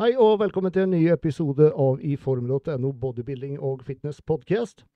Hei 0.00 0.14
og 0.16 0.38
velkommen 0.40 0.72
til 0.72 0.86
en 0.86 0.94
ny 0.94 1.10
episode 1.12 1.66
av 1.76 1.98
i 2.00 2.14
form.no 2.16 2.90
bodybuilding 3.02 3.58
og 3.60 3.82
fitness 3.84 4.22
podcast. 4.24 4.86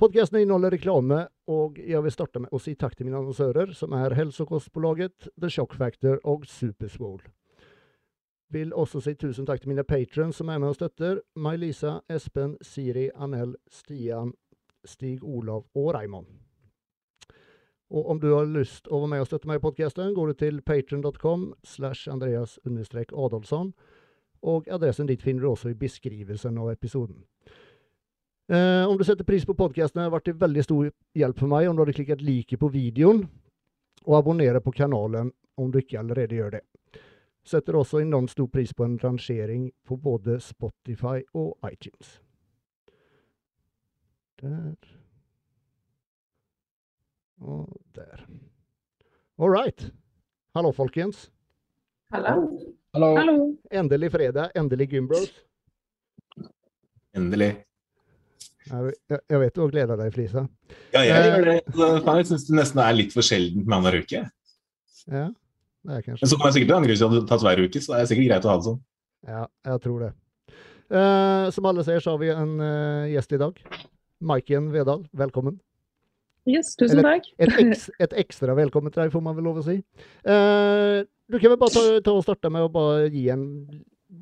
Podcasten 0.00 0.38
inneholder 0.40 0.72
reklame, 0.72 1.18
og 1.52 1.76
jeg 1.76 2.00
vil 2.00 2.14
starte 2.14 2.40
med 2.40 2.48
å 2.48 2.56
si 2.56 2.72
takk 2.80 2.94
til 2.96 3.10
mine 3.10 3.18
annonsører, 3.20 3.74
som 3.76 3.92
er 3.92 4.14
Hälsokostbolaget, 4.16 5.26
The 5.36 5.50
Shock 5.52 5.76
Factor 5.76 6.16
og 6.24 6.46
Superswole. 6.48 7.28
Vil 8.56 8.72
også 8.72 9.02
si 9.04 9.12
tusen 9.20 9.44
takk 9.44 9.60
til 9.60 9.74
mine 9.74 9.84
patrons 9.84 10.40
som 10.40 10.48
er 10.48 10.64
med 10.64 10.72
og 10.72 10.78
støtter, 10.78 11.20
May-Lisa, 11.36 11.98
Espen, 12.08 12.56
Siri, 12.64 13.10
Anel, 13.12 13.52
Stian, 13.68 14.32
Stig 14.80 15.20
Olav 15.20 15.68
og 15.76 15.92
Raymond. 15.98 16.32
Og 17.92 18.08
om 18.10 18.24
du 18.24 18.30
har 18.32 18.48
lyst 18.48 18.88
å 18.88 19.04
være 19.04 19.12
med 19.12 19.26
og 19.26 19.28
støtte 19.28 19.52
meg 19.52 19.60
i 19.60 19.66
podkasten, 19.68 20.16
går 20.16 20.32
du 20.32 20.40
til 20.40 20.64
patron.com 20.64 21.50
slash 21.68 22.08
andreas-adolfsson 22.08 23.74
og 24.46 24.68
adressen 24.70 25.08
dit 25.08 25.22
finner 25.22 25.42
du 25.42 25.50
også 25.50 25.72
i 25.72 25.78
beskrivelsen 25.78 26.58
av 26.62 26.70
episoden. 26.70 27.18
Eh, 28.48 28.84
om 28.86 28.98
du 28.98 29.04
setter 29.04 29.26
pris 29.26 29.46
på 29.46 29.56
podkasten, 29.58 29.98
har 30.00 30.06
det 30.06 30.14
vært 30.14 30.28
til 30.28 30.38
veldig 30.38 30.62
stor 30.62 30.90
hjelp 31.18 31.40
for 31.40 31.50
meg 31.50 31.66
om 31.66 31.74
du 31.74 31.82
hadde 31.82 31.96
klikket 31.96 32.22
like 32.22 32.58
på 32.60 32.70
videoen, 32.70 33.24
og 34.06 34.18
abonnerer 34.20 34.62
på 34.62 34.74
kanalen 34.76 35.32
om 35.58 35.72
du 35.72 35.80
ikke 35.80 35.98
allerede 35.98 36.38
gjør 36.38 36.58
det. 36.58 36.62
Setter 37.46 37.78
også 37.78 37.98
enormt 38.02 38.30
stor 38.30 38.46
pris 38.50 38.74
på 38.74 38.86
en 38.86 38.98
rangering 39.02 39.70
på 39.86 39.98
både 39.98 40.38
Spotify 40.42 41.22
og 41.34 41.58
iTunes. 41.66 42.20
Der. 44.42 44.74
Og 47.40 47.80
der. 47.94 48.26
All 49.38 49.50
right. 49.50 49.90
Hallo, 50.54 50.72
folkens. 50.72 51.30
Hallo. 52.12 52.48
Hallo. 52.96 53.10
Hallo. 53.12 53.32
Endelig 53.76 54.08
fredag, 54.12 54.54
endelig 54.56 54.86
Gymbros. 54.88 55.26
Endelig. 57.16 57.50
Jeg, 58.70 59.40
vet 59.42 59.52
du 59.52 59.60
har 59.60 59.72
gleda 59.74 59.98
deg, 60.00 60.14
Flisa. 60.14 60.46
Ja, 60.94 61.02
jeg 61.04 61.10
Eh. 61.12 61.26
gjør 61.26 61.44
det. 61.44 61.56
Jeg 61.76 62.26
syns 62.30 62.46
det 62.48 62.54
nesten 62.56 62.80
er 62.80 62.94
litt 62.96 63.12
for 63.12 63.20
sjeldent 63.20 63.66
med 63.66 63.76
annenhver 63.76 63.98
uke. 64.00 64.22
Ja, 65.12 65.26
det 65.28 65.92
er 65.92 66.06
kanskje. 66.06 66.22
Men 66.24 66.30
så 66.30 66.38
kommer 66.38 66.48
jeg 66.48 66.54
sikkert 66.56 66.70
til 66.70 66.76
å 66.76 66.78
angre 66.78 66.94
hvis 66.94 67.02
jeg 67.04 67.08
hadde 67.12 67.28
tatt 67.28 67.44
hver 67.44 67.62
uke, 67.66 67.82
så 67.84 67.92
det 67.92 68.00
er 68.00 68.08
sikkert 68.14 68.28
greit 68.30 68.48
å 68.48 68.48
ha 68.48 68.56
det 68.56 68.66
sånn. 68.70 68.80
Ja, 69.28 69.42
jeg 69.68 69.80
tror 69.84 69.98
det. 70.06 70.12
Uh, 70.88 71.50
som 71.52 71.66
alle 71.68 71.84
ser, 71.84 72.00
så 72.00 72.14
har 72.16 72.18
vi 72.24 72.30
en 72.32 72.56
uh, 72.60 73.04
gjest 73.12 73.32
i 73.36 73.42
dag. 73.44 73.60
Maiken 74.22 74.72
Vedal, 74.72 75.04
velkommen. 75.12 75.60
Yes, 76.46 76.72
tusen 76.80 77.02
takk. 77.04 77.28
Et, 77.38 77.52
et 78.06 78.16
ekstra 78.24 78.56
velkommen 78.56 78.88
til 78.90 79.02
deg, 79.04 79.12
får 79.12 79.20
man 79.20 79.36
vel 79.36 79.44
lov 79.50 79.60
å 79.60 79.66
si. 79.66 79.82
Eh, 80.24 81.04
du 81.30 81.38
kan 81.40 81.52
vel 81.52 81.58
bare 81.60 81.74
ta, 81.74 81.82
ta 82.06 82.14
og 82.14 82.24
starte 82.26 82.50
med 82.52 82.66
å 82.66 82.70
bare 82.72 83.08
gi 83.12 83.26
en 83.34 83.44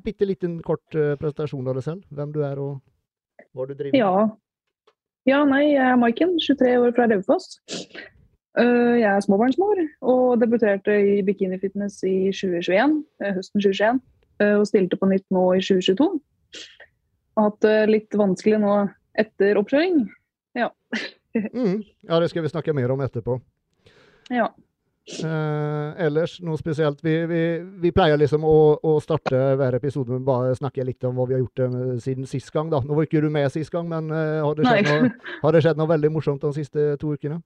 bitte 0.05 0.25
liten 0.27 0.57
kort 0.65 0.95
eh, 0.97 1.13
presentasjon 1.19 1.67
av 1.69 1.77
deg 1.77 1.85
selv. 1.85 2.03
Hvem 2.13 2.33
du 2.33 2.41
er 2.45 2.59
og 2.61 2.81
hva 3.55 3.67
du 3.69 3.73
driver 3.75 3.93
med. 3.93 4.01
Ja. 4.01 4.91
ja, 5.29 5.43
nei, 5.47 5.63
jeg 5.75 5.85
er 5.85 5.99
Maiken, 6.01 6.35
23 6.41 6.75
år 6.81 6.95
fra 6.97 7.07
Raufoss. 7.11 7.59
Eh, 8.55 8.95
Jeg 9.01 9.09
er 9.11 9.23
småbarnsmor 9.25 9.81
og 10.07 10.39
debuterte 10.41 10.93
i 11.03 11.17
Bikini 11.27 11.59
Fitness 11.59 11.99
i 12.07 12.31
2021, 12.31 13.01
eh, 13.21 13.33
høsten 13.35 13.61
2021. 13.63 13.99
eh, 14.39 14.53
Og 14.59 14.67
stilte 14.69 14.99
på 14.99 15.09
nytt 15.11 15.25
nå 15.35 15.43
i 15.57 15.63
2022. 15.63 16.07
Har 17.35 17.49
hatt 17.49 17.59
det 17.65 17.77
litt 17.91 18.15
vanskelig 18.15 18.61
nå 18.63 18.77
etter 19.19 19.59
oppkjøring. 19.61 20.05
Mm, 21.35 21.81
ja, 22.07 22.15
det 22.23 22.29
skal 22.31 22.45
vi 22.45 22.49
snakke 22.53 22.71
mer 22.71 22.93
om 22.93 23.01
etterpå. 23.03 23.33
Ja. 24.31 24.45
Eh, 25.05 25.89
ellers 26.01 26.39
noe 26.41 26.57
spesielt? 26.57 27.01
Vi, 27.05 27.13
vi, 27.29 27.41
vi 27.83 27.91
pleier 27.93 28.17
liksom 28.17 28.45
å, 28.47 28.55
å 28.81 28.95
starte 29.03 29.37
hver 29.59 29.77
episode 29.77 30.15
med 30.15 30.23
bare 30.25 30.55
snakke 30.57 30.85
litt 30.87 31.03
om 31.05 31.19
hva 31.19 31.27
vi 31.29 31.35
har 31.37 31.43
gjort 31.43 31.61
eh, 31.61 31.75
siden 32.01 32.25
sist 32.29 32.49
gang. 32.53 32.71
da. 32.73 32.79
Nå 32.81 32.97
var 32.97 33.05
ikke 33.05 33.21
du 33.21 33.29
med 33.33 33.51
sist 33.53 33.69
gang, 33.73 33.85
men 33.91 34.09
eh, 34.09 34.39
har, 34.41 34.57
det 34.57 34.65
noe, 34.65 35.11
har 35.43 35.53
det 35.53 35.61
skjedd 35.65 35.81
noe 35.81 35.91
veldig 35.93 36.11
morsomt 36.15 36.41
de 36.41 36.51
siste 36.57 36.87
to 37.01 37.13
ukene? 37.13 37.37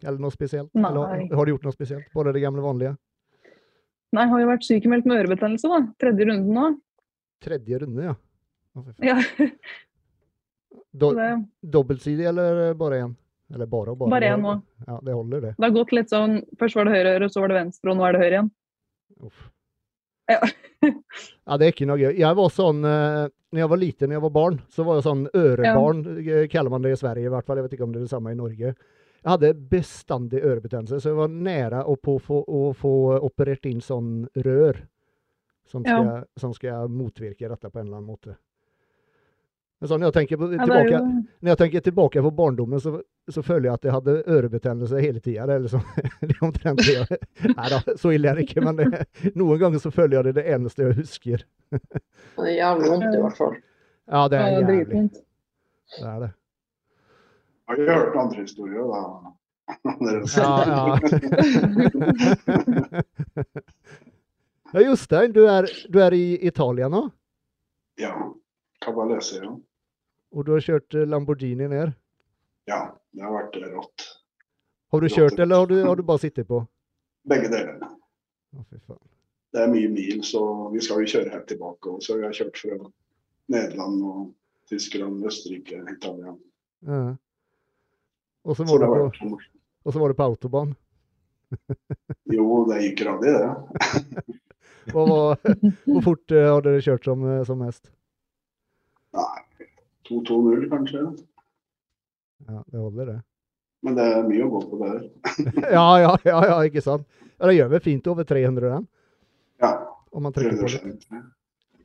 Eller 0.00 0.20
noe 0.22 0.32
spesielt? 0.32 0.70
Nei. 0.78 0.92
Eller 0.94 1.34
har 1.36 1.46
du 1.48 1.52
gjort 1.56 1.66
noe 1.66 1.74
spesielt? 1.74 2.06
Bare 2.14 2.32
det 2.36 2.44
gamle 2.44 2.62
vanlige? 2.64 2.94
Nei, 4.14 4.24
har 4.30 4.40
jo 4.42 4.48
vært 4.48 4.64
sykemeldt 4.66 5.06
med 5.10 5.20
ørebetennelse, 5.24 5.70
da. 5.70 5.82
Tredje 6.02 6.26
runden 6.30 6.54
nå. 6.56 6.68
Tredje 7.44 7.82
runde, 7.82 8.06
ja. 8.12 8.16
Ja, 9.02 9.16
Do, 10.94 11.10
dobbeltsidig 11.62 12.26
eller 12.30 12.72
bare 12.78 13.00
én? 13.04 13.12
Eller 13.54 13.66
bare 13.66 13.94
og 13.94 13.98
bare? 14.02 14.12
Bare 14.14 14.32
én 14.34 14.44
nå. 14.44 14.56
Ja, 14.86 14.98
det 15.02 15.14
holder, 15.16 15.40
det. 15.40 15.54
det 15.56 15.66
har 15.66 15.74
gått 15.74 15.92
litt 15.96 16.12
sånn 16.12 16.36
Først 16.60 16.78
var 16.78 16.86
det 16.86 16.94
høyre 16.94 17.14
øre, 17.18 17.28
så 17.32 17.42
var 17.42 17.50
det 17.50 17.58
venstre, 17.58 17.90
og 17.90 17.98
nå 17.98 18.06
er 18.06 18.14
det 18.14 18.22
høyre 18.22 18.36
igjen. 18.36 18.50
Uff. 19.26 19.48
Ja. 20.30 20.38
ja, 20.86 21.56
det 21.58 21.66
er 21.66 21.72
ikke 21.74 21.88
noe 21.90 21.98
gøy. 21.98 22.12
Jeg 22.20 22.38
var 22.38 22.52
sånn 22.54 22.86
eh, 22.86 23.26
når 23.50 23.64
jeg 23.64 23.70
var 23.72 23.80
liten, 23.82 24.10
når 24.10 24.16
jeg 24.16 24.24
var 24.24 24.34
barn, 24.36 24.60
så 24.70 24.86
var 24.86 24.98
jeg 24.98 25.06
sånn 25.08 25.26
ørebarn, 25.34 26.02
ja. 26.22 26.42
kaller 26.52 26.70
man 26.70 26.84
det 26.86 26.94
i 26.94 27.00
Sverige 27.00 27.26
i 27.26 27.32
hvert 27.34 27.46
fall. 27.46 27.58
Jeg 27.58 27.66
vet 27.66 27.76
ikke 27.76 27.86
om 27.88 27.94
det 27.94 27.98
er 28.00 28.06
det 28.06 28.12
samme 28.12 28.34
i 28.34 28.38
Norge. 28.38 28.74
Jeg 29.20 29.28
hadde 29.28 29.50
bestandig 29.72 30.40
ørebetennelse, 30.40 31.00
så 31.02 31.10
jeg 31.10 31.18
var 31.18 31.34
nære 31.34 31.82
å, 31.90 31.96
få, 31.98 32.38
å 32.40 32.60
få 32.78 32.94
operert 33.18 33.66
inn 33.68 33.82
sånn 33.84 34.22
rør 34.46 34.78
som 35.70 35.82
Ja. 35.86 35.98
skal, 35.98 36.24
som 36.40 36.54
skal 36.54 36.88
motvirke 36.88 37.50
dette 37.50 37.70
på 37.70 37.78
en 37.78 37.86
eller 37.86 37.98
annen 37.98 38.10
måte. 38.10 38.36
Men 39.80 39.88
så 39.88 39.96
når, 39.96 40.06
jeg 40.10 40.12
tenker 40.18 40.36
på, 40.36 40.46
Ja, 40.52 40.58
tilbake, 40.64 40.90
jo 40.92 40.98
når 41.40 41.48
jeg 41.54 41.58
tenker 41.62 41.80
tilbake 41.86 42.22
på 42.26 42.30
barndommen, 42.36 42.80
så, 42.84 42.90
så 43.32 43.40
føler 43.42 43.70
jeg 43.70 43.74
at 43.78 43.84
jeg 43.88 43.94
hadde 43.94 44.16
ørebetennelse 44.28 45.00
hele 45.00 45.20
tida. 45.24 45.46
Det 45.50 45.56
liksom, 45.64 45.80
det 46.20 46.34
er 46.36 46.44
omtrent 46.44 46.82
det. 46.84 46.94
jeg- 46.98 47.54
Nei 47.56 47.68
da, 47.72 47.78
så 47.96 48.12
ille 48.12 48.28
er 48.28 48.34
det 48.36 48.44
ikke, 48.48 48.60
men 48.66 48.76
det, 48.76 48.86
noen 49.40 49.58
ganger 49.62 49.80
så 49.80 49.90
føler 49.94 50.18
jeg 50.18 50.24
det 50.26 50.32
er 50.34 50.38
det 50.42 50.46
eneste 50.58 50.84
jeg 50.84 50.98
husker. 51.00 51.44
Det 51.72 52.44
er 52.44 52.56
jævlig 52.58 52.90
vondt 52.92 53.08
i 53.16 53.22
hvert 53.24 53.38
fall. 53.40 53.56
Ja, 54.10 54.26
det 54.28 54.36
er 54.42 54.48
jævlig. 54.58 55.00
Det 55.96 56.06
er 56.12 56.20
det. 56.26 56.30
Har 57.70 57.76
jo 57.80 57.84
hørt 57.88 58.16
andre 58.20 58.40
historier, 58.44 58.84
da. 58.90 59.00
Ja, 60.34 60.50
ja. 60.66 60.98
ja 64.72 64.80
Jostein, 64.84 65.32
du 65.32 65.44
er, 65.46 65.68
du 65.88 65.98
er 66.02 66.14
i 66.16 66.24
Italia 66.46 66.88
nå, 66.90 67.04
ja. 68.00 68.12
Cabalese, 68.80 69.40
ja. 69.44 69.50
Og 70.30 70.46
du 70.46 70.54
har 70.54 70.64
kjørt 70.64 70.96
eh, 70.96 71.06
Lamborghini 71.08 71.68
ned. 71.70 71.94
Ja, 72.70 72.80
det 73.16 73.24
har 73.24 73.34
vært 73.34 73.56
rått. 73.72 74.06
Har 74.90 75.02
du 75.02 75.08
kjørt, 75.10 75.38
eller 75.38 75.62
har 75.62 75.70
du, 75.70 75.76
har 75.86 75.98
du 75.98 76.02
bare 76.06 76.22
sittet 76.22 76.48
på? 76.48 76.64
Begge 77.30 77.50
deler. 77.52 77.78
Å, 77.84 78.64
fy 78.66 78.78
faen. 78.82 79.02
Det 79.50 79.64
er 79.64 79.70
mye 79.70 79.90
mil, 79.90 80.20
så 80.26 80.42
vi 80.70 80.82
skal 80.82 81.02
jo 81.02 81.10
kjøre 81.10 81.32
helt 81.32 81.48
tilbake. 81.50 81.90
òg. 81.90 82.02
så 82.06 82.16
vi 82.18 82.26
har 82.26 82.34
kjørt 82.34 82.58
fra 82.58 82.76
Nederland 83.50 84.04
og 84.06 84.20
Tyskland, 84.70 85.24
Østerrike, 85.26 85.80
Italia. 85.90 86.36
Ja. 86.86 87.00
Og 88.46 88.56
så 88.56 88.66
var, 88.68 88.86
var, 88.86 89.10
var 89.84 90.12
det 90.12 90.18
på 90.18 90.28
autobahn. 90.30 90.76
Jo, 92.30 92.44
det 92.70 92.76
gikk 92.84 93.00
radig, 93.08 93.32
det. 93.34 94.36
Hva 94.94 95.02
var, 95.08 95.40
hvor 95.82 96.04
fort 96.04 96.34
eh, 96.34 96.46
har 96.46 96.62
dere 96.62 96.82
kjørt 96.84 97.08
som, 97.08 97.24
eh, 97.26 97.42
som 97.46 97.58
mest? 97.58 97.90
Nei, 99.18 99.42
2-2-0 100.10 100.68
kanskje. 100.70 101.04
Ja, 102.48 102.62
det 102.66 102.78
holder, 102.78 103.06
det. 103.14 103.18
Men 103.86 103.96
det 103.96 104.06
er 104.12 104.26
mye 104.28 104.44
å 104.44 104.50
gå 104.52 104.60
på 104.68 104.80
der. 104.82 105.00
Ja, 105.76 105.86
ja, 106.02 106.12
ja, 106.26 106.40
ja 106.52 106.58
ikke 106.68 106.82
sant? 106.84 107.06
Ja, 107.38 107.48
det 107.48 107.56
gjør 107.56 107.72
vel 107.74 107.84
fint 107.84 108.10
over 108.12 108.26
300 108.28 108.74
den, 108.74 108.86
Ja, 109.62 109.72
om 110.12 110.26
man 110.26 110.36
trykker 110.36 110.60
på 110.60 110.68
det. 110.68 111.22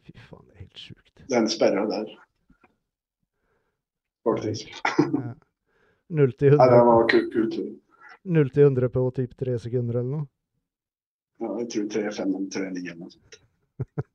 Fy 0.05 0.15
faen, 0.19 0.43
det 0.43 0.55
er 0.57 0.65
helt 0.65 0.81
sjukt. 0.81 1.25
Den 1.31 1.47
sperra 1.51 1.85
der. 1.89 2.11
Faktisk. 4.25 4.73
0 6.09 6.31
til 6.39 6.57
Nei, 6.57 6.69
det 6.69 6.83
var 6.89 7.07
kul, 7.09 7.25
kul 7.33 7.49
tur. 7.53 7.71
0 8.25 8.49
til 8.53 8.67
100 8.67 8.89
på 8.89 9.05
typ 9.15 9.37
3 9.37 9.57
sekunder 9.61 10.01
eller 10.01 10.11
noe. 10.17 10.27
Ja, 11.43 11.51
jeg 11.61 11.69
tror 11.71 11.87
3-5 11.93 12.21
eller 12.25 12.45
3-9 12.55 12.83
eller 12.83 12.99
noe 12.99 13.13
sånt. 13.13 13.39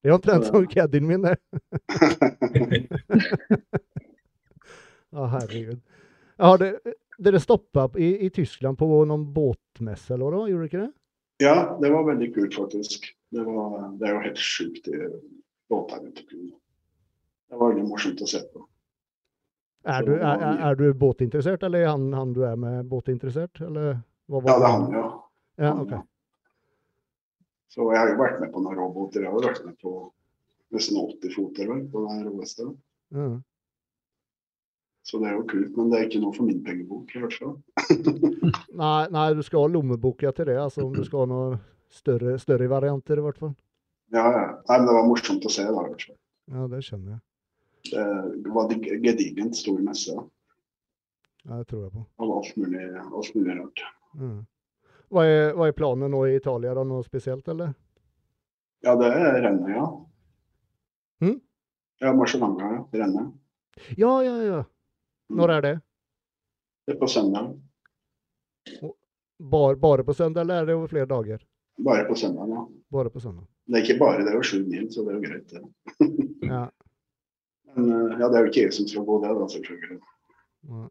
Det 0.00 0.08
er 0.08 0.16
omtrent 0.16 0.46
som 0.48 0.66
caddien 0.70 1.06
min, 1.06 1.22
det. 1.26 1.36
Å, 5.10 5.26
herregud. 5.34 5.80
Det, 6.62 6.70
dere 7.20 7.40
stoppa 7.42 7.88
i, 8.00 8.14
i 8.26 8.30
Tyskland 8.32 8.78
på 8.80 8.88
noen 9.04 9.26
båtmesse, 9.34 10.14
eller 10.14 10.32
hva? 10.32 10.46
Gjorde 10.48 10.62
dere 10.64 10.70
ikke 10.70 10.84
det? 10.86 10.90
Ja, 11.44 11.54
det 11.80 11.90
var 11.92 12.06
veldig 12.08 12.30
kult, 12.34 12.56
faktisk. 12.56 13.10
Det, 13.32 13.44
var, 13.44 13.90
det 14.00 14.08
er 14.08 14.14
jo 14.16 14.22
helt 14.24 14.40
sjukt, 14.40 14.88
de 14.88 15.10
båtene. 15.70 16.12
Det 16.14 17.58
var 17.58 17.72
veldig 17.72 17.86
morsomt 17.88 18.20
å 18.24 18.28
se 18.30 18.40
på. 18.52 18.64
Er 19.88 20.04
du, 20.04 20.12
er, 20.18 20.42
er- 20.60 20.76
du 20.76 20.86
båtinteressert, 20.94 21.62
eller 21.64 21.84
er 21.86 21.92
han, 21.94 22.10
han 22.12 22.34
du 22.36 22.42
er 22.44 22.56
med, 22.60 22.84
båtinteressert? 22.90 23.60
Eller 23.64 23.86
Ja, 24.30 24.40
det 24.40 24.52
er 24.56 24.66
han, 24.66 24.88
ja. 24.94 25.04
Ja, 25.60 25.72
okay. 25.72 25.82
ok. 25.82 25.90
ja. 25.96 26.02
Så 27.70 27.86
jeg 27.92 28.00
har 28.00 28.10
jo 28.10 28.18
vært 28.18 28.40
med 28.42 28.50
på 28.54 28.62
noen 28.64 28.78
roboter. 28.78 29.24
Jeg 29.24 29.30
har 29.30 29.46
vært 29.46 29.62
med 29.66 29.76
på 29.82 29.94
nesten 30.74 30.98
80 30.98 31.34
foter 31.36 31.70
vel, 31.70 31.84
på 31.90 32.02
det 32.06 32.18
roeste. 32.26 32.66
OS-et. 32.66 33.40
Så 35.10 35.18
det 35.18 35.30
er 35.30 35.38
jo 35.38 35.46
kult, 35.48 35.72
men 35.78 35.88
det 35.90 35.98
er 35.98 36.06
ikke 36.06 36.20
noe 36.22 36.34
for 36.36 36.46
min 36.46 36.60
pengebok, 36.66 37.14
i 37.16 37.22
hvert 37.22 37.34
fall. 37.40 37.54
Nei, 38.82 39.06
nei, 39.10 39.26
du 39.34 39.42
skal 39.46 39.64
ha 39.64 39.70
lommeboka 39.72 40.30
til 40.36 40.50
det, 40.50 40.58
altså, 40.60 40.84
om 40.86 40.94
du 40.94 41.02
skal 41.06 41.24
ha 41.24 41.30
noe 41.30 41.58
større, 41.90 42.36
større 42.42 42.68
varianter, 42.70 43.18
i 43.18 43.24
hvert 43.24 43.40
fall. 43.40 43.54
Ja, 44.14 44.26
ja. 44.26 44.44
Nei, 44.68 44.76
men 44.76 44.86
det 44.90 44.94
var 44.98 45.08
morsomt 45.08 45.46
å 45.46 45.52
se. 45.52 45.64
da. 45.66 45.82
i 45.86 45.90
hvert 45.94 46.06
fall. 46.10 46.18
Ja, 46.50 46.66
det 46.70 46.82
skjønner 46.86 47.16
jeg. 47.16 47.24
Det 48.44 48.52
var 48.52 48.72
gedigent 49.00 49.56
stor 49.56 49.78
messe 49.80 50.12
Ja, 50.12 51.54
det 51.56 51.64
tror 51.70 51.86
jeg 51.86 51.92
på. 51.94 52.02
av 52.20 52.32
alt 52.36 52.56
mulig, 52.60 52.82
alt 53.00 53.30
mulig 53.38 53.54
rart. 53.56 53.84
Mm. 54.20 54.40
Hva, 55.10 55.24
er, 55.26 55.52
hva 55.58 55.66
er 55.68 55.74
planen 55.74 56.12
nå 56.14 56.20
i 56.28 56.36
Italia? 56.38 56.74
da, 56.76 56.84
Noe 56.86 57.02
spesielt, 57.06 57.48
eller? 57.50 57.72
Ja, 58.86 58.94
det 58.96 59.08
er 59.10 59.40
rennet, 59.42 59.70
ja. 59.74 59.86
Hm? 61.24 61.38
Ja, 62.00 62.12
Marcialanga, 62.16 62.68
ja. 62.76 62.84
Rennet. 63.02 63.32
Ja, 63.98 64.12
ja, 64.24 64.36
ja. 64.46 64.60
Når 65.30 65.52
er 65.56 65.64
det? 65.66 65.72
Det 66.86 66.94
er 66.94 67.00
på 67.00 67.08
søndag. 67.10 67.50
Bare, 69.40 69.76
bare 69.76 70.04
på 70.04 70.14
søndag, 70.14 70.40
eller 70.46 70.62
er 70.62 70.66
det 70.70 70.74
over 70.78 70.88
flere 70.92 71.06
dager? 71.10 71.42
Bare 71.80 72.04
på 72.08 72.14
søndag, 72.18 72.48
ja. 72.54 72.64
Bare 72.92 73.10
på 73.10 73.20
søndag. 73.20 73.46
Det 73.66 73.78
er 73.78 73.84
ikke 73.86 73.98
bare, 74.00 74.24
det 74.24 74.32
er 74.32 74.38
jo 74.38 74.46
sju 74.46 74.62
mil, 74.66 74.88
så 74.92 75.04
det 75.06 75.12
er 75.14 75.18
jo 75.18 75.26
greit. 75.26 75.52
det. 75.54 75.64
Ja. 76.50 76.64
Men 77.76 77.86
eh, 77.92 78.16
ja, 78.18 78.26
det 78.26 78.38
er 78.38 78.42
jo 78.42 78.48
ikke 78.50 78.62
jeg 78.64 78.72
som 78.74 78.86
skal 78.90 79.04
gå 79.06 79.18
det, 79.22 79.30
da, 79.38 79.44
selvfølgelig. 79.52 80.00
ja. 80.70 80.88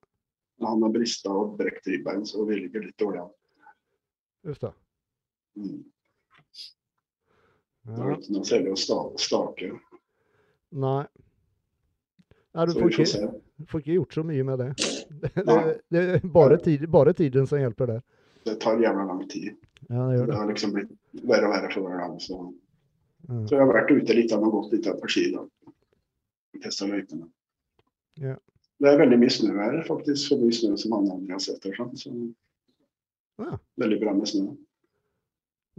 Han 0.64 0.82
har 0.84 0.92
brista 0.92 1.32
og 1.32 1.54
brekt 1.60 1.88
ribbein, 1.88 2.26
så 2.28 2.44
vi 2.48 2.58
ligger 2.62 2.84
litt 2.84 2.98
dårlig 3.00 3.22
an. 3.24 3.30
Just 4.48 4.62
da. 4.62 4.74
Mm. 5.58 5.84
Er 7.90 7.98
Ja. 7.98 8.04
det 8.10 8.18
ikke 8.20 8.34
noe 8.36 8.46
særlig 8.46 8.74
å 8.76 9.18
stake. 9.20 9.72
Nei. 10.72 11.06
Nei, 12.56 12.66
du 12.66 12.74
får 12.76 12.92
ikke, 12.94 13.30
får 13.70 13.82
ikke 13.84 13.96
gjort 13.98 14.14
så 14.18 14.24
mye 14.26 14.44
med 14.46 14.60
det. 14.64 14.70
Det, 15.20 15.32
det, 15.36 15.64
det 15.92 16.02
er 16.16 16.20
bare, 16.32 16.58
tid, 16.64 16.84
bare 16.88 17.12
tiden 17.18 17.48
som 17.50 17.60
hjelper 17.60 17.88
der. 17.90 18.02
Det 18.46 18.54
tar 18.62 18.78
jævla 18.80 19.04
lang 19.10 19.24
tid. 19.28 19.56
Ja, 19.90 20.06
det 20.12 20.28
Det 20.30 20.36
har 20.38 20.46
liksom 20.48 20.72
blitt 20.76 20.92
verre 21.28 21.50
og 21.50 21.54
verre 21.56 21.72
for 21.74 21.82
hver 21.88 21.98
dag. 22.00 22.20
Så, 22.24 22.38
Ja. 23.28 23.40
så 23.50 23.56
jeg 23.56 23.60
har 23.60 23.74
vært 23.74 23.92
ute 23.92 24.16
litt 24.16 24.32
og 24.32 24.46
gått 24.54 24.72
litt 24.78 24.88
på 25.02 25.10
ski. 25.12 25.26
da. 25.34 25.42
Testa 26.64 26.86
løypene. 26.88 27.28
Ja. 28.22 28.36
Det 28.80 28.88
er 28.94 29.02
veldig 29.02 29.18
mye 29.20 29.34
snø 29.34 29.52
her, 29.58 29.82
faktisk. 29.90 30.22
Så 30.30 30.38
mye 30.40 30.56
snø 30.56 30.78
som 30.80 30.94
andre 30.94 31.34
har 31.34 31.40
sett. 31.44 31.66
Og 31.66 31.76
sånn. 31.76 31.98
Så, 32.00 32.14
Ja. 33.40 33.58
Veldig 33.80 34.00
bra 34.02 34.14
med 34.18 34.28
snø. 34.30 34.48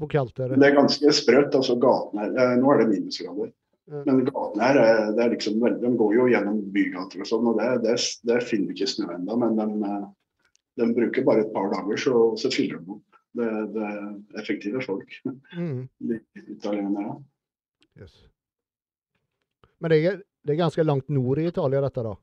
Hvor 0.01 0.09
kaldt 0.09 0.39
er 0.41 0.49
det? 0.55 0.61
det 0.63 0.69
er 0.71 0.77
ganske 0.79 1.13
sprøtt. 1.13 1.55
altså 1.59 1.75
gaten 1.81 2.21
her, 2.23 2.31
eh, 2.33 2.55
Nå 2.61 2.71
er 2.73 2.79
det 2.81 2.89
minusgrader. 2.95 3.51
Ja. 3.91 4.05
Men 4.07 4.23
gatene 4.25 4.63
her 4.65 4.79
er, 4.81 5.13
det 5.17 5.25
er 5.25 5.33
liksom, 5.35 5.59
veldig- 5.61 5.83
de 5.83 5.91
går 5.99 6.15
jo 6.15 6.29
gjennom 6.31 6.61
bygater 6.73 7.21
og 7.25 7.27
sånn, 7.29 7.49
og 7.51 7.59
det, 7.59 7.69
det, 7.85 7.97
det 8.31 8.39
finner 8.47 8.71
vi 8.71 8.79
ikke 8.79 8.89
snø 8.95 9.11
ennå. 9.17 9.37
Men 9.43 9.59
de, 9.59 9.91
eh, 9.91 10.09
de 10.81 10.89
bruker 10.97 11.27
bare 11.27 11.45
et 11.45 11.53
par 11.53 11.69
dager, 11.75 11.97
så, 12.01 12.15
så 12.41 12.53
fyller 12.55 12.79
de 12.81 12.97
opp. 12.97 13.05
Det, 13.37 13.49
det 13.75 13.85
er 13.91 14.41
effektive 14.41 14.81
folk. 14.87 15.13
Mm. 15.55 15.89
De. 15.99 16.21
Yes. 18.01 18.15
Men 19.81 19.91
det 19.93 19.99
er, 20.07 20.23
det 20.47 20.55
er 20.55 20.63
ganske 20.63 20.85
langt 20.87 21.09
nord 21.13 21.39
i 21.43 21.47
Italia, 21.51 21.81
dette, 21.85 22.03
da? 22.07 22.15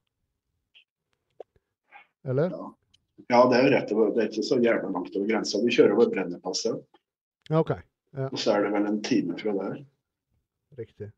Eller? 2.28 2.50
Ja. 2.51 2.72
Ja, 3.30 3.40
det 3.50 3.58
er 3.58 3.64
jo 3.66 3.72
rett 3.74 3.92
over. 3.96 4.12
Det 4.16 4.24
er 4.24 4.30
ikke 4.31 4.44
så 4.48 4.58
jævla 4.62 4.90
langt 4.94 5.16
over 5.18 5.28
grensa. 5.30 5.60
Vi 5.64 5.74
kjører 5.75 5.96
over 5.98 6.10
Brennepasset, 6.14 6.81
Ja, 7.50 7.60
OK. 7.64 7.72
og 8.31 8.38
så 8.40 8.54
er 8.56 8.64
det 8.68 8.72
vel 8.75 8.86
en 8.90 9.02
time 9.04 9.38
fra 9.40 9.54
der. 9.58 9.78
Riktig. 10.78 11.10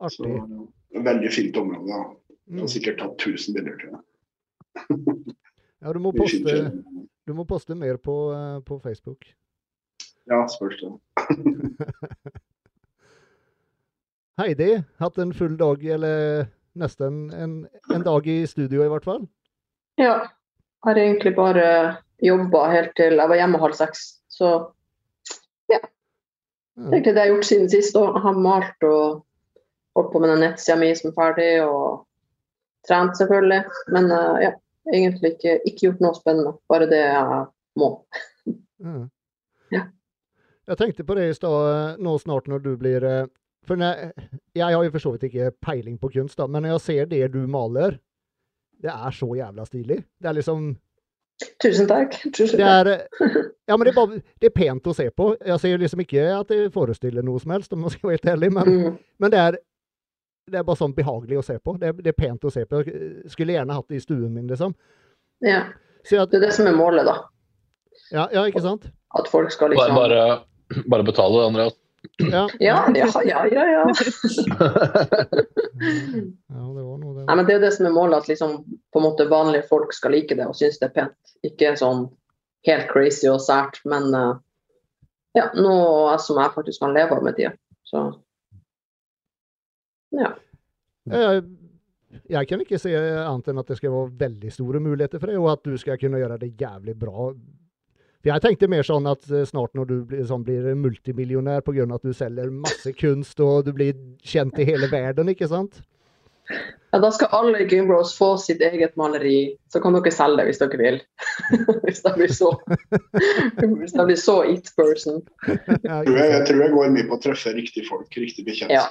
Artig. 0.00 0.16
Så, 0.36 0.68
Veldig 1.04 1.30
fint 1.34 1.56
område. 1.56 1.88
da. 1.90 2.02
Mm. 2.46 2.58
har 2.60 2.68
sikkert 2.68 2.98
tatt 3.00 3.22
1000 3.24 3.54
bilder 3.56 3.78
til 3.80 3.94
det. 3.94 4.02
Ja, 5.84 5.92
du 5.92 5.98
må 6.00 6.10
poste, 6.12 6.54
du 7.26 7.32
må 7.34 7.44
poste 7.48 7.74
mer 7.76 7.96
på, 7.96 8.14
eh, 8.36 8.58
på 8.64 8.78
Facebook. 8.84 9.24
Ja, 10.28 10.42
spørs 10.48 10.76
det. 10.80 10.92
Heidi, 14.40 14.82
hatt 14.98 15.18
en 15.22 15.32
full 15.36 15.56
dag, 15.60 15.84
eller 15.96 16.46
nesten 16.74 17.28
en, 17.32 17.52
en 17.94 18.02
dag 18.06 18.26
i 18.28 18.40
studio 18.50 18.82
i 18.84 18.90
hvert 18.90 19.06
fall? 19.06 19.26
Ja. 20.00 20.14
Har 20.84 20.98
egentlig 21.00 21.34
bare 21.36 21.96
jobba 22.24 22.66
helt 22.72 22.92
til 22.96 23.18
jeg 23.18 23.30
var 23.30 23.38
hjemme 23.40 23.60
halv 23.62 23.76
seks. 23.78 24.06
Så 24.28 24.50
Ja. 25.70 25.78
Det 26.76 26.88
er 26.88 26.96
egentlig 26.96 27.14
det 27.14 27.22
jeg 27.22 27.30
har 27.30 27.34
gjort 27.34 27.48
siden 27.48 27.70
sist. 27.70 27.96
Og 27.96 28.20
har 28.20 28.32
malt 28.34 28.82
og 28.82 29.24
holdt 29.94 30.12
på 30.12 30.20
med 30.20 30.32
den 30.34 30.42
nettsida 30.42 30.76
mi 30.76 30.90
som 30.98 31.12
er 31.12 31.16
ferdig, 31.18 31.50
og 31.62 32.06
trent 32.88 33.16
selvfølgelig. 33.18 33.62
Men 33.94 34.10
eh, 34.10 34.40
ja, 34.48 34.52
egentlig 34.92 35.34
ikke, 35.36 35.58
ikke 35.64 35.86
gjort 35.86 36.02
noe 36.04 36.18
spennende. 36.18 36.54
Bare 36.68 36.88
det 36.90 37.02
jeg 37.02 37.44
må. 37.80 37.92
Ja. 38.82 39.04
Ja. 39.72 39.80
Jeg 40.68 40.76
tenkte 40.78 41.04
på 41.08 41.14
det 41.16 41.22
i 41.30 41.34
stad, 41.34 41.54
eh, 41.70 42.02
nå 42.04 42.12
snart 42.20 42.46
når 42.52 42.60
du 42.62 42.74
blir 42.78 43.04
eh, 43.08 43.24
For 43.64 43.80
når, 43.80 44.12
jeg 44.54 44.76
har 44.76 44.84
jo 44.84 44.92
for 44.92 45.02
så 45.02 45.12
vidt 45.14 45.24
ikke 45.30 45.54
peiling 45.64 45.96
på 45.98 46.10
kunst, 46.12 46.36
da, 46.36 46.44
men 46.46 46.62
når 46.62 46.74
jeg 46.74 46.82
ser 46.84 47.06
det 47.08 47.30
du 47.32 47.46
maler, 47.48 47.96
det 48.84 48.92
er 48.92 49.14
så 49.16 49.28
jævla 49.38 49.64
stilig. 49.68 50.00
Det 50.20 50.28
er 50.30 50.36
liksom 50.40 50.74
Tusen 51.58 51.88
takk. 51.90 52.14
Tusen 52.36 52.60
Det 52.60 52.66
er 52.68 52.86
eh, 52.92 53.36
Ja, 53.66 53.74
men 53.76 53.88
det 53.88 53.90
er, 53.90 53.96
bare, 53.96 54.20
det 54.40 54.46
er 54.50 54.54
pent 54.54 54.86
å 54.86 54.92
se 54.94 55.08
på. 55.10 55.32
Jeg 55.42 55.58
sier 55.62 55.80
liksom 55.82 56.02
ikke 56.04 56.22
at 56.36 56.50
det 56.52 56.68
forestiller 56.74 57.24
noe 57.26 57.40
som 57.42 57.50
helst, 57.56 57.72
om 57.74 57.82
jeg 57.88 57.96
skal 57.96 58.10
være 58.10 58.18
helt 58.20 58.30
ærlig, 58.36 58.50
men, 58.54 58.70
Mm. 58.74 58.98
men 59.24 59.32
det 59.34 59.40
er 59.40 59.56
det 60.52 60.58
er 60.60 60.64
bare 60.68 60.76
sånn 60.76 60.92
behagelig 60.94 61.38
å 61.40 61.42
se 61.46 61.54
på. 61.58 61.72
Det 61.80 61.88
er, 61.88 61.92
det 62.04 62.10
er 62.12 62.18
pent 62.18 62.42
å 62.44 62.50
se 62.52 62.66
på. 62.68 62.82
Jeg 62.84 63.30
skulle 63.32 63.54
gjerne 63.56 63.72
hatt 63.78 63.88
det 63.88 63.96
i 63.96 64.02
stuen 64.04 64.28
min, 64.34 64.46
liksom. 64.50 64.74
Ja. 65.40 65.62
Så 66.04 66.18
jeg, 66.18 66.28
Det 66.30 66.36
er 66.36 66.44
det 66.46 66.50
som 66.52 66.66
er 66.68 66.76
målet, 66.76 67.06
da. 67.08 67.14
ja, 68.12 68.26
ja, 68.36 68.42
ikke 68.50 68.60
sant? 68.60 68.84
At 69.16 69.30
folk 69.32 69.50
skal 69.54 69.72
liksom 69.72 69.96
bare, 69.96 70.42
bare 70.92 71.06
betale, 71.08 71.46
Andreas. 71.48 71.78
Ja. 72.18 72.48
Ja, 72.60 72.76
ja, 72.94 73.08
ja, 73.24 73.46
ja. 73.46 73.64
ja. 73.70 73.84
Ja, 76.48 76.62
det 76.70 76.82
var 76.86 76.98
noe 77.00 77.14
det. 77.16 77.24
Nei, 77.26 77.36
men 77.36 77.46
Det 77.46 77.54
er 77.56 77.62
det 77.64 77.72
som 77.74 77.88
er 77.88 77.94
målet, 77.94 78.22
at 78.22 78.28
liksom, 78.30 78.52
på 78.92 79.00
en 79.00 79.04
måte 79.04 79.26
vanlige 79.28 79.66
folk 79.68 79.92
skal 79.92 80.14
like 80.14 80.36
det 80.38 80.46
og 80.46 80.56
synes 80.56 80.78
det 80.80 80.88
er 80.90 80.94
pent. 80.94 81.34
Ikke 81.44 81.72
sånn 81.80 82.06
helt 82.68 82.86
crazy 82.92 83.28
og 83.28 83.42
sært, 83.44 83.80
men 83.88 84.14
uh, 84.14 84.36
ja, 85.36 85.50
noe 85.58 86.14
som 86.22 86.38
jeg 86.40 86.54
faktisk 86.54 86.84
kan 86.84 86.94
leve 86.96 87.18
av 87.18 87.26
med 87.26 87.36
tida. 87.36 87.52
Så 87.84 88.06
ja. 90.14 90.30
Jeg, 91.10 91.42
jeg 92.30 92.48
kan 92.48 92.62
ikke 92.62 92.80
se 92.80 92.94
annet 92.94 93.50
enn 93.50 93.60
at 93.60 93.72
det 93.72 93.78
skal 93.80 93.92
være 93.92 94.14
veldig 94.22 94.52
store 94.54 94.80
muligheter 94.80 95.20
for 95.20 95.32
det, 95.32 95.40
og 95.42 95.50
at 95.56 95.66
du 95.66 95.74
skal 95.80 95.98
kunne 96.00 96.22
gjøre 96.22 96.38
det 96.40 96.54
jævlig 96.60 96.94
bra. 97.02 97.32
For 98.24 98.32
Jeg 98.32 98.40
tenkte 98.40 98.68
mer 98.72 98.86
sånn 98.88 99.04
at 99.10 99.26
eh, 99.28 99.44
snart 99.44 99.74
når 99.76 99.88
du 99.90 99.96
blir, 100.08 100.22
sånn, 100.24 100.44
blir 100.46 100.70
multimillionær 100.80 101.60
pga. 101.66 101.84
at 101.92 102.06
du 102.06 102.14
selger 102.16 102.48
masse 102.48 102.94
kunst 102.96 103.40
og 103.44 103.66
du 103.66 103.74
blir 103.76 103.92
kjent 104.24 104.56
i 104.56 104.64
hele 104.64 104.88
verden, 104.88 105.28
ikke 105.28 105.50
sant? 105.50 105.82
ja, 106.48 106.98
Da 107.04 107.10
skal 107.12 107.28
alle 107.36 107.66
Gimbros 107.68 108.14
få 108.16 108.30
sitt 108.40 108.64
eget 108.64 108.96
maleri. 108.96 109.58
Så 109.68 109.80
kan 109.84 109.92
dere 109.92 110.12
selge 110.14 110.40
det 110.40 110.48
hvis 110.48 110.62
dere 110.62 110.80
vil. 110.80 110.98
hvis 111.84 112.00
de 112.00 112.14
blir 112.16 112.32
så 112.32 112.54
Hvis 113.60 113.92
de 113.92 114.08
blir 114.08 114.20
så 114.20 114.40
it-person. 114.48 115.20
Ja, 115.84 116.00
Tror 116.00 116.16
jeg, 116.16 116.30
jeg 116.32 116.46
tror 116.48 116.64
jeg 116.64 116.76
går 116.78 116.92
mye 116.96 117.08
på 117.10 117.18
å 117.18 117.22
treffe 117.28 117.52
riktige 117.52 117.88
folk, 117.92 118.08
riktig 118.16 118.48
bekjent. 118.48 118.72
Ja. 118.72 118.88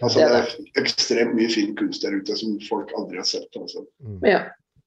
Altså, 0.00 0.22
det 0.22 0.28
det 0.30 0.40
er 0.40 0.52
er 0.56 0.84
ekstremt 0.86 1.36
mye 1.36 1.52
fin 1.52 1.76
kunst 1.76 2.06
der 2.06 2.16
ute 2.16 2.36
som 2.38 2.56
folk 2.64 2.96
aldri 2.96 3.20
har 3.20 3.28
sett. 3.28 3.50
Altså. 3.60 3.84
Mm. 4.00 4.22
Ja. 4.24 4.44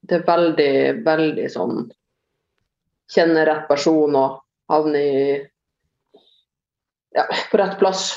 Det 0.09 0.17
er 0.17 0.25
veldig, 0.27 0.71
veldig 1.05 1.45
sånn 1.53 1.91
Kjenne 3.13 3.45
rett 3.45 3.67
person 3.69 4.15
og 4.17 4.39
havne 4.71 4.99
i 4.99 5.25
Ja, 7.13 7.27
på 7.51 7.57
rett 7.61 7.77
plass. 7.79 8.13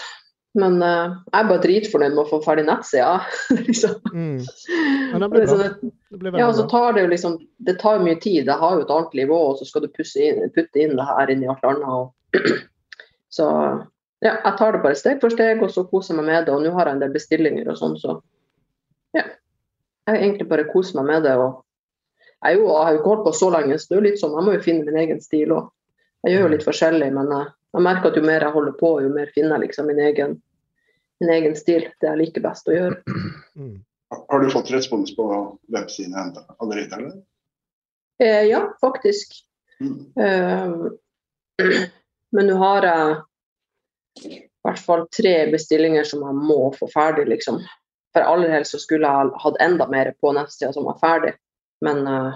Men 0.56 0.78
uh, 0.80 1.18
jeg 1.28 1.36
er 1.36 1.48
bare 1.50 1.60
dritfornøyd 1.60 2.14
med 2.16 2.22
å 2.22 2.28
få 2.30 2.38
ferdig 2.44 2.62
nettsida. 2.64 3.18
liksom. 3.66 3.98
Mm. 4.14 4.38
Men 5.12 5.20
det 5.24 5.28
Det 5.28 5.34
blir 5.34 5.50
bra. 5.50 5.66
at- 5.66 5.82
Det 6.16 6.20
blir 6.22 6.38
ja, 6.40 6.46
så 6.56 6.64
tar 6.70 6.94
det 6.96 7.02
jo 7.02 7.10
liksom 7.12 7.34
Det 7.66 7.74
tar 7.82 8.00
mye 8.00 8.16
tid. 8.22 8.46
Det 8.48 8.56
har 8.56 8.78
jo 8.78 8.86
et 8.86 8.94
annet 8.94 9.18
nivå, 9.20 9.36
og 9.50 9.58
så 9.58 9.66
skal 9.68 9.84
du 9.84 9.88
pusse 9.92 10.16
inn, 10.16 10.40
putte 10.54 10.80
inn 10.80 10.96
det 10.96 11.04
her 11.10 11.30
inn 11.34 11.44
i 11.44 11.50
alt 11.52 11.66
annet. 11.68 11.84
Og, 11.84 12.14
så 13.36 13.50
ja, 14.24 14.32
jeg 14.32 14.54
tar 14.56 14.72
det 14.72 14.80
bare 14.86 14.96
steg 14.96 15.20
for 15.20 15.28
steg, 15.34 15.60
og 15.62 15.68
så 15.74 15.84
koser 15.90 16.14
jeg 16.14 16.22
meg 16.22 16.30
med 16.32 16.46
det. 16.48 16.54
Og 16.56 16.64
nå 16.64 16.72
har 16.72 16.88
jeg 16.88 16.96
en 16.96 17.04
del 17.04 17.12
bestillinger 17.12 17.68
og 17.68 17.76
sånn, 17.82 17.98
så 18.00 18.16
ja. 19.12 19.26
Jeg 20.08 20.22
egentlig 20.22 20.48
bare 20.48 20.64
koser 20.72 20.96
meg 21.02 21.10
med 21.10 21.28
det. 21.28 21.36
og 21.36 21.65
jeg, 22.44 22.58
jo, 22.58 22.66
jeg 22.68 22.84
har 22.84 22.92
jo 22.92 23.00
ikke 23.00 23.12
holdt 23.12 23.24
på 23.26 23.34
så 23.36 23.48
lenge, 23.54 23.78
så 23.78 23.88
det 23.88 23.96
er 23.96 24.00
jo 24.00 24.06
litt 24.06 24.20
sånn, 24.20 24.34
jeg 24.36 24.46
må 24.46 24.56
jo 24.56 24.64
finne 24.64 24.86
min 24.88 25.00
egen 25.02 25.22
stil 25.24 25.54
òg. 25.56 25.70
Jeg 26.26 26.34
gjør 26.34 26.44
jo 26.46 26.52
litt 26.52 26.66
forskjellig, 26.66 27.08
men 27.14 27.32
jeg, 27.32 27.48
jeg 27.76 27.86
merker 27.86 28.10
at 28.10 28.18
jo 28.18 28.24
mer 28.26 28.44
jeg 28.44 28.56
holder 28.56 28.76
på, 28.80 28.92
jo 29.04 29.12
mer 29.14 29.32
finner 29.34 29.56
jeg 29.56 29.68
liksom 29.68 29.90
min 29.90 30.02
egen, 30.02 30.36
min 31.22 31.32
egen 31.36 31.56
stil. 31.58 31.86
Det 32.00 32.10
jeg 32.10 32.20
liker 32.22 32.44
best 32.48 32.72
å 32.72 32.76
gjøre. 32.76 33.02
Mm. 33.56 33.78
Har 34.12 34.42
du 34.42 34.50
fått 34.52 34.68
respons 34.68 35.14
på 35.16 35.24
websiden 35.72 36.12
enda, 36.20 36.42
allerede? 36.60 36.92
eller? 36.98 37.14
Eh, 38.22 38.42
ja, 38.50 38.60
faktisk. 38.80 39.32
Mm. 39.80 39.94
Eh, 40.20 40.74
men 42.36 42.46
nå 42.50 42.58
har 42.60 42.84
jeg 42.84 43.16
i 44.28 44.42
hvert 44.68 44.82
fall 44.84 45.06
tre 45.14 45.34
bestillinger 45.48 46.04
som 46.04 46.20
jeg 46.28 46.36
må 46.36 46.68
få 46.76 46.90
ferdig, 46.92 47.24
liksom. 47.32 47.62
For 48.12 48.28
aller 48.28 48.52
helst 48.52 48.76
så 48.76 48.82
skulle 48.82 49.08
jeg 49.08 49.40
hatt 49.42 49.58
enda 49.64 49.88
mer 49.88 50.12
på 50.20 50.36
nettsida 50.36 50.72
som 50.76 50.86
var 50.88 51.00
ferdig. 51.00 51.32
Men 51.84 52.06
eh, 52.06 52.34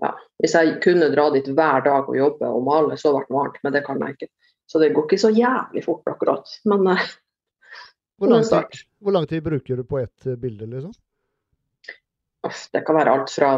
ja, 0.00 0.12
Hvis 0.38 0.54
jeg 0.54 0.76
kunne 0.82 1.10
dra 1.10 1.28
dit 1.34 1.48
hver 1.48 1.82
dag 1.86 2.08
og 2.08 2.16
jobbe 2.16 2.50
og 2.54 2.66
male, 2.66 2.98
så 3.00 3.12
ble 3.14 3.24
det 3.26 3.34
varmt. 3.34 3.62
men 3.62 3.74
det 3.74 3.84
kan 3.86 4.04
jeg 4.04 4.16
ikke. 4.16 4.28
Så 4.68 4.78
det 4.78 4.92
går 4.94 5.08
ikke 5.08 5.18
så 5.18 5.30
jævlig 5.34 5.82
fort 5.84 6.10
akkurat. 6.10 6.52
Men 6.64 6.86
eh, 6.92 7.08
Hvor 8.18 8.28
lang, 8.28 8.44
tid, 8.44 8.84
hvor 8.98 9.12
lang 9.12 9.26
tid 9.26 9.42
bruker 9.42 9.76
du 9.76 9.84
på 9.84 9.98
ett 9.98 10.26
eh, 10.26 10.36
bilde, 10.36 10.66
liksom? 10.66 10.94
Uff, 12.46 12.68
det 12.72 12.84
kan 12.86 12.98
være 12.98 13.10
alt 13.10 13.30
fra 13.30 13.52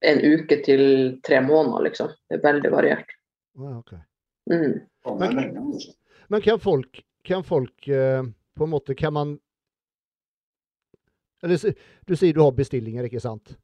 en 0.00 0.20
uke 0.22 0.60
til 0.64 0.82
tre 1.26 1.40
måneder, 1.40 1.88
liksom. 1.88 2.12
Det 2.28 2.38
er 2.38 2.44
veldig 2.44 2.70
variert. 2.72 3.14
Ja, 3.58 3.78
okay. 3.78 3.98
Mm. 4.50 4.80
Lenge, 5.18 5.60
altså. 5.60 5.92
Men 6.28 6.44
kan 6.44 6.60
folk, 6.60 7.00
kan 7.24 7.44
folk 7.44 7.88
eh, 7.88 8.22
på 8.56 8.64
en 8.64 8.70
måte 8.70 8.94
Kan 8.94 9.12
man 9.12 9.38
Eller 11.42 11.74
du 12.06 12.16
sier 12.16 12.34
du 12.34 12.42
har 12.42 12.54
bestillinger, 12.56 13.06
ikke 13.08 13.22
sant? 13.22 13.54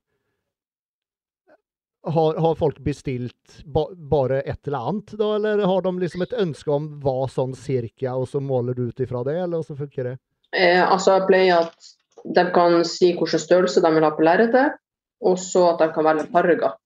Har, 2.05 2.37
har 2.37 2.55
folk 2.61 2.79
bestilt 2.85 3.63
ba, 3.65 3.87
bare 3.97 4.43
et 4.43 4.69
eller 4.69 4.91
annet, 4.91 5.15
da, 5.17 5.31
eller 5.39 5.63
har 5.65 5.83
de 5.87 5.93
liksom 6.03 6.23
et 6.27 6.35
ønske 6.37 6.71
om 6.71 6.91
hva 7.01 7.25
sånn 7.33 7.55
cirka, 7.57 8.13
og 8.13 8.29
så 8.29 8.43
måler 8.45 8.77
du 8.77 8.91
ut 8.91 9.01
ifra 9.01 9.23
det, 9.25 9.39
eller 9.47 9.65
så 9.65 9.77
funker 9.79 10.11
det? 10.11 10.19
Eh, 10.53 10.83
altså, 10.85 11.17
jeg 11.17 11.27
pleier 11.31 11.65
at 11.65 11.89
de 12.37 12.45
kan 12.55 12.77
si 12.89 13.15
hvilken 13.17 13.41
størrelse 13.41 13.81
de 13.85 13.93
vil 13.97 14.05
ha 14.05 14.13
på 14.13 14.27
lerretet, 14.27 14.77
og 15.25 15.41
så 15.41 15.71
at 15.73 15.81
de 15.81 15.89
kan 15.97 16.05
velge 16.05 16.29
farger. 16.35 16.77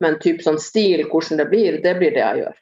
Men 0.00 0.16
typ 0.22 0.40
sånn 0.46 0.62
stil, 0.62 1.02
hvordan 1.10 1.42
det 1.42 1.50
blir, 1.50 1.82
det 1.82 1.98
blir 1.98 2.14
det 2.14 2.22
jeg 2.22 2.44
gjør. 2.44 2.56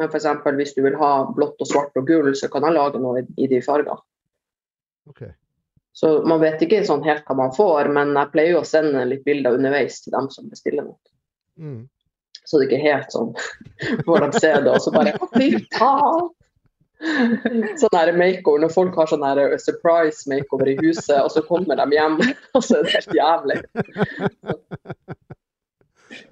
Men 0.00 0.10
f.eks. 0.10 0.26
hvis 0.56 0.74
du 0.74 0.82
vil 0.88 0.96
ha 0.98 1.12
blått 1.36 1.60
og 1.62 1.70
svart 1.70 2.00
og 2.00 2.08
gull, 2.08 2.32
så 2.34 2.48
kan 2.50 2.66
jeg 2.66 2.74
lage 2.74 3.00
noe 3.02 3.20
i, 3.20 3.26
i 3.44 3.50
de 3.50 3.60
fargene. 3.62 4.00
Ok. 5.10 5.22
Så 5.94 6.10
man 6.26 6.40
vet 6.42 6.62
ikke 6.64 6.80
sånn 6.86 7.04
helt 7.06 7.22
hva 7.28 7.36
man 7.38 7.52
får, 7.54 7.88
men 7.94 8.14
jeg 8.18 8.32
pleier 8.32 8.56
å 8.58 8.64
sende 8.66 9.04
litt 9.06 9.22
bilder 9.26 9.54
underveis 9.58 10.00
til 10.02 10.14
dem 10.16 10.26
som 10.32 10.48
bestiller 10.50 10.88
noe. 10.88 10.98
Mm. 11.60 11.84
Så 12.44 12.58
det 12.58 12.66
er 12.66 12.72
ikke 12.72 12.88
helt 12.88 13.14
sånn 13.14 13.30
får 14.04 14.24
de 14.24 14.40
se 14.42 14.50
det, 14.66 14.72
og 14.72 14.82
så 14.82 14.90
bare! 14.92 15.14
Sånn 17.78 17.92
der 17.94 18.12
makeover, 18.16 18.62
når 18.64 18.72
folk 18.74 18.94
har 18.98 19.08
sånn 19.10 19.24
der 19.24 19.54
surprise 19.62 20.28
makeover 20.30 20.70
i 20.72 20.76
huset, 20.80 21.16
og 21.20 21.30
så 21.34 21.42
kommer 21.46 21.78
de 21.78 21.86
hjem, 21.96 22.18
og 22.56 22.62
så 22.64 22.78
er 22.80 22.86
det 22.86 22.94
helt 22.96 23.16
jævlig. 23.18 23.58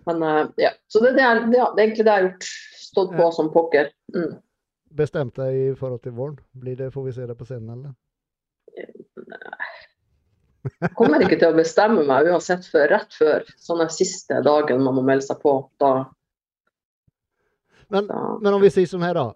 Men 0.07 0.23
eh, 0.23 0.47
ja. 0.67 0.71
Så 0.91 1.03
det, 1.05 1.15
det, 1.19 1.25
er- 1.27 1.47
det 1.51 1.59
er 1.61 1.83
egentlig 1.83 2.07
det 2.07 2.13
jeg 2.13 2.19
har 2.19 2.29
gjort. 2.29 2.49
Stått 2.83 3.15
på 3.17 3.27
som 3.33 3.49
pokker. 3.55 3.87
Mm. 4.15 4.33
Bestemt 4.93 5.39
deg 5.39 5.55
i 5.57 5.69
forhold 5.79 6.03
til 6.05 6.13
våren? 6.17 6.35
Blir 6.53 6.77
det, 6.77 6.91
får 6.93 7.07
vi 7.07 7.15
se 7.17 7.27
det 7.31 7.37
på 7.39 7.47
scenen, 7.49 7.71
eller? 7.73 7.95
Jeg 10.63 10.95
kommer 10.99 11.23
ikke 11.25 11.39
til 11.41 11.51
å 11.51 11.57
bestemme 11.57 12.05
meg 12.07 12.29
uansett 12.31 12.67
før 12.71 12.89
rett 12.95 13.15
før. 13.19 13.47
Sånn 13.59 13.83
den 13.83 13.91
siste 13.93 14.39
dagen 14.47 14.83
man 14.85 14.99
må 14.99 15.05
melde 15.07 15.27
seg 15.27 15.41
på. 15.43 15.57
Da, 15.83 15.93
Men, 17.89 18.07
da 18.11 18.21
men 18.39 18.55
om 18.55 18.63
vi 18.63 18.71
sier 18.71 18.91
sånn 18.91 19.07
her, 19.07 19.19
da. 19.19 19.33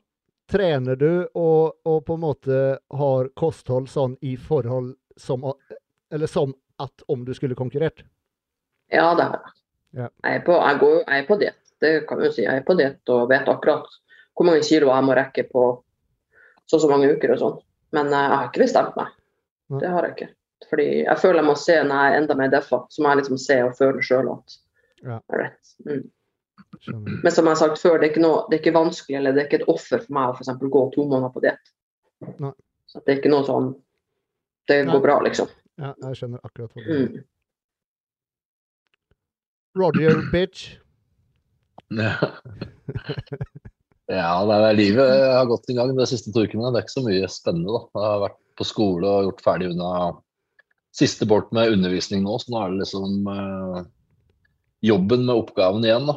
Trener 0.46 0.94
du 0.94 1.10
og, 1.34 1.74
og 1.82 2.04
på 2.06 2.14
en 2.14 2.22
måte 2.22 2.60
har 2.78 3.30
kosthold 3.34 3.88
sånn 3.90 4.14
i 4.22 4.36
forhold 4.38 4.92
som 5.18 5.42
Eller 6.14 6.30
som 6.30 6.52
at 6.78 7.02
om 7.10 7.24
du 7.26 7.32
skulle 7.34 7.58
konkurrert? 7.58 8.04
Ja, 8.92 9.14
det 9.18 9.26
har 9.26 9.40
jeg. 9.40 9.54
Ja. 9.96 10.08
Jeg 10.22 10.38
er 10.38 10.42
på, 10.46 10.54
jeg 10.60 10.78
går, 10.78 10.96
jeg 11.00 11.22
er 11.22 11.26
på 11.26 11.38
diett. 11.40 11.62
Det 11.82 11.92
kan 12.08 12.20
du 12.20 12.28
si. 12.30 12.44
Jeg 12.44 12.60
er 12.60 12.66
på 12.68 12.76
diett 12.78 13.12
og 13.12 13.26
vet 13.32 13.48
akkurat 13.48 13.88
hvor 14.36 14.46
mange 14.46 14.62
kilo 14.64 14.92
jeg 14.92 15.06
må 15.08 15.16
rekke 15.16 15.46
på 15.48 15.64
så 16.66 16.78
og 16.78 16.82
så 16.82 16.90
mange 16.90 17.08
uker 17.14 17.32
og 17.34 17.40
sånn. 17.40 17.56
Men 17.96 18.10
eh, 18.12 18.26
jeg 18.26 18.36
har 18.36 18.50
ikke 18.50 18.64
bestemt 18.64 18.98
meg. 18.98 19.14
Det 19.80 19.90
har 19.90 20.06
jeg 20.06 20.14
ikke. 20.16 20.28
Fordi 20.70 20.86
jeg 21.04 21.18
føler 21.20 21.42
jeg 21.42 21.46
må 21.50 21.54
se 21.60 21.74
når 21.84 22.00
jeg 22.00 22.12
er 22.12 22.20
enda 22.22 22.34
mer 22.38 22.52
deffa. 22.54 22.78
Så 22.90 23.02
må 23.04 23.10
jeg 23.12 23.20
liksom 23.22 23.38
se 23.38 23.56
og 23.66 23.74
føle 23.78 24.02
sjøl 24.02 24.30
at 24.32 24.56
Ja. 25.04 25.18
jeg 25.30 25.40
er. 25.44 25.50
Mm. 25.86 26.04
Men 27.22 27.32
som 27.32 27.44
jeg 27.46 27.52
har 27.52 27.60
sagt 27.60 27.78
før, 27.82 27.98
det 28.00 28.06
er 28.08 28.12
ikke, 28.14 28.22
noe, 28.24 28.44
det 28.50 28.56
er 28.56 28.62
ikke 28.64 28.74
vanskelig 28.78 29.16
eller 29.18 29.32
det 29.36 29.42
er 29.42 29.46
ikke 29.50 29.60
et 29.62 29.68
offer 29.70 30.00
for 30.02 30.12
meg 30.16 30.30
å 30.30 30.34
for 30.36 30.42
eksempel 30.44 30.70
gå 30.72 30.82
to 30.94 31.04
måneder 31.06 31.32
på 31.34 31.42
diett. 31.44 31.72
Så 32.88 33.02
det 33.04 33.12
er 33.12 33.18
ikke 33.20 33.30
noe 33.32 33.44
sånn 33.46 33.74
Det 34.66 34.80
Nei. 34.84 34.92
går 34.96 35.02
bra, 35.04 35.20
liksom. 35.22 35.46
Ja, 35.78 35.92
jeg 36.02 36.16
skjønner 36.18 36.40
akkurat 36.42 36.72
hva 36.74 36.82
du 36.82 36.88
mener. 36.90 37.20
Mm. 37.20 37.24
Roger, 39.76 40.22
bitch. 40.32 40.64
Ja. 41.86 42.16
ja, 44.10 44.30
det 44.48 44.54
er 44.56 44.74
livet 44.74 45.10
har 45.36 45.46
gått 45.46 45.68
i 45.70 45.74
gang 45.76 45.92
de 45.94 46.06
siste 46.10 46.32
to 46.34 46.42
ukene. 46.42 46.72
Det 46.74 46.80
er 46.80 46.86
ikke 46.86 46.94
så 46.96 47.02
mye 47.06 47.28
spennende, 47.30 47.70
da. 47.76 47.82
Jeg 47.94 48.10
har 48.10 48.22
vært 48.24 48.38
på 48.58 48.66
skole 48.66 49.06
og 49.06 49.28
gjort 49.28 49.44
ferdig 49.44 49.68
unna 49.70 49.90
siste 50.96 51.28
bort 51.28 51.52
med 51.54 51.74
undervisning 51.74 52.24
nå, 52.24 52.38
så 52.40 52.52
nå 52.52 52.62
er 52.62 52.72
det 52.72 52.80
liksom 52.84 53.28
eh, 53.32 53.80
jobben 54.86 55.26
med 55.28 55.42
oppgaven 55.42 55.84
igjen, 55.84 56.08
da. 56.08 56.16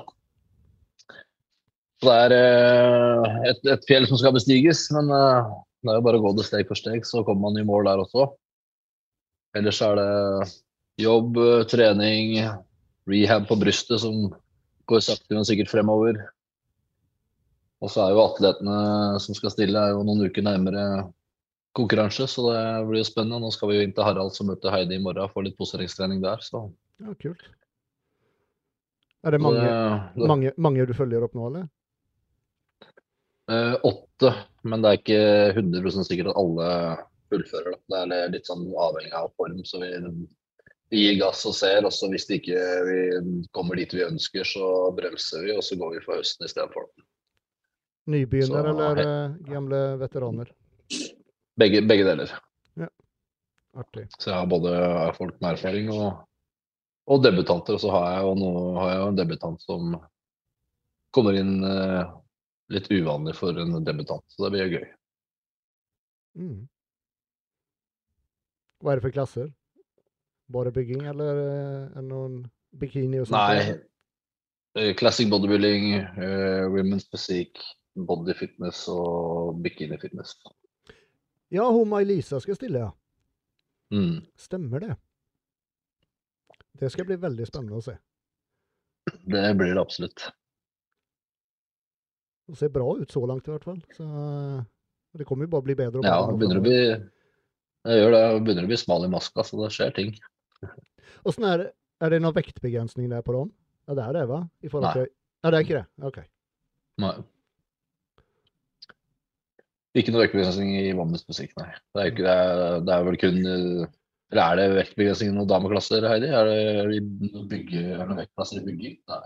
Så 2.00 2.08
det 2.08 2.20
er 2.26 2.36
eh, 2.38 3.40
et, 3.52 3.66
et 3.76 3.90
fjell 3.90 4.08
som 4.08 4.20
skal 4.22 4.36
bestiges, 4.36 4.86
men 4.96 5.12
eh, 5.12 5.52
det 5.84 5.92
er 5.92 6.00
jo 6.00 6.06
bare 6.06 6.20
å 6.22 6.24
gå 6.24 6.34
det 6.38 6.48
steg 6.48 6.68
for 6.70 6.80
steg, 6.80 7.04
så 7.08 7.26
kommer 7.28 7.50
man 7.50 7.60
i 7.60 7.68
mål 7.68 7.90
der 7.90 8.04
også. 8.06 8.30
Ellers 9.60 9.82
er 9.84 10.00
det 10.00 10.10
jobb, 11.04 11.40
eh, 11.44 11.66
trening, 11.72 12.38
rehab 13.10 13.50
på 13.50 13.60
brystet 13.60 14.00
som 14.04 14.30
går 14.90 15.04
sakte, 15.04 15.34
men 15.36 15.48
sikkert 15.48 15.72
fremover. 15.72 16.22
Og 17.80 17.92
så 17.92 18.06
er 18.06 18.16
jo 18.16 18.26
atletene 18.26 18.80
som 19.24 19.36
skal 19.36 19.54
stille, 19.54 19.80
er 19.80 19.96
jo 19.96 20.04
noen 20.08 20.28
uker 20.28 20.44
nærmere 20.44 20.84
konkurranse, 21.78 22.28
så 22.28 22.46
det 22.50 22.62
blir 22.90 23.04
jo 23.04 23.08
spennende. 23.08 23.42
Nå 23.44 23.52
skal 23.54 23.72
vi 23.72 23.80
jo 23.80 23.88
inn 23.88 23.96
til 23.96 24.08
Harald 24.08 24.34
som 24.36 24.50
møter 24.50 24.74
Heidi 24.74 24.98
i 24.98 25.04
morgen 25.04 25.26
og 25.26 25.34
få 25.34 25.44
litt 25.46 25.58
poseringstrening 25.60 26.24
der. 26.26 26.42
Så 26.46 26.68
Ja, 27.00 27.14
kult. 27.22 27.44
Er 29.24 29.36
det 29.36 29.42
mange, 29.44 29.60
det, 29.60 30.16
det, 30.16 30.28
mange, 30.28 30.52
mange 30.56 30.86
du 30.88 30.94
følger 30.96 31.24
opp 31.26 31.36
nå, 31.36 31.50
eller? 31.52 31.68
eh, 33.52 33.76
åtte, 33.84 34.34
men 34.64 34.84
det 34.84 34.90
er 34.90 35.00
ikke 35.00 35.22
100% 35.60 36.08
sikkert 36.08 36.32
at 36.32 36.40
alle 36.40 36.70
fullfører. 37.34 37.78
Da. 37.90 38.04
Det 38.10 38.20
er 38.20 38.34
litt 38.36 38.50
sånn 38.50 38.68
avhengig 38.80 39.14
av 39.18 39.32
form, 39.38 39.60
så 39.68 39.82
vi, 39.84 39.92
vi 40.94 41.04
gir 41.04 41.20
gass 41.22 41.46
og 41.50 41.56
ser. 41.58 41.84
Og 41.88 41.94
så 41.96 42.10
hvis 42.12 42.28
det 42.30 42.42
ikke 42.42 42.64
vi 42.90 43.00
kommer 43.56 43.80
dit 43.80 43.94
vi 43.96 44.06
ønsker, 44.08 44.48
så 44.48 44.90
bremser 44.98 45.46
vi, 45.48 45.56
og 45.58 45.66
så 45.66 45.78
går 45.80 45.98
vi 45.98 46.04
for 46.06 46.22
høsten 46.22 46.48
istedenfor. 46.50 46.90
Nybegynner 48.10 48.66
Så, 48.66 48.74
eller 48.74 49.04
eh, 49.04 49.38
gamle 49.52 49.84
veteraner? 50.02 50.54
Begge, 51.60 51.82
begge 51.88 52.06
deler. 52.08 52.32
Artig. 53.78 54.08
Så 54.18 54.32
jeg 54.32 54.38
har 54.40 54.48
både 54.50 54.72
folk 55.18 55.36
med 55.42 55.52
erfaring 55.54 55.92
og, 55.94 56.24
og 57.10 57.22
debutanter. 57.24 57.78
Og 57.78 57.84
så 57.84 57.92
har 57.94 58.08
jeg 58.14 58.24
jo 58.26 58.32
nå, 58.40 58.54
har 58.80 58.90
jeg 58.94 59.02
jo 59.02 59.12
en 59.12 59.20
debutant 59.20 59.62
som 59.66 59.94
kommer 61.16 61.38
inn 61.38 61.60
eh, 61.66 62.10
litt 62.74 62.90
uvanlig 62.92 63.36
for 63.38 63.58
en 63.62 63.78
debutant. 63.86 64.26
Så 64.32 64.46
det 64.46 64.52
blir 64.56 64.74
gøy. 64.80 64.88
Mm. 66.40 66.60
Hva 68.80 68.94
er 68.94 69.00
det 69.00 69.06
for 69.08 69.16
klasser? 69.16 69.50
Bare 70.50 70.74
bygging, 70.74 71.04
eller 71.12 71.44
eh, 71.44 71.98
er 72.00 72.06
noen 72.06 72.42
bikini 72.80 73.22
og 73.22 73.30
sånt? 73.30 73.38
Nei. 73.38 73.76
eh, 74.80 74.94
Classic 74.98 75.30
bodybuilding, 75.30 75.92
uh, 76.18 76.66
women's 76.74 77.06
physique, 77.10 77.62
body 77.94 78.34
fitness 78.38 78.86
og 78.90 79.60
bikini 79.66 80.00
fitness. 80.02 80.38
Ja, 81.54 81.66
hun 81.74 81.90
May-Lisa 81.90 82.40
skal 82.44 82.58
stille, 82.58 82.84
ja. 82.86 82.90
Mm. 83.94 84.20
Stemmer 84.38 84.84
det. 84.84 84.96
Det 86.80 86.92
skal 86.94 87.08
bli 87.10 87.18
veldig 87.20 87.48
spennende 87.50 87.80
å 87.80 87.84
se. 87.84 87.96
Det 89.26 89.46
blir 89.58 89.74
det 89.74 89.82
absolutt. 89.82 90.28
Det 92.50 92.58
ser 92.58 92.74
bra 92.74 92.92
ut 92.98 93.12
så 93.12 93.24
langt 93.30 93.48
i 93.50 93.54
hvert 93.54 93.66
fall. 93.66 93.80
Så 93.98 94.06
eh, 94.06 94.62
det 95.18 95.26
kommer 95.26 95.46
jo 95.46 95.54
bare 95.56 95.66
å 95.66 95.70
bli 95.70 95.78
bedre 95.78 96.06
Ja, 96.06 96.22
det 96.30 96.38
begynner 96.38 96.62
å 96.62 96.66
bli 96.66 96.78
jeg 97.88 98.02
gjør 98.02 98.12
det, 98.12 98.22
det 98.22 98.40
begynner 98.44 98.66
å 98.68 98.70
bli 98.70 98.78
smal 98.80 99.06
i 99.06 99.12
maska, 99.12 99.44
så 99.48 99.60
det 99.62 99.70
skjer 99.72 99.94
ting. 99.96 100.10
Åssen 101.28 101.46
er 101.48 101.62
det? 101.62 101.70
Er 102.04 102.14
det 102.14 102.20
noen 102.24 102.36
vektbegrensning 102.36 103.08
der 103.12 103.24
på 103.26 103.36
dem? 103.36 103.52
Ja, 103.88 103.96
det 103.96 104.06
er 104.06 104.18
det, 104.20 104.26
va? 104.30 104.40
I 104.62 104.72
Nei. 104.72 104.92
til 104.94 105.06
Ja, 105.08 105.52
det 105.52 105.58
er 105.58 105.66
ikke 105.66 105.80
det? 105.80 106.08
OK. 106.10 106.20
Nei. 107.00 107.14
Ikke 109.98 110.12
noe 110.14 110.28
økebegrensning 110.28 110.76
i 110.78 110.92
Vammes 110.94 111.24
musikk, 111.28 111.56
nei. 111.58 111.72
Det 111.96 112.02
er, 112.04 112.12
ikke, 112.12 112.26
det, 112.28 112.34
er, 112.36 112.84
det 112.86 112.94
er 112.94 113.06
vel 113.08 113.18
kun 113.18 113.40
eh, 113.50 113.88
Eller 114.30 114.44
er 114.44 114.60
det 114.60 114.68
vektbegrensning 114.78 115.32
i 115.32 115.34
noen 115.34 115.50
dameklasser, 115.50 116.06
Heidi? 116.06 116.28
Er 116.30 116.46
det, 116.46 117.00
bygge, 117.50 117.80
er 117.82 117.98
det 117.98 118.06
noen 118.12 118.20
vektklasser 118.22 118.62
i 118.62 118.66
bygging? 118.68 119.00
Nei. 119.10 119.24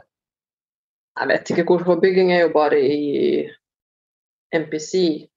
Jeg 1.19 1.29
vet 1.33 1.51
ikke 1.53 1.65
hvorfor 1.67 1.99
bygging 2.01 2.31
er 2.33 2.45
jo 2.45 2.53
bare 2.55 2.79
i 2.79 3.49
MPC, 4.55 5.27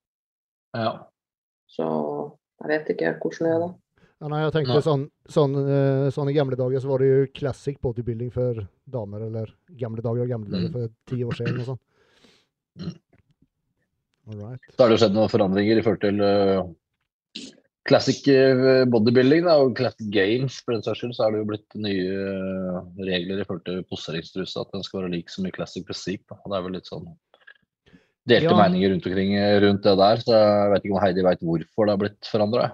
Ja. 0.76 0.92
så 1.73 1.88
jeg 2.62 2.68
vet 2.71 2.88
ikke 2.95 3.14
hvordan 3.21 3.47
det 3.49 3.52
er 3.56 3.61
da. 3.64 3.68
Ja, 4.16 4.28
nei, 4.33 4.38
jeg 4.47 4.52
tenkte 4.54 4.78
sånn, 4.85 5.02
sånn, 5.28 5.56
eh, 5.61 6.06
sånn 6.14 6.30
i 6.30 6.37
gamle 6.37 6.56
dager 6.56 6.80
så 6.80 6.88
var 6.88 7.02
det 7.02 7.09
jo 7.11 7.26
classic 7.37 7.76
bodybuilding 7.85 8.30
for 8.33 8.62
damer, 8.88 9.26
eller 9.26 9.50
gamle 9.76 10.00
dager 10.04 10.23
og 10.25 10.30
gamle 10.33 10.49
dager 10.54 10.68
Mm. 10.71 10.73
for 10.73 10.95
ti 11.11 11.18
år 11.26 11.37
siden 11.37 11.61
og 11.61 11.66
sånn. 11.75 11.83
Så 14.26 14.83
har 14.83 14.90
det 14.90 14.97
jo 14.97 15.02
skjedd 15.04 15.14
noen 15.14 15.30
forandringer 15.30 15.78
i 15.78 15.83
forhold 15.87 16.02
til 16.02 16.23
uh, 16.25 16.64
classic 17.87 18.25
eh, 18.30 18.85
bodybuilding 18.90 19.45
da, 19.47 19.59
og 19.62 19.76
classic 19.78 20.09
games 20.11 20.59
for 20.64 20.75
den 20.75 20.83
saks 20.83 21.02
skyld, 21.02 21.14
så 21.16 21.26
er 21.26 21.35
det 21.35 21.42
jo 21.42 21.50
blitt 21.52 21.76
nye 21.78 22.16
eh, 22.23 22.80
regler 23.06 23.42
i 23.42 23.47
forhold 23.47 23.62
til 23.68 23.85
poseringstruse. 23.90 24.59
At 24.62 24.75
den 24.75 24.83
skal 24.87 25.04
være 25.04 25.12
lik 25.14 25.30
som 25.33 25.47
i 25.47 25.54
classic 25.54 25.87
prinsipp. 25.87 26.26
Det 26.26 26.59
er 26.59 26.66
vel 26.66 26.76
litt 26.78 26.90
sånn 26.90 27.06
delte 28.26 28.50
Ja. 28.50 28.56
meninger 28.59 28.90
rundt 28.90 29.06
omkring 29.06 29.37
rundt 29.62 29.87
det 29.87 29.95
der. 30.02 30.25
Så 30.25 30.35
jeg 30.35 30.73
vet 30.73 30.85
ikke 30.88 30.97
om 30.97 31.04
Heidi 31.04 31.26
veit 31.28 31.47
hvorfor 31.47 31.87
det 31.87 31.95
har 31.95 32.02
blitt 32.02 32.33
forandra. 32.33 32.66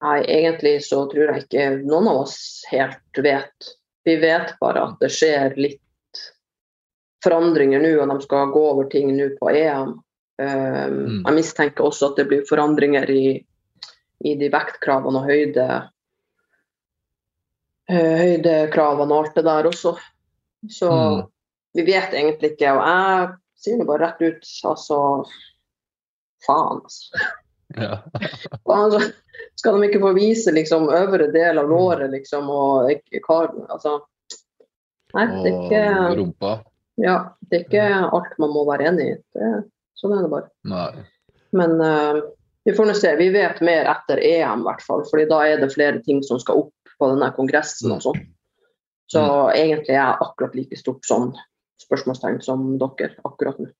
Nei, 0.00 0.20
egentlig 0.24 0.78
så 0.86 1.02
tror 1.10 1.34
jeg 1.34 1.44
ikke 1.44 1.68
noen 1.84 2.08
av 2.08 2.22
oss 2.22 2.38
helt 2.70 3.20
vet. 3.20 3.70
Vi 4.08 4.16
vet 4.22 4.54
bare 4.62 4.86
at 4.88 5.02
det 5.02 5.10
skjer 5.12 5.58
litt 5.60 5.82
forandringer 7.24 7.82
nå, 7.82 7.90
og 8.02 8.08
de 8.14 8.24
skal 8.24 8.52
gå 8.54 8.62
over 8.72 8.88
ting 8.92 9.10
nå 9.16 9.32
på 9.40 9.50
EM. 9.54 9.96
Um, 9.96 10.04
Mm. 10.40 11.22
Jeg 11.26 11.34
mistenker 11.36 11.84
også 11.84 12.10
at 12.10 12.16
det 12.16 12.28
blir 12.30 12.46
forandringer 12.48 13.10
i, 13.12 13.44
i 14.24 14.34
de 14.40 14.48
vektkravene 14.48 15.20
og 15.20 15.26
høyde 15.28 15.66
eh, 17.90 18.16
høydekravene 18.22 19.12
og 19.12 19.24
alt 19.26 19.36
det 19.36 19.44
der 19.44 19.68
også. 19.68 19.92
Så 20.70 20.88
Mm. 20.90 21.26
vi 21.74 21.82
vet 21.82 22.14
egentlig 22.14 22.52
ikke. 22.54 22.72
Og 22.72 22.82
jeg 22.88 23.28
sier 23.56 23.78
det 23.78 23.86
bare 23.86 24.06
rett 24.06 24.22
ut, 24.22 24.48
altså 24.64 25.26
Faen, 26.46 26.80
altså. 26.84 27.20
Ja. 27.76 27.98
Faen, 28.66 29.12
skal 29.60 29.76
de 29.76 29.88
ikke 29.90 30.00
få 30.00 30.14
vise 30.16 30.52
liksom 30.56 30.88
øvre 30.88 31.28
del 31.32 31.58
av 31.60 31.68
låret, 31.68 32.10
liksom, 32.10 32.48
og 32.48 32.90
ikke. 32.90 33.20
Altså 33.68 34.00
Nei, 35.12 35.26
det 35.42 35.50
er 35.52 35.64
ikke 35.66 36.16
rumpa. 36.16 36.50
Ja, 37.00 37.16
det 37.48 37.56
er 37.56 37.64
ikke 37.66 37.86
alt 38.10 38.36
man 38.42 38.52
må 38.54 38.66
være 38.68 38.90
enig 38.90 39.06
i. 39.12 39.16
Det, 39.36 39.48
sånn 39.98 40.16
er 40.16 40.26
det 40.26 40.32
bare. 40.32 40.50
Nei. 40.68 41.06
Men 41.56 41.76
uh, 41.80 42.20
vi 42.68 42.74
får 42.76 42.90
nå 42.90 42.96
se. 42.98 43.14
Vi 43.18 43.30
vet 43.34 43.62
mer 43.64 43.88
etter 43.90 44.20
EM, 44.22 44.64
i 44.64 44.68
hvert 44.68 44.84
fall. 44.84 45.04
fordi 45.10 45.26
da 45.30 45.40
er 45.48 45.62
det 45.62 45.72
flere 45.74 46.02
ting 46.06 46.22
som 46.26 46.40
skal 46.42 46.64
opp 46.64 46.94
på 47.00 47.08
denne 47.12 47.30
kongressen 47.36 47.94
og 47.94 48.04
sånn. 48.04 48.20
Så 49.10 49.22
egentlig 49.56 49.96
er 49.96 50.02
jeg 50.04 50.18
akkurat 50.22 50.52
like 50.54 50.76
stort 50.78 51.06
sånn 51.08 51.32
spørsmålstegn 51.82 52.38
som 52.44 52.76
dere 52.78 53.14
akkurat 53.26 53.58
nå. 53.58 53.70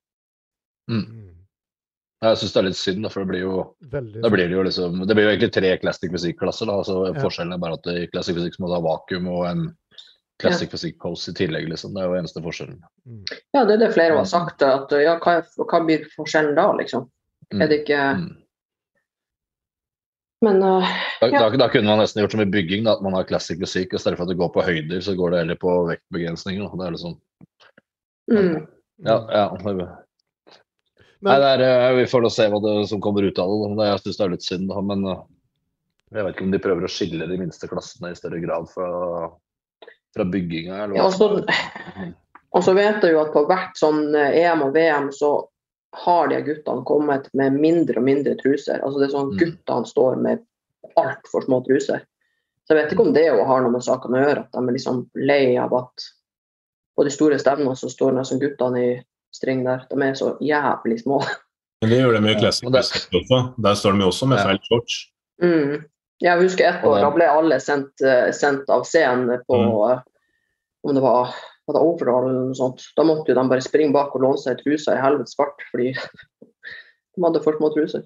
Mm. 0.90 1.04
Mm. 1.04 1.28
Jeg 2.20 2.38
syns 2.40 2.52
det 2.52 2.60
er 2.60 2.66
litt 2.66 2.76
synd, 2.76 3.06
for 3.12 3.22
det 3.22 3.30
blir 3.30 3.44
jo 3.44 3.60
Da 3.92 4.28
blir 4.32 4.48
det 4.50 4.52
jo 4.52 4.64
liksom 4.66 4.98
Det 5.08 5.14
blir 5.14 5.24
jo 5.24 5.30
egentlig 5.30 5.52
tre 5.54 5.70
classic 5.80 6.10
musikk-klasser. 6.12 6.66
da, 6.68 6.80
altså 6.82 6.96
Ja. 7.06 7.14
Forskjellen 7.20 7.54
er 7.54 7.62
bare 7.62 7.78
at 7.78 7.86
i 7.94 8.08
classic 8.12 8.36
fysikk 8.36 8.58
må 8.60 8.68
du 8.68 8.74
ha 8.74 8.80
vakuum 8.84 9.28
og 9.28 9.46
en 9.48 9.62
classic 10.40 10.70
fysikk-pose 10.72 11.30
i 11.30 11.36
tillegg. 11.38 11.68
liksom, 11.68 11.94
Det 11.94 12.02
er 12.02 12.08
jo 12.10 12.18
eneste 12.18 12.42
forskjellen. 12.44 12.80
mm. 13.06 13.24
Ja, 13.54 13.64
det 13.64 13.74
er 13.76 13.82
det 13.86 13.94
flere 13.94 14.16
har 14.16 14.24
sagt. 14.28 14.62
at 14.62 14.90
ja, 14.90 15.18
hva, 15.20 15.40
hva 15.60 15.80
blir 15.86 16.06
forskjellen 16.16 16.54
da, 16.56 16.72
liksom? 16.80 17.08
Mm. 17.52 17.62
Er 17.62 17.68
det 17.68 17.80
ikke 17.84 18.00
Mm. 18.16 18.36
Men 20.42 20.62
uh, 20.62 20.86
Da, 21.20 21.26
Ja. 21.28 21.50
da, 21.50 21.56
da 21.56 21.68
kunne 21.68 21.84
man 21.84 21.98
nesten 22.00 22.22
gjort 22.22 22.32
som 22.32 22.40
i 22.40 22.46
bygging, 22.48 22.84
da, 22.84 22.94
at 22.96 23.02
man 23.04 23.12
har 23.12 23.24
classic 23.28 23.58
fysikk. 23.60 23.92
I 23.94 23.98
stedet 24.00 24.16
for 24.16 24.24
at 24.24 24.30
det 24.32 24.38
går 24.40 24.52
på 24.54 24.62
høyder, 24.64 25.00
så 25.04 25.12
går 25.16 25.30
det 25.34 25.38
heller 25.42 25.58
på 25.60 25.72
vektbegrensninger. 25.90 26.70
Det 26.78 26.86
er 26.86 26.94
liksom 26.96 27.18
mm, 28.30 28.66
Ja, 29.04 29.18
ja. 29.30 29.56
Men- 29.64 29.88
Nei, 31.22 31.36
det 31.36 31.60
er, 31.60 31.60
eh, 31.90 31.94
Vi 31.96 32.06
får 32.08 32.22
nå 32.22 32.30
se 32.32 32.48
hva 32.48 32.60
det 32.62 32.88
som 32.88 33.00
kommer 33.00 33.22
ut 33.22 33.38
av 33.38 33.50
det. 33.76 33.84
Jeg 33.84 34.00
syns 34.00 34.16
det 34.16 34.24
er 34.24 34.30
litt 34.30 34.42
synd, 34.42 34.86
men 34.86 35.04
eh, 35.06 35.20
jeg 36.14 36.24
vet 36.24 36.34
ikke 36.34 36.44
om 36.46 36.50
de 36.50 36.58
prøver 36.58 36.84
å 36.84 36.88
skille 36.88 37.28
de 37.28 37.36
minste 37.36 37.68
klassene 37.68 38.10
i 38.10 38.14
større 38.16 38.40
grad 38.40 38.68
fra, 38.72 39.30
fra 40.16 40.26
bygginga. 40.26 40.90
Ja, 40.96 41.06
Og 42.50 42.64
så 42.66 42.72
vet 42.74 43.04
jeg 43.04 43.14
jo 43.14 43.20
at 43.22 43.32
på 43.34 43.44
hvert 43.46 43.76
sånn 43.78 44.14
eh, 44.18 44.40
EM 44.42 44.64
og 44.66 44.72
VM 44.74 45.10
så 45.14 45.34
har 46.02 46.30
de 46.30 46.40
guttene 46.46 46.82
kommet 46.86 47.28
med 47.34 47.58
mindre 47.58 47.98
og 48.00 48.06
mindre 48.06 48.34
truser. 48.40 48.80
Altså 48.82 49.00
det 49.00 49.08
er 49.08 49.16
sånn 49.16 49.34
Mm. 49.34 49.38
Guttene 49.38 49.86
står 49.86 50.16
med 50.22 50.42
altfor 50.98 51.44
små 51.46 51.60
truser. 51.66 52.02
Så 52.66 52.74
jeg 52.74 52.84
vet 52.84 52.92
ikke 52.94 53.06
om 53.06 53.14
det 53.14 53.26
har 53.26 53.62
noe 53.62 53.74
med 53.74 53.82
saken 53.82 54.14
å 54.14 54.22
gjøre, 54.22 54.42
at 54.46 54.52
de 54.54 54.62
er 54.62 54.76
liksom 54.76 55.04
lei 55.18 55.56
av 55.58 55.74
at 55.74 56.10
på 56.98 57.06
de 57.06 57.10
store 57.14 57.38
stevnene 57.38 57.74
så 57.78 57.90
står 57.90 58.12
nesten 58.14 58.42
guttene 58.42 58.82
i 58.82 58.90
string 59.34 59.64
der. 59.66 59.86
De 59.90 59.98
er 60.02 60.18
så 60.18 60.34
jævlig 60.42 61.00
små. 61.02 61.22
Men 61.80 61.90
det 61.90 62.00
gjør 62.02 62.18
de 62.18 62.20
jo 62.28 62.34
i 62.34 62.50
Fysikk 62.76 63.16
også. 63.22 63.40
Der 63.56 63.78
står 63.78 63.96
de 63.96 64.04
jo 64.04 64.10
også 64.12 64.28
med 64.30 64.42
feil 64.44 64.60
shorts. 64.66 64.98
Mm. 65.42 65.84
Jeg 66.20 66.42
husker 66.42 66.68
ett 66.68 66.84
år, 66.84 66.98
da 67.00 67.10
ble 67.14 67.26
alle 67.32 67.56
sendt, 67.64 67.94
eh, 68.04 68.28
sendt 68.36 68.68
av 68.72 68.84
scenen 68.84 69.40
på 69.48 69.56
mm. 69.56 70.02
om 70.84 70.94
det 70.96 71.00
var, 71.04 71.32
var 71.66 71.76
det 71.76 71.84
overall 71.86 72.28
eller 72.28 72.50
noe 72.50 72.58
sånt. 72.58 72.84
Da 72.96 73.06
måtte 73.08 73.32
jo 73.32 73.38
de 73.38 73.46
bare 73.48 73.64
springe 73.64 73.94
bak 73.96 74.14
og 74.14 74.26
låne 74.26 74.40
seg 74.42 74.60
truser 74.60 74.98
i 74.98 75.00
helvetes 75.04 75.38
fart 75.38 75.64
fordi 75.70 75.94
de 77.16 77.24
hadde 77.24 77.42
for 77.44 77.56
små 77.56 77.72
truser. 77.72 78.04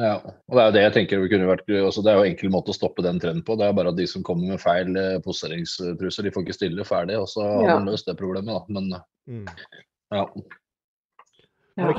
Ja, 0.00 0.14
og 0.22 0.54
det 0.54 0.62
er 0.62 0.68
jo 0.68 0.74
det 0.76 0.82
jeg 0.84 0.92
tenker 0.94 1.20
vi 1.20 1.28
kunne 1.32 1.48
vært, 1.50 1.66
også, 1.66 2.02
Det 2.06 2.12
er 2.12 2.20
jo 2.20 2.28
enkel 2.30 2.52
måte 2.54 2.72
å 2.72 2.76
stoppe 2.76 3.02
den 3.04 3.18
trenden 3.20 3.42
på. 3.44 3.56
Det 3.58 3.66
er 3.66 3.74
bare 3.76 3.90
at 3.92 3.98
de 3.98 4.06
som 4.08 4.22
kommer 4.24 4.54
med 4.54 4.62
feil 4.62 4.94
eh, 4.96 5.18
poseringstruser, 5.24 6.24
de 6.24 6.32
får 6.32 6.46
ikke 6.46 6.56
stille 6.56 6.86
ferdig. 6.88 7.18
Og 7.20 7.28
så 7.28 7.42
har 7.44 7.66
Ja. 7.66 7.74
man 7.74 7.90
løst 7.90 8.06
det 8.06 8.16
problemet, 8.16 8.54
da. 8.54 8.62
Men 8.70 8.94
Mm. 9.28 9.46
ja. 10.10 10.24
Men 11.76 11.92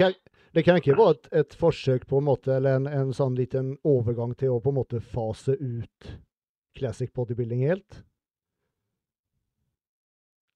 det, 0.53 0.63
kan, 0.67 0.77
ikke 0.77 0.97
være 0.97 1.15
et, 1.15 1.31
et 1.43 1.57
forsøk 1.59 2.07
på 2.09 2.19
en 2.19 2.27
måte, 2.27 2.53
eller 2.57 2.79
en, 2.81 2.87
en 2.91 3.13
sånn 3.15 3.37
liten 3.39 3.75
overgang 3.87 4.35
til 4.39 4.55
å 4.55 4.61
på 4.63 4.73
en 4.73 4.79
måte 4.81 5.01
fase 5.01 5.55
ut 5.59 6.13
classic 6.77 7.11
bodybuilding 7.15 7.65
helt? 7.67 8.01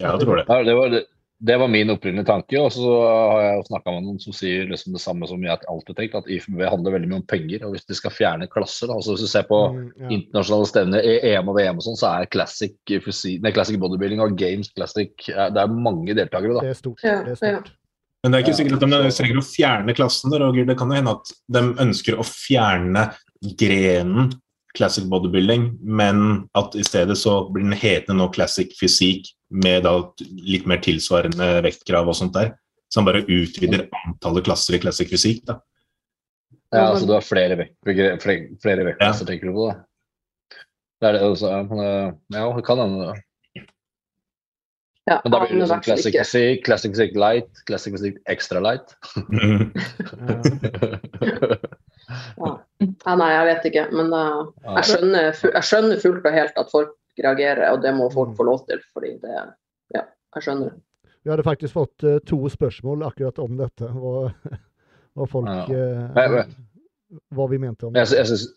Ja, 0.01 0.11
jeg 0.13 0.25
tror 0.25 0.41
det. 0.41 0.45
Ja, 0.49 0.63
det, 0.67 0.73
var, 0.75 0.89
det, 0.91 1.01
det 1.47 1.55
var 1.61 1.71
min 1.71 1.91
opprinnelige 1.93 2.27
tanke. 2.27 2.59
Og 2.59 2.73
så 2.75 2.95
har 3.07 3.41
jeg 3.45 3.67
snakka 3.69 3.93
med 3.95 4.03
noen 4.09 4.19
som 4.19 4.35
sier 4.35 4.67
liksom 4.67 4.95
det 4.97 5.03
samme 5.03 5.27
som 5.29 5.43
jeg 5.43 5.55
alltid 5.71 5.93
har 5.93 5.99
tenkt, 6.01 6.17
at 6.19 6.27
IFBB 6.35 6.65
handler 6.67 6.97
veldig 6.97 7.11
mye 7.13 7.21
om 7.21 7.27
penger. 7.31 7.63
Og 7.63 7.75
hvis 7.77 7.87
de 7.87 7.95
skal 7.95 8.11
fjerne 8.15 8.49
klasser, 8.51 8.91
da, 8.91 8.97
altså 8.99 9.15
hvis 9.15 9.23
du 9.23 9.31
ser 9.31 9.47
på 9.47 9.61
Mm, 9.71 9.87
ja. 10.03 10.09
internasjonale 10.17 10.67
stevner, 10.69 11.07
E- 11.07 11.31
EM 11.31 11.47
og 11.51 11.55
VM 11.57 11.79
og 11.79 11.87
sånn, 11.87 11.99
så 11.99 12.11
er 12.11 12.27
classic, 12.35 12.75
nei, 12.91 13.55
classic 13.55 13.79
bodybuilding 13.79 14.19
og 14.23 14.35
games 14.39 14.69
classic 14.75 15.15
Det 15.31 15.63
er 15.63 15.79
mange 15.87 16.15
deltakere, 16.15 16.59
da. 16.59 16.67
Det 16.67 16.75
er 16.75 16.79
stort. 16.83 17.03
Ja, 17.03 17.17
det 17.23 17.37
er 17.37 17.39
stort. 17.39 17.71
Men 18.25 18.33
det 18.33 18.39
er 18.39 18.47
ikke 18.47 18.57
sikkert 18.57 18.81
at 18.81 18.89
de 18.89 19.09
trenger 19.13 19.37
å 19.37 19.45
fjerne 19.45 19.93
klassene, 19.93 20.37
Roger. 20.41 20.65
Det 20.65 20.75
kan 20.79 20.89
jo 20.89 20.97
hende 20.97 21.11
at 21.13 21.29
de 21.53 21.61
ønsker 21.83 22.15
å 22.17 22.23
fjerne 22.25 23.03
grenen 23.61 24.31
classic 24.75 25.05
bodybuilding, 25.11 25.67
men 25.85 26.23
at 26.57 26.73
i 26.73 26.81
stedet 26.83 27.19
så 27.21 27.37
blir 27.53 27.67
den 27.67 27.77
hetende 27.77 28.17
nå 28.17 28.25
classic 28.33 28.73
fysikk 28.79 29.29
med 29.53 29.85
da 29.85 29.93
litt 30.41 30.65
mer 30.65 30.81
tilsvarende 30.81 31.61
vektkrav 31.67 32.09
og 32.09 32.17
sånt 32.17 32.33
der. 32.33 32.55
Så 32.89 32.99
han 33.03 33.07
bare 33.11 33.21
utvider 33.29 33.85
antallet 34.01 34.49
klasser 34.49 34.79
i 34.79 34.81
classic 34.81 35.13
fysikk, 35.13 35.45
da. 35.45 35.59
Ja, 36.73 36.89
altså 36.89 37.05
du 37.05 37.13
har 37.13 37.23
flere, 37.23 37.59
vekt, 37.61 37.77
flere, 37.85 38.49
flere 38.65 38.89
vektklasser, 38.89 39.21
Ja. 39.21 39.29
tenker 39.29 39.53
du 39.53 39.53
på 39.53 39.69
da? 39.69 39.77
Det 40.99 41.07
er 41.07 41.13
det 41.13 41.21
også, 41.29 41.53
ja, 41.53 41.61
eh, 41.61 42.11
ja, 42.33 42.49
det 42.57 42.65
kan 42.65 42.81
hende. 42.81 43.13
Ja, 45.07 45.19
Men 45.23 45.31
da 45.35 45.39
blir 45.45 45.59
det 45.61 45.67
sånn 45.69 45.83
classic 45.85 46.15
ikke. 46.15 46.63
classic 46.65 46.91
physique 46.95 47.15
light, 47.21 47.61
classic 47.67 47.93
physique 47.93 48.17
extra 48.25 48.59
light. 48.59 48.95
Ja. 52.37 52.51
Ja, 53.05 53.15
nei, 53.17 53.29
jeg 53.33 53.45
vet 53.49 53.63
ikke. 53.69 53.83
Men 53.95 54.11
uh, 54.13 54.41
jeg, 54.75 54.83
skjønner, 54.89 55.29
jeg 55.55 55.63
skjønner 55.65 56.01
fullt 56.03 56.25
og 56.29 56.35
helt 56.35 56.57
at 56.61 56.69
folk 56.73 56.91
reagerer, 57.21 57.69
og 57.73 57.77
det 57.85 57.93
må 57.97 58.09
folk 58.13 58.29
Mm. 58.33 58.37
få 58.37 58.43
lov 58.49 58.59
til. 58.67 58.79
fordi 58.93 59.11
det 59.21 59.31
Ja, 59.95 60.01
jeg 60.35 60.43
skjønner 60.43 60.69
det. 60.69 60.75
Vi 61.23 61.29
hadde 61.31 61.43
faktisk 61.47 61.73
fått 61.73 62.03
uh, 62.05 62.19
to 62.27 62.37
spørsmål 62.49 63.05
akkurat 63.07 63.39
om 63.41 63.57
dette. 63.57 63.87
Hva, 63.89 65.25
folk 65.31 65.47
men- 65.47 66.53
Hva 67.33 67.47
vi 67.49 67.57
mente 67.57 67.85
om 67.87 67.93
det. 67.93 67.99
jeg 68.09 68.25
syns 68.27 68.47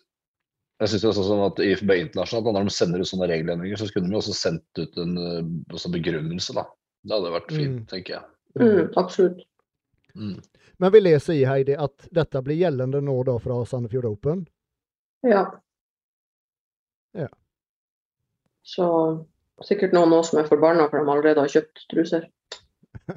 jeg 0.78 0.88
synes 0.92 1.04
også 1.10 1.24
sånn 1.26 1.44
at 1.46 1.60
IFB 1.64 1.90
internasjonalt, 2.04 2.52
når 2.54 2.68
de 2.68 2.74
sender 2.74 3.02
ut 3.02 3.10
sånne 3.10 3.28
regelendringer, 3.30 3.80
så 3.80 3.88
kunne 3.92 4.10
de 4.12 4.18
også 4.20 4.34
sendt 4.36 4.78
ut 4.82 4.98
en 5.02 5.16
eh, 5.18 5.88
begrunnelse. 5.94 6.54
da. 6.54 6.64
Det 7.04 7.14
hadde 7.16 7.32
vært 7.34 7.50
fint, 7.54 7.80
Mm. 7.80 7.86
tenker 7.90 8.14
jeg. 8.14 8.24
Mm, 8.58 8.92
absolutt. 8.96 9.42
Mm. 10.14 10.36
Men 10.78 10.92
vi 10.92 11.00
leser 11.00 11.34
i 11.34 11.44
Heidi 11.46 11.74
at 11.78 12.06
dette 12.14 12.42
blir 12.42 12.56
gjeldende 12.58 13.00
nå 13.02 13.16
da 13.26 13.38
fra 13.42 13.64
Sandefjord 13.66 14.04
Open. 14.04 14.46
Ja. 15.26 15.44
Ja. 17.14 17.28
Så 18.62 18.86
sikkert 19.66 19.92
noen 19.96 20.10
nå 20.10 20.22
som 20.26 20.38
er 20.38 20.48
forbanna 20.48 20.88
for 20.90 21.00
de 21.02 21.10
allerede 21.10 21.42
har 21.42 21.48
kjøpt 21.50 21.86
truser. 21.90 22.28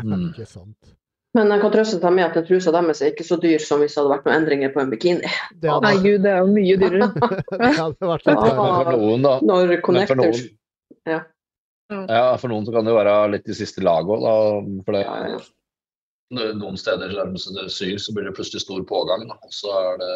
Mm. 0.02 0.30
Ikke 0.32 0.48
sant. 0.50 0.96
Men 1.38 1.48
jeg 1.54 1.62
kan 1.64 1.72
trøste 1.72 2.00
dem 2.04 2.18
med 2.20 2.26
at 2.26 2.34
den 2.36 2.44
trusa 2.48 2.72
deres 2.76 3.00
er 3.02 3.14
ikke 3.14 3.24
så 3.24 3.38
dyr 3.40 3.62
som 3.64 3.80
hvis 3.80 3.94
det 3.96 4.02
hadde 4.02 4.12
vært 4.12 4.26
noen 4.28 4.36
endringer 4.42 4.74
på 4.74 4.82
en 4.84 4.90
bikini. 4.92 5.30
Det 5.64 5.70
hadde, 5.72 5.86
Nei, 5.88 5.94
gud, 6.04 6.26
det 6.26 6.32
er 6.34 6.42
jo 6.42 6.50
mye 6.52 6.76
dyrere. 6.82 7.08
det 7.16 7.70
hadde 7.78 8.10
vært 8.12 8.28
litt 8.28 8.42
Ja. 8.42 8.50
Men 8.52 8.84
for 8.90 8.98
noen, 8.98 9.24
da. 9.24 9.32
Når 9.48 9.72
Men 9.96 10.08
for 10.12 10.20
noen, 10.20 10.42
Ja. 11.08 11.22
ja, 12.12 12.26
for 12.42 12.52
noen 12.52 12.68
så 12.68 12.76
kan 12.76 12.84
det 12.88 12.92
jo 12.92 13.00
være 13.00 13.16
litt 13.32 13.48
i 13.48 13.56
siste 13.56 13.84
laget 13.84 14.12
òg, 14.12 14.28
da. 14.28 14.84
For 14.84 14.98
det, 14.98 15.06
Ja, 15.08 15.18
ja. 15.38 15.42
Noen 16.32 16.78
steder 16.80 17.12
så 17.36 17.52
det- 17.56 17.72
syr, 17.76 17.98
så 18.00 18.14
blir 18.16 18.24
det 18.28 18.36
plutselig 18.36 18.62
stor 18.64 18.84
pågang. 18.88 19.28
Da. 19.28 19.36
Så 19.52 19.68
er 19.72 19.98
det 20.00 20.12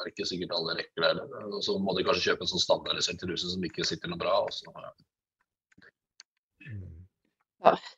er 0.00 0.06
ikke 0.12 0.24
sikkert 0.28 0.52
alle 0.56 0.76
rekker 0.78 1.00
det 1.00 1.10
heller. 1.12 1.60
Så 1.64 1.76
må 1.80 1.96
de 1.96 2.04
kanskje 2.04 2.28
kjøpe 2.32 2.44
en 2.44 2.52
sånn 2.52 2.64
standardisert 2.64 3.24
ruse 3.28 3.50
som 3.52 3.60
ikke 3.64 3.84
sitter 3.84 4.08
noe 4.08 4.16
bra. 4.20 4.36
Og 4.44 4.52
så, 4.52 4.64
ja. 4.72 4.92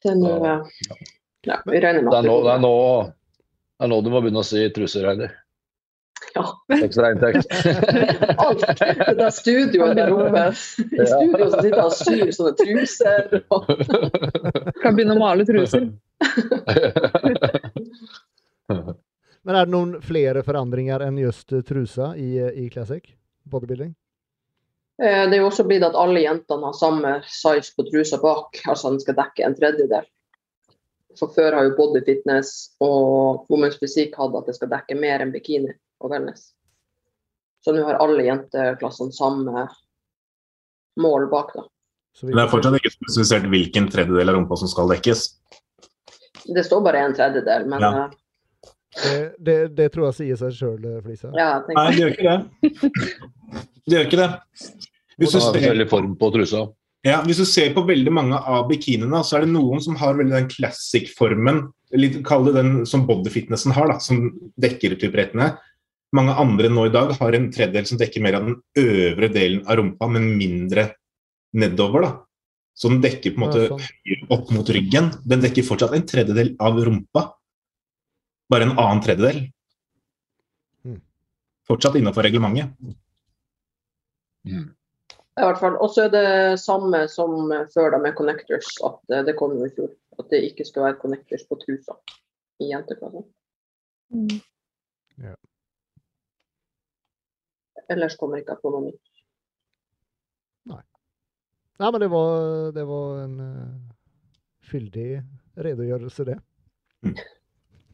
er 0.06 0.14
nå 0.18 0.34
Ja. 0.44 0.56
Ja, 1.48 1.62
vi 1.66 1.80
regner 1.80 2.02
med 2.02 2.12
det, 2.12 2.18
er 2.18 2.26
nå, 2.28 2.42
det, 2.44 2.52
er 2.52 2.58
nå, 2.60 2.74
det 3.78 3.86
er 3.86 3.88
nå 3.92 4.00
du 4.04 4.10
må 4.12 4.20
begynne 4.20 4.42
å 4.42 4.46
si 4.46 4.64
truser, 4.76 5.06
Heidi. 5.08 5.28
Ja. 6.34 6.44
Ekstra 6.76 7.10
inntekt. 7.14 7.46
Alt. 8.44 8.64
Det 8.78 9.14
der 9.18 9.30
studioet 9.34 9.96
der 9.96 10.12
oppe. 10.12 10.42
I 10.52 11.06
studio 11.08 11.48
så 11.48 11.62
sitter 11.62 11.80
han 11.80 11.86
og 11.86 11.96
syr 11.96 12.30
sånne 12.36 12.52
truser. 12.60 13.40
Og... 13.50 13.62
Kan 14.82 14.94
begynne 14.98 15.16
å 15.16 15.22
male 15.22 15.46
truser. 15.48 15.88
Men 19.40 19.56
er 19.56 19.64
det 19.64 19.72
noen 19.72 19.96
flere 20.04 20.44
forandringer 20.46 21.00
enn 21.06 21.18
just 21.18 21.48
trusa 21.66 22.12
i, 22.20 22.36
i 22.36 22.68
Classic 22.70 23.04
bodybuilding? 23.50 23.94
Eh, 25.02 25.24
Det 25.24 25.34
er 25.34 25.40
jo 25.40 25.48
også 25.48 25.64
blitt 25.66 25.86
at 25.86 25.96
alle 25.98 26.20
jentene 26.22 26.68
har 26.68 26.76
samme 26.76 27.16
size 27.26 27.72
på 27.74 27.88
trusa 27.88 28.20
bak, 28.20 28.60
altså 28.68 28.92
den 28.92 29.00
skal 29.02 29.16
dekke 29.18 29.46
en 29.48 29.56
tredjedel. 29.56 30.04
For 31.18 31.32
før 31.34 31.56
har 31.58 31.64
jo 31.66 31.74
både 31.76 32.02
Fitness 32.06 32.70
og 32.84 33.46
Women's 33.50 33.78
Physique 33.80 34.14
hatt 34.20 34.36
at 34.38 34.46
det 34.46 34.54
skal 34.56 34.70
dekke 34.70 34.96
mer 35.00 35.24
enn 35.24 35.32
bikini 35.34 35.72
og 36.00 36.12
wellness. 36.12 36.52
Så 37.64 37.74
nå 37.76 37.82
har 37.84 37.98
alle 38.00 38.22
jenteklassene 38.24 39.12
samme 39.12 39.66
mål 41.00 41.26
bak, 41.32 41.50
da. 41.56 41.66
Men 42.22 42.36
det 42.38 42.44
er 42.44 42.50
fortsatt 42.52 42.76
ikke 42.78 42.92
spesifisert 42.94 43.44
hvilken 43.52 43.86
tredjedel 43.92 44.32
av 44.32 44.36
rumpa 44.38 44.56
som 44.60 44.70
skal 44.70 44.88
dekkes. 44.94 45.26
Det 46.50 46.64
står 46.66 46.82
bare 46.86 47.02
en 47.06 47.14
tredjedel, 47.14 47.66
men 47.70 47.84
Ja. 47.84 47.90
eh, 48.06 48.10
det, 49.04 49.36
det, 49.38 49.58
det 49.76 49.88
tror 49.94 50.08
jeg 50.10 50.14
sier 50.20 50.36
seg 50.40 50.56
sjøl, 50.56 50.88
Flisa. 51.04 51.30
ja, 51.36 51.50
Nei, 51.68 51.86
det 51.90 52.00
gjør 52.00 52.16
ikke 52.16 52.30
det. 52.30 52.72
Det 53.90 53.96
gjør 53.96 54.04
ikke 54.06 54.18
det. 54.20 54.30
Hvis 55.18 55.32
du, 55.32 55.38
Og 55.38 55.40
da 55.42 55.48
er 55.48 55.52
det 55.52 55.52
ser, 55.52 55.54
forskjellig 55.58 55.86
form 55.90 56.10
på 56.20 56.28
trusa. 56.34 56.60
Ja, 57.06 57.22
hvis 57.24 57.40
du 57.40 57.46
ser 57.48 57.72
på 57.72 57.86
veldig 57.88 58.12
mange 58.12 58.38
av 58.38 58.66
bikiniene, 58.68 59.22
så 59.24 59.38
er 59.38 59.46
det 59.46 59.54
noen 59.54 59.80
som 59.80 59.96
har 60.00 60.18
veldig 60.18 60.34
den 60.36 60.48
classic-formen. 60.52 61.62
Kall 62.26 62.46
det 62.46 62.56
den 62.58 62.72
som 62.88 63.06
bodyfitnessen 63.08 63.72
har, 63.76 63.88
da, 63.88 63.96
som 64.04 64.26
dekker 64.60 64.98
typ 65.00 65.16
rettene. 65.16 65.54
Mange 66.16 66.34
andre 66.42 66.68
nå 66.68 66.88
i 66.88 66.92
dag 66.92 67.14
har 67.16 67.36
en 67.36 67.48
tredjedel 67.54 67.86
som 67.88 68.00
dekker 68.00 68.24
mer 68.24 68.36
av 68.36 68.48
den 68.48 68.58
øvre 68.82 69.30
delen 69.32 69.62
av 69.64 69.78
rumpa, 69.80 70.10
men 70.12 70.28
mindre 70.36 70.90
nedover. 71.56 72.04
da. 72.04 72.12
Så 72.76 72.90
den 72.92 73.00
dekker 73.04 73.34
på 73.34 73.40
en 73.40 73.46
måte 73.46 73.66
sånn. 73.70 74.26
opp 74.36 74.50
mot 74.54 74.68
ryggen. 74.72 75.10
Den 75.24 75.42
dekker 75.44 75.66
fortsatt 75.66 75.96
en 75.96 76.06
tredjedel 76.08 76.54
av 76.60 76.78
rumpa. 76.84 77.26
Bare 78.50 78.66
en 78.66 78.76
annen 78.76 79.02
tredjedel. 79.04 79.42
Mm. 80.84 81.00
Fortsatt 81.68 81.96
innenfor 82.00 82.26
reglementet. 82.26 82.76
I 85.38 85.44
hvert 85.46 85.60
fall. 85.60 85.76
Og 85.80 85.92
så 85.94 86.06
er 86.06 86.14
det 86.14 86.60
samme 86.62 87.04
som 87.12 87.52
før 87.74 87.94
da 87.94 88.00
med 88.02 88.16
connectors, 88.18 88.72
at 88.86 89.14
eh, 89.14 89.24
det 89.28 89.36
kom 89.38 89.54
jo 89.58 89.68
i 89.68 89.74
fjor. 89.76 89.92
At 90.18 90.32
det 90.32 90.42
ikke 90.50 90.66
skal 90.68 90.88
være 90.88 91.00
connectors 91.02 91.46
på 91.48 91.58
trusa 91.62 91.96
i 92.60 92.70
jenteklassen. 92.72 93.24
Mm. 94.12 94.40
Ja. 95.22 95.36
Ellers 97.90 98.16
kommer 98.18 98.40
ikke 98.40 98.56
jeg 98.56 98.64
på 98.64 98.72
noe 98.74 98.88
nytt. 98.88 99.06
Nei, 100.70 100.82
Nei, 101.80 101.88
men 101.88 102.02
det 102.02 102.10
var, 102.12 102.72
det 102.76 102.86
var 102.86 103.22
en 103.22 103.36
eh, 103.44 103.76
fyldig 104.70 105.10
redegjørelse, 105.64 106.26
det. 106.28 106.40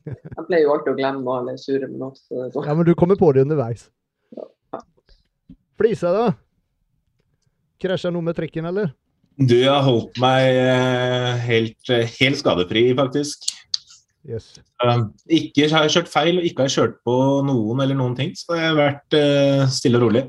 Jeg 0.06 0.46
pleier 0.46 0.64
jo 0.64 0.72
alltid 0.74 0.92
å 0.92 0.98
glemme 0.98 1.36
alle 1.38 1.56
sure 1.58 1.86
med 1.90 1.98
noe. 1.98 2.14
så 2.14 2.44
det 2.44 2.50
sånn. 2.54 2.66
Ja, 2.66 2.74
men 2.78 2.86
du 2.86 2.92
kommer 2.98 3.18
på 3.18 3.30
det 3.34 3.46
underveis. 3.46 3.88
Ja. 4.34 4.82
Flisa, 5.78 6.12
da? 6.14 6.26
Krasja 7.82 8.12
noe 8.12 8.24
med 8.24 8.36
trikken, 8.38 8.68
eller? 8.68 8.92
Du 9.36 9.58
har 9.66 9.82
holdt 9.84 10.16
meg 10.22 10.46
eh, 10.56 11.32
helt, 11.44 11.90
eh, 11.92 12.08
helt 12.20 12.40
skadefri, 12.40 12.88
faktisk. 12.96 13.44
Yes. 14.26 14.56
Um, 14.82 15.10
ikke 15.30 15.68
har 15.70 15.84
jeg 15.86 15.94
kjørt 15.98 16.10
feil, 16.10 16.40
og 16.40 16.46
ikke 16.48 16.64
har 16.64 16.70
jeg 16.70 16.76
kjørt 16.80 16.98
på 17.06 17.16
noen 17.46 17.82
eller 17.84 17.98
noen 17.98 18.16
ting. 18.18 18.32
Så 18.38 18.56
jeg 18.56 18.70
har 18.70 18.78
vært 18.78 19.16
eh, 19.18 19.66
stille 19.70 20.00
og 20.00 20.08
rolig. 20.08 20.24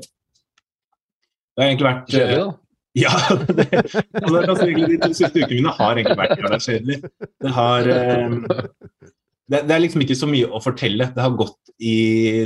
Det 1.58 1.64
har 1.64 1.72
egentlig 1.72 1.88
vært 1.88 2.12
Kjedelig, 2.14 2.38
eh, 2.38 2.46
da. 2.46 2.56
Ja, 2.98 3.12
det, 3.46 3.66
altså, 3.78 4.38
altså, 4.40 4.64
egentlig, 4.64 4.88
de 4.90 4.98
to 5.04 5.14
siste 5.14 5.42
ukene 5.42 5.58
mine 5.60 5.72
har 5.76 5.98
egentlig 6.00 6.18
vært 6.18 6.40
jævla 6.40 6.58
kjedelig. 6.64 6.96
Det 7.44 7.52
har 7.54 7.90
eh, 7.94 8.38
det, 9.48 9.60
det 9.68 9.74
er 9.74 9.82
liksom 9.84 10.02
ikke 10.04 10.16
så 10.18 10.28
mye 10.30 10.48
å 10.50 10.60
fortelle. 10.62 11.10
Det 11.14 11.22
har 11.22 11.36
gått 11.38 11.72
i 11.78 11.96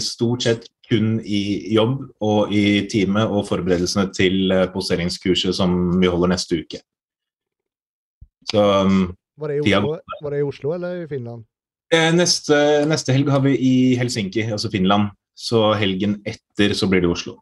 stort 0.03 0.45
sett 0.45 0.67
kun 0.93 1.15
i 1.25 1.43
jobb 1.73 2.03
og 2.25 2.53
i 2.53 2.85
time 2.93 3.25
og 3.25 3.47
forberedelsene 3.49 4.11
til 4.15 4.53
eh, 4.53 4.69
poseringskurset 4.75 5.57
som 5.57 5.75
vi 5.97 6.11
holder 6.13 6.35
neste 6.35 6.61
uke. 6.61 6.83
Så 8.53 8.61
um, 8.85 9.07
Var 9.41 9.49
det, 9.49 9.63
i 9.65 9.75
Oslo, 9.75 9.97
var 10.23 10.35
det 10.35 10.43
i 10.43 10.47
Oslo 10.47 10.75
eller 10.77 11.03
i 11.05 11.09
Finland? 11.09 11.47
Eh, 11.93 12.11
Neste, 12.15 12.57
neste 12.89 13.15
helg 13.15 13.31
har 13.33 13.43
vi 13.45 13.57
i 13.57 13.75
Helsinki, 14.01 14.47
altså 14.53 14.71
Finland. 14.73 15.11
Så 15.37 15.73
helgen 15.81 16.19
etter 16.29 16.75
så 16.77 16.89
blir 16.89 17.05
det 17.05 17.11
Oslo. 17.13 17.39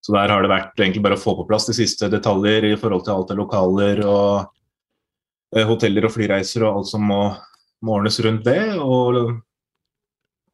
Så 0.00 0.14
der 0.14 0.30
har 0.30 0.44
det 0.44 0.52
vært 0.52 0.78
egentlig 0.78 1.02
bare 1.02 1.16
å 1.18 1.20
få 1.20 1.34
på 1.34 1.48
plass 1.48 1.66
de 1.66 1.74
siste 1.74 2.08
detaljer 2.12 2.68
i 2.68 2.76
forhold 2.78 3.02
til 3.04 3.16
alt 3.16 3.32
av 3.34 3.40
lokaler 3.40 4.04
og 4.06 4.44
eh, 5.56 5.66
hoteller 5.66 6.06
og 6.06 6.14
flyreiser 6.14 6.62
og 6.62 6.78
alt 6.78 6.90
som 6.92 7.02
må, 7.10 7.20
må 7.82 7.96
ordnes 7.98 8.20
rundt 8.22 8.46
det. 8.46 8.60
Og 8.78 9.34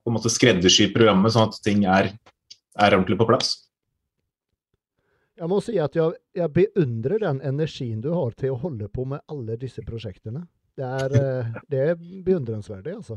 på 0.02 0.10
en 0.10 0.16
måte 0.18 0.32
skreddersy 0.32 0.88
programmet 0.94 1.34
sånn 1.34 1.50
at 1.50 1.60
ting 1.64 1.84
er, 1.86 2.10
er 2.78 2.96
ordentlig 2.96 3.18
på 3.20 3.28
plass. 3.28 3.54
Jeg 5.38 5.48
må 5.50 5.58
si 5.64 5.78
at 5.80 5.96
jeg, 5.96 6.14
jeg 6.36 6.52
beundrer 6.54 7.22
den 7.22 7.40
energien 7.46 8.02
du 8.04 8.12
har 8.14 8.34
til 8.38 8.52
å 8.54 8.60
holde 8.62 8.86
på 8.92 9.06
med 9.08 9.22
alle 9.32 9.56
disse 9.58 9.82
prosjektene. 9.86 10.44
Det 10.78 10.86
er, 10.86 11.14
eh, 11.20 11.54
det 11.72 11.86
er 11.92 11.94
beundringsverdig, 11.98 12.98
altså. 13.00 13.16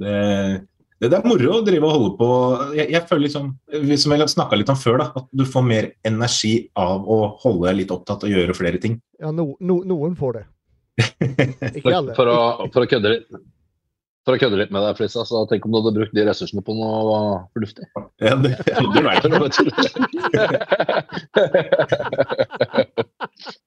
det, 0.00 0.14
det, 1.02 1.10
det 1.10 1.18
er 1.18 1.26
moro 1.28 1.58
å 1.58 1.64
drive 1.66 1.88
og 1.88 1.96
holde 1.96 2.12
på. 2.20 2.30
Jeg, 2.78 2.88
jeg 2.94 3.04
føler 3.10 3.26
liksom, 3.26 3.52
som 4.04 4.16
jeg 4.16 4.32
snakka 4.36 4.58
litt 4.58 4.72
om 4.72 4.78
før, 4.78 5.02
da, 5.02 5.10
at 5.18 5.28
du 5.34 5.44
får 5.48 5.66
mer 5.66 5.90
energi 6.08 6.54
av 6.78 7.04
å 7.10 7.20
holde 7.42 7.68
deg 7.68 7.82
litt 7.82 7.94
opptatt 7.94 8.24
og 8.28 8.32
gjøre 8.32 8.56
flere 8.56 8.80
ting. 8.82 9.00
Ja, 9.20 9.34
no, 9.34 9.52
no, 9.60 9.80
noen 9.88 10.16
får 10.18 10.38
det. 10.38 10.44
Ikke 11.02 11.90
For, 11.90 12.14
for, 12.16 12.30
å, 12.30 12.70
for, 12.72 12.84
å 12.84 12.88
kødde 12.88 13.16
litt, 13.16 13.42
for 14.22 14.36
å 14.36 14.38
kødde 14.38 14.58
litt 14.60 14.70
med 14.74 14.84
deg, 14.86 14.96
Flisa, 15.00 15.24
så 15.26 15.40
tenk 15.50 15.64
om 15.66 15.72
du 15.74 15.78
hadde 15.80 15.92
brukt 15.96 16.14
de 16.14 16.22
ressursene 16.28 16.62
på 16.62 16.74
noe 16.78 17.16
fornuftig. 17.56 17.86
Ja, 18.22 18.36
det 18.38 18.52
bare 19.34 19.50
tull. 19.50 19.70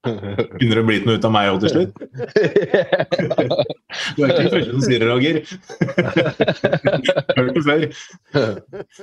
Kunne 0.05 0.75
det 0.77 0.83
blitt 0.89 1.05
noe 1.07 1.17
ut 1.19 1.25
av 1.27 1.33
meg 1.35 1.49
òg 1.53 1.59
til 1.65 1.71
slutt? 1.73 1.93
Du 4.15 4.19
er 4.25 4.31
ikke 4.33 4.41
den 4.43 4.51
første 4.51 4.71
som 4.73 4.81
sier 4.83 4.99
det, 4.99 5.07
Roger. 5.07 5.35
Hørt 7.37 7.55
det 7.55 7.61
før. 7.63 7.79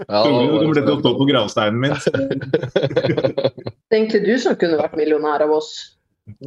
Trolig 0.04 0.44
du 0.44 0.52
kommer 0.52 0.74
til 0.76 0.82
å 0.82 0.86
det 0.90 0.96
stå 1.00 1.10
på 1.16 1.24
gravsteinen 1.30 1.78
min. 1.80 1.94
Det 1.96 3.88
er 3.88 3.96
egentlig 3.96 4.20
du 4.26 4.34
som 4.42 4.58
kunne 4.60 4.76
vært 4.82 4.98
millionær 5.00 5.40
av 5.46 5.50
oss. 5.56 5.70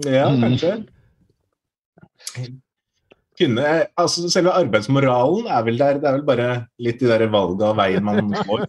Ja, 0.06 0.28
Mm. 0.30 0.42
kanskje. 0.46 0.72
Kunne, 3.36 3.64
altså 4.00 4.30
Selve 4.32 4.54
arbeidsmoralen 4.56 5.48
er 5.52 5.64
vel 5.68 5.80
der. 5.80 6.00
Det 6.00 6.08
er 6.08 6.16
vel 6.20 6.28
bare 6.28 6.50
litt 6.80 7.00
de 7.02 7.08
der 7.10 7.26
valga 7.34 7.72
av 7.74 7.78
veien 7.80 8.04
man 8.06 8.32
får. 8.48 8.60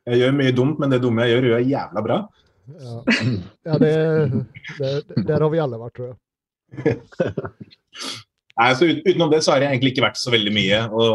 Jeg 0.04 0.20
gjør 0.20 0.34
mye 0.36 0.52
dumt, 0.52 0.76
men 0.82 0.92
det 0.92 1.00
dumme 1.00 1.24
jeg 1.24 1.32
gjør, 1.32 1.46
gjør 1.48 1.60
jeg 1.62 1.70
jævla 1.70 2.00
bra. 2.04 2.16
Ja, 2.64 2.94
ja 3.70 3.78
det, 3.80 3.92
det, 4.76 4.90
der 5.28 5.40
har 5.40 5.50
vi 5.52 5.62
alle 5.64 5.78
vært, 5.80 5.96
tror 5.96 6.10
jeg. 6.10 6.16
Nei, 8.58 8.68
så 8.76 8.86
ut, 8.86 9.00
Utenom 9.06 9.32
det 9.32 9.40
så 9.46 9.54
har 9.54 9.64
jeg 9.64 9.72
egentlig 9.72 9.94
ikke 9.94 10.04
vært 10.04 10.20
så 10.20 10.32
veldig 10.34 10.52
mye. 10.54 10.82
og 10.92 11.08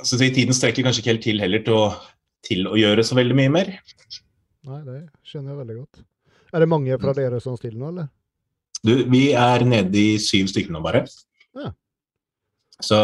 altså, 0.00 0.18
Tiden 0.24 0.56
strekker 0.56 0.86
kanskje 0.86 1.04
ikke 1.04 1.12
helt 1.12 1.26
til 1.28 1.44
heller 1.44 1.64
til 1.66 1.76
å, 1.76 1.84
til 2.48 2.66
å 2.70 2.80
gjøre 2.80 3.04
så 3.04 3.18
veldig 3.18 3.36
mye 3.38 3.52
mer. 3.60 3.72
Nei, 4.66 4.80
det 4.88 5.00
skjønner 5.28 5.52
jeg 5.52 5.60
veldig 5.60 5.78
godt. 5.82 6.04
Er 6.54 6.62
det 6.62 6.70
mange 6.70 6.98
fra 7.02 7.14
dere 7.16 7.40
som 7.42 7.56
stiller 7.58 7.80
nå, 7.80 7.90
eller? 7.94 8.12
Du, 8.86 8.92
vi 9.10 9.30
er 9.34 9.64
nede 9.66 9.98
i 9.98 10.18
syv 10.22 10.50
stykker 10.52 10.74
nå, 10.74 10.82
bare. 10.84 11.06
Ja. 11.56 11.72
Så, 12.76 12.98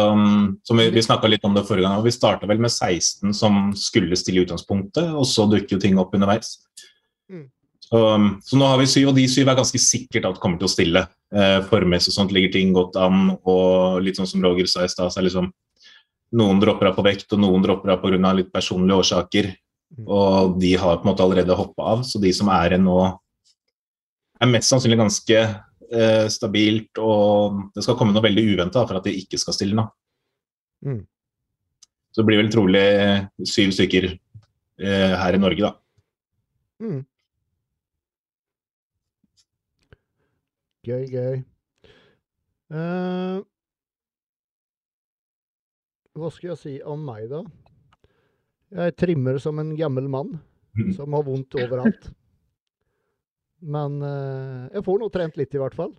som 0.63 0.77
vi, 0.77 0.85
vi 0.93 1.01
snakka 1.01 1.29
litt 1.31 1.45
om 1.47 1.55
det 1.55 1.65
forrige 1.65 1.87
gang, 1.87 1.97
og 1.97 2.05
vi 2.05 2.13
starta 2.13 2.47
vel 2.49 2.61
med 2.61 2.71
16 2.71 3.33
som 3.35 3.71
skulle 3.77 4.17
stille 4.19 4.43
i 4.43 4.45
utgangspunktet, 4.45 5.09
og 5.17 5.25
så 5.27 5.47
dukker 5.49 5.77
jo 5.77 5.81
ting 5.81 5.97
opp 6.01 6.13
underveis. 6.13 6.59
Mm. 7.31 7.47
Så, 7.83 7.99
så 8.45 8.59
nå 8.59 8.69
har 8.69 8.79
vi 8.79 8.87
syv, 8.89 9.09
og 9.11 9.17
de 9.17 9.25
syv 9.29 9.49
er 9.49 9.57
ganske 9.57 9.81
sikkert 9.81 10.29
at 10.29 10.39
kommer 10.43 10.61
til 10.61 10.69
å 10.69 10.71
stille. 10.71 11.03
Eh, 11.33 11.57
Formmessig 11.71 12.13
og 12.13 12.19
sånt 12.19 12.35
ligger 12.35 12.53
ting 12.53 12.71
godt 12.75 12.99
an, 13.01 13.33
og 13.49 13.99
litt 14.05 14.19
sånn 14.19 14.29
som 14.29 14.45
Roger 14.45 14.69
sa 14.69 14.85
i 14.85 14.93
stad, 14.93 15.11
så 15.11 15.21
er 15.21 15.27
liksom 15.27 15.49
noen 16.37 16.61
dropper 16.61 16.89
av 16.89 16.97
på 16.97 17.05
vekt, 17.05 17.27
og 17.33 17.41
noen 17.41 17.65
dropper 17.65 17.95
av 17.95 18.01
pga. 18.01 18.33
litt 18.33 18.53
personlige 18.53 19.01
årsaker. 19.03 19.51
Mm. 19.93 20.05
Og 20.07 20.55
de 20.61 20.73
har 20.77 20.97
på 20.97 21.05
en 21.05 21.11
måte 21.11 21.25
allerede 21.25 21.57
hoppa 21.57 21.97
av, 21.97 22.05
så 22.05 22.21
de 22.21 22.31
som 22.33 22.49
er 22.49 22.73
igjen 22.73 22.85
nå, 22.85 22.99
er 24.43 24.51
mest 24.51 24.71
sannsynlig 24.71 24.99
ganske 24.99 25.39
eh, 25.39 26.25
stabilt, 26.31 26.99
og 27.01 27.71
det 27.75 27.85
skal 27.85 27.97
komme 27.99 28.15
noe 28.15 28.25
veldig 28.25 28.45
uventa 28.53 28.83
for 28.87 28.99
at 28.99 29.07
de 29.07 29.15
ikke 29.23 29.39
skal 29.41 29.55
stille 29.57 29.77
nå. 29.77 29.87
Mm. 30.83 31.01
Så 32.13 32.21
det 32.21 32.27
blir 32.27 32.43
vel 32.43 32.51
trolig 32.53 32.83
syv 33.49 33.73
stykker 33.73 34.11
eh, 34.11 35.15
her 35.17 35.37
i 35.37 35.41
Norge, 35.41 35.71
da. 35.71 35.73
Mm. 36.83 37.01
Gøy, 40.83 41.05
gøy. 41.07 41.41
Uh, 42.73 43.39
hva 46.17 46.29
skal 46.33 46.51
jeg 46.51 46.59
si 46.59 46.73
om 46.85 47.05
meg, 47.07 47.29
da? 47.31 47.39
Jeg 48.73 48.95
trimmer 48.99 49.37
som 49.41 49.61
en 49.61 49.71
gammel 49.77 50.09
mann 50.11 50.35
som 50.97 51.15
har 51.15 51.23
vondt 51.25 51.55
overalt. 51.61 52.09
Men 53.63 54.01
eh, 54.03 54.63
jeg 54.75 54.85
får 54.85 54.99
nå 54.99 55.09
trent 55.13 55.37
litt, 55.39 55.55
i 55.55 55.61
hvert 55.61 55.77
fall. 55.77 55.93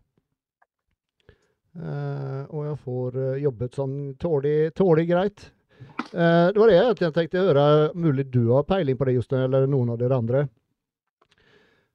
Eh, 1.75 2.43
og 2.51 2.67
jeg 2.69 2.81
får 2.85 3.21
eh, 3.21 3.39
jobbet 3.45 3.79
sånn 3.81 3.97
tålig 4.21 5.09
greit. 5.11 5.49
Det 6.15 6.57
var 6.57 6.71
det 6.71 6.77
jeg 6.77 7.13
tenkte 7.17 7.41
å 7.41 7.49
høre. 7.49 7.65
Mulig 7.99 8.29
du 8.33 8.45
har 8.53 8.67
peiling 8.69 8.97
på 8.97 9.09
det, 9.09 9.17
Jostein, 9.17 9.47
eller 9.49 9.67
noen 9.69 9.91
av 9.93 9.99
dere 10.01 10.17
andre. 10.17 10.45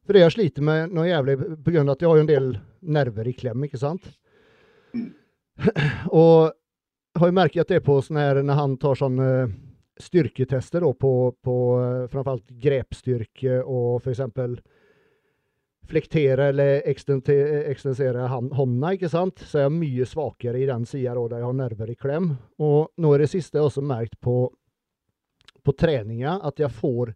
For 0.03 0.17
det 0.17 0.25
jeg 0.25 0.36
sliter 0.36 0.65
med 0.65 0.93
noe 0.93 1.08
jævlig 1.08 1.38
av 1.39 1.93
at 1.93 2.03
jeg 2.03 2.10
har 2.10 2.17
jo 2.17 2.25
en 2.25 2.29
del 2.29 2.49
nerver 2.82 3.29
i 3.29 3.34
klem, 3.38 3.63
ikke 3.65 3.79
sant? 3.82 4.10
Og 6.10 6.51
har 7.19 7.32
jo 7.32 7.38
merket 7.38 7.63
at 7.63 7.73
det 7.73 7.82
på 7.86 7.97
sånn 8.03 8.19
her, 8.19 8.41
når 8.43 8.60
han 8.60 8.75
tar 8.82 8.99
sånne 8.99 9.29
styrketester 9.99 10.84
da, 10.84 10.91
på, 10.95 11.13
på 11.43 11.55
framfor 12.12 12.36
alt 12.36 12.53
grepsstyrke 12.62 13.62
og 13.63 14.08
eksempel 14.12 14.58
flektere 15.89 16.49
eller 16.52 16.84
ekstensere 16.89 18.28
hånda, 18.30 18.93
ikke 18.93 19.10
sant? 19.12 19.41
Så 19.41 19.58
er 19.60 19.67
jeg 19.67 19.78
mye 19.78 20.06
svakere 20.08 20.62
i 20.62 20.67
den 20.69 20.86
sida 20.89 21.15
da, 21.17 21.39
jeg 21.39 21.47
har 21.47 21.58
nerver 21.58 21.91
i 21.91 21.97
klem. 21.97 22.32
Og 22.62 22.91
nå 23.02 23.15
i 23.15 23.21
det 23.23 23.32
siste 23.32 23.58
har 23.58 23.65
jeg 23.65 23.73
også 23.73 23.86
merket 23.89 24.19
på, 24.21 24.38
på 25.65 25.75
treninga 25.78 26.38
at 26.45 26.62
jeg 26.62 26.71
får 26.78 27.15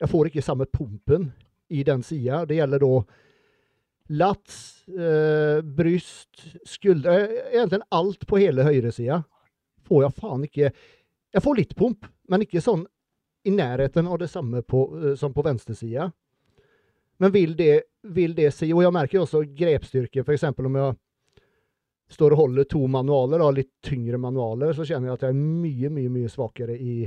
jeg 0.00 0.08
får 0.08 0.30
ikke 0.30 0.44
samme 0.44 0.64
pumpen 0.64 1.26
i 1.68 1.82
den 1.84 2.02
sida. 2.02 2.44
Det 2.48 2.56
gjelder 2.56 2.80
da 2.80 2.94
lats, 4.20 4.88
eh, 4.88 5.60
bryst, 5.62 6.40
skuldre 6.66 7.28
Egentlig 7.52 7.84
alt 7.90 8.26
på 8.26 8.40
hele 8.40 8.64
høyresida 8.66 9.20
får 9.86 10.06
jeg 10.06 10.16
faen 10.16 10.46
ikke 10.48 10.70
Jeg 11.30 11.44
får 11.44 11.58
litt 11.60 11.76
pump, 11.78 12.08
men 12.28 12.42
ikke 12.42 12.62
sånn 12.64 12.86
i 13.46 13.52
nærheten 13.54 14.08
av 14.10 14.18
det 14.18 14.28
samme 14.28 14.64
på, 14.66 14.80
eh, 14.98 15.14
som 15.16 15.32
på 15.32 15.44
venstresida. 15.46 16.10
Men 17.20 17.32
vil 17.34 17.54
det, 17.56 17.74
vil 18.02 18.32
det 18.34 18.48
si 18.56 18.70
Og 18.72 18.80
jeg 18.80 18.94
merker 18.96 19.20
også 19.20 19.42
grepsstyrke, 19.56 20.24
f.eks. 20.24 20.46
om 20.56 20.78
jeg 20.80 20.94
står 22.10 22.34
og 22.34 22.40
holder 22.40 22.66
to 22.66 22.80
manualer, 22.90 23.38
da, 23.38 23.50
litt 23.54 23.70
tyngre 23.86 24.18
manualer, 24.18 24.72
så 24.74 24.86
kjenner 24.88 25.10
jeg 25.10 25.18
at 25.18 25.26
jeg 25.28 25.34
er 25.34 25.42
mye, 25.42 25.90
mye 25.94 26.10
mye 26.10 26.30
svakere 26.32 26.74
i, 26.74 27.04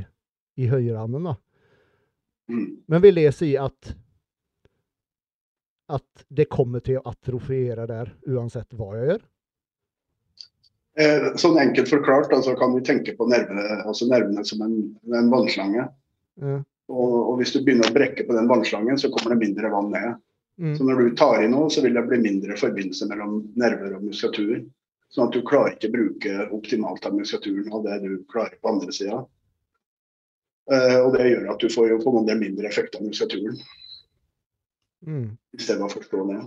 i 0.56 0.69
høyrehånden. 0.71 1.34
Mm. 2.47 2.69
Men 2.88 3.04
vil 3.04 3.19
det 3.19 3.34
si 3.36 3.52
at 3.60 3.95
at 5.93 6.26
det 6.30 6.47
kommer 6.52 6.84
til 6.84 6.99
å 6.99 7.10
atrofiere 7.12 7.86
der 7.89 8.12
uansett 8.32 8.71
hva 8.78 8.93
jeg 8.97 9.10
gjør? 9.12 9.23
Eh, 10.93 11.26
sånn 11.41 11.58
enkelt 11.58 11.89
forklart 11.89 12.34
altså 12.36 12.54
så 12.54 12.60
kan 12.60 12.76
vi 12.76 12.84
tenke 12.86 13.15
på 13.17 13.26
nervene, 13.30 13.82
altså 13.82 14.08
nervene 14.10 14.45
som 14.45 14.62
en, 14.65 14.78
en 15.10 15.32
vannslange. 15.34 15.88
Ja. 16.41 16.60
Og, 16.91 17.13
og 17.32 17.38
hvis 17.39 17.54
du 17.56 17.62
begynner 17.63 17.88
å 17.89 17.96
brekke 17.96 18.26
på 18.28 18.36
den 18.36 18.50
vannslangen, 18.52 18.98
så 19.00 19.12
kommer 19.13 19.34
det 19.34 19.46
mindre 19.46 19.72
vann 19.72 19.91
ned. 19.93 20.15
Mm. 20.62 20.74
Så 20.78 20.86
når 20.86 21.00
du 21.00 21.15
tar 21.17 21.43
i 21.43 21.50
noe, 21.50 21.69
så 21.74 21.82
vil 21.82 21.96
det 21.96 22.04
bli 22.10 22.19
mindre 22.22 22.58
forbindelse 22.60 23.08
mellom 23.10 23.39
nerver 23.60 23.96
og 23.98 24.04
muskulatur. 24.06 24.65
Sånn 25.13 25.30
at 25.30 25.38
du 25.38 25.46
klarer 25.46 25.76
ikke 25.76 25.89
å 25.91 25.93
bruke 25.93 26.48
optimalt 26.58 27.06
av 27.06 27.15
muskulaturen 27.17 27.74
av 27.74 27.86
det 27.86 28.00
du 28.04 28.12
klarer 28.34 28.58
på 28.60 28.74
andre 28.74 28.93
sida. 28.93 29.22
Eh, 30.72 31.00
og 31.00 31.13
det 31.15 31.30
gjør 31.30 31.50
at 31.54 31.63
du 31.63 31.69
får 31.74 31.89
jo 31.91 32.02
på 32.04 32.13
en 32.17 32.28
del 32.30 32.41
mindre 32.41 32.69
effekt 32.69 33.00
av 33.00 33.06
muskulaturen, 33.08 33.58
Mm. 35.04 35.38
hvis 35.52 35.67
det 35.67 35.76
var 35.82 35.89
å 35.89 35.91
forstå 35.91 36.22
det. 36.30 36.38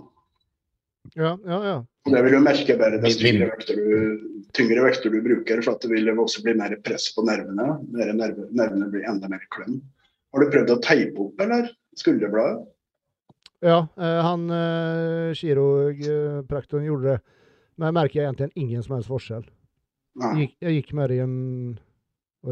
Ja, 1.14 1.34
ja, 1.44 1.58
ja. 1.66 1.74
Og 2.06 2.14
det 2.14 2.22
vil 2.24 2.32
du 2.32 2.40
merke 2.40 2.76
bedre 2.78 3.00
dess 3.02 3.18
tyngre 3.20 3.50
vekter 3.50 3.76
du, 3.76 4.46
tyngre 4.56 4.86
vekter 4.86 5.12
du 5.12 5.18
bruker, 5.22 5.60
for 5.60 5.76
at 5.76 5.84
det 5.84 5.90
vil 5.92 6.08
også 6.08 6.42
bli 6.46 6.54
mer 6.58 6.72
press 6.80 7.10
på 7.14 7.24
nervene. 7.26 7.66
Nervene 7.92 8.88
blir 8.90 9.04
enda 9.10 9.28
mer 9.28 9.44
klem. 9.52 9.82
Har 10.36 10.44
du 10.44 10.50
prøvd 10.52 10.70
å 10.74 10.80
teipe 10.84 11.22
opp, 11.24 11.40
eller? 11.40 11.70
Skulderbladet? 11.96 12.66
ja 13.64 13.78
eh, 13.96 14.18
han 14.20 14.42
eh, 14.52 15.30
kiropraktoren 15.34 16.84
gjorde 16.84 17.14
det. 17.14 17.20
Men 17.80 17.88
jeg 17.88 17.96
merker 17.96 18.20
egentlig 18.26 18.50
ingen 18.60 18.82
som 18.84 18.94
helst 18.98 19.08
forskjell. 19.08 19.46
Nei. 20.20 20.28
Jeg 20.28 20.42
gikk, 20.46 20.54
jeg 20.66 20.76
gikk 20.76 20.92
med 20.98 21.08
det 21.10 21.16
i 21.16 21.22
en 21.24 21.34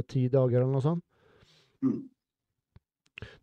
ti 0.09 0.25
dager 0.33 0.63
eller 0.63 0.73
noe 0.73 0.85
sånt. 0.85 1.05
Mm. 1.85 2.01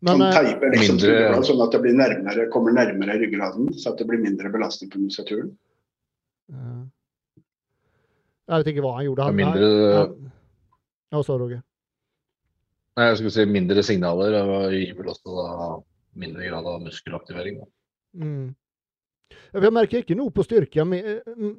Men 0.02 0.12
Sånn 0.18 0.34
teiper 0.34 0.74
liksom 0.74 0.98
mindre- 0.98 1.42
sånn 1.46 1.62
at 1.64 1.74
det 1.74 1.80
blir 1.86 1.94
nærmere, 1.96 2.48
kommer 2.52 2.74
nærmere 2.74 3.16
ryggraden, 3.22 3.70
så 3.78 3.92
at 3.94 4.02
det 4.02 4.06
blir 4.10 4.20
mindre 4.22 4.50
belastning 4.52 4.90
på 4.92 5.00
muskulaturen. 5.02 5.54
eh, 6.50 6.82
Jeg 8.50 8.58
vet 8.64 8.72
ikke 8.74 8.82
hva 8.84 8.96
han 8.98 9.06
gjorde. 9.06 9.22
Han, 9.30 9.36
Mindre, 9.38 9.70
han, 9.96 10.32
Ja, 11.14 11.22
så, 11.22 11.38
Roger. 11.38 11.62
Nei, 12.98 13.06
jeg 13.08 13.20
skulle 13.20 13.34
si 13.34 13.46
mindre 13.48 13.84
signaler 13.86 14.36
og 14.42 14.74
gir 14.74 14.92
vel 14.98 15.12
også 15.12 15.36
da 15.36 15.52
mindre 16.22 16.48
grad 16.48 16.68
av 16.68 16.82
muskelaktivering. 16.84 17.62
Mm. 18.18 18.52
Jeg 19.52 19.72
merker 19.72 20.02
ikke 20.02 20.16
noe 20.16 20.32
på 20.32 20.44
styrken, 20.44 20.92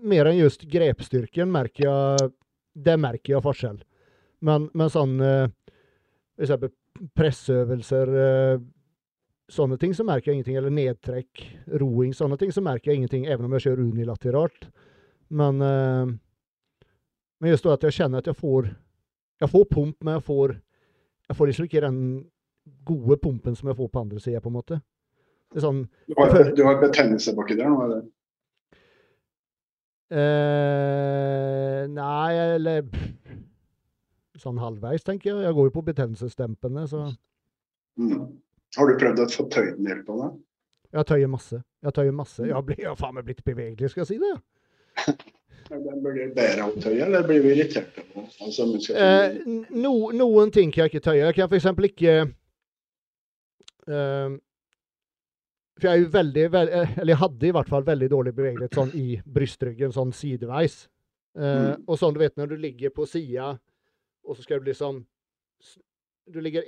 mer 0.05 0.29
enn 0.29 0.39
just 0.39 0.65
grepsstyrken. 0.69 1.49
merker 1.51 1.87
jeg, 1.87 2.31
Det 2.73 2.97
merker 2.99 3.35
jeg 3.35 3.45
forskjell. 3.45 3.81
Men, 4.41 4.69
men 4.73 4.89
sånn 4.91 5.19
eh, 5.21 5.47
presseøvelser, 7.17 8.13
eh, 8.23 8.63
sånne 9.53 9.77
ting, 9.79 9.93
så 9.93 10.05
merker 10.07 10.31
jeg 10.31 10.39
ingenting. 10.39 10.57
Eller 10.57 10.73
nedtrekk, 10.73 11.45
roing, 11.79 12.13
sånne 12.17 12.37
ting, 12.41 12.51
så 12.51 12.63
merker 12.65 12.91
jeg 12.91 13.01
ingenting, 13.01 13.27
even 13.27 13.45
om 13.45 13.55
jeg 13.55 13.67
kjører 13.67 13.85
unilateralt. 13.93 14.69
Men, 15.29 15.61
eh, 15.61 16.13
men 17.41 17.53
just 17.53 17.65
da 17.65 17.77
at 17.77 17.85
jeg 17.87 17.97
kjenner 17.99 18.23
at 18.23 18.31
jeg 18.31 18.39
får 18.39 18.73
Jeg 19.41 19.49
får 19.49 19.63
pump, 19.67 19.97
men 20.05 20.13
jeg 20.13 20.23
får, 20.23 20.51
jeg 21.33 21.37
får 21.41 21.49
liksom 21.49 21.65
ikke 21.67 21.81
den 21.83 21.99
gode 22.87 23.17
pumpen 23.19 23.55
som 23.57 23.67
jeg 23.71 23.75
får 23.81 23.89
på 23.91 24.01
andre 24.05 24.21
sida, 24.23 24.39
på 24.39 24.51
en 24.53 24.55
måte. 24.61 24.77
Det 25.53 25.61
sånn 25.65 25.83
Du 26.07 26.13
har, 26.17 26.29
føler- 26.31 26.55
du 26.55 26.63
har 26.63 26.79
betennelse 26.81 27.33
baki 27.35 27.57
der 27.57 27.69
nå, 27.69 27.81
eller? 27.83 28.03
Eh, 30.13 31.87
nei, 31.89 32.33
eller 32.55 32.83
Sånn 34.43 34.57
halvveis, 34.59 35.03
tenker 35.05 35.29
jeg. 35.29 35.43
Jeg 35.45 35.55
går 35.55 35.67
jo 35.69 35.73
på 35.79 35.83
betennelsesdempende, 35.91 36.87
så 36.89 37.03
Mm. 37.99 38.39
Har 38.75 38.87
du 38.89 38.95
prøvd 38.97 39.19
å 39.21 39.27
få 39.29 39.43
tøyd 39.53 39.75
den 39.77 39.85
hjelp 39.85 40.07
av 40.09 40.17
det? 40.23 40.39
jeg 40.93 41.05
tøyer 41.05 41.29
masse. 41.29 41.63
Jeg 41.83 41.93
tøyer 41.93 42.11
masse. 42.13 42.39
Jeg 42.47 42.65
blir 42.65 42.77
jeg 42.79 42.87
har 42.87 42.95
faen 42.95 43.13
meg 43.13 43.25
blitt 43.25 43.43
bevegelig, 43.45 43.89
skal 43.91 44.01
jeg 44.01 44.07
si 44.07 44.17
det. 44.17 45.21
Blir 45.69 46.33
bedre 46.35 46.63
av 46.65 46.73
å 46.75 46.81
tøye, 46.83 47.01
eller 47.05 47.23
blir 47.27 47.41
vi 47.43 47.51
irritert? 47.55 47.99
Altså, 48.15 48.65
Eh, 48.95 49.37
no, 49.71 49.93
noen 50.11 50.51
ting 50.51 50.71
kan 50.71 50.85
jeg 50.87 50.93
ikke 50.93 51.05
tøye. 51.11 51.25
Jeg 51.25 51.35
kan 51.35 51.49
eksempel 51.57 51.87
ikke 51.89 52.15
eh, 53.87 54.35
For 55.79 55.87
jeg 55.89 55.93
er 55.97 56.03
jo 56.03 56.09
veldig, 56.13 56.45
vel- 56.53 56.69
eh, 56.69 56.97
Eller 56.99 57.13
jeg 57.13 57.21
hadde 57.23 57.47
i 57.47 57.51
hvert 57.51 57.69
fall 57.69 57.83
veldig 57.83 58.09
dårlig 58.11 58.33
bevegelighet 58.37 58.75
sånn 58.77 58.91
i 58.95 59.21
brystryggen, 59.25 59.91
sånn 59.95 60.13
sideveis. 60.13 60.87
Eh, 61.35 61.41
Mm. 61.75 61.83
Og 61.87 61.97
sånn, 61.97 62.13
du 62.13 62.19
vet, 62.19 62.35
når 62.37 62.49
du 62.49 62.57
ligger 62.57 62.89
på 62.91 63.07
sida, 63.07 63.59
og 64.25 64.35
så 64.37 64.43
skal 64.43 64.59
du 64.59 64.65
liksom 64.71 65.05
Du 66.31 66.39
ligger 66.39 66.63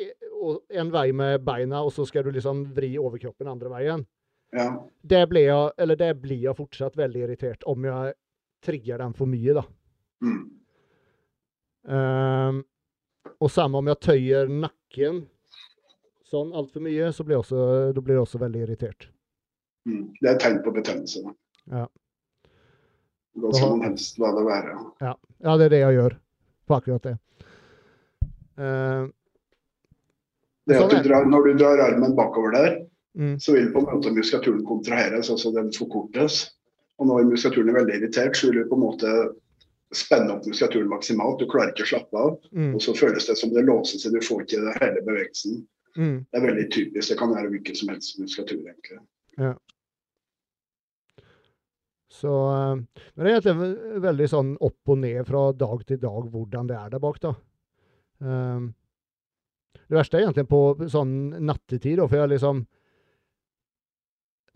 en 0.71 0.89
vei 0.91 1.11
med 1.13 1.45
beina, 1.45 1.81
og 1.85 1.91
så 1.93 2.05
skal 2.05 2.23
du 2.23 2.31
liksom 2.31 2.73
vri 2.75 2.97
overkroppen 2.97 3.47
andre 3.47 3.69
veien. 3.69 4.05
ja. 4.53 4.83
Det 5.05 5.29
blir 5.29 5.45
jeg, 5.45 5.71
eller 5.77 5.95
det 5.95 6.21
blir 6.21 6.41
jeg 6.41 6.55
fortsatt 6.57 6.93
veldig 6.97 7.21
irritert 7.23 7.63
om 7.65 7.81
jeg 7.85 8.13
trigger 8.65 9.01
den 9.03 9.15
for 9.17 9.29
mye, 9.29 9.55
da. 9.57 9.63
Mm. 10.25 10.43
Ehm, 11.95 12.61
og 13.39 13.51
samme 13.51 13.81
om 13.81 13.91
jeg 13.91 14.01
tøyer 14.05 14.49
nakken 14.51 15.25
sånn 16.25 16.53
altfor 16.57 16.83
mye, 16.85 17.11
så 17.13 17.25
blir 17.25 17.37
jeg 17.37 17.43
også, 17.45 17.65
da 17.95 18.01
blir 18.01 18.17
jeg 18.17 18.25
også 18.25 18.41
veldig 18.41 18.63
irritert. 18.65 19.07
Mm. 19.85 20.07
Det 20.17 20.29
er 20.29 20.33
et 20.33 20.41
tegn 20.41 20.63
på 20.65 20.73
betennelse. 20.75 21.21
da. 21.25 21.35
Ja. 21.79 21.85
Da 23.35 23.51
skal 23.51 23.75
man 23.75 23.85
helst 23.89 24.19
la 24.23 24.31
det 24.31 24.45
være. 24.47 24.73
Ja, 25.03 25.13
det 25.59 25.67
er 25.67 25.73
det 25.73 25.81
jeg 25.81 25.97
gjør 25.99 26.17
på 26.65 26.77
akkurat 26.79 27.07
det. 27.09 27.15
Uh, 28.55 29.11
Det 30.65 30.79
at 30.79 30.81
Sånn 30.81 31.03
du 31.03 31.09
drar, 31.09 31.27
når 31.29 31.43
du 31.45 31.57
drar 31.59 31.81
armen 31.83 32.15
bakover 32.17 32.55
der, 32.55 32.71
mm, 33.19 33.35
så 33.43 33.53
vil 33.53 33.67
på 33.73 33.83
en 33.83 33.89
måte 33.91 34.13
muskulaturen 34.15 34.63
kontraheres, 34.65 35.29
altså 35.29 35.51
den 35.53 35.67
forkortes. 35.75 36.39
Og 36.99 37.09
når 37.09 37.27
muskulaturen 37.27 37.71
er 37.71 37.79
veldig 37.79 37.97
irritert, 37.99 38.37
så 38.37 38.49
vil 38.49 38.61
du 38.61 38.69
på 38.69 38.77
en 38.77 38.85
måte 38.85 39.13
spenne 39.95 40.33
opp 40.33 40.47
muskulaturen 40.47 40.91
maksimalt. 40.91 41.39
Du 41.41 41.49
klarer 41.51 41.73
ikke 41.73 41.85
å 41.85 41.91
slappe 41.93 42.21
av. 42.21 42.37
mm, 42.51 42.73
Og 42.75 42.83
så 42.83 42.95
føles 42.97 43.27
det 43.27 43.37
som 43.39 43.53
det 43.53 43.65
låser 43.67 44.01
seg, 44.01 44.15
du 44.15 44.23
får 44.23 44.45
ikke 44.45 44.63
det 44.63 44.75
hele 44.81 45.03
bevegelsen. 45.07 45.61
mm. 45.97 46.17
Det 46.31 46.39
er 46.39 46.47
veldig 46.47 46.67
typisk. 46.71 47.09
Det 47.11 47.19
kan 47.19 47.35
være 47.35 47.51
hvilken 47.53 47.75
som 47.81 47.91
helst 47.91 48.19
muskulatur, 48.19 48.61
egentlig. 48.63 49.01
Ja. 49.37 49.53
Så 52.15 52.31
eh, 52.31 53.03
Men 53.15 53.27
det 53.27 53.51
er 53.51 53.99
veldig 54.03 54.29
sånn 54.31 54.55
opp 54.63 54.93
og 54.93 54.97
ned 55.01 55.25
fra 55.27 55.49
dag 55.51 55.85
til 55.87 55.99
dag 55.99 56.31
hvordan 56.31 56.71
det 56.71 56.79
er 56.79 56.95
der 56.95 57.03
bak, 57.03 57.19
da. 57.23 57.35
Um, 58.23 58.71
det 59.75 59.97
verste 59.97 60.17
er 60.17 60.23
egentlig 60.23 60.47
på 60.49 60.87
sånn 60.89 61.35
nattetid, 61.45 61.99
for 62.07 62.15
jeg 62.15 62.31
liksom 62.31 62.63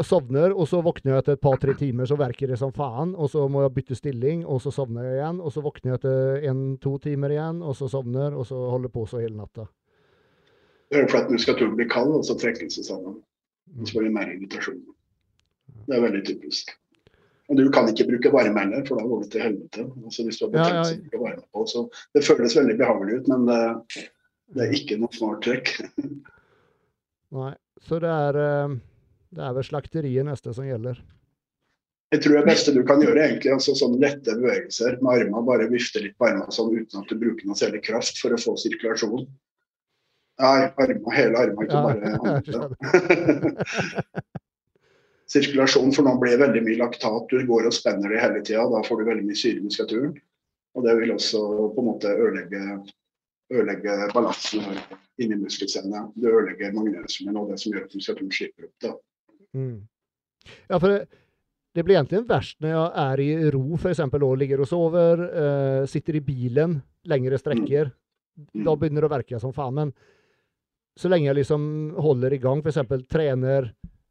sovner, 0.06 0.54
og 0.54 0.68
så 0.70 0.82
våkner 0.86 1.14
jeg 1.14 1.24
etter 1.24 1.38
et 1.38 1.42
par-tre 1.44 1.74
timer, 1.78 2.08
så 2.10 2.18
verker 2.20 2.52
det 2.52 2.60
som 2.62 2.72
faen. 2.76 3.16
Og 3.16 3.32
så 3.34 3.46
må 3.52 3.64
jeg 3.66 3.74
bytte 3.78 3.98
stilling, 3.98 4.46
og 4.46 4.62
så 4.64 4.74
sovner 4.74 5.08
jeg 5.08 5.20
igjen. 5.20 5.42
Og 5.44 5.54
så 5.56 5.64
våkner 5.66 5.92
jeg 5.94 6.00
etter 6.02 6.48
en-to 6.52 6.96
timer 7.04 7.36
igjen, 7.36 7.64
og 7.66 7.78
så 7.78 7.90
sovner, 7.92 8.36
og 8.38 8.48
så 8.50 8.60
holder 8.74 8.94
på 8.94 9.06
så 9.10 9.24
hele 9.24 9.38
natta. 9.40 9.68
Det 10.90 10.98
er 10.98 11.06
jo 11.06 11.10
tro 11.54 11.68
du 11.70 11.76
blir 11.78 11.90
kald, 11.90 12.14
og 12.18 12.26
så 12.26 12.38
trekkes 12.40 12.80
det 12.80 12.86
sammen. 12.88 13.20
Mm. 13.70 13.86
Så 13.86 13.94
får 13.94 14.08
du 14.08 14.14
mer 14.16 14.32
invitasjon. 14.34 14.80
Det 15.90 15.98
er 15.98 16.06
veldig 16.06 16.24
typisk. 16.26 16.72
Og 17.50 17.58
du 17.58 17.70
kan 17.74 17.90
ikke 17.90 18.06
bruke 18.10 18.32
varme 18.34 18.62
heller, 18.62 18.84
for 18.86 19.00
da 19.00 19.06
går 19.10 19.24
det 19.24 19.32
til 19.34 19.42
helvete. 19.42 19.86
Altså 20.06 20.26
hvis 20.26 20.38
du 20.38 20.46
har 20.46 20.52
Ja, 20.54 20.66
betent 20.66 21.06
ja. 21.06 21.14
så 21.14 21.22
varme 21.24 21.46
på, 21.54 21.66
så 21.66 21.90
Det 22.14 22.26
føles 22.26 22.58
veldig 22.58 22.78
behagelig 22.78 23.22
ut, 23.22 23.28
men 23.32 23.46
det, 23.50 24.04
det 24.54 24.66
er 24.66 24.76
ikke 24.78 25.00
noe 25.02 25.14
smart 25.14 25.42
trekk. 25.46 25.74
Nei. 27.40 27.54
Så 27.88 28.00
det 28.04 28.10
er, 28.12 28.36
eh, 28.36 28.78
det 29.36 29.46
er 29.46 29.56
vel 29.56 29.66
slakteriet 29.68 30.28
neste 30.28 30.54
som 30.56 30.68
gjelder. 30.68 31.00
Jeg 32.10 32.24
tror 32.24 32.40
det 32.40 32.48
beste 32.48 32.74
du 32.74 32.82
kan 32.88 33.04
gjøre, 33.04 33.22
egentlig, 33.22 33.52
altså 33.54 33.76
sånne 33.78 34.00
lette 34.02 34.34
bevegelser 34.40 34.98
med 34.98 35.12
armene, 35.14 35.46
bare 35.46 35.70
vifte 35.70 36.02
litt 36.02 36.16
på 36.18 36.26
armene 36.26 36.50
sånn 36.56 36.74
uten 36.74 37.04
at 37.04 37.12
du 37.12 37.20
bruker 37.22 37.46
noe 37.46 37.58
særlig 37.60 37.84
kraft 37.86 38.18
for 38.18 38.34
å 38.34 38.40
få 38.42 38.56
sirkulasjon. 38.58 39.28
Nei, 40.42 40.60
armene, 40.72 41.14
hele 41.14 41.44
armene, 41.44 41.68
ikke 41.68 41.84
bare 41.86 42.14
håndleddet. 42.24 42.72
Sirkulasjon, 45.30 45.92
for 45.94 46.08
nå 46.08 46.16
blir 46.18 46.34
det 46.34 46.42
veldig 46.42 46.64
mye 46.66 46.80
laktat. 46.80 47.30
Du 47.30 47.44
går 47.46 47.68
og 47.70 47.76
spenner 47.76 48.10
det 48.10 48.22
hele 48.24 48.40
tida. 48.42 48.64
Da 48.72 48.80
får 48.88 48.98
du 48.98 49.10
veldig 49.12 49.28
mye 49.28 49.38
syre 49.38 49.62
i 49.62 49.66
muskulaturen. 49.68 50.16
Og 50.74 50.86
det 50.88 50.96
vil 50.98 51.14
også 51.14 51.42
på 51.76 51.84
en 51.84 51.88
måte 51.92 52.14
ødelegge, 52.16 52.62
ødelegge 53.54 53.98
balansen 54.16 54.66
inni 55.22 55.38
muskelcellene. 55.38 56.08
Det 56.18 56.34
ødelegger 56.34 56.74
magnesiumet 56.74 57.38
og 57.38 57.54
det 57.54 57.60
som 57.62 57.76
gjør 57.76 57.86
at 57.86 57.94
muskulaturen 58.00 58.34
slipper 58.40 58.66
opp. 58.66 58.74
da. 58.88 58.96
Mm. 59.58 59.88
Ja, 60.70 60.80
for 60.80 60.88
det, 60.90 61.08
det 61.76 61.86
blir 61.86 62.00
egentlig 62.00 62.24
verst 62.30 62.60
når 62.64 62.74
jeg 62.74 62.92
er 63.06 63.24
i 63.24 63.52
ro, 63.54 63.64
f.eks. 63.78 64.02
og 64.10 64.38
ligger 64.40 64.64
og 64.64 64.70
sover, 64.70 65.26
eh, 65.30 65.82
sitter 65.90 66.18
i 66.20 66.24
bilen 66.26 66.80
lengre 67.10 67.40
strekker. 67.40 67.92
Mm. 68.54 68.64
Da 68.66 68.76
begynner 68.80 69.04
det 69.06 69.10
å 69.10 69.14
verke 69.14 69.40
som 69.42 69.54
faen. 69.56 69.78
Men 69.78 69.94
så 71.00 71.12
lenge 71.12 71.30
jeg 71.30 71.42
liksom 71.42 71.64
holder 72.02 72.36
i 72.36 72.42
gang, 72.42 72.64
f.eks. 72.64 72.82
trener, 73.12 73.70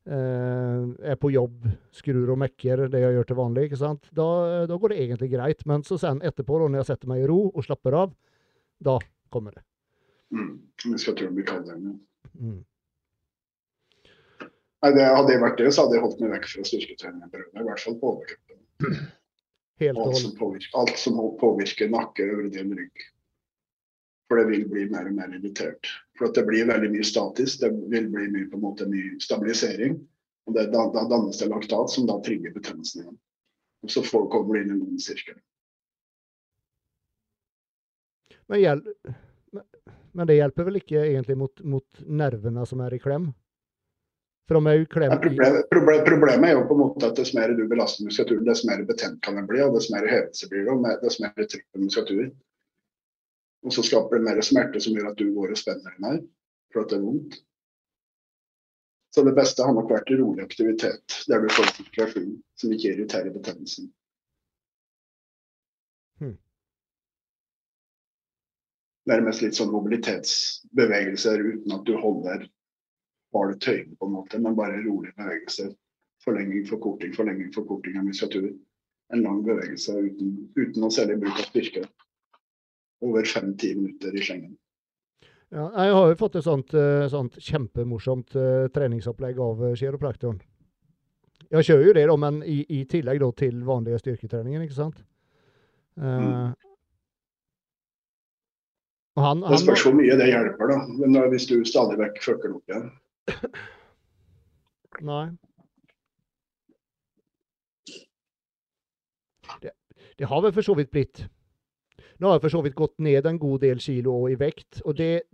eh, 0.09 1.12
er 1.12 1.20
på 1.20 1.33
jobb, 1.35 1.66
skrur 1.94 2.35
og 2.35 2.40
mekker, 2.44 2.87
det 2.92 3.03
jeg 3.03 3.16
gjør 3.18 3.29
til 3.29 3.40
vanlig, 3.40 3.68
ikke 3.68 3.83
sant? 3.83 4.09
Da, 4.16 4.29
da 4.70 4.79
går 4.81 4.94
det 4.94 5.03
egentlig 5.05 5.33
greit. 5.35 5.66
Men 5.68 5.85
så 5.87 5.98
sen 6.01 6.22
etterpå, 6.24 6.61
da, 6.62 6.70
når 6.70 6.85
jeg 6.85 6.92
setter 6.92 7.12
meg 7.12 7.24
i 7.24 7.29
ro 7.31 7.40
og 7.51 7.64
slapper 7.66 7.98
av, 8.05 8.14
da 8.85 8.98
kommer 9.33 9.59
det. 9.59 9.64
Mm. 10.33 10.53
Muskulaturen 10.92 11.35
blir 11.37 11.48
det 11.48 11.96
Mm. 12.38 12.61
Nei, 14.82 14.90
det 14.94 15.04
Hadde 15.10 15.32
jeg 15.34 15.42
vært 15.42 15.58
det, 15.58 15.70
så 15.74 15.84
hadde 15.84 15.96
jeg 15.98 16.02
holdt 16.04 16.20
meg 16.22 16.34
vekk 16.36 16.48
fra 16.52 16.64
styrketrening. 16.68 17.22
en 17.24 17.30
periode, 17.32 17.54
I 17.58 17.66
hvert 17.66 17.82
fall 17.82 17.96
på 17.98 18.10
overkroppen. 18.14 18.98
Helt 19.78 19.98
Alt 20.02 20.18
som 20.18 20.34
påvirker, 20.38 20.74
alt 20.78 20.98
som 20.98 21.16
påvirker 21.38 21.90
nakke, 21.90 22.26
øvre 22.34 22.50
del, 22.54 22.70
rygg. 22.78 23.02
For 24.28 24.38
det 24.38 24.46
vil 24.50 24.64
bli 24.68 24.84
mer 24.90 25.06
og 25.08 25.14
mer 25.16 25.34
irritert. 25.34 25.88
For 26.18 26.30
det 26.34 26.44
blir 26.46 26.66
veldig 26.68 26.90
mye 26.92 27.06
statisk. 27.06 27.60
Det 27.62 27.70
vil 27.90 28.08
bli 28.12 28.26
mye, 28.34 28.48
på 28.50 28.58
en 28.58 28.64
måte, 28.64 28.86
mye 28.90 29.16
stabilisering. 29.22 29.96
Og 30.48 30.54
det, 30.56 30.66
da, 30.74 30.84
da 30.94 31.04
dannes 31.08 31.38
det 31.40 31.48
laktat, 31.50 31.90
som 31.94 32.06
da 32.06 32.18
trigger 32.26 32.52
betennelsen 32.54 33.02
igjen. 33.02 33.18
Og 33.86 33.90
så 33.94 34.02
får, 34.04 34.26
kommer 34.32 34.58
det 34.58 34.64
inn 34.66 34.74
en 34.76 34.82
ond 34.86 35.00
sirkel. 35.02 35.38
Men- 38.48 39.64
men 40.12 40.26
det 40.26 40.38
hjelper 40.38 40.64
vel 40.64 40.76
ikke 40.80 41.02
egentlig 41.04 41.36
mot, 41.36 41.60
mot 41.64 42.00
nervene 42.06 42.66
som 42.66 42.80
er 42.80 42.94
i 42.94 42.98
klem? 42.98 43.34
Klem 44.48 44.66
Ja, 44.66 44.74
i 44.74 44.87
Problemet, 44.87 45.70
problem, 45.70 46.04
problemet 46.04 46.50
er 46.50 46.54
jo 46.56 46.66
på 46.68 46.76
en 46.76 46.80
måte 46.80 47.08
at 47.11 47.18
dess 47.20 47.34
mer 47.37 47.52
du 47.52 47.66
belaster 47.68 48.06
muskulaturen, 48.06 48.46
dess 48.48 48.62
mer 48.64 48.80
betent 48.88 49.20
kan 49.20 49.37
den 49.37 49.48
bli, 49.48 49.61
og 49.61 49.74
dess 49.76 49.90
mer 49.92 50.06
hevelse 50.08 50.48
blir 50.48 50.64
det, 50.64 50.72
og 50.72 51.02
dess 51.02 51.18
mer 51.20 51.34
trykk 51.37 51.66
på 51.66 51.82
muskulaturen. 51.82 52.30
Og 53.66 53.74
så 53.76 53.84
skaper 53.84 54.16
det 54.16 54.24
mer 54.24 54.40
smerte 54.46 54.80
som 54.80 54.96
gjør 54.96 55.11
at 55.11 55.20
du 55.20 55.28
går 55.37 55.52
og 55.52 55.61
spenner 55.61 55.92
deg 55.92 56.00
mer, 56.06 56.18
for 56.72 56.80
at 56.80 56.94
det 56.94 56.96
er 56.96 57.04
vondt. 57.04 57.38
Så 59.12 59.24
det 59.26 59.37
beste 59.37 59.68
har 59.68 59.76
nok 59.76 59.92
vært 59.92 60.16
rolig 60.16 60.44
aktivitet, 60.44 61.20
der 61.28 61.44
du 61.44 61.48
får 61.52 61.72
sirkulasjon 61.74 62.34
som 62.56 62.72
ikke 62.72 62.94
irriterer 62.94 63.32
betennelsen. 63.34 63.92
Hmm. 66.22 66.37
Nærmest 69.12 69.44
litt 69.44 69.61
sånn 69.61 69.72
mobilitetsbevegelser 69.76 71.44
uten 71.44 71.76
at 71.76 71.84
du 71.88 71.98
holder 72.00 72.48
har 73.34 73.52
det 73.52 73.60
tøyende 73.64 73.96
på 73.98 74.08
en 74.08 74.16
måte, 74.16 74.40
men 74.40 74.56
bare 74.56 74.80
rolige 74.84 75.16
bevegelser. 75.18 75.74
Forlenging, 76.24 76.64
forkorting, 76.66 77.12
forlenging, 77.14 77.52
forkorting 77.54 77.98
av 78.00 78.06
muskulatur. 78.08 78.50
En 79.12 79.22
lang 79.24 79.42
bevegelse 79.46 79.94
uten, 79.96 80.32
uten 80.56 80.84
å 80.84 80.90
særlig 80.92 81.20
bruk 81.22 81.38
av 81.38 81.46
styrke. 81.48 81.84
Over 83.04 83.28
fem-ti 83.28 83.74
minutter 83.78 84.16
i 84.16 84.24
slengen. 84.24 84.56
Ja, 85.48 85.70
jeg 85.72 85.94
har 85.96 86.10
jo 86.10 86.16
fått 86.20 86.36
et 86.36 86.44
sånt, 86.44 86.74
eh, 86.76 87.06
sånt 87.08 87.38
kjempemorsomt 87.40 88.34
eh, 88.36 88.66
treningsopplegg 88.74 89.38
av 89.40 89.62
uh, 89.64 89.74
kiropraktoren. 89.78 90.42
Jeg 91.48 91.64
kjører 91.64 91.86
jo 91.86 91.94
det, 91.96 92.06
da, 92.10 92.16
men 92.20 92.42
i, 92.44 92.58
i 92.68 92.82
tillegg 92.84 93.22
da, 93.22 93.30
til 93.32 93.62
vanlige 93.64 94.02
styrketreningen, 94.02 94.66
ikke 94.66 94.80
sant? 94.82 95.04
Eh, 95.96 96.24
Mm. 96.28 96.52
og 99.16 99.24
han, 99.24 99.40
Det 99.40 99.48
han, 99.48 99.58
spørs 99.58 99.82
hvor 99.82 99.94
mye 99.98 100.14
det 100.20 100.28
hjelper, 100.28 100.68
da. 100.70 100.76
Men 101.00 101.30
hvis 101.32 101.48
du 101.50 101.56
stadig 101.66 101.96
vekk 101.98 102.20
fucker 102.22 102.52
opp 102.54 102.70
igjen. 102.70 102.90
Nei. 105.08 105.26
Det, 109.62 109.72
det 110.18 110.28
har 110.28 110.42
vel 110.44 110.54
for 110.54 110.66
så 110.66 110.74
vidt 110.78 110.90
blitt. 110.92 111.24
Nå 112.18 112.28
har 112.28 112.38
jeg 112.38 112.44
for 112.48 112.56
så 112.56 112.62
vidt 112.66 112.78
gått 112.78 112.96
ned 113.04 113.26
en 113.30 113.38
god 113.38 113.62
del 113.62 113.80
kilo 113.82 114.20
i 114.30 114.34
vekt, 114.38 114.80
og 114.84 114.96
det, 114.98 115.28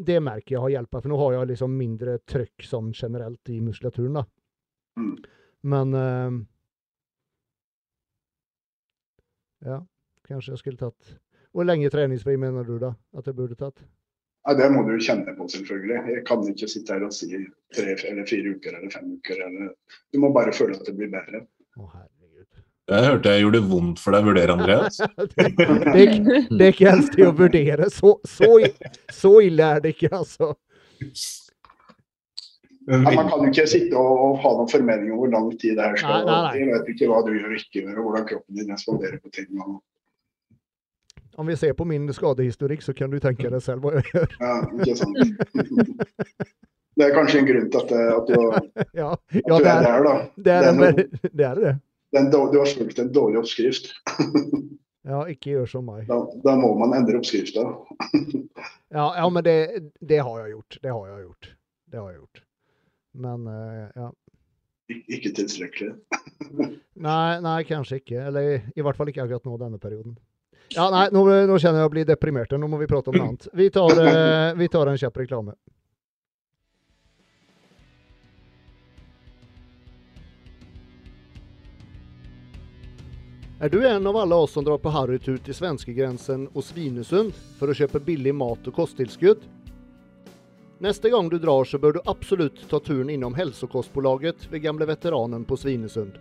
det 0.00 0.20
merker 0.24 0.56
jeg 0.56 0.64
har 0.64 0.74
hjulpet. 0.76 1.02
For 1.04 1.12
nå 1.12 1.18
har 1.20 1.36
jeg 1.36 1.50
liksom 1.52 1.76
mindre 1.76 2.16
trykk 2.28 2.64
sånn 2.64 2.94
generelt 2.96 3.52
i 3.52 3.60
muskulaturen, 3.64 4.22
da. 4.22 4.24
Mm. 5.00 5.12
Men 5.70 5.94
uh, 5.94 6.40
Ja, 9.60 9.76
kanskje 10.24 10.54
jeg 10.54 10.60
skulle 10.62 10.80
tatt 10.80 11.10
Hvor 11.52 11.66
lenge 11.68 11.90
treningsfri 11.92 12.34
mener 12.40 12.64
du 12.66 12.78
da 12.80 12.94
at 13.16 13.28
jeg 13.28 13.36
burde 13.36 13.58
tatt? 13.60 13.84
Ja, 14.48 14.54
det 14.56 14.70
må 14.72 14.82
du 14.88 14.94
kjenne 15.04 15.34
på, 15.36 15.46
selvfølgelig. 15.52 15.98
Jeg 16.14 16.22
kan 16.28 16.44
ikke 16.48 16.68
sitte 16.72 16.94
her 16.96 17.02
og 17.04 17.12
si 17.12 17.28
tre 17.76 17.92
eller 18.08 18.24
fire 18.28 18.54
uker 18.56 18.78
eller 18.78 18.92
fem 18.94 19.10
uker. 19.18 19.42
Eller... 19.46 19.74
Du 20.14 20.20
må 20.22 20.30
bare 20.32 20.54
føle 20.56 20.78
at 20.78 20.86
det 20.88 20.94
blir 20.96 21.10
bedre. 21.12 21.42
Å. 21.76 21.90
Jeg 22.90 23.04
hørte 23.06 23.30
jeg 23.36 23.44
gjorde 23.44 23.58
det 23.60 23.68
vondt 23.70 24.00
for 24.02 24.16
deg 24.16 24.24
å 24.24 24.28
vurdere, 24.32 24.54
Andreas. 24.56 24.96
det, 25.36 25.50
det, 25.58 26.06
ikke- 26.06 26.40
det 26.50 26.64
er 26.64 26.72
ikke 26.74 26.88
helst 26.96 27.12
til 27.14 27.28
å 27.28 27.34
vurdere. 27.38 27.90
Så, 27.94 28.16
så, 28.26 28.48
så 29.14 29.34
ille 29.46 29.68
er 29.76 29.84
det 29.84 29.92
ikke, 29.94 30.10
altså. 30.16 30.54
Ja, 32.90 32.98
man 32.98 33.28
kan 33.28 33.44
jo 33.44 33.50
ikke 33.52 33.66
sitte 33.70 33.94
og, 34.00 34.16
og 34.24 34.40
ha 34.42 34.50
noen 34.56 34.70
formening 34.72 35.12
om 35.14 35.20
hvor 35.20 35.30
lang 35.30 35.50
tid 35.60 35.76
det 35.78 35.84
her 35.84 36.00
skal 36.00 36.24
Nei, 36.24 36.24
nei, 36.26 36.40
nei. 36.48 36.54
Jeg 36.58 36.72
vet 36.72 36.88
ikke 36.94 37.08
hva 37.12 37.20
du 37.26 37.30
gjør 37.36 37.52
og 37.52 37.60
ikke 37.60 37.82
gjør, 37.84 37.92
og 38.00 38.06
hvordan 38.08 38.26
kroppen 38.32 38.58
din 38.58 38.72
responderer 38.74 39.20
på 39.22 39.32
ting. 39.36 39.50
Og, 39.62 39.76
Om 41.40 41.48
vi 41.48 41.56
ser 41.56 41.72
på 41.78 41.86
min 41.88 42.08
skadehistorikk, 42.12 42.82
så 42.84 42.92
kan 42.96 43.10
du 43.12 43.16
tenke 43.22 43.48
deg 43.48 43.62
selv 43.64 43.84
hva 43.86 43.94
jeg 43.96 44.10
gjør. 44.12 44.34
ja, 44.40 44.56
ikke 44.76 44.96
sant? 45.00 45.16
Det 47.00 47.06
er 47.06 47.14
kanskje 47.14 47.38
en 47.40 47.46
grunn 47.48 47.68
til 47.72 47.80
at, 47.80 47.92
at, 47.96 48.28
du, 48.28 48.34
at 48.58 48.90
Ja, 48.98 49.14
du 49.32 49.38
det, 49.40 49.54
er 49.56 49.70
er, 49.70 49.86
der, 49.86 50.02
da. 50.04 50.14
det, 50.36 50.52
er 50.52 50.60
det 50.66 50.68
er 50.68 50.76
noe- 50.76 51.30
det 51.40 51.46
er 51.48 51.60
det. 51.62 51.72
Det 52.10 52.18
er 52.18 52.24
en 52.26 52.30
Du 52.34 52.58
har 52.58 52.66
fulgt 52.76 52.98
en 53.00 53.12
dårlig 53.14 53.40
oppskrift. 53.44 53.92
Ja, 55.08 55.22
ikke 55.32 55.54
gjør 55.54 55.64
som 55.70 55.86
meg. 55.88 56.02
Da, 56.10 56.16
da 56.44 56.52
må 56.60 56.74
man 56.76 56.90
endre 56.92 57.16
oppskrifta. 57.22 57.62
Ja, 58.92 59.06
ja 59.16 59.28
men 59.32 59.44
det, 59.46 59.54
det 60.04 60.18
har 60.20 60.34
jeg 60.42 60.50
gjort. 60.52 60.76
Det 60.82 60.90
har 60.92 61.06
jeg 61.08 61.22
gjort. 61.24 61.48
Det 61.88 61.98
har 62.02 62.10
jeg 62.10 62.18
gjort. 62.18 62.42
Men 63.24 63.46
eh, 63.48 63.86
ja. 63.96 64.08
Ik- 64.92 65.08
Ikke 65.16 65.32
tilstrekkelig. 65.38 65.94
Nei, 67.00 67.40
nei, 67.46 67.56
kanskje 67.64 68.02
ikke. 68.02 68.20
Eller 68.28 68.58
i 68.76 68.84
hvert 68.84 68.98
fall 69.00 69.08
ikke 69.08 69.24
akkurat 69.24 69.48
nå 69.48 69.56
denne 69.62 69.80
perioden. 69.80 70.18
Ja, 70.74 70.86
nei, 70.90 71.08
nå, 71.10 71.24
nå 71.50 71.58
kjenner 71.58 71.82
jeg 71.82 71.88
å 71.88 71.92
bli 71.92 72.06
deprimert. 72.06 72.52
Nå 72.54 72.68
må 72.70 72.78
vi 72.78 72.86
prate 72.90 73.10
om 73.10 73.16
noe 73.18 73.32
annet. 73.32 73.48
Vi 73.58 73.66
tar, 73.74 73.90
eh, 73.90 74.54
vi 74.54 74.68
tar 74.70 74.86
en 74.86 74.98
kjapp 74.98 75.16
reklame. 75.18 75.56
Er 83.60 83.68
du 83.68 83.82
en 83.84 84.06
av 84.06 84.16
alle 84.16 84.34
oss 84.34 84.52
som 84.52 84.64
drar 84.64 84.78
på 84.80 84.88
harrytur 84.94 85.36
til 85.44 85.52
svenskegrensen 85.52 86.46
og 86.54 86.62
Svinesund 86.64 87.34
for 87.58 87.68
å 87.68 87.74
kjøpe 87.76 88.00
billig 88.00 88.32
mat 88.32 88.70
og 88.70 88.78
kosttilskudd? 88.78 89.42
Neste 90.80 91.10
gang 91.12 91.28
du 91.28 91.36
drar 91.36 91.66
så 91.68 91.76
bør 91.76 91.98
du 91.98 92.06
absolutt 92.08 92.62
ta 92.70 92.80
turen 92.80 93.10
innom 93.12 93.34
Hälsokostbolaget 93.36 94.46
ved 94.48 94.62
gamle 94.64 94.88
veteranen 94.88 95.44
på 95.44 95.58
Svinesund. 95.60 96.16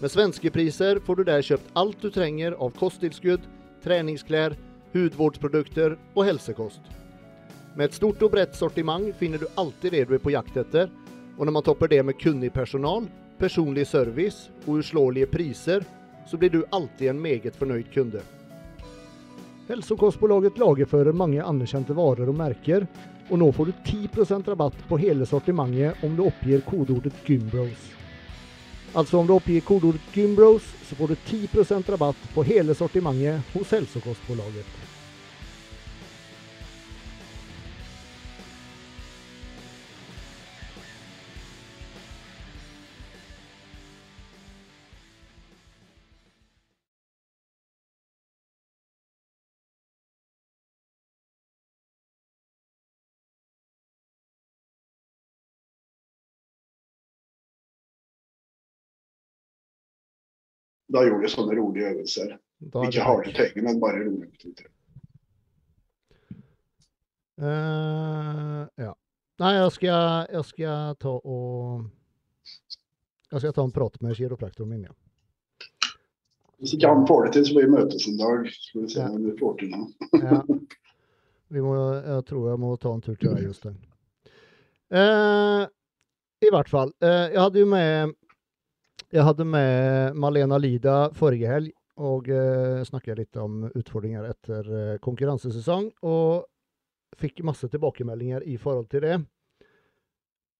Med 0.00 0.10
svenskepriser 0.10 0.98
får 1.06 1.20
du 1.20 1.24
der 1.28 1.46
kjøpt 1.46 1.70
alt 1.78 2.02
du 2.02 2.10
trenger 2.10 2.58
av 2.58 2.74
kosttilskudd, 2.74 3.46
treningsklær, 3.84 4.56
hudvårdsprodukter 4.94 5.98
og 6.14 6.24
helsekost. 6.28 6.82
Med 7.76 7.90
et 7.90 7.98
stort 7.98 8.22
og 8.24 8.32
bredt 8.32 8.56
sortiment 8.56 9.12
finner 9.16 9.38
du 9.38 9.46
alltid 9.60 9.94
det 9.94 10.06
du 10.08 10.16
er 10.16 10.22
på 10.24 10.32
jakt 10.34 10.56
etter, 10.56 10.88
Og 11.38 11.46
når 11.46 11.54
man 11.54 11.62
topper 11.62 11.88
det 11.88 12.02
med 12.02 12.18
kunnig 12.18 12.50
personal, 12.52 13.04
personlig 13.38 13.86
service 13.86 14.50
og 14.66 14.80
uslåelige 14.80 15.26
priser, 15.30 15.84
så 16.26 16.36
blir 16.36 16.50
du 16.50 16.64
alltid 16.70 17.08
en 17.10 17.20
meget 17.22 17.56
fornøyd 17.56 17.92
kunde. 17.94 18.22
Hälsokostbolaget 19.68 20.58
lagerfører 20.58 21.12
mange 21.12 21.44
anerkjente 21.44 21.94
varer 21.94 22.28
og 22.28 22.34
merker, 22.34 22.86
og 23.30 23.38
nå 23.38 23.52
får 23.52 23.70
du 23.70 23.72
10% 23.84 24.48
rabatt 24.48 24.82
på 24.88 24.98
hele 24.98 25.26
sortimentet 25.26 26.02
om 26.02 26.16
du 26.16 26.24
oppgir 26.26 26.64
kodeordet 26.66 27.14
Gymbros. 27.26 27.97
Altså 28.94 29.18
om 29.18 29.26
du 29.26 29.34
oppgir 29.34 29.60
kodeordet 29.60 30.00
Gymbros, 30.14 30.64
så 30.88 30.96
får 30.96 31.08
du 31.08 31.16
10% 31.28 31.90
rabatt 31.90 32.28
på 32.34 32.42
hele 32.42 32.74
sortimentet 32.74 33.40
hos 33.52 33.72
Hälsokostbolaget. 33.72 34.87
Da 60.88 61.04
gjorde 61.04 61.22
vi 61.24 61.30
sånne 61.32 61.56
rolige 61.58 61.90
øvelser. 61.92 62.36
Er 62.68 62.88
Ikke 62.88 63.04
harde 63.06 63.32
tøyer, 63.36 63.62
men 63.62 63.80
bare 63.80 64.00
rolige 64.02 64.30
aktiviteter. 64.30 64.72
Uh, 67.38 68.64
ja. 68.80 68.94
Nei, 69.38 69.52
jeg 69.54 69.74
skal, 69.76 70.26
jeg 70.32 70.44
skal 70.48 70.96
ta 70.98 71.12
og 71.22 71.84
Jeg 73.30 73.44
skal 73.44 73.52
ta 73.54 73.62
en 73.62 73.74
prat 73.76 74.00
med 74.02 74.16
kiropraktoren 74.18 74.72
min, 74.72 74.88
ja. 74.88 74.94
Hvis 76.58 76.72
ikke 76.74 76.90
han 76.90 77.04
får 77.06 77.24
det 77.24 77.32
til, 77.36 77.44
så 77.46 77.54
blir 77.54 77.68
vi 77.68 77.74
møtes 77.76 78.08
en 78.08 78.16
dag. 78.18 78.48
Får 78.72 78.82
vi 78.82 78.88
se 78.96 79.04
om 79.04 79.20
vi 79.22 79.34
får 79.38 79.58
til 79.60 79.74
noe. 79.76 80.10
ja. 80.24 80.42
Vi 81.48 81.62
må, 81.64 81.72
jeg 81.96 82.24
tror 82.28 82.50
jeg 82.50 82.60
må 82.60 82.74
ta 82.76 82.90
en 82.92 83.00
tur 83.00 83.14
til 83.16 83.30
deg, 83.32 83.46
Jostein. 83.46 83.76
Eh, 84.92 85.62
I 86.44 86.50
hvert 86.52 86.68
fall. 86.68 86.90
Eh, 87.00 87.30
jeg 87.32 87.40
hadde 87.40 87.62
jo 87.62 87.68
med 87.70 88.12
Jeg 89.08 89.24
hadde 89.24 89.44
med 89.48 90.16
Malena 90.20 90.58
Lida 90.60 91.06
forrige 91.16 91.48
helg 91.48 91.72
og 91.98 92.26
eh, 92.28 92.82
snakket 92.84 93.16
litt 93.22 93.38
om 93.40 93.62
utfordringer 93.70 94.26
etter 94.28 94.68
eh, 94.68 94.98
konkurransesesong. 95.00 95.88
Og 96.04 96.44
fikk 97.18 97.40
masse 97.46 97.70
tilbakemeldinger 97.72 98.44
i 98.44 98.58
forhold 98.60 98.90
til 98.92 99.06
det. 99.06 99.16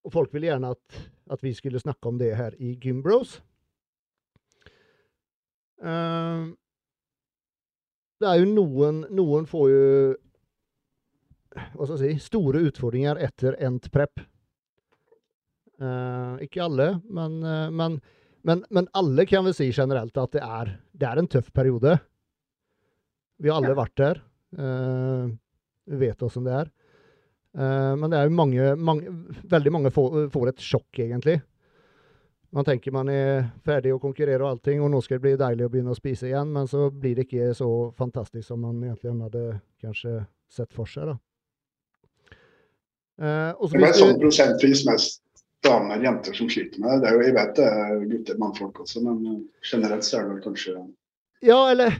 Og 0.01 0.15
folk 0.15 0.33
ville 0.33 0.49
gjerne 0.49 0.73
at, 0.73 0.97
at 1.29 1.45
vi 1.45 1.53
skulle 1.53 1.81
snakke 1.81 2.09
om 2.09 2.17
det 2.17 2.33
her 2.39 2.57
i 2.57 2.73
Gymbros. 2.81 3.37
Uh, 5.79 6.49
det 8.19 8.27
er 8.27 8.41
jo 8.41 8.49
noen 8.51 8.97
Noen 9.15 9.45
får 9.47 9.69
jo 9.71 9.83
hva 11.55 11.85
skal 11.85 12.01
jeg 12.03 12.17
si, 12.17 12.25
store 12.25 12.65
utfordringer 12.67 13.21
etter 13.23 13.55
endt 13.63 13.87
prep. 13.93 14.19
Uh, 15.79 16.35
ikke 16.43 16.65
alle, 16.65 16.89
men, 17.07 17.39
uh, 17.45 17.69
men, 17.71 18.01
men, 18.49 18.63
men 18.73 18.87
alle 18.97 19.25
kan 19.29 19.45
vel 19.45 19.53
si 19.53 19.69
generelt 19.75 20.17
at 20.17 20.33
det 20.33 20.41
er, 20.41 20.73
det 20.97 21.05
er 21.05 21.21
en 21.21 21.29
tøff 21.29 21.51
periode. 21.53 21.99
Vi 23.39 23.51
har 23.51 23.61
alle 23.61 23.77
vært 23.77 23.95
der. 24.01 24.21
Uh, 24.57 25.29
vi 25.89 26.01
vet 26.01 26.25
åssen 26.25 26.47
det 26.47 26.55
er. 26.63 26.71
Uh, 27.53 27.93
men 27.99 28.09
det 28.09 28.17
er 28.17 28.27
jo 28.27 28.33
mange, 28.37 28.73
mange 28.77 29.13
Veldig 29.49 29.71
mange 29.73 29.91
får, 29.93 30.27
får 30.33 30.51
et 30.51 30.65
sjokk, 30.65 30.89
egentlig. 31.05 31.39
Man 32.53 32.65
tenker 32.65 32.93
man 32.93 33.09
er 33.13 33.45
ferdig 33.65 33.93
å 33.93 34.01
konkurrere 34.01 34.41
og 34.41 34.55
allting, 34.55 34.81
og 34.81 34.89
nå 34.89 35.03
skal 35.05 35.19
det 35.19 35.25
bli 35.27 35.37
deilig 35.37 35.67
å 35.67 35.71
begynne 35.71 35.93
å 35.93 35.97
spise 35.97 36.31
igjen, 36.31 36.49
men 36.55 36.65
så 36.69 36.87
blir 36.89 37.19
det 37.19 37.27
ikke 37.27 37.51
så 37.57 37.69
fantastisk 37.97 38.47
som 38.49 38.63
man 38.65 38.81
egentlig 38.81 39.13
hadde 39.21 39.43
kanskje 39.83 40.15
sett 40.49 40.73
for 40.73 40.89
seg. 40.89 41.11
da. 41.13 41.19
Uh, 43.19 43.69
Det 43.69 43.85
er 43.85 43.97
sånn 43.99 44.17
prosentvis 44.17 44.85
mest 44.87 45.21
damer 45.65 46.03
jenter 46.03 46.35
som 46.37 46.49
sliter 46.51 46.81
med 46.81 46.91
det. 46.91 46.99
det 47.03 47.09
er 47.09 47.17
jo, 47.17 47.23
jeg 47.27 47.35
vet 47.35 47.55
det 47.57 47.67
er 47.67 48.03
gutter 48.11 48.37
mannfolk 48.41 48.83
også, 48.85 49.01
men 49.05 49.19
eh, 49.27 49.39
generelt 49.71 50.07
så 50.07 50.19
er 50.19 50.27
det 50.27 50.35
vel 50.35 50.43
kanskje 50.47 50.75
ja, 51.45 51.59
eller 51.71 51.97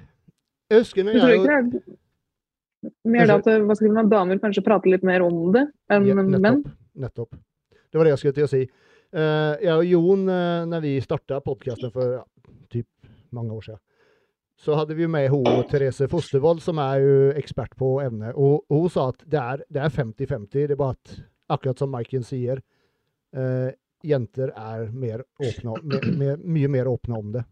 Jeg 0.70 0.84
husker 0.84 1.05
når 1.05 1.18
Jeg 1.18 1.22
tror 1.22 1.32
jeg 1.32 1.39
ikke 1.39 1.84
det 2.80 2.91
er 2.93 3.12
mer 3.12 3.28
da 3.28 3.36
at 3.41 3.47
hva 3.68 3.76
skal 3.76 3.95
man, 3.95 4.12
damer 4.12 4.39
kanskje 4.39 4.64
prater 4.64 4.93
litt 4.93 5.03
mer 5.07 5.24
om 5.26 5.49
det 5.55 5.66
enn 5.91 6.07
Ja, 6.07 6.16
menn. 6.16 6.32
nettopp, 6.32 6.70
nettopp. 6.95 7.36
Det 7.89 7.99
var 7.99 8.07
det 8.07 8.14
jeg 8.14 8.22
skulle 8.22 8.38
til 8.38 8.47
å 8.47 8.51
si. 8.51 8.62
Uh, 9.10 9.57
jeg 9.60 9.74
og 9.74 9.86
Jon, 9.89 10.24
uh, 10.30 10.66
når 10.70 10.84
vi 10.86 10.93
starta 11.03 11.41
podkasten 11.43 11.91
for 11.91 12.20
ja, 12.20 12.24
typ 12.72 12.88
mange 13.36 13.55
år 13.57 13.66
siden, 13.66 13.82
så 14.60 14.76
hadde 14.76 14.95
vi 14.95 15.07
med 15.07 15.30
hun 15.32 15.47
Therese 15.72 16.07
Fostervold, 16.12 16.60
som 16.64 16.80
er 16.84 17.03
jo 17.03 17.20
ekspert 17.39 17.76
på 17.80 17.93
emnet. 18.03 18.36
Og, 18.36 18.66
hun 18.72 18.89
sa 18.91 19.10
at 19.14 19.24
det 19.24 19.39
er 19.39 19.64
det 19.72 19.84
er 19.86 19.93
50-50. 19.95 20.47
Det 20.53 20.76
er 20.76 20.80
bare 20.80 20.97
at, 20.97 21.14
akkurat 21.55 21.80
som 21.80 21.91
Maiken 21.93 22.26
sier, 22.28 22.60
eh, 23.36 23.69
jenter 24.05 24.53
er 24.55 24.89
mer 24.95 25.23
åpne, 25.43 25.80
mer, 26.21 26.38
mye 26.43 26.71
mer 26.71 26.89
åpne 26.91 27.19
om 27.19 27.32
det. 27.36 27.45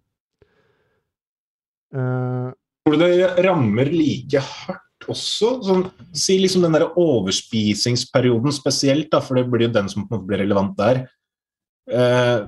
Eh, 1.95 2.49
Tror 2.87 2.95
du 2.95 3.03
det 3.03 3.43
rammer 3.43 3.91
like 3.91 4.39
hardt 4.39 5.09
også? 5.11 5.51
Sånn, 5.67 5.87
si 6.15 6.37
liksom 6.39 6.63
den 6.63 6.77
der 6.77 6.87
overspisingsperioden 6.93 8.55
spesielt, 8.55 9.09
da, 9.11 9.21
for 9.23 9.39
det 9.39 9.47
blir 9.51 9.67
jo 9.67 9.75
den 9.75 9.91
som 9.91 10.05
på 10.05 10.15
en 10.15 10.21
måte 10.21 10.29
blir 10.29 10.43
relevant 10.45 10.77
der. 10.79 11.03
Eh, 11.91 12.47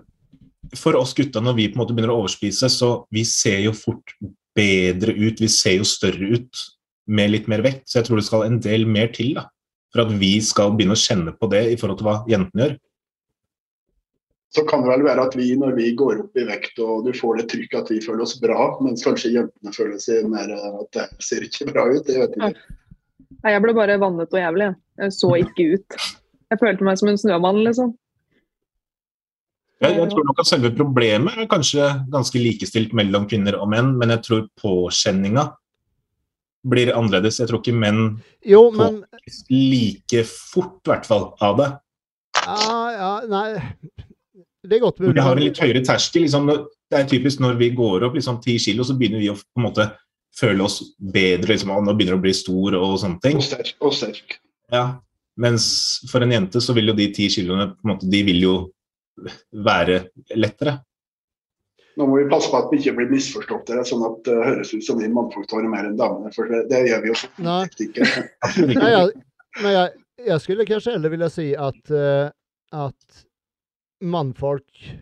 for 0.77 0.95
oss 0.99 1.15
gutta, 1.17 1.41
når 1.43 1.57
vi 1.57 1.69
på 1.69 1.77
en 1.77 1.83
måte 1.83 1.95
begynner 1.95 2.13
å 2.13 2.21
overspise, 2.23 2.69
så 2.71 2.91
vi 3.13 3.23
ser 3.27 3.63
jo 3.65 3.75
fort 3.75 4.15
bedre 4.55 5.15
ut, 5.15 5.39
vi 5.39 5.49
ser 5.51 5.79
jo 5.79 5.87
større 5.87 6.35
ut 6.35 6.65
med 7.09 7.33
litt 7.33 7.47
mer 7.51 7.63
vekt. 7.65 7.87
Så 7.89 7.99
jeg 7.99 8.09
tror 8.09 8.19
det 8.19 8.27
skal 8.27 8.45
en 8.45 8.59
del 8.63 8.85
mer 8.89 9.11
til 9.15 9.35
da, 9.39 9.47
for 9.93 10.05
at 10.05 10.13
vi 10.21 10.35
skal 10.45 10.75
begynne 10.75 10.97
å 10.97 11.03
kjenne 11.03 11.33
på 11.35 11.49
det 11.51 11.65
i 11.73 11.79
forhold 11.79 12.01
til 12.01 12.09
hva 12.09 12.19
jentene 12.29 12.65
gjør. 12.65 12.77
Så 14.49 14.63
kan 14.65 14.81
det 14.81 14.89
vel 14.89 15.03
være 15.05 15.27
at 15.27 15.35
vi, 15.37 15.51
når 15.57 15.75
vi 15.77 15.91
går 15.97 16.23
opp 16.23 16.39
i 16.39 16.43
vekt 16.47 16.79
og 16.81 17.05
du 17.05 17.11
får 17.13 17.37
det 17.37 17.49
trykket, 17.51 17.83
at 17.83 17.91
vi 17.93 17.99
føler 18.01 18.25
oss 18.25 18.33
bra, 18.41 18.71
mens 18.81 19.05
kanskje 19.05 19.35
jentene 19.35 19.73
føler 19.75 20.01
seg 20.01 20.25
mer 20.29 20.49
at 20.57 20.89
det 20.97 21.05
ser 21.21 21.45
ikke 21.45 21.67
bra 21.69 21.85
ut. 21.91 22.09
Jeg 22.09 22.23
vet 22.23 22.33
ikke. 22.33 22.77
Nei, 23.39 23.53
jeg 23.53 23.63
ble 23.63 23.75
bare 23.77 23.99
vannet 24.01 24.33
og 24.33 24.41
jævlig. 24.41 24.71
jeg. 24.71 24.79
Jeg 25.03 25.15
så 25.19 25.29
ikke 25.37 25.67
ut. 25.75 25.99
Jeg 26.49 26.61
følte 26.63 26.87
meg 26.87 26.97
som 26.97 27.11
en 27.11 27.21
snømann, 27.21 27.61
liksom. 27.67 27.93
Jeg, 29.79 29.95
jeg 29.95 30.09
tror 30.11 30.25
nok 30.27 30.41
at 30.41 30.49
selve 30.49 30.73
problemet 30.75 31.37
er 31.39 31.47
kanskje 31.47 31.85
ganske 32.11 32.41
likestilt 32.41 32.97
mellom 32.97 33.29
kvinner 33.29 33.55
og 33.61 33.69
menn, 33.71 33.93
men 34.01 34.11
jeg 34.17 34.25
tror 34.25 34.43
påkjenninga 34.59 35.45
blir 36.67 36.89
annerledes. 36.97 37.37
Jeg 37.39 37.53
tror 37.53 37.61
ikke 37.61 37.77
menn 37.77 38.17
jo, 38.43 38.65
men 38.75 39.03
like 39.53 40.25
fort, 40.27 40.81
i 40.83 40.91
hvert 40.91 41.07
fall, 41.07 41.29
av 41.37 41.61
det. 41.61 41.71
Ja, 42.41 42.81
ja, 42.97 43.13
nei 43.29 44.07
Det 44.69 44.77
er 44.77 44.83
godt 44.83 45.01
mulig. 45.01 45.15
Vi 45.17 45.25
har 45.25 45.39
en 45.39 45.43
litt 45.43 45.61
høyere 45.63 45.81
terskel. 45.85 46.25
Liksom, 46.27 46.49
det 46.89 46.99
er 46.99 47.09
typisk 47.09 47.41
når 47.43 47.57
vi 47.59 47.71
går 47.77 48.05
opp 48.07 48.17
liksom, 48.17 48.39
10 48.43 48.65
kilo, 48.67 48.85
så 48.85 48.95
begynner 48.99 49.23
vi 49.23 49.31
å 49.33 49.37
på 49.37 49.61
en 49.61 49.65
måte 49.65 49.87
føle 50.39 50.65
oss 50.65 50.81
bedre. 50.99 51.53
Liksom, 51.53 51.71
og 51.73 51.87
nå 51.87 51.95
begynner 51.97 52.17
det 52.17 52.21
å 52.21 52.25
bli 52.27 52.35
stor 52.37 52.77
og 52.79 52.97
sånne 53.01 53.21
ting. 53.25 53.39
Og 53.41 53.47
sterk. 53.47 53.71
Og 53.81 53.95
sterk. 53.97 54.37
Ja. 54.73 54.85
Mens 55.39 55.65
for 56.11 56.25
en 56.25 56.35
jente 56.35 56.61
så 56.61 56.75
vil 56.77 56.91
jo 56.91 56.97
de 56.97 57.07
10 57.09 57.33
kiloene 57.37 57.71
på 57.71 57.87
en 57.87 57.93
måte, 57.93 58.09
de 58.11 58.21
vil 58.27 58.43
jo 58.43 58.55
være 59.65 60.03
lettere. 60.37 60.79
Nå 61.99 62.05
må 62.07 62.19
vi 62.21 62.27
passe 62.31 62.47
på 62.51 62.59
at 62.59 62.69
vi 62.71 62.79
ikke 62.79 62.95
blir 62.95 63.09
misforstått, 63.11 63.65
der, 63.67 63.81
sånn 63.87 64.03
at 64.07 64.19
det 64.27 64.35
høres 64.37 64.69
ut 64.71 64.85
som 64.85 64.99
vi 65.01 65.09
mannfolk 65.11 65.49
tar 65.51 65.65
mer 65.67 65.87
enn 65.87 65.97
damene. 65.99 66.31
For 66.35 66.47
det, 66.47 66.61
det 66.71 66.85
gjør 66.87 67.01
vi 67.03 67.11
jo 67.11 67.17
Nei. 67.43 67.63
ikke. 67.87 68.05
Nei, 68.69 68.91
jeg, 68.93 69.09
men 69.59 69.73
jeg, 69.75 70.03
jag 70.29 70.43
skulle 70.43 70.67
kanskje 70.69 70.93
heller 70.95 71.11
ville 71.15 71.31
si 71.33 71.49
at, 71.59 71.81
eh, 71.91 72.29
att 73.99 74.05
manfolk 74.07 74.99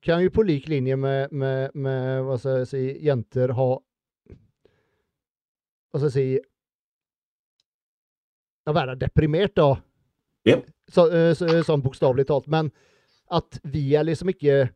kan 0.00 0.22
ju 0.22 0.30
på 0.30 0.42
lik 0.42 0.68
linje 0.68 0.96
med, 0.96 1.32
med, 1.32 1.70
med 1.74 2.24
vad 2.24 2.40
ska 2.40 2.50
jag 2.50 2.68
säga, 2.68 2.96
jenter 2.96 3.48
ha, 3.48 3.80
vad 5.90 6.00
ska 6.00 6.06
jag 6.06 6.12
säga, 6.12 6.40
ja, 8.64 8.72
være 8.72 8.94
deprimert 8.94 9.56
da. 9.56 9.78
Japp. 10.44 10.64
Så, 10.92 11.10
eh, 11.10 11.34
så, 11.34 11.62
sånn 11.64 11.82
bokstavelig 11.82 12.26
talt. 12.28 12.46
Men 12.46 12.70
at 13.32 13.60
vi 13.62 13.94
er 13.96 14.04
liksom 14.04 14.28
ikke 14.28 14.68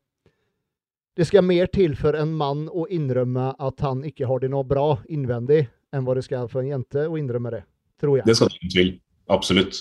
Det 1.19 1.27
skal 1.27 1.43
mer 1.43 1.66
til 1.66 1.97
for 1.99 2.14
en 2.14 2.31
mann 2.33 2.69
å 2.71 2.85
innrømme 2.87 3.49
at 3.59 3.81
han 3.83 4.05
ikke 4.07 4.29
har 4.31 4.39
det 4.39 4.53
noe 4.53 4.62
bra 4.62 5.01
innvendig, 5.11 5.64
enn 5.91 6.05
hva 6.07 6.14
det 6.14 6.23
skal 6.23 6.47
for 6.47 6.62
en 6.62 6.69
jente 6.71 7.09
å 7.11 7.16
innrømme 7.19 7.51
det. 7.51 7.64
Tror 7.99 8.21
jeg. 8.21 8.27
Det 8.29 8.37
skal 8.39 8.53
det 8.53 8.61
ingen 8.61 8.71
tvil. 8.71 8.93
Absolutt. 9.27 9.81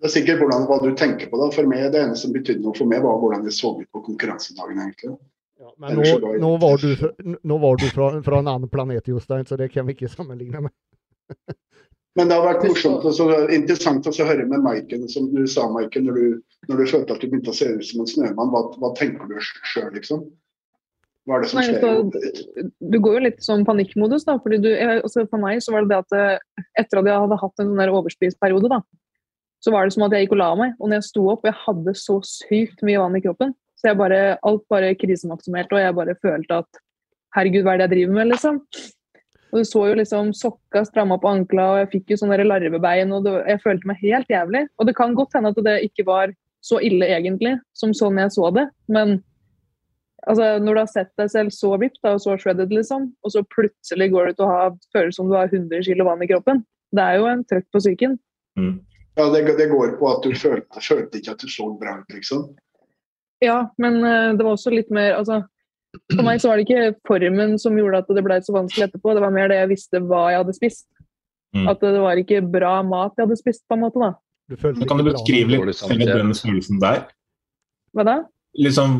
Det 0.00 0.08
er 0.10 0.12
sikkert 0.12 0.42
hvordan, 0.42 0.66
hva 0.68 0.76
du 0.82 0.90
tenker 0.98 1.30
på. 1.32 1.38
da. 1.40 1.48
For 1.54 1.66
meg, 1.68 1.86
Det 1.92 2.02
eneste 2.02 2.26
som 2.26 2.32
betydde 2.34 2.62
noe 2.64 2.76
for 2.76 2.84
meg, 2.90 3.00
var 3.02 3.16
hvordan 3.22 3.44
jeg 3.48 3.56
så 3.56 3.72
ut 3.80 3.88
på 3.92 4.02
konkurransedagen. 4.10 4.78
egentlig. 4.82 5.16
Ja, 5.58 5.70
men 5.80 5.96
nå, 5.96 6.36
nå 6.42 6.50
var 6.60 6.76
du, 6.82 7.38
nå 7.48 7.56
var 7.62 7.76
du 7.80 7.86
fra, 7.88 8.10
fra 8.22 8.38
en 8.42 8.48
annen 8.52 8.68
planet, 8.68 9.06
Jostein, 9.08 9.46
så 9.48 9.56
det 9.56 9.70
kan 9.72 9.86
vi 9.88 9.94
ikke 9.96 10.10
sammenligne 10.12 10.60
med. 10.66 10.74
Men 12.16 12.28
det 12.28 12.36
har 12.36 12.44
vært 12.46 12.64
morsomt 12.68 13.04
og 13.04 13.12
så 13.16 13.24
interessant 13.52 14.06
å 14.08 14.12
høre 14.24 14.44
med 14.48 14.62
Maiken, 14.64 15.02
som 15.12 15.26
du 15.34 15.42
sa, 15.48 15.66
Maiken, 15.72 16.06
når 16.08 16.14
du, 16.20 16.42
når 16.68 16.76
du 16.80 16.84
følte 16.92 17.12
at 17.16 17.20
du 17.24 17.28
begynte 17.28 17.52
å 17.52 17.56
se 17.56 17.68
ut 17.72 17.84
som 17.84 18.00
en 18.04 18.08
snømann. 18.08 18.52
Hva, 18.52 18.62
hva 18.80 18.92
tenker 18.96 19.28
du 19.28 19.34
sjøl, 19.40 19.90
liksom? 19.96 20.22
Hva 21.26 21.36
er 21.36 21.42
det 21.44 21.50
som 21.50 21.58
Nei, 21.60 21.66
skjer? 21.66 21.80
så- 21.80 21.90
i 21.90 21.96
hodet 21.96 22.22
ditt? 22.22 22.70
du 22.92 22.98
går 23.04 23.16
jo 23.18 23.24
litt 23.26 23.40
sånn 23.44 23.64
panikkmodus, 23.68 24.24
da. 24.28 24.36
Fordi 24.44 24.60
du, 24.62 24.68
jeg, 24.70 25.02
altså 25.02 25.26
for 25.28 25.42
meg 25.42 25.60
så 25.64 25.72
var 25.74 25.84
det 25.84 25.92
det 25.92 25.98
at 26.04 26.16
eh, 26.20 26.64
etter 26.84 27.00
at 27.02 27.10
jeg 27.10 27.20
hadde 27.24 27.40
hatt 27.42 27.64
en 27.64 27.72
sånn 27.74 27.94
overspiseperiode, 28.00 28.68
da, 28.76 28.80
så 29.66 29.72
var 29.74 29.86
det 29.86 29.96
som 29.96 30.04
at 30.06 30.14
jeg 30.14 30.26
gikk 30.26 30.36
og 30.36 30.42
la 30.42 30.50
meg. 30.58 30.74
Og 30.78 30.88
når 30.88 31.00
jeg 31.00 31.08
sto 31.08 31.24
opp, 31.32 31.46
jeg 31.46 31.58
hadde 31.64 31.94
så 31.98 32.20
sykt 32.26 32.84
mye 32.86 33.00
vann 33.02 33.18
i 33.18 33.22
kroppen. 33.24 33.54
Så 33.76 33.90
jeg 33.90 33.98
bare, 33.98 34.20
alt 34.46 34.62
bare 34.72 34.94
krisemaksimerte, 34.96 35.74
og 35.74 35.82
jeg 35.82 35.96
bare 35.96 36.14
følte 36.22 36.60
at 36.62 36.78
herregud, 37.36 37.66
hva 37.66 37.74
er 37.74 37.82
det 37.82 37.88
jeg 37.88 37.94
driver 37.96 38.16
med, 38.20 38.30
liksom. 38.30 38.60
Og 39.50 39.58
du 39.60 39.66
så 39.68 39.82
jo 39.90 39.98
liksom 39.98 40.30
sokka 40.36 40.84
stramma 40.86 41.18
på 41.22 41.32
ankla, 41.32 41.66
og 41.72 41.80
jeg 41.82 41.90
fikk 41.96 42.14
jo 42.14 42.20
sånne 42.22 42.46
larvebein, 42.46 43.12
og 43.16 43.26
det, 43.26 43.34
jeg 43.50 43.62
følte 43.64 43.90
meg 43.90 44.00
helt 44.04 44.32
jævlig. 44.32 44.62
Og 44.78 44.88
det 44.88 44.96
kan 44.98 45.16
godt 45.18 45.36
hende 45.36 45.52
at 45.52 45.62
det 45.66 45.76
ikke 45.90 46.06
var 46.08 46.34
så 46.64 46.80
ille 46.82 47.10
egentlig, 47.10 47.56
som 47.78 47.92
sånn 47.94 48.18
jeg 48.22 48.32
så 48.34 48.48
det, 48.54 48.64
men 48.90 49.20
altså, 50.26 50.56
når 50.62 50.72
du 50.74 50.80
har 50.80 50.90
sett 50.90 51.12
deg 51.20 51.30
selv 51.30 51.54
så 51.54 51.76
vipp 51.78 51.98
og 52.08 52.18
så 52.22 52.34
shredded, 52.40 52.72
liksom, 52.74 53.10
og 53.22 53.34
så 53.34 53.44
plutselig 53.54 54.10
går 54.14 54.30
du 54.30 54.38
til 54.38 54.46
å 54.46 54.50
ha 54.50 54.64
føles 54.94 55.18
som 55.18 55.30
du 55.30 55.36
har 55.38 55.52
100 55.52 55.86
kilo 55.86 56.08
vann 56.08 56.24
i 56.24 56.30
kroppen, 56.30 56.64
det 56.96 57.04
er 57.04 57.20
jo 57.20 57.30
en 57.30 57.44
trøkk 57.46 57.68
på 57.74 57.82
psyken. 57.82 58.18
Mm. 58.58 58.76
Ja, 59.16 59.26
det, 59.32 59.42
det 59.56 59.66
går 59.72 59.96
på 60.00 60.08
at 60.12 60.24
du 60.24 60.34
følte, 60.36 60.82
følte 60.84 61.20
ikke 61.20 61.34
at 61.36 61.42
du 61.42 61.48
så 61.48 61.70
bra 61.80 61.98
ut, 62.02 62.12
liksom. 62.12 62.50
Ja, 63.44 63.58
men 63.80 63.98
eh, 64.04 64.32
det 64.36 64.44
var 64.44 64.56
også 64.56 64.72
litt 64.72 64.88
mer 64.92 65.18
altså, 65.18 65.42
For 66.12 66.24
meg 66.24 66.40
så 66.40 66.48
var 66.48 66.56
det 66.56 66.64
ikke 66.64 66.94
formen 67.08 67.58
som 67.60 67.76
gjorde 67.76 68.00
at 68.04 68.12
det 68.16 68.24
ble 68.24 68.38
så 68.44 68.54
vanskelig 68.56 68.86
etterpå, 68.88 69.14
det 69.16 69.24
var 69.24 69.34
mer 69.34 69.52
det 69.52 69.58
jeg 69.62 69.72
visste 69.72 70.00
hva 70.04 70.26
jeg 70.32 70.42
hadde 70.42 70.54
spist. 70.56 70.86
Mm. 71.56 71.68
At 71.72 71.84
det 71.84 72.00
var 72.02 72.20
ikke 72.20 72.42
bra 72.44 72.78
mat 72.84 73.16
jeg 73.16 73.28
hadde 73.28 73.38
spist, 73.40 73.64
på 73.68 73.76
en 73.76 73.84
måte. 73.86 74.00
da. 74.02 74.12
Du 74.46 74.56
følte 74.60 74.88
kan 74.88 75.00
du 75.00 75.06
beskrive 75.08 75.56
litt 75.56 75.84
den 76.12 76.34
følelsen 76.36 76.82
der? 76.82 77.06
Hva 77.96 78.04
da? 78.06 78.16
Liksom, 78.56 78.92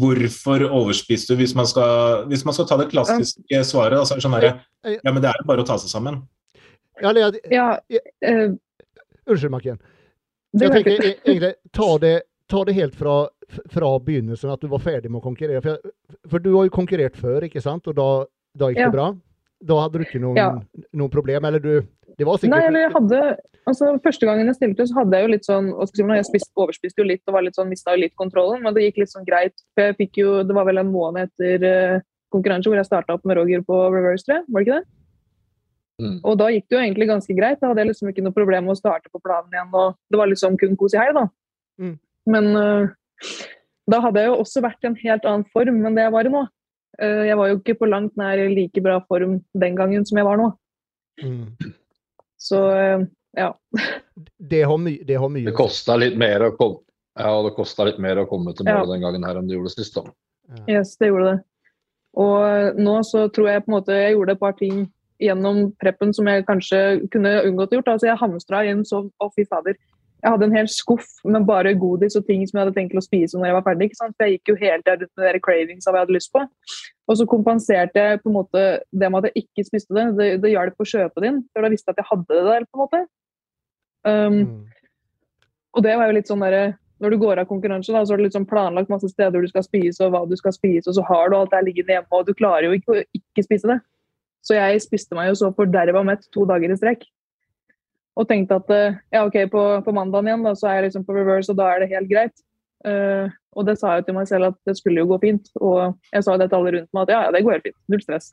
hvorfor 0.00 0.62
overspiste 0.68 1.32
du? 1.32 1.40
Hvis 1.42 1.56
man 1.56 1.66
skal, 1.68 2.26
hvis 2.30 2.44
man 2.48 2.56
skal 2.56 2.68
ta 2.68 2.78
det 2.80 2.90
klassiske 2.92 3.64
svaret, 3.68 3.98
Altså, 3.98 4.14
så 4.14 4.14
er 4.14 4.20
det 4.20 4.26
sånn 4.26 4.36
her, 4.38 5.00
Ja, 5.04 5.12
men 5.12 5.20
det 5.24 5.32
er 5.32 5.40
jo 5.40 5.48
bare 5.48 5.64
å 5.64 5.68
ta 5.68 5.76
seg 5.80 5.92
sammen. 5.92 6.22
Ja, 7.02 7.12
jeg, 7.16 7.40
Ja, 7.52 7.66
eh, 8.24 8.54
unnskyld, 9.26 9.50
Macken. 9.54 9.78
det 10.52 10.60
Jeg 10.66 10.68
var 10.70 10.76
tenker 10.76 11.04
e- 11.04 11.16
egentlig, 11.24 11.54
ta 11.72 11.98
det, 11.98 12.14
ta 12.48 12.64
det 12.64 12.74
helt 12.74 12.94
fra, 12.94 13.16
fra 13.72 13.98
begynnelsen, 13.98 14.50
at 14.52 14.60
du 14.60 14.68
var 14.68 14.78
ferdig 14.84 15.10
med 15.10 15.20
å 15.22 15.24
konkurrere. 15.24 15.62
For, 15.62 15.76
jeg, 15.76 16.16
for 16.28 16.38
du 16.44 16.50
har 16.56 16.64
jo 16.68 16.74
konkurrert 16.74 17.16
før, 17.16 17.46
ikke 17.48 17.62
sant? 17.62 17.86
Og 17.88 17.94
da, 17.96 18.08
da 18.58 18.68
gikk 18.72 18.78
Ja. 18.82 18.90
det 18.90 18.96
bra? 18.98 19.10
Da 19.62 19.76
hadde 19.84 19.98
du 20.00 20.04
ikke 20.04 20.20
noen, 20.20 20.36
Ja. 20.36 20.50
noen 20.92 21.10
problem? 21.10 21.44
Eller 21.44 21.60
du 21.60 21.82
Det 22.18 22.26
var 22.26 22.36
sikkert 22.36 22.50
Nei, 22.58 22.66
eller 22.66 22.80
jeg 22.80 22.92
hadde 22.92 23.36
altså 23.66 23.86
Første 24.02 24.26
gangen 24.26 24.46
jeg 24.46 24.56
stilte, 24.56 24.86
så 24.90 24.94
hadde 24.98 25.12
jeg 25.16 25.22
jo 25.22 25.30
litt 25.32 25.46
sånn 25.46 25.68
si, 25.88 26.02
Jeg 26.02 26.24
spist, 26.26 26.50
overspiste 26.58 26.98
jo 26.98 27.04
litt 27.04 27.22
og 27.28 27.34
var 27.34 27.42
litt 27.42 27.54
sånn, 27.54 27.68
mista 27.70 27.94
litt 27.96 28.12
kontrollen, 28.16 28.60
men 28.62 28.74
det 28.74 28.82
gikk 28.92 28.98
litt 28.98 29.12
sånn 29.14 29.24
greit. 29.24 29.54
For 29.74 29.86
jeg 29.86 29.96
fikk 29.96 30.18
jo, 30.18 30.42
Det 30.42 30.52
var 30.54 30.64
vel 30.66 30.78
en 30.78 30.90
måned 30.92 31.30
etter 31.30 31.62
uh, 31.96 32.00
konkurranse 32.34 32.66
hvor 32.68 32.74
jeg 32.76 32.84
starta 32.90 33.14
opp 33.14 33.24
med 33.24 33.36
Roger 33.38 33.62
på 33.62 33.78
reverse, 33.94 34.24
tror 34.26 34.40
jeg. 34.40 34.44
Var 34.50 34.60
det 34.60 34.66
ikke 34.66 34.80
det? 34.80 34.86
Mm. 36.02 36.16
Og 36.28 36.38
da 36.40 36.48
gikk 36.52 36.66
det 36.68 36.76
jo 36.76 36.82
egentlig 36.82 37.08
ganske 37.10 37.36
greit. 37.38 37.60
Da 37.60 37.70
hadde 37.70 37.84
jeg 37.84 37.92
liksom 37.92 38.10
ikke 38.10 38.24
noe 38.26 38.36
problem 38.36 38.66
med 38.66 38.74
å 38.74 38.80
starte 38.80 39.12
på 39.12 39.20
planen 39.22 39.54
igjen. 39.54 39.70
og 39.72 39.94
Det 40.10 40.20
var 40.20 40.30
liksom 40.30 40.58
kun 40.60 40.76
kos 40.80 40.96
i 40.96 41.00
hei, 41.00 41.10
da. 41.16 41.26
Mm. 41.82 41.94
Men 42.32 42.50
uh, 42.56 42.90
da 43.90 44.02
hadde 44.04 44.24
jeg 44.24 44.32
jo 44.32 44.40
også 44.42 44.64
vært 44.64 44.84
i 44.84 44.90
en 44.90 44.98
helt 45.02 45.28
annen 45.28 45.46
form 45.54 45.80
enn 45.82 45.98
det 45.98 46.06
jeg 46.06 46.14
var 46.16 46.28
i 46.28 46.34
nå. 46.34 46.44
Uh, 47.00 47.22
jeg 47.28 47.38
var 47.40 47.50
jo 47.50 47.58
ikke 47.60 47.78
på 47.80 47.90
langt 47.90 48.18
nær 48.20 48.42
like 48.52 48.84
bra 48.84 49.00
form 49.08 49.40
den 49.58 49.78
gangen 49.78 50.06
som 50.08 50.20
jeg 50.20 50.28
var 50.28 50.40
nå. 50.40 50.52
mm. 51.22 51.74
Så 52.42 52.58
uh, 52.58 53.04
ja. 53.38 53.52
det, 54.50 54.64
har 54.66 54.78
my, 54.82 54.96
det 55.06 55.18
har 55.22 55.30
mye 55.30 55.46
Det 55.46 55.54
kosta 55.54 55.94
litt 56.00 56.18
mer 56.18 56.48
å 56.48 56.56
komme 56.58 56.82
ja, 57.12 57.32
det 57.44 57.52
kostet 57.56 57.90
litt 57.90 57.98
mer 58.00 58.22
å 58.22 58.28
komme 58.28 58.54
til 58.56 58.66
Ja. 58.66 58.80
den 58.88 59.02
gangen 59.04 59.24
her 59.26 59.36
enn 59.36 59.48
det 59.48 59.58
gjorde 59.58 59.74
sist. 59.74 59.94
da. 59.94 60.08
Yes, 60.68 60.96
det 60.96 61.10
gjorde 61.10 61.32
det. 61.32 61.38
Og 62.16 62.78
nå 62.80 62.94
så 63.08 63.28
tror 63.32 63.48
jeg 63.48 63.64
på 63.64 63.72
en 63.72 63.76
måte 63.76 63.96
jeg 63.96 64.14
gjorde 64.14 64.32
et 64.32 64.40
par 64.40 64.56
ting 64.56 64.86
gjennom 65.22 65.70
preppen 65.80 66.12
som 66.16 66.28
jeg 66.28 66.44
kanskje 66.48 66.82
kunne 67.14 67.38
unngått 67.46 67.72
å 67.72 67.78
gjort. 67.80 67.94
Altså 67.94 68.10
jeg 68.10 68.20
hamstra 68.20 68.64
inn 68.68 68.84
så 68.88 69.04
Å, 69.06 69.30
fy 69.36 69.46
fader. 69.48 69.78
Jeg 70.22 70.30
hadde 70.30 70.46
en 70.46 70.54
hel 70.54 70.68
skuff 70.70 71.08
med 71.26 71.46
bare 71.48 71.72
godis 71.74 72.14
og 72.18 72.26
ting 72.28 72.44
som 72.46 72.58
jeg 72.58 72.66
hadde 72.66 72.76
tenkt 72.76 72.98
å 72.98 73.02
spise 73.02 73.34
når 73.34 73.48
jeg 73.48 73.56
var 73.56 73.64
ferdig. 73.66 73.88
ikke 73.88 73.98
sant? 73.98 74.14
For 74.14 74.28
jeg 74.28 74.36
gikk 74.36 74.52
jo 74.52 74.58
helt 74.60 74.84
der 74.86 75.00
rundt 75.00 75.16
med 75.18 75.34
de 75.34 75.40
cravings 75.42 75.88
av 75.88 75.94
hva 75.94 75.98
jeg 76.02 76.06
hadde 76.06 76.18
lyst 76.18 76.30
på. 76.34 76.42
Og 77.10 77.18
så 77.18 77.26
kompenserte 77.26 78.04
jeg 78.04 78.20
på 78.22 78.30
en 78.30 78.36
måte 78.36 78.62
det 78.92 79.10
med 79.10 79.18
at 79.18 79.32
jeg 79.32 79.46
ikke 79.46 79.64
spiste 79.66 79.96
det. 79.98 80.04
Det, 80.20 80.28
det 80.44 80.52
hjalp 80.52 80.78
å 80.78 80.86
kjøpe 80.92 81.24
det 81.24 81.32
inn, 81.32 81.40
for 81.50 81.66
da 81.66 81.72
visste 81.72 81.90
jeg 81.90 81.96
at 81.96 82.04
jeg 82.04 82.10
hadde 82.12 82.38
det 82.38 82.44
der. 82.52 82.68
på 82.68 82.78
en 82.78 82.84
måte. 82.84 83.02
Um, 84.06 84.38
Mm. 84.42 84.66
og 85.76 85.82
det 85.82 85.92
var 85.98 86.08
jo 86.10 86.14
litt 86.16 86.26
sånn 86.30 86.40
derre 86.42 86.72
Når 87.02 87.10
du 87.10 87.18
går 87.18 87.38
av 87.38 87.46
konkurranse, 87.50 87.92
da, 87.94 88.04
så 88.06 88.14
har 88.14 88.18
du 88.18 88.24
liksom 88.28 88.46
planlagt 88.46 88.90
masse 88.90 89.08
steder 89.10 89.42
du 89.42 89.48
skal 89.50 89.64
spise, 89.66 89.98
og 90.04 90.12
hva 90.14 90.20
du 90.30 90.36
skal 90.38 90.52
spise, 90.54 90.86
og 90.86 90.94
så 90.94 91.02
har 91.08 91.30
du 91.30 91.34
alt 91.36 91.50
der 91.50 91.64
liggende 91.66 91.96
hjemme, 91.96 92.10
og 92.14 92.28
du 92.28 92.30
klarer 92.38 92.68
jo 92.68 92.76
ikke 92.78 92.94
å 92.94 93.02
ikke 93.18 93.42
spise 93.42 93.66
det. 93.72 93.78
Så 94.42 94.56
jeg 94.56 94.82
spiste 94.82 95.16
meg 95.16 95.30
jo 95.30 95.38
så 95.38 95.52
forderva 95.54 96.02
mett 96.06 96.24
to 96.34 96.46
dager 96.48 96.72
i 96.72 96.78
strekk. 96.78 97.04
Og 98.18 98.26
tenkte 98.28 98.58
at 98.60 98.72
eh, 98.74 98.98
ja, 99.14 99.22
OK, 99.24 99.38
på, 99.52 99.62
på 99.86 99.94
mandagen 99.96 100.28
igjen, 100.28 100.42
da, 100.44 100.52
så 100.58 100.68
er 100.68 100.80
jeg 100.80 100.90
liksom 100.90 101.06
på 101.06 101.16
reverse, 101.16 101.52
og 101.52 101.60
da 101.60 101.70
er 101.70 101.82
det 101.82 101.92
helt 101.94 102.10
greit. 102.10 102.34
Uh, 102.82 103.30
og 103.54 103.68
det 103.68 103.76
sa 103.78 103.92
jeg 103.94 104.08
til 104.08 104.16
meg 104.16 104.26
selv 104.26 104.48
at 104.48 104.56
det 104.66 104.74
skulle 104.78 105.02
jo 105.04 105.10
gå 105.12 105.18
fint. 105.22 105.50
Og 105.62 105.94
jeg 106.12 106.26
sa 106.26 106.36
det 106.40 106.50
til 106.50 106.58
alle 106.58 106.74
rundt 106.76 106.90
meg 106.90 107.04
at 107.04 107.14
ja, 107.14 107.20
ja, 107.26 107.34
det 107.34 107.44
går 107.46 107.56
helt 107.56 107.68
fint. 107.68 107.78
Null 107.92 108.02
stress. 108.02 108.32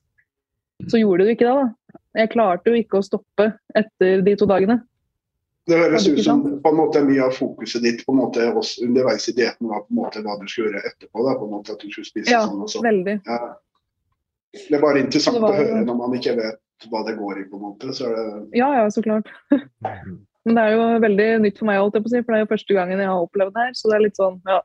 Så 0.87 0.99
gjorde 1.01 1.23
det 1.23 1.29
jo 1.29 1.37
ikke 1.37 1.47
det, 1.47 1.55
da. 1.59 1.99
Jeg 2.21 2.31
klarte 2.33 2.71
jo 2.71 2.79
ikke 2.79 2.99
å 2.99 3.05
stoppe 3.05 3.49
etter 3.77 4.23
de 4.25 4.35
to 4.39 4.47
dagene. 4.49 4.79
Det 5.69 5.77
høres 5.77 6.07
ut 6.07 6.21
som 6.25 6.41
på 6.63 6.71
en 6.71 6.77
måte 6.79 7.01
mye 7.05 7.21
av 7.27 7.35
fokuset 7.37 7.83
ditt 7.83 7.99
på 8.05 8.13
en 8.15 8.21
måte 8.23 8.45
også 8.47 8.87
underveis 8.87 9.27
i 9.29 9.35
dietten 9.37 9.69
var 9.69 9.83
på 9.83 9.93
en 9.93 9.99
måte 9.99 10.23
hva 10.25 10.39
du 10.39 10.47
skulle 10.49 10.71
gjøre 10.71 10.81
etterpå. 10.87 11.25
Da, 11.27 11.35
på 11.37 11.45
en 11.45 11.53
måte 11.53 11.75
At 11.75 11.83
du 11.83 11.91
skulle 11.91 12.09
spise 12.09 12.33
Ja, 12.33 12.45
sånn 12.47 12.63
og 12.63 12.71
sånn. 12.73 12.87
Veldig. 12.87 13.19
Ja. 13.27 13.51
Det 14.55 14.77
er 14.77 14.81
bare 14.81 15.03
interessant 15.03 15.37
var 15.41 15.53
å 15.53 15.59
høre 15.59 15.83
når 15.85 15.97
man 15.99 16.15
ikke 16.17 16.33
vet 16.39 16.89
hva 16.89 17.03
det 17.05 17.17
går 17.19 17.43
i, 17.43 17.45
på 17.49 17.59
en 17.59 17.65
måte. 17.67 17.91
Så 17.95 18.07
er 18.09 18.15
det 18.17 18.59
Ja, 18.59 18.69
ja, 18.79 18.87
så 18.93 19.03
klart. 19.05 19.29
Men 20.47 20.55
det 20.55 20.63
er 20.63 20.77
jo 20.77 20.85
veldig 21.03 21.27
nytt 21.43 21.59
for 21.59 21.69
meg, 21.69 21.81
holdt 21.83 21.99
jeg 21.99 22.05
på 22.05 22.09
å 22.09 22.13
si, 22.13 22.21
for 22.23 22.33
det 22.33 22.39
er 22.39 22.45
jo 22.45 22.53
første 22.53 22.77
gangen 22.77 23.03
jeg 23.03 23.11
har 23.11 23.25
opplevd 23.25 23.53
det 23.55 23.67
her. 23.67 23.77
Så 23.77 23.91
det 23.91 23.97
er 23.97 24.05
litt 24.07 24.19
sånn, 24.19 24.39
ja. 24.49 24.59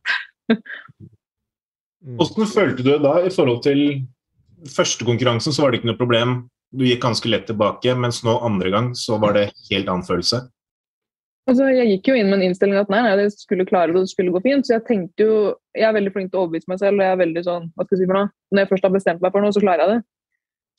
Mm. 2.04 2.18
Hvordan 2.20 2.50
følte 2.52 2.84
du 2.84 2.90
det 2.90 2.98
da 3.00 3.14
i 3.24 3.32
forhold 3.32 3.62
til 3.64 3.78
første 4.70 5.06
konkurransen, 5.08 5.54
så 5.56 5.64
var 5.64 5.72
det 5.72 5.80
ikke 5.80 5.90
noe 5.90 6.00
problem. 6.00 6.34
Du 6.74 6.84
gikk 6.86 7.02
ganske 7.04 7.30
lett 7.30 7.46
tilbake, 7.48 7.94
mens 7.96 8.22
nå 8.26 8.34
andre 8.44 8.72
gang 8.72 8.90
så 8.98 9.18
var 9.22 9.36
det 9.36 9.46
helt 9.70 9.88
annen 9.88 10.06
følelse. 10.06 10.42
Altså, 11.44 11.66
jeg 11.76 11.90
gikk 11.90 12.08
jo 12.08 12.14
inn 12.16 12.30
med 12.30 12.38
en 12.38 12.46
innstilling 12.46 12.78
at 12.80 12.88
nei, 12.92 13.02
nei, 13.04 13.16
det 13.20 13.26
skulle 13.34 13.66
klare 13.68 13.92
det, 13.92 14.06
det 14.06 14.12
skulle 14.14 14.32
gå 14.32 14.40
fint. 14.46 14.64
Så 14.64 14.78
jeg 14.78 14.86
tenkte 14.88 15.26
jo 15.26 15.34
Jeg 15.76 15.88
er 15.90 15.96
veldig 15.96 16.12
flink 16.14 16.30
til 16.32 16.40
å 16.40 16.44
overbevise 16.46 16.70
meg 16.70 16.80
selv, 16.80 16.96
og 16.96 17.04
jeg 17.04 17.12
er 17.12 17.20
veldig 17.20 17.42
sånn 17.44 17.66
Hva 17.74 17.84
skal 17.84 17.96
jeg 17.96 18.00
si 18.00 18.08
for 18.08 18.18
noe? 18.18 18.30
Når 18.54 18.62
jeg 18.62 18.70
først 18.70 18.86
har 18.86 18.94
bestemt 18.94 19.24
meg 19.24 19.34
for 19.34 19.44
noe, 19.44 19.52
så 19.52 19.62
klarer 19.64 19.84
jeg 19.84 19.92
det. 19.92 20.04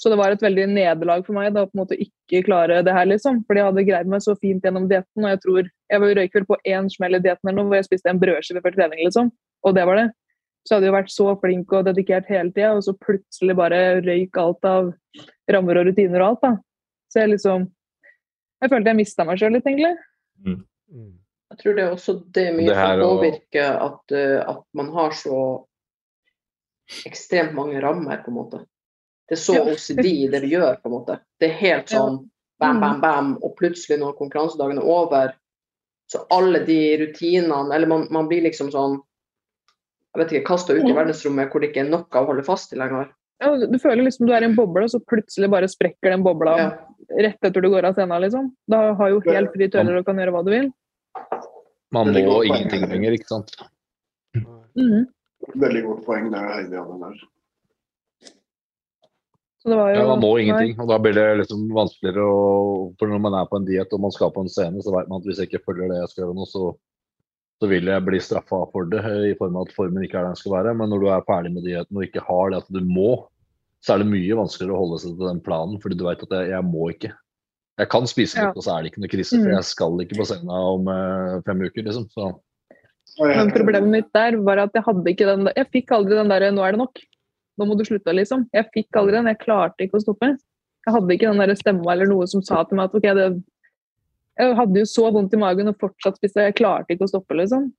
Så 0.01 0.11
det 0.11 0.17
var 0.19 0.33
et 0.33 0.41
veldig 0.43 0.65
nederlag 0.73 1.21
for 1.23 1.37
meg 1.37 1.53
da 1.55 1.63
på 1.67 1.77
en 1.77 1.81
måte 1.83 1.97
ikke 2.01 2.41
klare 2.47 2.81
det 2.83 2.95
her, 2.97 3.05
liksom. 3.07 3.43
Fordi 3.45 3.61
jeg 3.61 3.69
hadde 3.69 3.85
greid 3.87 4.09
meg 4.11 4.23
så 4.25 4.35
fint 4.41 4.65
gjennom 4.65 4.89
dietten, 4.89 5.23
og 5.23 5.31
jeg 5.31 5.41
tror 5.45 5.69
Jeg 5.93 6.01
var 6.01 6.15
røyk 6.17 6.37
vel 6.39 6.47
på 6.49 6.57
én 6.73 6.89
smell 6.91 7.19
i 7.19 7.21
dietten 7.21 7.51
eller 7.51 7.59
noe, 7.61 7.69
hvor 7.69 7.79
jeg 7.79 7.87
spiste 7.87 8.09
en 8.11 8.19
brødskive 8.19 8.63
før 8.65 8.75
trening, 8.75 9.05
liksom. 9.05 9.29
Og 9.63 9.77
det 9.77 9.85
var 9.85 10.01
det. 10.01 10.07
Så 10.65 10.73
jeg 10.73 10.79
hadde 10.79 10.89
jo 10.89 10.97
vært 10.97 11.13
så 11.13 11.27
flink 11.43 11.77
og 11.77 11.85
dedikert 11.85 12.33
hele 12.33 12.49
tida, 12.49 12.73
og 12.73 12.81
så 12.81 12.95
plutselig 12.97 13.53
bare 13.55 14.01
røyk 14.01 14.41
alt 14.41 14.65
av 14.65 14.89
rammer 15.53 15.77
og 15.77 15.91
rutiner 15.91 16.25
og 16.25 16.31
alt, 16.31 16.41
da. 16.41 16.51
Så 17.13 17.21
jeg 17.21 17.35
liksom 17.35 17.69
Jeg 18.63 18.71
følte 18.71 18.89
jeg 18.89 18.97
mista 18.97 19.23
meg 19.27 19.37
sjøl 19.37 19.53
litt, 19.53 19.67
egentlig. 19.67 19.93
Mm. 20.43 20.63
Jeg 21.51 21.57
tror 21.61 21.75
det 21.75 21.83
er 21.83 21.93
også 21.93 22.13
det 22.33 22.45
mye 22.55 22.67
Det 22.67 22.75
som 22.75 22.99
påvirker 22.99 23.75
og- 23.75 23.85
at, 23.93 24.11
eh, 24.17 24.41
at 24.49 24.63
man 24.73 24.89
har 24.93 25.11
så 25.11 25.65
ekstremt 27.05 27.53
mange 27.53 27.81
rammer, 27.81 28.17
på 28.23 28.31
en 28.31 28.37
måte. 28.37 28.59
Det 29.29 29.37
er 29.37 29.41
så. 29.41 29.55
OCD 29.65 30.29
det 30.31 30.41
vi 30.41 30.51
gjør, 30.53 30.77
på 30.81 30.89
en 30.89 30.91
måte. 30.91 31.19
Det 31.39 31.49
er 31.49 31.57
helt 31.61 31.87
sånn 31.89 32.29
bam, 32.59 32.79
bam, 32.79 33.01
bam, 33.01 33.33
og 33.43 33.55
plutselig 33.57 33.99
når 33.99 34.17
konkurransedagen 34.19 34.77
er 34.77 34.83
over, 34.83 35.33
så 36.11 36.25
alle 36.31 36.61
de 36.65 36.97
rutinene 37.01 37.73
Eller 37.73 37.87
man, 37.87 38.07
man 38.11 38.27
blir 38.29 38.43
liksom 38.45 38.69
sånn 38.71 38.99
jeg 40.15 40.21
vet 40.21 40.31
ikke, 40.31 40.47
kasta 40.47 40.73
ut 40.77 40.85
i 40.87 40.93
verdensrommet 40.95 41.49
hvor 41.51 41.59
det 41.59 41.73
ikke 41.73 41.81
er 41.83 41.89
noe 41.89 42.05
å 42.21 42.25
holde 42.29 42.43
fast 42.47 42.71
i 42.71 42.77
lenger. 42.79 43.09
Ja, 43.41 43.49
du 43.67 43.75
føler 43.81 44.05
liksom 44.05 44.29
du 44.29 44.31
er 44.31 44.45
i 44.45 44.47
en 44.47 44.55
boble, 44.55 44.85
og 44.85 44.93
så 44.93 45.01
plutselig 45.03 45.49
bare 45.51 45.67
sprekker 45.67 46.13
den 46.13 46.23
bobla 46.23 46.53
Ja. 46.57 46.69
Rett 47.09 47.47
etter 47.47 47.61
du 47.61 47.69
går 47.69 47.87
av 47.89 47.97
scenen. 47.97 48.21
liksom. 48.21 48.49
Da 48.67 48.81
har 48.99 49.13
jo 49.13 49.21
helt 49.27 49.53
fri 49.53 49.69
tøyler 49.71 50.01
og 50.01 50.07
kan 50.07 50.19
gjøre 50.19 50.35
hva 50.35 50.43
du 50.45 50.51
vil. 50.53 50.71
Man 51.95 52.11
må 52.11 52.41
ingenting 52.47 52.87
lenger, 52.91 53.15
ikke 53.15 53.31
sant. 53.31 53.55
Mm. 54.75 55.05
veldig 55.55 55.81
godt 55.85 56.01
poeng 56.03 56.25
det 56.33 56.41
Heidi 56.43 56.75
hadde 56.75 56.95
der. 56.99 57.19
Så 59.61 59.71
det 59.71 59.77
var 59.79 59.93
jo 59.93 60.01
Ja, 60.01 60.07
man 60.09 60.19
må 60.21 60.31
ingenting. 60.37 60.73
Og 60.81 60.89
da 60.89 60.97
blir 61.01 61.15
det 61.17 61.37
liksom 61.41 61.69
vanskeligere 61.73 62.25
å 62.25 62.41
For 62.99 63.09
når 63.09 63.21
man 63.23 63.37
er 63.39 63.47
på 63.49 63.57
en 63.57 63.65
diett 63.65 63.93
og 63.95 64.03
man 64.03 64.13
skal 64.13 64.33
på 64.35 64.43
en 64.43 64.51
scene, 64.51 64.81
så 64.83 64.93
vet 64.93 65.07
man 65.09 65.23
at 65.23 65.29
hvis 65.29 65.39
jeg 65.41 65.49
ikke 65.49 65.63
følger 65.69 65.89
det 65.89 66.01
jeg 66.01 66.11
skal 66.11 66.23
gjøre 66.25 66.35
nå, 66.37 66.49
så, 66.51 66.73
så 67.61 67.69
vil 67.71 67.89
jeg 67.89 68.05
bli 68.05 68.19
straffa 68.21 68.59
for 68.73 68.91
det, 68.91 69.01
i 69.31 69.37
form 69.39 69.55
av 69.55 69.65
at 69.65 69.73
formen 69.77 70.03
ikke 70.05 70.19
er 70.19 70.27
der 70.27 70.35
den 70.35 70.41
skal 70.41 70.57
være. 70.57 70.75
Men 70.77 70.93
når 70.93 71.01
du 71.01 71.07
er 71.09 71.25
ferdig 71.29 71.53
med 71.55 71.65
dietten 71.65 71.97
og 71.97 72.05
ikke 72.05 72.25
har 72.27 72.51
det 72.51 72.61
at 72.61 72.69
du 72.75 72.81
må, 72.85 73.15
så 73.85 73.93
er 73.95 74.01
det 74.01 74.09
mye 74.09 74.37
vanskeligere 74.39 74.73
å 74.73 74.81
holde 74.81 74.99
seg 75.03 75.13
til 75.19 75.27
den 75.29 75.41
planen, 75.45 75.77
fordi 75.83 75.97
du 75.99 76.03
vet 76.07 76.23
at 76.25 76.33
jeg, 76.39 76.49
jeg 76.55 76.65
må 76.65 76.89
ikke. 76.93 77.11
Jeg 77.77 77.89
kan 77.91 78.07
spise 78.09 78.37
Ja. 78.39 78.47
litt, 78.47 78.57
og 78.57 78.63
så 78.65 78.73
er 78.73 78.83
det 78.83 78.91
ikke 78.91 79.01
noe 79.03 79.11
krise. 79.11 79.35
For 79.37 79.49
Mm. 79.51 79.55
jeg 79.59 79.63
skal 79.69 79.97
ikke 80.01 80.17
på 80.17 80.25
scenen 80.25 80.49
om 80.49 80.87
eh, 80.89 81.41
fem 81.45 81.59
uker, 81.61 81.83
liksom. 81.83 82.07
Så 82.15 82.33
Men 83.19 83.51
problemet 83.51 83.87
mitt 83.91 84.09
der 84.13 84.37
var 84.43 84.57
at 84.63 84.73
jeg 84.73 84.83
hadde 84.83 85.05
ikke 85.07 85.27
den 85.29 85.45
Jeg 85.55 85.67
fikk 85.71 85.91
aldri 85.95 86.15
den 86.17 86.27
derre 86.31 86.51
'nå 86.51 86.63
er 86.67 86.71
det 86.71 86.79
nok'. 86.81 87.03
Nå 87.59 87.65
må 87.67 87.77
du 87.77 87.83
slutte, 87.85 88.11
liksom. 88.11 88.49
Jeg 88.53 88.65
fikk 88.73 88.89
aldri 88.95 89.11
den. 89.13 89.25
Jeg 89.27 89.39
klarte 89.39 89.77
ikke 89.85 89.99
å 89.99 90.03
stoppe. 90.03 90.35
Jeg 90.85 90.93
hadde 90.93 91.07
ikke 91.13 91.29
den 91.31 91.37
der 91.39 91.55
stemma 91.55 91.91
eller 91.93 92.05
noe 92.07 92.25
som 92.27 92.41
sa 92.41 92.63
til 92.63 92.75
meg 92.77 92.85
at 92.89 92.95
OK, 92.95 93.01
det 93.13 93.43
Jeg 94.37 94.55
hadde 94.55 94.75
jo 94.75 94.83
så 94.83 95.11
vondt 95.13 95.33
i 95.33 95.37
magen 95.37 95.67
og 95.69 95.77
fortsatt 95.79 96.17
spiste. 96.17 96.43
Jeg 96.43 96.55
klarte 96.55 96.89
ikke 96.91 97.05
å 97.05 97.07
stoppe, 97.07 97.31
liksom. 97.39 97.71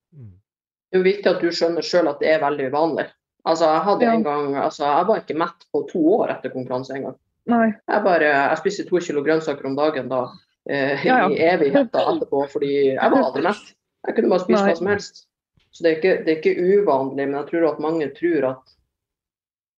Det 0.90 0.94
er 0.94 1.02
jo 1.02 1.04
viktig 1.04 1.26
at 1.26 1.40
du 1.42 1.48
skjønner 1.52 1.82
sjøl 1.84 2.08
at 2.08 2.18
det 2.20 2.28
er 2.28 2.40
veldig 2.40 2.70
uvanlig. 2.72 3.06
Altså, 3.46 3.68
jeg 3.70 3.82
hadde 3.86 4.04
Ja. 4.04 4.12
en 4.14 4.22
gang, 4.26 4.54
altså, 4.58 4.84
jeg 4.84 5.06
var 5.06 5.20
ikke 5.22 5.38
mett 5.38 5.66
på 5.72 5.82
to 5.90 6.00
år 6.18 6.30
etter 6.34 6.50
konkurranse 6.50 6.96
en 6.96 7.02
gang. 7.08 7.16
Nei. 7.46 7.66
Jeg 7.88 8.02
bare, 8.02 8.26
jeg 8.50 8.58
spiste 8.58 8.88
to 8.88 8.98
kilo 8.98 9.22
grønnsaker 9.22 9.66
om 9.68 9.76
dagen 9.76 10.08
da, 10.10 10.24
eh, 10.68 11.04
Ja, 11.06 11.18
ja. 11.18 11.28
i 11.30 11.38
evigheter 11.38 12.00
etterpå, 12.10 12.48
fordi 12.50 12.72
jeg 12.96 13.10
var 13.12 13.22
aldri 13.22 13.42
mett. 13.42 13.74
Jeg 14.06 14.16
kunne 14.16 14.28
bare 14.30 14.40
spise 14.44 14.62
Nei. 14.64 14.72
hva 14.72 14.76
som 14.76 14.86
helst. 14.86 15.26
Så 15.72 15.82
det 15.84 15.92
er, 15.92 15.96
ikke, 16.00 16.24
det 16.24 16.32
er 16.32 16.40
ikke 16.40 16.82
uvanlig, 16.82 17.28
men 17.28 17.34
jeg 17.38 17.46
tror 17.50 17.68
at 17.72 17.80
mange 17.80 18.10
tror 18.16 18.50
at 18.50 18.72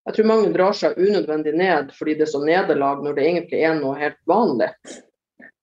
jeg 0.09 0.15
tror 0.15 0.25
mange 0.31 0.53
drar 0.55 0.73
seg 0.73 0.97
unødvendig 0.97 1.53
ned 1.55 1.91
fordi 1.93 2.15
det 2.15 2.23
er 2.23 2.31
så 2.33 2.41
nederlag, 2.41 3.03
når 3.05 3.15
det 3.19 3.25
egentlig 3.27 3.61
er 3.67 3.75
noe 3.77 3.99
helt 3.99 4.17
vanlig. 4.27 4.71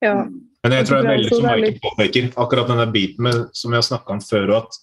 Ja. 0.04 0.28
Men 0.66 0.72
jeg 0.76 0.86
tror 0.86 1.02
det 1.02 1.06
er 1.06 1.16
veldig 1.16 1.30
som 1.32 1.42
det 1.48 1.54
Maiken 1.56 1.80
påpeker, 1.82 2.28
akkurat 2.44 2.68
denne 2.70 2.86
biten 2.94 3.24
med, 3.26 3.40
som 3.54 3.72
vi 3.72 3.80
har 3.80 3.82
snakka 3.88 4.14
om 4.14 4.22
før, 4.22 4.54
at 4.60 4.78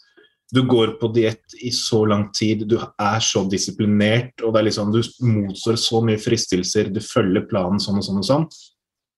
du 0.53 0.61
går 0.69 0.97
på 1.01 1.09
diett 1.15 1.55
i 1.65 1.71
så 1.73 2.03
lang 2.09 2.27
tid, 2.37 2.67
du 2.69 2.77
er 2.77 3.25
så 3.25 3.45
disiplinert, 3.49 4.35
og 4.45 4.53
det 4.53 4.61
er 4.61 4.67
liksom, 4.69 4.93
du 4.93 5.01
motstår 5.25 5.79
så 5.81 6.03
mye 6.05 6.21
fristelser, 6.21 6.91
du 6.93 7.01
følger 7.01 7.47
planen 7.49 7.81
sånn 7.81 8.03
og 8.03 8.05
sånn 8.05 8.21
og 8.21 8.29
sånn, 8.29 8.47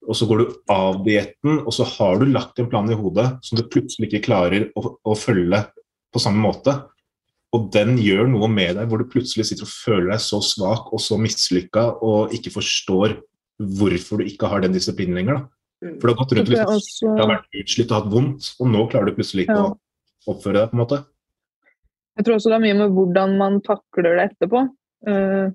og 0.05 0.15
så 0.15 0.27
går 0.29 0.41
du 0.41 0.51
av 0.71 1.01
dietten, 1.03 1.59
og 1.65 1.73
så 1.75 1.87
har 1.95 2.21
du 2.21 2.27
lagt 2.29 2.61
en 2.61 2.69
plan 2.71 2.87
i 2.91 2.97
hodet 2.97 3.27
som 3.43 3.59
du 3.59 3.65
plutselig 3.67 4.07
ikke 4.07 4.27
klarer 4.29 4.69
å, 4.77 4.93
å 5.01 5.15
følge 5.17 5.63
på 6.13 6.21
samme 6.21 6.43
måte. 6.43 6.75
Og 7.55 7.69
den 7.73 7.95
gjør 7.99 8.29
noe 8.29 8.47
med 8.51 8.75
deg, 8.77 8.87
hvor 8.91 9.01
du 9.01 9.09
plutselig 9.09 9.47
sitter 9.49 9.65
og 9.65 9.73
føler 9.73 10.11
deg 10.13 10.21
så 10.23 10.41
svak 10.43 10.91
og 10.93 11.01
så 11.01 11.17
mislykka 11.19 11.87
og 12.05 12.35
ikke 12.35 12.53
forstår 12.53 13.17
hvorfor 13.79 14.21
du 14.21 14.29
ikke 14.29 14.49
har 14.51 14.63
den 14.63 14.75
disiplinen 14.75 15.17
lenger. 15.17 15.41
da. 15.41 15.89
For 15.99 16.07
du 16.07 16.13
har 16.13 16.19
gått 16.21 16.37
rundt 16.37 16.53
og 16.53 16.75
også 16.77 17.15
vært 17.31 17.59
utslitt 17.61 17.91
og 17.91 17.97
hatt 17.97 18.13
vondt, 18.13 18.53
og 18.59 18.71
nå 18.71 18.85
klarer 18.91 19.09
du 19.09 19.17
plutselig 19.17 19.47
ikke 19.47 19.57
Ja. 19.57 19.67
å 19.73 20.33
oppføre 20.35 20.61
deg, 20.61 20.71
på 20.71 20.77
en 20.77 20.83
måte. 20.83 21.01
Jeg 22.15 22.25
tror 22.25 22.37
også 22.37 22.51
det 22.51 22.57
er 22.57 22.65
mye 22.65 22.79
med 22.79 22.93
hvordan 22.95 23.37
man 23.39 23.59
takler 23.65 24.15
det 24.15 24.29
etterpå. 24.29 24.61
Uh, 25.05 25.51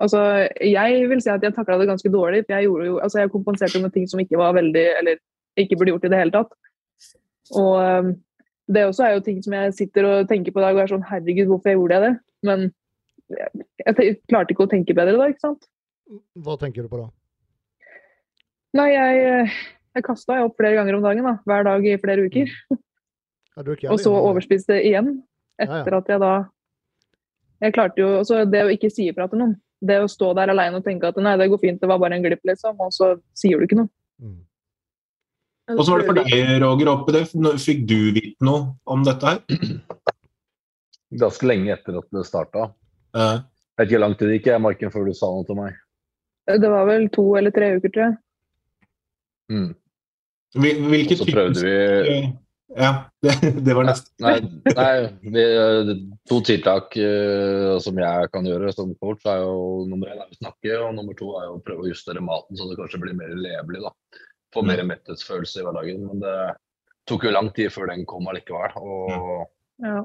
altså, 0.00 0.22
jeg 0.64 1.04
vil 1.10 1.20
si 1.22 1.30
at 1.32 1.44
jeg 1.44 1.54
takla 1.56 1.76
det 1.80 1.90
ganske 1.90 2.12
dårlig. 2.12 2.44
for 2.46 2.56
Jeg, 2.56 2.64
jo, 2.70 2.98
altså 2.98 3.20
jeg 3.20 3.32
kompenserte 3.34 3.82
med 3.82 3.92
ting 3.92 4.08
som 4.08 4.20
ikke 4.22 4.40
var 4.40 4.56
veldig, 4.56 4.86
eller 5.02 5.20
ikke 5.60 5.76
burde 5.76 5.92
gjort 5.92 6.08
i 6.08 6.12
det 6.12 6.20
hele 6.22 6.34
tatt. 6.34 6.52
Og 7.58 7.72
eh, 7.82 8.10
det 8.70 8.84
også 8.86 9.02
er 9.04 9.16
jo 9.16 9.22
ting 9.26 9.40
som 9.42 9.56
jeg 9.56 9.72
sitter 9.74 10.06
og 10.06 10.28
tenker 10.30 10.54
på 10.54 10.62
i 10.62 10.62
dag 10.62 10.76
og 10.76 10.82
er 10.84 10.92
sånn 10.92 11.06
Herregud, 11.08 11.48
hvorfor 11.50 11.72
jeg 11.72 11.78
gjorde 11.80 11.96
jeg 11.96 12.04
det? 12.04 12.12
Men 12.46 12.60
jeg, 13.34 13.64
jeg 13.82 13.96
te- 13.98 14.12
klarte 14.30 14.54
ikke 14.54 14.66
å 14.68 14.70
tenke 14.70 14.94
bedre 14.96 15.16
da, 15.18 15.26
ikke 15.32 15.42
sant. 15.42 15.66
Hva 16.38 16.54
tenker 16.60 16.86
du 16.86 16.90
på 16.92 17.00
da? 17.02 17.08
Nei, 18.78 18.86
jeg, 18.94 19.50
jeg 19.98 20.06
kasta 20.06 20.38
opp 20.44 20.54
flere 20.58 20.78
ganger 20.78 20.96
om 21.00 21.02
dagen, 21.02 21.26
da, 21.26 21.34
hver 21.50 21.66
dag 21.66 21.86
i 21.90 21.96
flere 22.00 22.28
uker. 22.30 22.54
Ja, 22.70 23.64
Og 23.92 23.98
så 24.00 24.14
overspiste 24.14 24.78
igjen. 24.78 25.18
Ja, 25.60 25.66
ja. 25.66 25.80
Etter 25.80 25.96
at 25.98 26.08
jeg 26.08 26.22
da 26.22 26.34
Jeg 27.60 27.74
klarte 27.76 28.00
jo 28.00 28.12
også 28.22 28.44
det 28.48 28.62
å 28.64 28.70
ikke 28.72 28.88
si 28.88 29.10
ifra 29.10 29.26
til 29.28 29.42
noen. 29.42 29.56
Det 29.84 29.98
å 30.00 30.08
stå 30.08 30.30
der 30.36 30.52
alene 30.52 30.80
og 30.80 30.84
tenke 30.84 31.08
at 31.08 31.18
nei, 31.20 31.34
det 31.36 31.50
går 31.52 31.60
fint, 31.60 31.80
det 31.80 31.88
var 31.88 32.00
bare 32.00 32.16
en 32.16 32.24
glipp, 32.24 32.40
liksom. 32.48 32.78
Og 32.80 32.94
så 32.96 33.14
sier 33.36 33.60
du 33.60 33.66
ikke 33.68 33.82
noe. 33.82 33.92
Mm. 34.20 34.38
Og 35.76 35.82
så 35.84 35.92
var 35.92 36.00
det 36.00 36.08
for 36.08 36.18
deg, 36.18 36.32
Roger, 36.64 36.90
oppi 36.90 37.14
det. 37.14 37.26
Fikk 37.60 37.84
du 37.88 37.98
vite 38.16 38.48
noe 38.48 38.72
om 38.88 39.04
dette 39.06 39.28
her? 39.28 39.44
ganske 41.10 41.46
lenge 41.46 41.72
etter 41.74 41.98
at 42.00 42.08
det 42.14 42.26
starta. 42.28 42.70
Eh, 43.16 43.38
Jeg 43.80 43.86
vet 43.86 43.88
ikke 43.88 43.96
hvor 43.96 44.04
lang 44.04 44.16
tid 44.18 44.28
det 44.28 44.34
gikk, 44.36 44.48
jeg, 44.50 44.60
Marken, 44.60 44.90
før 44.92 45.06
du 45.08 45.14
sa 45.16 45.30
noe 45.32 45.46
til 45.48 45.56
meg. 45.56 45.76
Det 46.50 46.70
var 46.70 46.84
vel 46.88 47.06
to 47.14 47.24
eller 47.38 47.54
tre 47.54 47.70
uker, 47.78 47.92
tror 47.94 48.04
jeg. 48.04 48.16
Mm. 49.50 49.70
hvilke 50.54 51.16
prøvde 51.26 51.62
vi 51.64 51.78
Ja, 52.76 53.10
det, 53.24 53.34
det 53.66 53.74
var 53.74 53.86
nesten. 53.88 54.14
Nei, 54.22 54.36
nei 54.76 54.94
vi, 55.34 55.44
to 56.28 56.38
tiltak 56.46 56.94
uh, 57.00 57.76
som 57.82 57.98
jeg 57.98 58.30
kan 58.34 58.46
gjøre 58.46 58.72
som 58.74 58.92
coach, 59.02 59.26
er 59.26 59.42
jo 59.42 59.86
nummer 59.90 60.12
én 60.12 60.22
er 60.22 60.30
å 60.30 60.38
snakke, 60.38 60.76
og 60.78 60.94
nummer 60.98 61.18
to 61.18 61.32
er 61.40 61.48
jo 61.48 61.58
å 61.58 61.62
prøve 61.66 61.86
å 61.86 61.90
justere 61.90 62.22
maten 62.22 62.58
så 62.58 62.68
det 62.70 62.78
kanskje 62.78 63.02
blir 63.02 63.18
mer 63.18 63.34
levelig. 63.34 63.82
da. 63.88 64.22
Få 64.54 64.64
mer 64.66 64.82
metthetsfølelse 64.86 65.60
i 65.60 65.66
hverdagen. 65.66 66.06
Men 66.08 66.22
det 66.22 66.36
tok 67.10 67.26
jo 67.26 67.34
lang 67.34 67.50
tid 67.54 67.72
før 67.74 67.90
den 67.92 68.06
kom 68.08 68.28
allikevel. 68.30 68.76
Og 68.82 69.48
Ja. 69.80 70.04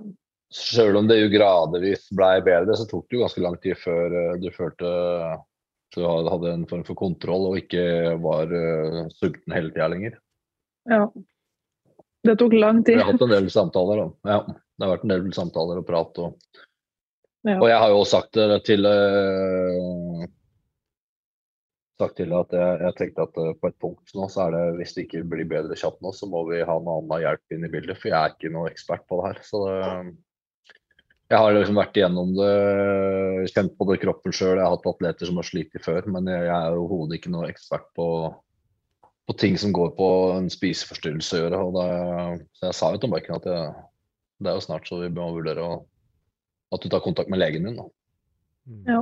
selv 0.54 1.02
om 1.02 1.08
det 1.10 1.20
jo 1.20 1.32
gradvis 1.34 2.06
blei 2.14 2.40
bedre, 2.46 2.78
så 2.78 2.86
tok 2.90 3.08
det 3.10 3.18
jo 3.18 3.24
ganske 3.26 3.42
lang 3.42 3.58
tid 3.62 3.78
før 3.82 4.14
eh, 4.22 4.38
du 4.42 4.50
følte 4.54 4.92
du 5.96 6.04
hadde 6.04 6.52
en 6.52 6.66
form 6.68 6.84
for 6.84 6.98
kontroll 7.00 7.46
og 7.50 7.58
ikke 7.62 8.18
var 8.20 8.50
uh, 8.52 9.06
sulten 9.16 9.54
hele 9.56 9.72
tida 9.72 9.88
lenger. 9.88 10.18
ja. 10.92 11.06
Det 12.26 12.38
tok 12.42 12.56
lang 12.58 12.80
Vi 12.82 12.92
tid. 12.92 13.02
har 13.02 13.12
hatt 13.12 13.26
en 13.26 13.34
del 13.36 13.50
samtaler. 13.54 14.06
Og, 14.06 14.16
Ja, 14.26 14.40
det 14.46 14.88
har 14.88 14.96
vært 14.98 15.06
en 15.06 15.14
del 15.14 15.28
samtaler 15.36 15.82
og 15.82 15.86
prat. 15.88 16.18
Og, 16.26 16.62
Ja. 17.46 17.60
og 17.60 17.68
jeg 17.70 17.78
har 17.78 17.90
jo 17.94 18.00
også 18.02 18.18
sagt 18.18 18.34
det 18.34 18.64
til 18.66 18.86
uh, 18.90 20.26
sagt 22.00 22.18
til 22.20 22.34
at 22.36 22.52
jeg, 22.52 22.80
jeg 22.84 22.96
tenkte 22.98 23.24
at 23.24 23.38
eh, 23.40 23.54
på 23.62 23.70
et 23.72 23.78
punkt 23.80 24.16
nå, 24.18 24.28
så 24.32 24.48
er 24.48 24.56
det 24.56 24.64
hvis 24.82 24.96
det 24.96 25.06
ikke 25.06 25.22
blir 25.32 25.48
bedre 25.48 25.78
kjapt 25.80 26.02
nå, 26.04 26.12
så 26.12 26.28
må 26.28 26.42
vi 26.50 26.60
ha 26.68 26.76
noe 26.76 27.00
annen 27.00 27.22
hjelp 27.24 27.56
inn 27.56 27.68
i 27.68 27.72
bildet. 27.72 28.00
For 28.02 28.12
jeg 28.12 28.18
er 28.20 28.34
ikke 28.36 28.52
noen 28.52 28.72
ekspert 28.72 29.06
på 29.08 29.20
det 29.22 29.30
her. 29.30 29.40
Så 29.48 29.62
det, 29.70 30.16
jeg 31.32 31.42
har 31.42 31.56
liksom 31.56 31.80
vært 31.80 31.96
igjennom 31.98 32.34
det, 32.38 32.50
kjent 33.54 33.78
på 33.80 33.88
det 33.90 34.00
kroppen 34.04 34.36
sjøl. 34.36 34.58
Jeg 34.60 34.66
har 34.66 34.76
hatt 34.76 34.90
atleter 34.92 35.30
som 35.30 35.40
har 35.40 35.48
slitt 35.48 35.80
før, 35.86 36.10
men 36.18 36.28
jeg, 36.30 36.44
jeg 36.50 36.58
er 36.58 36.76
overhodet 36.76 37.18
ikke 37.20 37.32
noen 37.34 37.50
ekspert 37.54 37.88
på 37.98 38.10
på 39.28 39.34
ting 39.42 39.58
som 39.58 39.72
går 39.74 39.96
på 39.98 40.08
en 40.36 40.50
spiseforstyrrelse 40.54 41.38
å 41.40 41.42
gjøre. 41.46 41.64
Og 41.66 41.74
det, 41.80 41.90
så 42.60 42.68
jeg 42.70 42.76
sa 42.78 42.92
jo 42.94 43.02
til 43.02 43.10
Maiken 43.10 43.36
at 43.40 43.46
jeg, 43.50 43.74
det 44.44 44.52
er 44.52 44.56
jo 44.60 44.66
snart 44.68 44.88
så 44.88 45.00
vi 45.02 45.10
må 45.10 45.32
vurdere 45.34 45.64
å, 45.66 45.80
at 46.76 46.82
du 46.84 46.90
tar 46.94 47.02
kontakt 47.06 47.30
med 47.34 47.40
legen 47.42 47.66
din. 47.66 47.78
Da. 47.80 47.88
Mm. 48.70 48.84
Ja. 48.90 49.02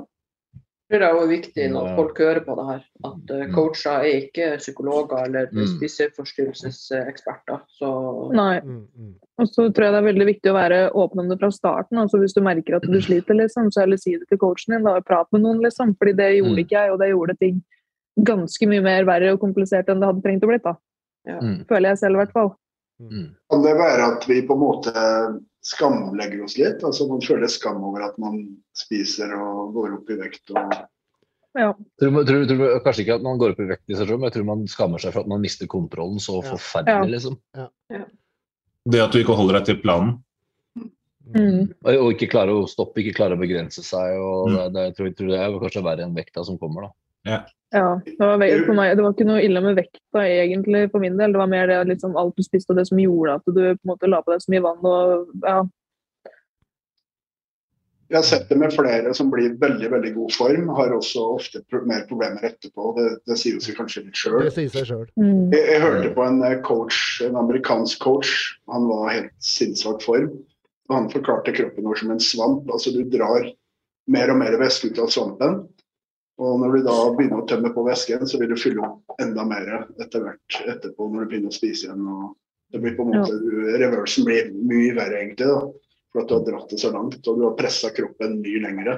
Jeg 0.92 1.00
tror 1.00 1.02
det 1.02 1.08
er 1.10 1.18
også 1.18 1.30
viktig 1.32 1.64
når 1.74 1.86
folk 1.98 2.20
hører 2.22 2.44
på 2.46 2.54
det 2.60 2.66
her, 2.68 2.82
at 3.08 3.32
eh, 3.34 3.44
Mm. 3.48 3.54
coacher 3.56 4.04
er 4.04 4.18
ikke 4.22 4.48
psykologer 4.60 5.24
eller 5.26 5.48
Mm. 5.52 5.64
spiseforstyrrelseseksperter. 6.54 7.62
Så 7.80 7.90
Nei. 8.36 8.60
Og 9.40 9.48
så 9.50 9.66
tror 9.74 9.88
jeg 9.88 9.94
det 9.96 10.02
er 10.02 10.08
veldig 10.14 10.28
viktig 10.28 10.52
å 10.52 10.58
være 10.58 10.80
åpen 10.94 11.20
om 11.24 11.30
det 11.30 11.40
fra 11.40 11.50
starten. 11.52 11.98
altså 11.98 12.20
Hvis 12.22 12.36
du 12.36 12.42
merker 12.42 12.76
at 12.78 12.84
du 12.84 13.00
sliter, 13.02 13.34
liksom, 13.36 13.72
så 13.72 13.82
heller 13.84 13.98
si 13.98 14.18
det 14.18 14.28
til 14.30 14.38
coachen 14.38 14.76
din. 14.76 14.84
da, 14.84 15.00
Prat 15.02 15.28
med 15.34 15.42
noen, 15.42 15.62
liksom. 15.64 15.96
Fordi 15.98 16.14
det 16.16 16.30
gjorde 16.38 16.62
ikke 16.64 16.78
jeg, 16.78 16.92
og 16.92 17.00
det 17.00 17.10
gjorde 17.10 17.38
ting 17.40 17.64
ganske 18.22 18.68
mye 18.70 18.82
mer 18.86 19.06
verre 19.10 19.32
og 19.34 19.40
komplisert 19.42 19.90
enn 19.90 20.00
det 20.04 20.08
hadde 20.10 20.22
trengt 20.26 20.44
å 20.46 20.50
bli. 20.52 20.60
da. 20.64 20.76
Mm. 21.28 21.66
Føler 21.70 21.90
jeg 21.94 21.98
selv, 22.04 22.16
i 22.16 22.22
hvert 22.24 22.34
fall. 22.36 22.52
Mm. 23.02 23.30
Kan 23.50 23.64
det 23.64 23.74
være 23.80 24.08
at 24.14 24.28
vi 24.30 24.42
på 24.46 24.54
en 24.54 24.62
måte 24.62 24.94
skamlegger 25.66 26.44
oss 26.46 26.58
litt? 26.60 26.84
Altså 26.84 27.08
Man 27.10 27.22
føler 27.24 27.48
skam 27.52 27.84
over 27.84 28.04
at 28.06 28.18
man 28.22 28.42
spiser 28.78 29.32
og 29.38 29.74
går 29.74 29.96
opp 30.00 30.10
i 30.14 30.20
vekt. 30.20 30.44
og 30.52 30.74
Ja. 31.56 31.72
Tror, 32.02 32.24
tror, 32.26 32.46
tror, 32.50 32.80
kanskje 32.84 33.04
ikke 33.06 33.16
at 33.16 33.22
man 33.26 33.38
går 33.38 33.52
opp 33.54 33.60
i 33.62 33.70
vekt 33.70 33.90
i 33.90 33.94
seg 33.96 34.08
selv, 34.08 34.20
men 34.20 34.30
jeg 34.30 34.34
tror 34.40 34.46
man 34.46 34.68
skammer 34.68 35.00
seg 35.02 35.14
for 35.14 35.22
at 35.22 35.28
man 35.30 35.42
mister 35.42 35.68
kontrollen 35.68 36.20
så 36.20 36.42
Ja. 36.44 36.50
forferdelig. 36.54 36.98
Ja. 36.98 37.06
liksom. 37.06 37.38
Det 38.90 39.00
at 39.02 39.12
du 39.12 39.20
ikke 39.24 39.36
holder 39.38 39.60
deg 39.60 39.66
til 39.66 39.82
planen. 39.82 40.24
Mm. 41.34 41.72
Og, 41.86 41.94
og 41.96 42.10
ikke 42.14 42.30
klarer 42.30 42.52
å 42.52 42.68
stoppe, 42.68 43.00
ikke 43.00 43.16
klarer 43.16 43.38
å 43.38 43.40
begrense 43.42 43.82
seg. 43.86 44.18
og 44.20 44.50
Mm. 44.50 44.56
det, 44.56 44.74
det, 44.74 44.82
jeg 44.84 44.96
tror, 44.98 45.06
jeg 45.08 45.16
tror 45.16 45.28
det 45.30 45.40
er 45.40 45.60
kanskje 45.64 45.84
verre 45.84 46.04
enn 46.04 46.16
vekta 46.18 46.44
som 46.46 46.58
kommer. 46.60 46.82
da. 46.82 46.92
Ja, 47.74 48.02
det 48.06 48.20
var, 48.20 48.38
meg, 48.38 48.92
det 48.94 49.02
var 49.02 49.14
ikke 49.16 49.26
noe 49.26 49.42
ille 49.42 49.62
med 49.66 49.80
vekta 49.80 50.26
egentlig 50.30 50.84
for 50.94 51.02
min 51.02 51.16
del. 51.18 51.32
Det 51.34 51.40
var 51.42 51.50
mer 51.50 51.72
det 51.72 51.80
liksom, 51.90 52.18
alt 52.20 52.38
du 52.38 52.46
spiste 52.46 52.70
og 52.70 52.78
det 52.78 52.86
som 52.86 53.00
gjorde 53.02 53.40
at 53.40 53.48
du 53.48 53.64
på 53.64 53.72
en 53.72 53.94
måte 53.96 54.10
la 54.12 54.20
på 54.22 54.34
deg 54.34 54.44
så 54.44 54.54
mye 54.54 54.66
vann. 54.68 54.84
og 54.86 55.32
ja, 55.42 55.64
Jeg 58.14 58.20
har 58.20 58.28
sett 58.28 58.50
det 58.52 58.60
med 58.62 58.74
flere 58.76 59.14
som 59.18 59.32
blir 59.34 59.56
veldig 59.58 59.90
veldig 59.90 60.12
god 60.14 60.34
form, 60.36 60.68
har 60.78 60.92
også 60.94 61.24
ofte 61.34 61.64
pro 61.66 61.80
mer 61.90 62.04
problemer 62.06 62.46
etterpå. 62.46 62.92
Det, 63.00 63.08
det 63.26 63.40
sier 63.42 63.58
seg 63.64 63.80
kanskje 63.80 64.04
litt 64.06 64.20
sjøl. 64.22 64.38
mm. 65.18 65.48
Jeg, 65.56 65.64
jeg 65.72 65.82
hørte 65.82 66.12
på 66.14 66.28
en 66.28 66.38
eh, 66.46 66.60
coach, 66.68 67.00
en 67.26 67.40
amerikansk 67.42 68.04
coach. 68.06 68.36
Han 68.70 68.86
var 68.92 69.16
helt 69.16 69.34
sinnssvak 69.42 70.06
form. 70.06 70.30
Og 70.92 70.98
han 71.00 71.10
forklarte 71.10 71.56
kroppen 71.58 71.90
vår 71.90 72.04
som 72.04 72.14
en 72.14 72.22
svamp. 72.22 72.70
Altså 72.70 72.94
du 72.94 73.02
drar 73.10 73.50
mer 74.14 74.30
og 74.30 74.38
mer 74.44 74.60
væske 74.62 74.94
ut 74.94 75.02
av 75.02 75.10
svampen. 75.10 75.64
Og 76.42 76.60
når 76.62 76.78
du 76.78 76.86
da 76.88 76.96
begynner 77.14 77.44
å 77.44 77.48
tømme 77.50 77.70
på 77.76 77.84
væsken, 77.86 78.26
så 78.30 78.40
vil 78.42 78.54
du 78.54 78.58
fylle 78.58 78.82
opp 78.88 79.22
enda 79.22 79.46
mer 79.46 79.68
etter 80.02 80.24
hvert 80.24 80.62
etterpå 80.76 81.10
når 81.12 81.26
du 81.26 81.34
begynner 81.34 81.54
å 81.54 81.58
spise 81.58 81.88
igjen. 81.88 82.08
Og 82.10 82.32
det 82.74 82.82
blir 82.82 82.96
på 82.98 83.06
en 83.06 83.12
måte, 83.14 83.38
du, 83.38 83.52
Reversen 83.78 84.26
blir 84.26 84.50
mye 84.56 84.96
verre 84.98 85.22
egentlig. 85.22 85.52
da. 85.52 85.60
For 86.14 86.24
at 86.24 86.30
du 86.30 86.36
har 86.38 86.48
dratt 86.48 86.74
det 86.74 86.80
så 86.82 86.90
langt, 86.94 87.22
og 87.26 87.38
du 87.38 87.46
har 87.46 87.56
pressa 87.58 87.90
kroppen 87.94 88.40
mye 88.42 88.64
lengre. 88.66 88.98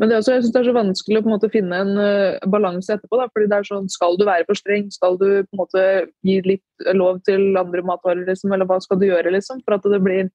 Men 0.00 0.08
det 0.08 0.16
er 0.16 0.22
også, 0.22 0.34
jeg 0.34 0.44
synes 0.44 0.54
det 0.54 0.60
er 0.60 0.68
så 0.70 0.74
vanskelig 0.74 1.18
å 1.18 1.22
på 1.22 1.28
en 1.30 1.34
måte 1.34 1.50
finne 1.52 1.78
en 1.84 1.92
uh, 1.98 2.50
balanse 2.50 2.94
etterpå. 2.94 3.18
Da, 3.20 3.28
fordi 3.30 3.48
det 3.50 3.58
er 3.58 3.68
sånn, 3.68 3.90
Skal 3.92 4.16
du 4.18 4.24
være 4.26 4.46
for 4.48 4.58
streng? 4.58 4.88
Skal 4.94 5.18
du 5.20 5.26
på 5.44 5.54
en 5.54 5.60
måte 5.60 5.84
gi 6.26 6.38
litt 6.46 6.86
lov 6.96 7.20
til 7.28 7.58
andre 7.60 7.84
matvarer? 7.86 8.24
Liksom, 8.26 8.54
eller 8.54 8.70
hva 8.70 8.80
skal 8.82 8.98
du 8.98 9.06
gjøre? 9.10 9.34
liksom, 9.34 9.60
For 9.66 9.76
at 9.76 9.86
det 9.92 10.02
blir 10.02 10.30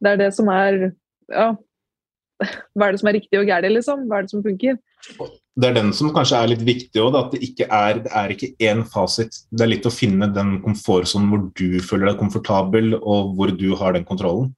Det 0.00 0.12
er 0.12 0.20
det 0.20 0.32
som 0.36 0.48
er 0.52 0.92
Ja. 1.32 1.54
Hva 2.42 2.88
er 2.88 2.94
det 2.94 3.00
som 3.00 3.10
er 3.10 3.18
riktig 3.18 3.40
og 3.40 3.48
galt, 3.48 3.70
liksom? 3.70 4.06
Hva 4.10 4.18
er 4.18 4.26
det 4.26 4.34
som 4.34 4.44
funker? 4.44 4.78
Det 5.54 5.68
er 5.68 5.76
den 5.76 5.92
som 5.94 6.10
kanskje 6.14 6.38
er 6.40 6.50
litt 6.50 6.62
viktig 6.66 7.02
òg, 7.02 7.14
at 7.18 7.34
det 7.34 7.42
ikke 7.46 7.68
er, 7.70 8.00
det 8.02 8.12
er 8.18 8.32
ikke 8.34 8.48
én 8.66 8.82
fasit. 8.90 9.36
Det 9.54 9.62
er 9.62 9.70
litt 9.70 9.86
å 9.86 9.92
finne 9.94 10.26
den 10.34 10.56
komfortsonen 10.64 11.28
hvor 11.30 11.44
du 11.54 11.78
føler 11.84 12.10
deg 12.10 12.18
komfortabel, 12.18 12.96
og 12.98 13.36
hvor 13.38 13.52
du 13.54 13.68
har 13.78 13.94
den 13.94 14.06
kontrollen. 14.08 14.50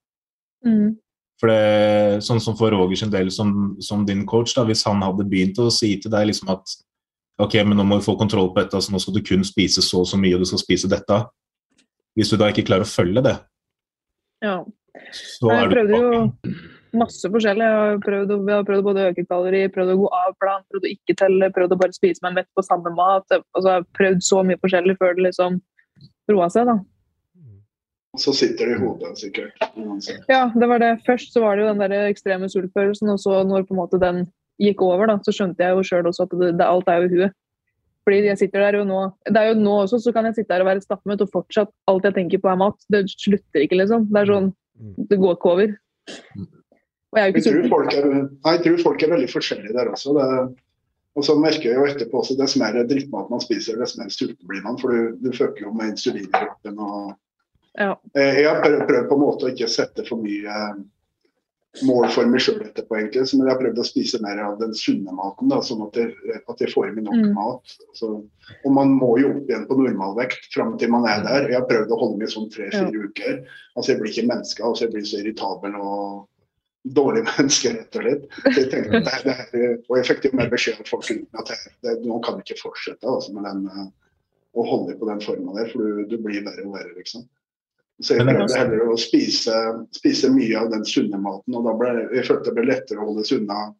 Mm. 0.64 0.94
For 1.36 1.52
det, 1.52 2.24
sånn 2.24 2.40
som 2.40 2.56
for 2.56 2.72
Roger 2.72 2.96
sin 2.96 3.12
del, 3.12 3.28
som, 3.34 3.74
som 3.84 4.06
din 4.08 4.24
coach, 4.28 4.54
da, 4.56 4.64
hvis 4.64 4.86
han 4.88 5.04
hadde 5.04 5.26
begynt 5.28 5.60
å 5.60 5.68
si 5.74 5.92
til 6.00 6.14
deg 6.14 6.30
liksom 6.30 6.54
at 6.54 6.78
ok, 7.44 7.58
men 7.68 7.76
nå 7.76 7.84
må 7.84 7.98
vi 8.00 8.06
få 8.06 8.14
kontroll 8.16 8.48
på 8.54 8.62
dette, 8.62 8.78
altså 8.78 8.94
nå 8.94 9.00
skal 9.02 9.18
du 9.18 9.20
kun 9.26 9.44
spise 9.44 9.84
så 9.84 10.00
og 10.00 10.08
så 10.08 10.16
mye, 10.20 10.38
og 10.38 10.46
du 10.46 10.48
skal 10.48 10.62
spise 10.62 10.88
dette. 10.88 11.20
Hvis 12.16 12.32
du 12.32 12.38
da 12.40 12.48
ikke 12.48 12.64
klarer 12.70 12.88
å 12.88 12.88
følge 12.88 13.26
det, 13.26 13.36
Ja. 14.44 14.56
så 15.12 15.52
er 15.52 15.68
du 15.68 15.76
prøvde 15.76 16.00
jo 16.00 16.08
tilbake. 16.08 16.72
Masse 16.98 17.28
forskjellig. 17.32 17.66
Jeg 17.66 17.78
har 17.80 17.98
prøvd, 18.04 18.30
å- 18.34 18.48
jeg 18.48 18.56
har 18.56 18.64
prøvd 18.68 18.84
både 18.88 19.04
å 19.04 19.10
øke 19.12 19.26
kalori, 19.28 19.62
prøvd 19.74 19.92
å 19.94 20.00
gå 20.02 20.08
av 20.12 20.34
plan, 20.40 20.62
prøvd 20.72 20.84
å 20.88 20.92
ikke 20.94 21.16
telle, 21.22 21.50
prøvd 21.54 21.72
å 21.76 21.78
bare 21.80 21.92
spise 21.96 22.22
meg 22.22 22.34
mett 22.40 22.48
på 22.56 22.64
samme 22.66 22.92
mat. 22.94 23.24
Altså, 23.30 23.66
jeg 23.68 23.76
har 23.80 23.86
prøvd 23.98 24.20
så 24.22 24.42
mye 24.46 24.60
forskjellig 24.62 24.96
før 24.98 25.14
det 25.16 25.24
liksom 25.30 25.60
roa 26.30 26.48
seg. 26.50 26.66
da. 26.66 26.78
Så 28.16 28.32
sitter 28.32 28.66
det 28.70 28.76
i 28.76 28.80
hodet, 28.80 29.12
sikkert. 29.20 29.52
Ja, 30.28 30.46
det 30.48 30.68
var 30.68 30.78
det. 30.80 31.02
Først 31.04 31.34
så 31.34 31.42
var 31.42 31.56
det 31.56 31.66
jo 31.66 31.74
den 31.74 31.82
der 31.90 32.06
ekstreme 32.12 32.48
sultfølelsen, 32.48 33.10
og 33.12 33.18
så 33.20 33.42
når 33.44 33.66
på 33.68 33.74
en 33.76 33.80
måte 33.82 34.00
den 34.00 34.22
gikk 34.58 34.80
over, 34.80 35.06
da, 35.06 35.18
så 35.18 35.34
skjønte 35.36 35.60
jeg 35.60 35.76
jo 35.76 35.82
sjøl 35.84 36.08
også 36.08 36.24
at 36.24 36.30
det, 36.40 36.56
det, 36.56 36.64
alt 36.64 36.88
er 36.88 37.02
jo 37.02 37.08
i 37.10 37.12
huet. 37.12 37.34
Fordi 38.06 38.22
jeg 38.24 38.38
sitter 38.38 38.60
der 38.62 38.78
jo 38.78 38.84
nå 38.86 39.00
Det 39.26 39.36
er 39.36 39.48
jo 39.52 39.60
nå 39.60 39.82
også, 39.82 39.98
så 40.00 40.12
kan 40.14 40.24
jeg 40.24 40.36
sitte 40.36 40.48
der 40.54 40.62
og 40.62 40.68
være 40.70 40.80
stappmøtt, 40.84 41.20
og 41.26 41.30
fortsatt 41.34 41.68
alt 41.90 42.04
jeg 42.04 42.14
tenker 42.14 42.38
på 42.38 42.48
er 42.52 42.56
mat. 42.56 42.78
Det 42.88 43.04
slutter 43.10 43.60
ikke, 43.66 43.76
liksom. 43.82 44.06
Det 44.08 44.22
er 44.22 44.32
sånn 44.32 44.52
Det 45.10 45.18
går 45.18 45.36
ikke 45.36 45.52
over. 45.52 45.76
Jeg 47.16 47.34
Jeg 47.36 47.44
tror, 47.46 47.68
folk 47.72 47.92
er, 47.96 48.06
jeg 48.52 48.62
tror 48.66 48.82
folk 48.84 49.02
er 49.02 49.12
veldig 49.16 49.28
forskjellige 49.32 49.72
der 49.76 49.92
også. 49.92 50.14
Det, 50.16 50.26
og 51.16 51.24
så 51.24 51.36
merker 51.40 51.70
jeg 51.70 51.76
jo 51.78 51.86
etterpå 51.88 52.18
også 52.20 52.34
dess 52.36 52.56
mer 52.60 52.76
drittmat 52.84 53.30
man 53.32 53.40
spiser, 53.40 53.78
dess 53.80 53.96
mer 53.96 54.10
sulten 54.12 54.44
blir 54.50 54.60
man. 54.66 54.76
For 54.78 54.92
du, 54.92 55.14
du 55.24 55.30
føker 55.32 55.64
jo 55.64 55.72
med 55.72 55.94
insulin 55.94 56.26
i 56.28 56.32
kroppen. 56.34 56.78
Og, 56.78 57.14
Ja. 57.76 57.94
Eh, 58.16 58.42
jeg 58.42 58.46
har 58.48 58.60
prøvd, 58.64 58.86
prøvd 58.88 59.08
på 59.08 59.16
en 59.16 59.20
måte 59.20 59.46
å 59.48 59.50
ikke 59.52 59.66
sette 59.68 60.04
for 60.08 60.16
mye 60.20 60.48
eh, 60.48 60.76
mål 61.84 62.06
for 62.08 62.24
meg 62.32 62.40
sjøl 62.40 62.62
etterpå, 62.64 62.96
egentlig. 62.96 63.26
Så, 63.28 63.36
men 63.36 63.48
jeg 63.48 63.52
har 63.52 63.60
prøvd 63.60 63.80
å 63.82 63.84
spise 63.84 64.20
mer 64.24 64.38
av 64.40 64.54
den 64.62 64.72
sunne 64.76 65.12
maten, 65.12 65.50
da, 65.52 65.58
sånn 65.60 65.82
at 65.84 65.98
jeg, 66.00 66.14
at 66.48 66.62
jeg 66.64 66.72
får 66.72 66.88
i 66.88 66.94
meg 66.96 67.04
nok 67.04 67.18
Mm. 67.20 67.34
mat. 67.36 67.74
Så, 67.96 68.08
og 68.64 68.70
man 68.72 68.94
må 68.96 69.18
jo 69.20 69.34
opp 69.34 69.50
igjen 69.50 69.66
på 69.68 69.76
normalvekt 69.76 70.48
fram 70.54 70.76
til 70.80 70.88
man 70.94 71.04
er 71.08 71.20
der. 71.26 71.48
Jeg 71.52 71.58
har 71.60 71.68
prøvd 71.68 71.92
å 71.92 72.00
holde 72.00 72.20
meg 72.22 72.32
sånn 72.32 72.48
tre-fire 72.52 73.08
uker. 73.08 73.42
Altså 73.76 73.92
Jeg 73.92 74.00
blir 74.00 74.12
ikke 74.14 74.28
menneske, 74.32 74.64
altså 74.64 74.84
jeg 74.86 74.92
blir 74.96 75.04
så 75.04 75.20
irritabel 75.20 75.76
og 75.80 76.24
dårlig 76.94 77.24
menneske, 77.30 77.72
rett 77.74 77.98
og 77.98 78.04
slett. 78.04 78.26
Så 78.46 78.56
jeg 78.60 78.70
tenkte, 78.72 79.00
det, 79.00 79.14
det, 79.24 79.36
er, 79.62 79.78
og 79.88 79.94
jeg 80.00 80.08
fikk 80.10 80.28
jo 80.28 80.34
mer 80.40 80.50
beskjed 80.52 80.82
av 80.82 80.90
folk 80.90 81.08
at 81.10 81.52
det, 81.52 81.56
det, 81.86 81.94
nå 82.06 82.18
kan 82.24 82.38
vi 82.38 82.46
ikke 82.46 82.60
fortsette 82.62 83.08
altså, 83.10 83.32
med 83.36 83.48
den, 83.48 83.64
eh, 83.72 83.88
å 84.56 84.66
holde 84.66 84.98
på 84.98 85.08
den 85.10 85.24
forma 85.24 85.56
der, 85.58 85.72
for 85.72 85.82
du, 85.82 86.04
du 86.10 86.20
blir 86.22 86.44
verre 86.46 86.66
og 86.66 86.76
verre, 86.78 86.94
liksom. 86.98 87.26
Så 88.04 88.18
jeg 88.18 88.26
det 88.28 88.34
prøvde 88.36 88.58
heller 88.60 88.90
å 88.92 88.98
spise, 89.00 89.56
spise 89.96 90.28
mye 90.28 90.60
av 90.60 90.68
den 90.72 90.84
sunne 90.84 91.18
maten, 91.20 91.54
og 91.56 91.64
da 91.64 91.72
ble 91.80 91.92
jeg 92.18 92.26
følte 92.28 92.50
det 92.50 92.56
ble 92.58 92.66
lettere 92.68 93.00
å 93.00 93.08
holde 93.08 93.24
seg 93.24 93.40
unna. 93.40 93.70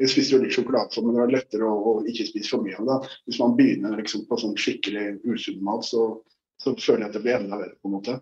Jeg 0.00 0.12
spiste 0.12 0.36
jo 0.36 0.40
litt 0.40 0.54
sjokolade, 0.54 1.02
men 1.02 1.16
det 1.16 1.20
var 1.20 1.34
lettere 1.34 1.68
å, 1.68 1.74
å 1.76 1.92
ikke 2.08 2.28
spise 2.30 2.54
for 2.54 2.64
mye 2.64 2.78
av 2.78 2.88
det. 2.88 2.98
Hvis 3.28 3.40
man 3.42 3.56
begynner 3.58 3.98
liksom, 3.98 4.24
på 4.30 4.38
sånn 4.40 4.54
skikkelig 4.56 5.18
usunn 5.26 5.60
mat, 5.66 5.84
så, 5.84 6.06
så 6.62 6.72
føler 6.78 7.04
jeg 7.04 7.10
at 7.10 7.18
det 7.18 7.24
blir 7.26 7.36
enda 7.42 7.58
verre, 7.60 7.76
på 7.82 7.90
en 7.90 7.96
måte. 7.98 8.14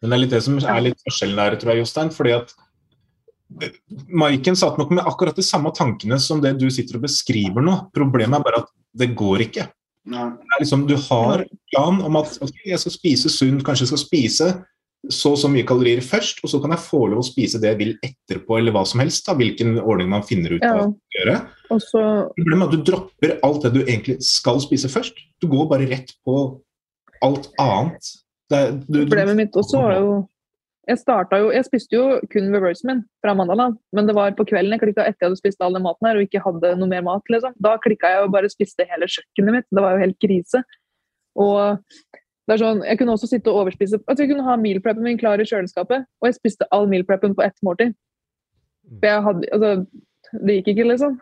Men 0.00 0.12
det 0.12 0.16
er 0.16 0.22
litt 0.22 0.36
det 0.36 0.42
som 0.46 0.56
er 0.62 0.84
litt 0.86 1.04
forskjellen 1.04 1.42
der, 1.42 1.58
tror 1.60 1.74
jeg, 1.74 1.82
Jostein. 1.82 2.12
fordi 2.14 2.36
at 2.38 2.54
Maiken 4.08 4.56
satt 4.58 4.78
nok 4.80 4.90
med 4.90 5.04
akkurat 5.06 5.36
de 5.36 5.42
samme 5.46 5.70
tankene 5.76 6.18
som 6.20 6.40
det 6.42 6.56
du 6.60 6.66
sitter 6.70 6.98
og 6.98 7.06
beskriver 7.06 7.62
nå. 7.64 7.78
Problemet 7.94 8.40
er 8.40 8.44
bare 8.46 8.62
at 8.64 8.70
det 8.94 9.12
går 9.18 9.44
ikke. 9.48 9.68
Det 10.04 10.20
er 10.20 10.60
liksom, 10.60 10.86
du 10.86 10.96
har 11.08 11.44
plan 11.72 12.00
om 12.04 12.16
at 12.20 12.34
ok, 12.44 12.56
jeg 12.68 12.78
skal 12.82 12.92
spise 12.92 13.30
sunt, 13.32 13.62
kanskje 13.64 13.86
jeg 13.86 13.92
skal 13.94 14.02
spise 14.04 14.48
så 15.12 15.34
og 15.34 15.38
så 15.40 15.48
mye 15.52 15.66
kalorier 15.68 16.00
først, 16.00 16.38
og 16.44 16.48
så 16.48 16.58
kan 16.62 16.72
jeg 16.72 16.80
få 16.80 17.02
lov 17.12 17.20
å 17.20 17.26
spise 17.26 17.58
det 17.60 17.68
jeg 17.74 17.78
vil 17.80 17.90
etterpå, 18.06 18.56
eller 18.56 18.72
hva 18.72 18.86
som 18.88 19.02
helst. 19.02 19.26
da, 19.26 19.34
Hvilken 19.36 19.74
ordning 19.82 20.08
man 20.08 20.22
finner 20.24 20.54
ut 20.56 20.64
av 20.64 20.78
Ja. 20.78 20.84
å 20.88 21.18
gjøre. 21.18 21.34
Også... 21.76 22.04
Problemet 22.38 22.62
er 22.62 22.70
at 22.70 22.72
du 22.76 22.84
dropper 22.90 23.34
alt 23.44 23.62
det 23.66 23.72
du 23.74 23.80
egentlig 23.84 24.16
skal 24.24 24.60
spise 24.64 24.88
først. 24.88 25.12
Du 25.40 25.48
går 25.52 25.68
bare 25.68 25.88
rett 25.90 26.14
på 26.24 26.38
alt 27.24 27.50
annet. 27.60 28.00
Det 28.48 28.62
du- 28.88 29.04
Problemet 29.04 29.36
mitt 29.36 29.52
også 29.60 29.82
var 29.82 29.98
jo 30.00 30.28
Jeg 30.84 31.00
starta 31.00 31.38
jo 31.40 31.50
Jeg 31.54 31.64
spiste 31.64 31.96
jo 31.96 32.18
kun 32.32 32.50
reversen 32.52 32.90
min 32.90 33.02
fra 33.24 33.34
Mandaland. 33.36 33.78
Men 33.96 34.08
det 34.08 34.16
var 34.16 34.34
på 34.36 34.46
kvelden 34.48 34.76
jeg 34.76 34.82
klikka 34.82 35.06
etter 35.06 35.24
jeg 35.24 35.30
hadde 35.30 35.40
spist 35.40 35.62
all 35.64 35.76
den 35.76 35.84
maten 35.86 36.08
her 36.08 36.20
og 36.20 36.26
ikke 36.26 36.42
hadde 36.44 36.74
noe 36.80 36.90
mer 36.90 37.04
mat. 37.06 37.24
liksom. 37.32 37.54
Da 37.62 37.76
klikka 37.80 38.10
jeg 38.12 38.26
og 38.26 38.34
bare 38.34 38.52
spiste 38.52 38.86
hele 38.90 39.08
kjøkkenet 39.08 39.58
mitt. 39.58 39.68
Det 39.70 39.84
var 39.84 39.96
jo 39.96 40.04
helt 40.04 40.18
krise. 40.20 40.62
Og 41.40 41.80
det 42.44 42.54
er 42.54 42.60
sånn, 42.60 42.82
Jeg 42.84 42.98
kunne 43.00 43.16
også 43.16 43.30
sitte 43.30 43.50
og 43.50 43.64
overspise 43.64 43.98
altså 44.04 44.24
Jeg 44.24 44.34
kunne 44.34 44.44
ha 44.44 44.56
meal 44.60 44.80
preppen 44.84 45.06
min 45.06 45.18
klar 45.18 45.40
i 45.40 45.48
kjøleskapet, 45.48 46.04
og 46.20 46.28
jeg 46.28 46.36
spiste 46.36 46.68
all 46.70 46.86
meal 46.90 47.04
preppen 47.08 47.34
på 47.34 47.42
ett 47.42 47.56
måltid. 47.64 47.94
For 49.00 49.08
jeg 49.08 49.24
hadde, 49.24 49.48
altså, 49.52 49.86
Det 50.44 50.58
gikk 50.58 50.68
ikke, 50.74 50.88
liksom. 50.90 51.18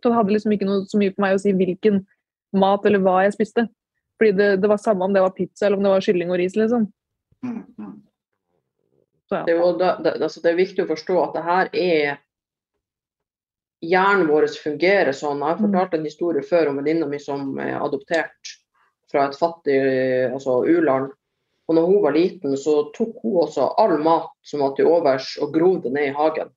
Så 0.00 0.08
det 0.08 0.16
hadde 0.16 0.32
liksom 0.32 0.54
ikke 0.54 0.68
noe 0.68 0.86
så 0.88 0.98
mye 1.00 1.12
for 1.12 1.24
meg 1.24 1.34
å 1.34 1.42
si 1.42 1.52
hvilken 1.52 2.04
mat 2.56 2.86
eller 2.86 3.02
hva 3.02 3.24
jeg 3.24 3.34
spiste. 3.34 3.66
Fordi 4.20 4.32
det, 4.36 4.48
det 4.62 4.68
var 4.70 4.80
samme 4.80 5.04
om 5.04 5.12
det 5.12 5.22
var 5.24 5.34
pizza 5.34 5.66
eller 5.66 5.80
om 5.80 5.84
det 5.84 5.92
var 5.92 6.04
kylling 6.04 6.30
og 6.30 6.38
ris, 6.40 6.56
liksom. 6.56 6.86
Mm, 7.46 7.64
mm. 7.78 8.02
Det 9.30 9.52
er, 9.52 9.60
jo 9.60 9.78
det, 9.78 10.16
altså 10.22 10.40
det 10.42 10.50
er 10.50 10.58
viktig 10.58 10.84
å 10.84 10.90
forstå 10.90 11.16
at 11.22 11.36
det 11.36 11.42
her 11.46 11.70
er 11.78 12.18
Hjernen 13.80 14.26
vår 14.28 14.44
fungerer 14.60 15.14
sånn. 15.16 15.38
Jeg 15.40 15.46
har 15.46 15.56
Mm. 15.56 15.70
fortalt 15.70 15.94
en 15.94 16.04
historie 16.04 16.42
før 16.44 16.68
om 16.68 16.76
venninna 16.76 17.06
mi 17.08 17.18
som 17.18 17.58
er 17.58 17.78
adoptert 17.80 18.50
fra 19.10 19.28
et 19.28 19.38
fattig 19.38 19.78
altså 20.32 20.58
u-land. 20.68 21.12
Og 21.68 21.74
når 21.74 21.86
hun 21.86 22.02
var 22.02 22.12
liten, 22.12 22.56
så 22.56 22.92
tok 22.92 23.22
hun 23.22 23.38
også 23.46 23.70
all 23.78 23.96
mat 23.98 24.28
som 24.42 24.60
var 24.60 24.74
til 24.76 24.86
overs, 24.90 25.38
og 25.40 25.54
grov 25.54 25.82
det 25.82 25.92
ned 25.92 26.10
i 26.10 26.12
hagen. 26.12 26.50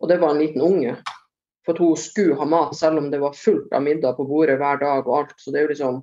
Og 0.00 0.08
det 0.08 0.20
var 0.20 0.30
en 0.34 0.38
liten 0.38 0.62
unge. 0.62 0.96
For 1.64 1.72
at 1.72 1.78
hun 1.80 1.96
skulle 1.96 2.36
ha 2.36 2.44
mat, 2.44 2.76
selv 2.76 2.98
om 2.98 3.10
det 3.10 3.20
var 3.20 3.32
fullt 3.32 3.72
av 3.72 3.82
middag 3.82 4.18
på 4.18 4.28
bordet 4.28 4.58
hver 4.60 4.78
dag 4.78 5.08
og 5.08 5.18
alt. 5.18 5.34
Så 5.40 5.50
det 5.50 5.58
er 5.58 5.64
jo 5.64 5.72
liksom 5.72 6.02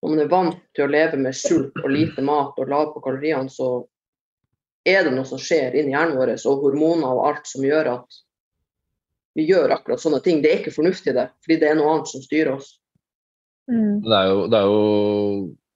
Når 0.00 0.12
man 0.12 0.22
er 0.22 0.30
vant 0.32 0.60
til 0.76 0.86
å 0.86 0.90
leve 0.90 1.18
med 1.20 1.36
sult 1.36 1.76
og 1.82 1.90
lite 1.92 2.24
mat 2.24 2.56
og 2.56 2.70
lav 2.72 2.92
på 2.94 3.02
kaloriene, 3.04 3.52
så 3.52 3.84
er 4.88 5.04
det 5.04 5.12
noe 5.12 5.28
som 5.28 5.40
skjer 5.40 5.76
inni 5.76 5.92
hjernen 5.92 6.16
vår, 6.16 6.32
og 6.48 6.64
hormoner 6.64 7.12
og 7.12 7.26
alt 7.28 7.50
som 7.50 7.66
gjør 7.66 7.92
at 7.98 8.20
vi 9.36 9.44
gjør 9.46 9.74
akkurat 9.76 10.00
sånne 10.02 10.22
ting. 10.24 10.40
Det 10.42 10.50
er 10.50 10.62
ikke 10.62 10.74
fornuftig, 10.74 11.14
det, 11.14 11.28
fordi 11.44 11.60
det 11.60 11.68
er 11.68 11.78
noe 11.78 11.92
annet 11.94 12.10
som 12.10 12.24
styrer 12.24 12.54
oss. 12.56 12.72
Mm. 13.70 14.00
Det 14.06 14.16
er 14.16 14.30
jo 14.30 14.40
det, 14.50 14.58
er 14.58 14.70
jo 14.72 14.80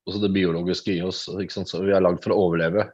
også 0.09 0.22
det 0.25 0.33
biologiske 0.35 0.97
i 0.97 1.03
oss. 1.07 1.27
Ikke 1.29 1.59
sant? 1.59 1.70
Så 1.70 1.85
vi 1.85 1.95
er 1.95 2.03
lagd 2.03 2.25
for 2.25 2.35
å 2.35 2.41
overleve. 2.49 2.89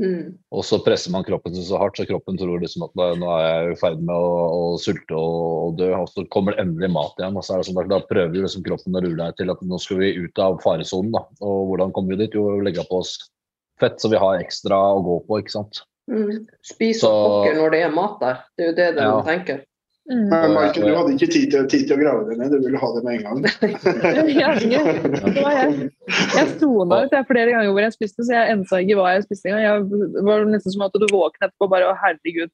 Mm. 0.00 0.38
Og 0.56 0.62
så 0.64 0.78
presser 0.80 1.12
man 1.12 1.24
kroppen 1.26 1.52
så 1.54 1.76
hardt, 1.76 1.98
så 2.00 2.06
kroppen 2.08 2.38
tror 2.40 2.62
liksom 2.62 2.86
at 2.86 2.94
nå- 3.20 3.28
er 3.36 3.42
jeg 3.44 3.72
i 3.74 3.80
ferd 3.82 4.00
med 4.00 4.14
å, 4.16 4.30
å 4.72 4.78
sulte 4.80 5.12
og, 5.12 5.42
og 5.66 5.76
dø. 5.76 5.90
Og 5.98 6.08
så 6.08 6.24
kommer 6.32 6.56
det 6.56 6.64
endelig 6.64 6.88
mat 6.94 7.18
igjen. 7.20 7.36
og 7.36 7.44
så 7.44 7.54
er 7.54 7.60
det 7.60 7.68
sånn 7.68 7.82
at 7.82 7.90
Da 7.92 8.00
prøver 8.08 8.40
liksom 8.40 8.64
kroppen 8.64 8.96
å 8.96 9.02
rulle 9.04 9.20
deg 9.26 9.36
til 9.36 9.50
at 9.52 9.60
nå 9.62 9.78
skal 9.82 10.00
vi 10.00 10.14
ut 10.24 10.38
av 10.38 10.56
faresonen. 10.64 11.12
da. 11.12 11.24
Og 11.44 11.68
hvordan 11.72 11.92
kommer 11.92 12.16
vi 12.16 12.22
dit? 12.24 12.34
Jo, 12.38 12.60
legge 12.64 12.86
på 12.88 13.02
oss 13.04 13.18
fett 13.80 14.00
så 14.00 14.08
vi 14.12 14.16
har 14.22 14.40
ekstra 14.40 14.78
å 14.96 15.02
gå 15.04 15.18
på. 15.28 15.42
ikke 15.42 15.56
sant? 15.58 15.82
Mm. 16.10 16.46
Spis 16.66 17.04
og 17.06 17.44
pokker 17.44 17.60
når 17.60 17.70
det 17.76 17.82
er 17.84 17.92
mat 17.94 18.16
der. 18.20 18.40
Det 18.56 18.64
er 18.64 18.68
jo 18.72 18.76
det 18.80 18.88
de 18.96 19.02
Ja. 19.06 19.20
tenker. 19.28 19.60
Mm. 20.12 20.26
Men 20.28 20.52
Marken, 20.52 20.84
du 20.84 20.92
hadde 20.92 21.12
ikke 21.14 21.28
tid 21.32 21.46
til, 21.54 21.66
tid 21.72 21.86
til 21.88 21.96
å 21.96 22.00
grave 22.02 22.24
det 22.28 22.34
ned, 22.36 22.52
du 22.52 22.66
ville 22.66 22.80
ha 22.82 22.88
det 22.92 23.02
med 23.06 23.14
en 23.14 23.22
gang. 23.24 23.38
Det 24.22 25.42
var 25.42 25.54
jeg. 25.56 25.86
Jeg 26.34 26.50
sona 26.60 26.98
ut 27.06 27.14
jeg, 27.16 27.26
flere 27.30 27.54
ganger 27.54 27.70
hvor 27.72 27.84
jeg 27.86 27.94
spiste, 27.94 28.26
så 28.26 28.34
jeg 28.36 28.52
ensa 28.56 28.80
ikke 28.82 28.98
hva 28.98 29.14
jeg 29.14 29.24
spiste 29.26 29.48
engang. 29.48 29.64
Jeg- 29.64 30.12
Det 30.18 30.24
var 30.26 30.44
nesten 30.50 30.72
som 30.74 30.84
at 30.86 30.92
du 31.00 31.06
våknet 31.12 31.48
etterpå 31.48 31.64
og 31.68 31.72
bare 31.72 31.88
Å, 31.92 31.96
herregud. 32.02 32.50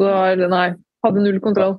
Så 0.00 0.48
Nei. 0.48 0.68
Hadde 1.04 1.22
null 1.22 1.40
kontroll. 1.42 1.78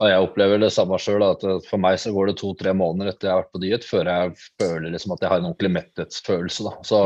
Og 0.00 0.08
jeg 0.10 0.20
opplever 0.26 0.60
det 0.60 0.72
samme 0.72 0.98
sjøl. 1.00 1.22
At 1.24 1.40
for 1.68 1.78
meg 1.80 1.96
så 1.98 2.12
går 2.12 2.26
det 2.28 2.36
to-tre 2.40 2.72
måneder 2.76 3.12
etter 3.12 3.28
jeg 3.28 3.32
har 3.34 3.42
vært 3.44 3.52
på 3.56 3.62
diett, 3.62 3.84
før 3.84 4.04
jeg 4.10 4.34
føler 4.60 4.90
liksom 4.92 5.12
at 5.12 5.20
jeg 5.24 5.30
har 5.30 5.38
en 5.40 5.48
ordentlig 5.52 5.72
metthetsfølelse. 5.76 6.64
da. 6.68 6.72
Så, 6.84 7.02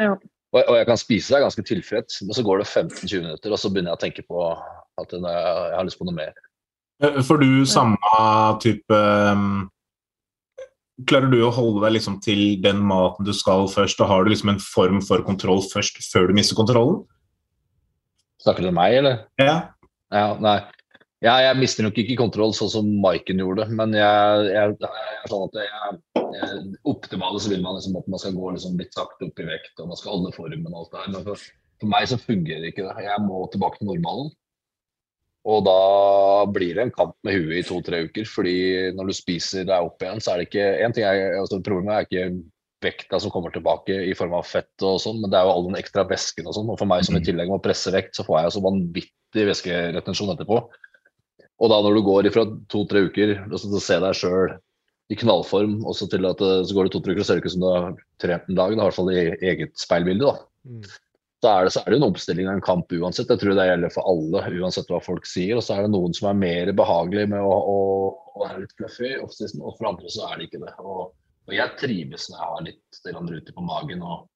Ja. 0.00 0.12
og, 0.52 0.60
og 0.68 0.76
jeg 0.76 0.86
kan 0.86 0.96
spise 0.96 1.34
deg 1.34 1.42
ganske 1.44 1.64
tilfreds, 1.68 2.22
men 2.24 2.32
så 2.34 2.42
går 2.44 2.58
det 2.62 2.66
15-20 2.68 3.20
minutter, 3.26 3.52
og 3.52 3.58
så 3.60 3.68
begynner 3.70 3.92
jeg 3.92 3.98
å 3.98 4.04
tenke 4.06 4.24
på 4.26 4.40
at 5.00 5.12
jeg, 5.12 5.20
jeg 5.20 5.76
har 5.76 5.84
lyst 5.84 5.98
på 6.00 6.04
noe 6.08 6.16
mer. 6.16 6.32
Eh, 7.02 7.20
Får 7.24 7.38
du 7.42 7.66
samme 7.66 7.96
type 8.62 9.02
Klarer 11.08 11.30
du 11.32 11.38
å 11.46 11.52
holde 11.54 11.80
deg 11.86 11.94
liksom 11.96 12.18
til 12.20 12.58
den 12.60 12.82
maten 12.84 13.24
du 13.24 13.32
skal 13.32 13.64
først, 13.72 14.02
og 14.04 14.10
har 14.10 14.24
du 14.24 14.34
liksom 14.34 14.50
en 14.52 14.60
form 14.60 14.98
for 15.00 15.24
kontroll 15.24 15.62
først, 15.64 15.96
før 16.12 16.28
du 16.28 16.34
mister 16.36 16.58
kontrollen? 16.58 16.98
Snakker 18.44 18.66
du 18.66 18.68
om 18.68 18.76
meg, 18.76 18.98
eller? 18.98 19.22
Ja. 19.40 19.54
Ja, 20.12 20.34
nei. 20.36 20.58
Ja, 21.24 21.38
jeg 21.44 21.56
mister 21.60 21.84
nok 21.84 21.96
ikke 22.00 22.18
kontroll 22.20 22.52
sånn 22.56 22.72
som 22.72 22.92
Maiken 23.00 23.40
gjorde, 23.40 23.66
men 23.76 23.96
jeg, 23.96 24.44
jeg, 24.52 24.76
jeg 24.80 25.32
sånn 25.32 25.46
at 25.48 25.58
jeg, 25.60 25.96
jeg, 26.36 26.60
optimale 26.92 27.40
så 27.40 27.52
vil 27.52 27.64
man 27.64 27.76
liksom 27.76 27.96
at 28.00 28.12
man 28.12 28.22
skal 28.22 28.36
gå 28.36 28.52
liksom 28.56 28.76
litt 28.80 28.96
sakte 28.96 29.28
opp 29.28 29.40
i 29.40 29.48
vekt, 29.48 29.74
og 29.80 29.90
man 29.94 30.00
skal 30.00 30.14
holde 30.18 30.36
formen 30.36 30.68
og 30.68 30.82
alt 30.82 30.92
det 30.92 31.02
her. 31.02 31.10
Men 31.16 31.26
for, 31.30 31.48
for 31.80 31.92
meg 31.96 32.12
så 32.12 32.20
fungerer 32.20 32.68
ikke 32.68 32.86
det. 32.86 33.08
Jeg 33.08 33.24
må 33.24 33.40
tilbake 33.52 33.80
til 33.80 33.88
normalen. 33.88 34.32
Og 35.48 35.62
da 35.64 35.80
blir 36.52 36.76
det 36.76 36.84
en 36.84 36.92
kamp 36.92 37.14
med 37.24 37.38
huet 37.38 37.62
i 37.62 37.66
to-tre 37.66 38.02
uker. 38.08 38.26
fordi 38.28 38.56
når 38.96 39.08
du 39.08 39.16
spiser 39.16 39.64
deg 39.64 39.86
opp 39.86 40.02
igjen, 40.02 40.20
så 40.20 40.32
er 40.32 40.40
det 40.40 40.48
ikke 40.50 40.66
en 40.84 40.96
ting 40.96 41.06
er, 41.08 41.38
altså 41.40 41.62
Problemet 41.64 41.94
er 41.94 42.08
ikke 42.08 42.26
vekta 42.84 43.20
som 43.20 43.32
kommer 43.32 43.52
tilbake 43.52 43.96
i 44.08 44.14
form 44.16 44.34
av 44.36 44.46
fett 44.48 44.84
og 44.84 45.00
sånn, 45.02 45.20
men 45.20 45.32
det 45.32 45.38
er 45.38 45.48
jo 45.48 45.54
all 45.54 45.66
den 45.68 45.80
ekstra 45.80 46.04
væsken 46.08 46.48
og 46.48 46.56
sånn. 46.56 46.70
Og 46.72 46.78
for 46.80 46.88
meg 46.88 47.04
som 47.04 47.16
i 47.16 47.24
tillegg 47.24 47.50
må 47.52 47.60
presse 47.64 47.92
vekt, 47.92 48.14
så 48.16 48.24
får 48.24 48.40
jeg 48.40 48.54
så 48.56 48.64
vanvittig 48.64 49.46
væskeretensjon 49.50 50.32
etterpå. 50.34 50.62
Og 51.60 51.72
da 51.72 51.80
når 51.84 51.96
du 51.96 52.02
går 52.06 52.28
ifra 52.30 52.46
to-tre 52.72 53.04
uker 53.08 53.36
og 53.42 53.56
så 53.58 53.66
til 53.66 53.80
å 53.80 53.84
se 53.84 54.00
deg 54.00 54.16
sjøl 54.16 54.56
i 55.10 55.18
knallform, 55.18 55.80
og 55.84 55.96
så 55.96 56.08
til 56.08 56.28
at 56.28 56.40
så 56.40 56.76
går 56.76 56.88
det 56.88 56.94
to-tre 56.94 57.16
uker 57.16 57.24
og 57.24 57.28
ser 57.28 57.38
det 57.38 57.42
ikke 57.42 57.52
ut 57.52 57.56
som 57.56 57.64
du 57.64 57.70
har 57.70 57.94
trent 58.22 58.48
en 58.48 58.60
dag, 58.60 58.72
i 58.72 58.80
hvert 58.80 58.96
fall 58.96 59.12
i 59.12 59.22
eget 59.52 59.72
speilbilde, 59.80 60.30
da. 60.30 60.44
Mm. 60.68 60.84
Så 61.40 61.48
er, 61.48 61.64
det, 61.64 61.72
så 61.72 61.80
er 61.80 61.88
det 61.88 61.96
en 61.96 62.04
omstilling 62.10 62.48
og 62.50 62.58
en 62.58 62.64
kamp 62.64 62.90
uansett. 62.92 63.30
Jeg 63.32 63.40
tror 63.40 63.54
det 63.56 63.64
gjelder 63.64 63.92
for 63.94 64.08
alle, 64.10 64.42
uansett 64.60 64.90
hva 64.92 64.98
folk 65.00 65.24
sier. 65.28 65.56
Og 65.56 65.64
så 65.64 65.76
er 65.76 65.86
det 65.86 65.92
noen 65.94 66.12
som 66.16 66.28
er 66.28 66.36
mer 66.36 66.72
behagelig 66.76 67.30
med 67.32 67.40
å, 67.40 67.54
å, 67.56 67.78
å 68.34 68.42
være 68.42 68.66
litt 68.66 68.74
fluffy, 68.76 69.14
og 69.22 69.32
for 69.32 69.88
andre 69.88 70.12
så 70.12 70.26
er 70.28 70.36
det 70.36 70.50
ikke 70.50 70.60
det. 70.66 70.74
Og, 70.84 71.14
og 71.48 71.54
jeg 71.56 71.76
trives 71.80 72.28
når 72.28 72.42
jeg 72.42 72.50
har 72.50 72.66
litt 72.68 73.32
ruter 73.32 73.56
på 73.56 73.64
magen 73.64 74.04
og, 74.04 74.26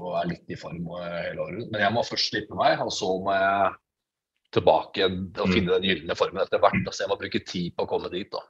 og, 0.00 0.10
er 0.18 0.32
litt 0.32 0.50
i 0.50 0.58
form 0.58 0.90
hele 0.98 1.46
året. 1.46 1.70
Men 1.70 1.84
jeg 1.84 1.94
må 1.94 2.02
først 2.10 2.32
slippe 2.32 2.58
meg, 2.58 2.82
og 2.82 2.90
så 2.96 3.12
må 3.22 3.38
jeg 3.38 3.72
tilbake 4.52 5.06
og 5.06 5.46
Mm. 5.46 5.52
finne 5.54 5.78
den 5.78 5.88
gylne 5.88 6.18
formen 6.18 6.42
etter 6.42 6.60
hvert. 6.60 6.82
Så 6.90 7.04
jeg 7.06 7.12
må 7.14 7.20
bruke 7.22 7.44
tid 7.46 7.70
på 7.76 7.86
å 7.86 7.88
komme 7.94 8.10
dit. 8.12 8.34
da. 8.34 8.42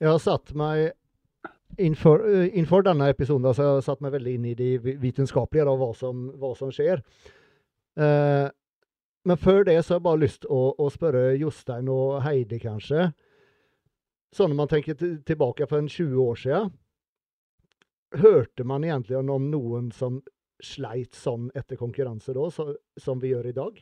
Jeg 0.00 0.08
har 0.08 0.22
satt 0.22 0.54
meg 0.54 0.92
Innenfor, 1.78 2.24
eh, 2.28 2.48
innenfor 2.56 2.82
denne 2.82 3.08
episoden 3.12 3.54
så 3.54 3.62
har 3.62 3.74
jeg 3.78 3.84
satt 3.86 4.00
meg 4.04 4.12
veldig 4.12 4.34
inn 4.34 4.44
i 4.50 4.54
det 4.58 4.70
vitenskapelige, 5.00 5.64
da, 5.68 5.74
hva, 5.80 5.90
som, 5.96 6.26
hva 6.40 6.54
som 6.58 6.70
skjer. 6.74 7.02
Eh, 8.00 8.48
men 9.24 9.36
før 9.36 9.64
det 9.68 9.78
så 9.84 9.94
har 9.94 10.00
jeg 10.00 10.06
bare 10.08 10.22
lyst 10.24 10.46
å, 10.48 10.60
å 10.80 10.88
spørre 10.92 11.36
Jostein 11.38 11.88
og 11.92 12.22
Heidi, 12.24 12.58
kanskje. 12.62 13.10
Sånn 14.34 14.52
når 14.52 14.56
man 14.62 14.68
tenker 14.68 14.94
til- 14.96 15.18
tilbake 15.26 15.66
for 15.68 15.78
en 15.78 15.88
20 15.88 16.16
år 16.22 16.36
siden. 16.40 16.70
Hørte 18.20 18.64
man 18.66 18.82
egentlig 18.82 19.16
om 19.18 19.50
noen 19.50 19.92
som 19.94 20.20
sleit 20.62 21.14
sånn 21.16 21.50
etter 21.56 21.76
konkurranse 21.76 22.34
da, 22.34 22.48
så, 22.50 22.74
som 22.98 23.20
vi 23.22 23.30
gjør 23.32 23.46
i 23.48 23.52
dag? 23.56 23.78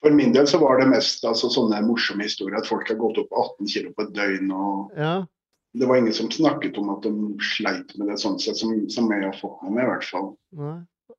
For 0.00 0.10
min 0.16 0.32
del 0.32 0.46
så 0.48 0.58
var 0.62 0.80
det 0.80 0.88
mest 0.88 1.24
altså, 1.28 1.50
sånne 1.52 1.82
morsomme 1.84 2.24
historier. 2.24 2.56
At 2.62 2.66
folk 2.70 2.88
har 2.88 2.96
gått 2.96 3.18
opp 3.20 3.34
18 3.36 3.66
kg 3.68 3.90
på 3.94 4.06
et 4.06 4.14
døgn. 4.16 4.50
og 4.52 4.96
Ja. 4.96 5.26
Det 5.72 5.86
var 5.86 5.96
ingen 6.00 6.12
som 6.12 6.30
snakket 6.30 6.78
om 6.78 6.88
at 6.90 7.02
de 7.06 7.10
sleit 7.46 7.92
med 7.98 8.08
det 8.10 8.16
sånn 8.18 8.38
sett, 8.42 8.56
som, 8.58 8.72
som 8.90 9.06
jeg 9.12 9.22
har 9.22 9.36
fått 9.38 9.60
med 9.62 9.76
meg, 9.76 9.84
i 9.84 9.90
hvert 9.92 10.08
fall. 10.08 10.32
Nei. 10.58 10.78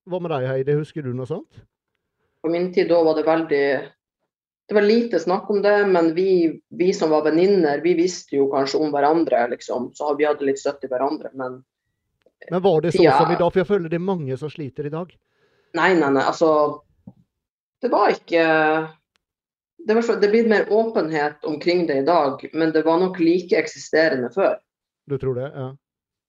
Hva 0.09 0.19
med 0.19 0.31
deg, 0.33 0.47
Heidi? 0.49 0.75
Husker 0.79 1.05
du 1.05 1.13
noe 1.15 1.27
sånt? 1.29 1.61
På 2.41 2.49
min 2.51 2.71
tid 2.73 2.89
da 2.89 2.97
var 3.05 3.15
det 3.15 3.23
veldig 3.27 3.65
Det 4.71 4.75
var 4.75 4.81
lite 4.87 5.19
snakk 5.19 5.49
om 5.51 5.59
det, 5.61 5.75
men 5.87 6.13
vi, 6.15 6.61
vi 6.69 6.91
som 6.95 7.11
var 7.11 7.23
venninner, 7.27 7.81
vi 7.83 7.93
visste 7.99 8.37
jo 8.37 8.47
kanskje 8.51 8.79
om 8.81 8.91
hverandre, 8.93 9.43
liksom. 9.51 9.89
Så 9.95 10.13
vi 10.17 10.25
hadde 10.25 10.47
litt 10.47 10.59
støtte 10.59 10.87
i 10.87 10.91
hverandre. 10.91 11.29
Men 11.33 11.59
Men 12.49 12.61
var 12.63 12.81
det 12.81 12.93
så 12.95 13.03
Ja. 13.03 13.17
som 13.19 13.31
i 13.31 13.35
dag? 13.37 13.51
For 13.53 13.59
jeg 13.61 13.67
føler 13.67 13.89
det 13.89 13.99
er 13.99 14.05
mange 14.07 14.37
som 14.37 14.49
sliter 14.49 14.85
i 14.87 14.89
dag. 14.93 15.11
nei, 15.75 15.93
nei, 15.93 16.09
nei. 16.09 16.23
Altså 16.23 16.81
Det 17.81 17.91
var 17.91 18.09
ikke 18.11 18.43
det, 19.87 19.93
var 19.97 20.01
så, 20.05 20.15
det 20.21 20.29
blir 20.33 20.47
mer 20.49 20.67
åpenhet 20.73 21.43
omkring 21.45 21.85
det 21.87 21.95
i 22.01 22.05
dag, 22.07 22.43
men 22.53 22.71
det 22.75 22.83
var 22.85 22.99
nok 23.01 23.19
like 23.19 23.57
eksisterende 23.57 24.29
før. 24.35 24.57
Du 25.09 25.17
tror 25.17 25.35
det? 25.39 25.51
Ja. 25.55 25.69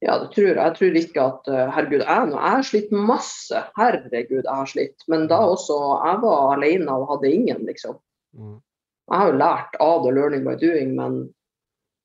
Ja, 0.03 0.17
det 0.19 0.33
tror 0.35 0.49
jeg. 0.49 0.57
Jeg 0.59 0.75
tror 0.79 0.97
ikke 0.99 1.25
at 1.29 1.49
eh, 1.53 1.69
Herregud, 1.77 2.01
jeg, 2.03 2.27
nå- 2.33 2.39
jeg 2.41 2.57
har 2.57 2.65
slitt 2.67 2.91
masse. 2.91 3.61
Herregud, 3.79 4.41
jeg 4.43 4.51
har 4.51 4.67
slitt. 4.67 5.05
Men 5.09 5.29
da 5.31 5.39
også 5.47 5.77
Jeg 6.09 6.17
var 6.25 6.57
alene 6.57 6.91
og 6.97 7.05
hadde 7.13 7.31
ingen, 7.31 7.61
liksom. 7.69 8.01
Mm. 8.35 8.57
Jeg 9.13 9.19
har 9.21 9.31
jo 9.31 9.39
lært 9.39 9.77
av 9.85 10.03
det, 10.07 10.15
learning 10.17 10.45
by 10.49 10.57
doing, 10.59 10.97
men 10.99 11.23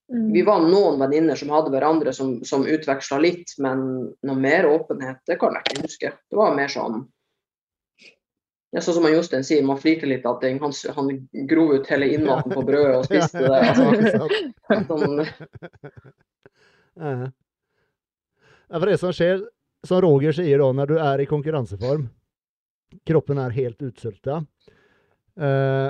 Mm. 0.08 0.30
vi 0.32 0.40
var 0.48 0.62
noen 0.64 1.02
venninner 1.02 1.36
som 1.36 1.50
hadde 1.52 1.68
hverandre 1.74 2.14
som, 2.16 2.38
som 2.48 2.62
utveksla 2.64 3.18
litt, 3.20 3.50
men 3.60 3.82
noe 4.24 4.36
mer 4.40 4.64
åpenhet, 4.70 5.18
det 5.28 5.36
kan 5.42 5.52
jeg 5.58 5.66
ikke 5.68 5.82
huske. 5.84 6.12
Det 6.32 6.38
var 6.40 6.54
mer 6.56 6.70
sånn 6.72 7.02
ja, 8.78 8.84
Sånn 8.86 9.00
som 9.00 9.08
han 9.08 9.16
Jostein 9.16 9.46
sier, 9.48 9.66
man 9.66 9.80
flirte 9.82 10.06
litt 10.10 10.26
av 10.30 10.38
ting. 10.44 10.60
Han, 10.62 10.74
han 10.94 11.12
grov 11.50 11.74
ut 11.80 11.90
hele 11.90 12.12
innmaten 12.14 12.54
på 12.54 12.62
brødet 12.68 13.00
og 13.00 13.08
spiste 13.10 13.42
det. 13.42 13.62
Altså, 13.74 14.94
sånn, 14.94 15.26
Ja. 16.98 17.32
Ja, 18.68 18.80
for 18.82 18.90
det 18.90 18.98
som 19.00 19.14
skjer, 19.16 19.46
som 19.88 20.02
Roger 20.04 20.34
sier 20.36 20.60
da, 20.60 20.68
når 20.76 20.90
du 20.90 20.98
er 21.00 21.22
i 21.24 21.28
konkurranseform, 21.30 22.10
kroppen 23.08 23.40
er 23.40 23.56
helt 23.56 23.86
utsulta. 23.88 24.42
Eh, 25.40 25.90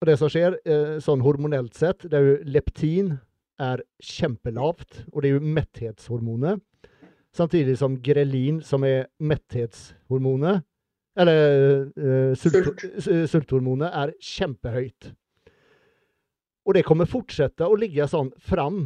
og 0.00 0.08
det 0.08 0.16
som 0.20 0.30
skjer, 0.32 0.56
eh, 0.64 0.94
sånn 1.02 1.24
hormonelt 1.24 1.74
sett, 1.74 2.06
det 2.06 2.16
er 2.16 2.28
jo 2.28 2.36
leptin 2.54 3.18
er 3.60 3.82
kjempelavt, 4.00 5.02
og 5.10 5.20
det 5.20 5.30
er 5.30 5.36
jo 5.36 5.54
metthetshormonet. 5.58 6.62
Samtidig 7.36 7.76
som 7.78 7.98
grelin, 8.02 8.62
som 8.64 8.86
er 8.86 9.10
metthetshormonet, 9.20 10.64
eller 11.18 11.90
eh, 11.96 12.34
sult, 12.38 12.84
s- 13.02 13.30
sulthormonet, 13.32 13.90
er 13.92 14.12
kjempehøyt. 14.20 15.10
Og 16.68 16.76
det 16.76 16.84
kommer 16.86 17.08
fortsette 17.10 17.66
å 17.66 17.76
ligge 17.78 18.06
sånn 18.08 18.30
fram 18.38 18.84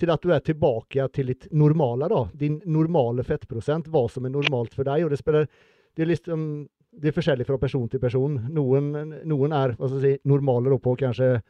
til 0.00 0.10
at 0.12 0.22
du 0.24 0.32
er 0.32 0.40
tilbake 0.44 1.06
til 1.12 1.28
litt 1.30 1.46
normale, 1.52 2.08
da. 2.08 2.24
Din 2.34 2.58
normale 2.66 3.24
fettprosent, 3.24 3.88
hva 3.92 4.06
som 4.10 4.24
er 4.26 4.32
normalt 4.34 4.74
for 4.74 4.84
deg. 4.88 5.04
Og 5.04 5.10
det 5.12 5.20
spiller 5.20 5.48
Det 5.96 6.04
er 6.04 6.12
liksom 6.14 6.68
det 6.90 7.08
er 7.08 7.14
forskjellig 7.14 7.46
fra 7.46 7.56
person 7.58 7.88
til 7.88 8.00
person. 8.02 8.34
Noen, 8.50 8.90
noen 9.24 9.52
er 9.54 9.76
si, 10.00 10.16
normale 10.26 10.78
på 10.82 10.96
kanskje 10.98 11.40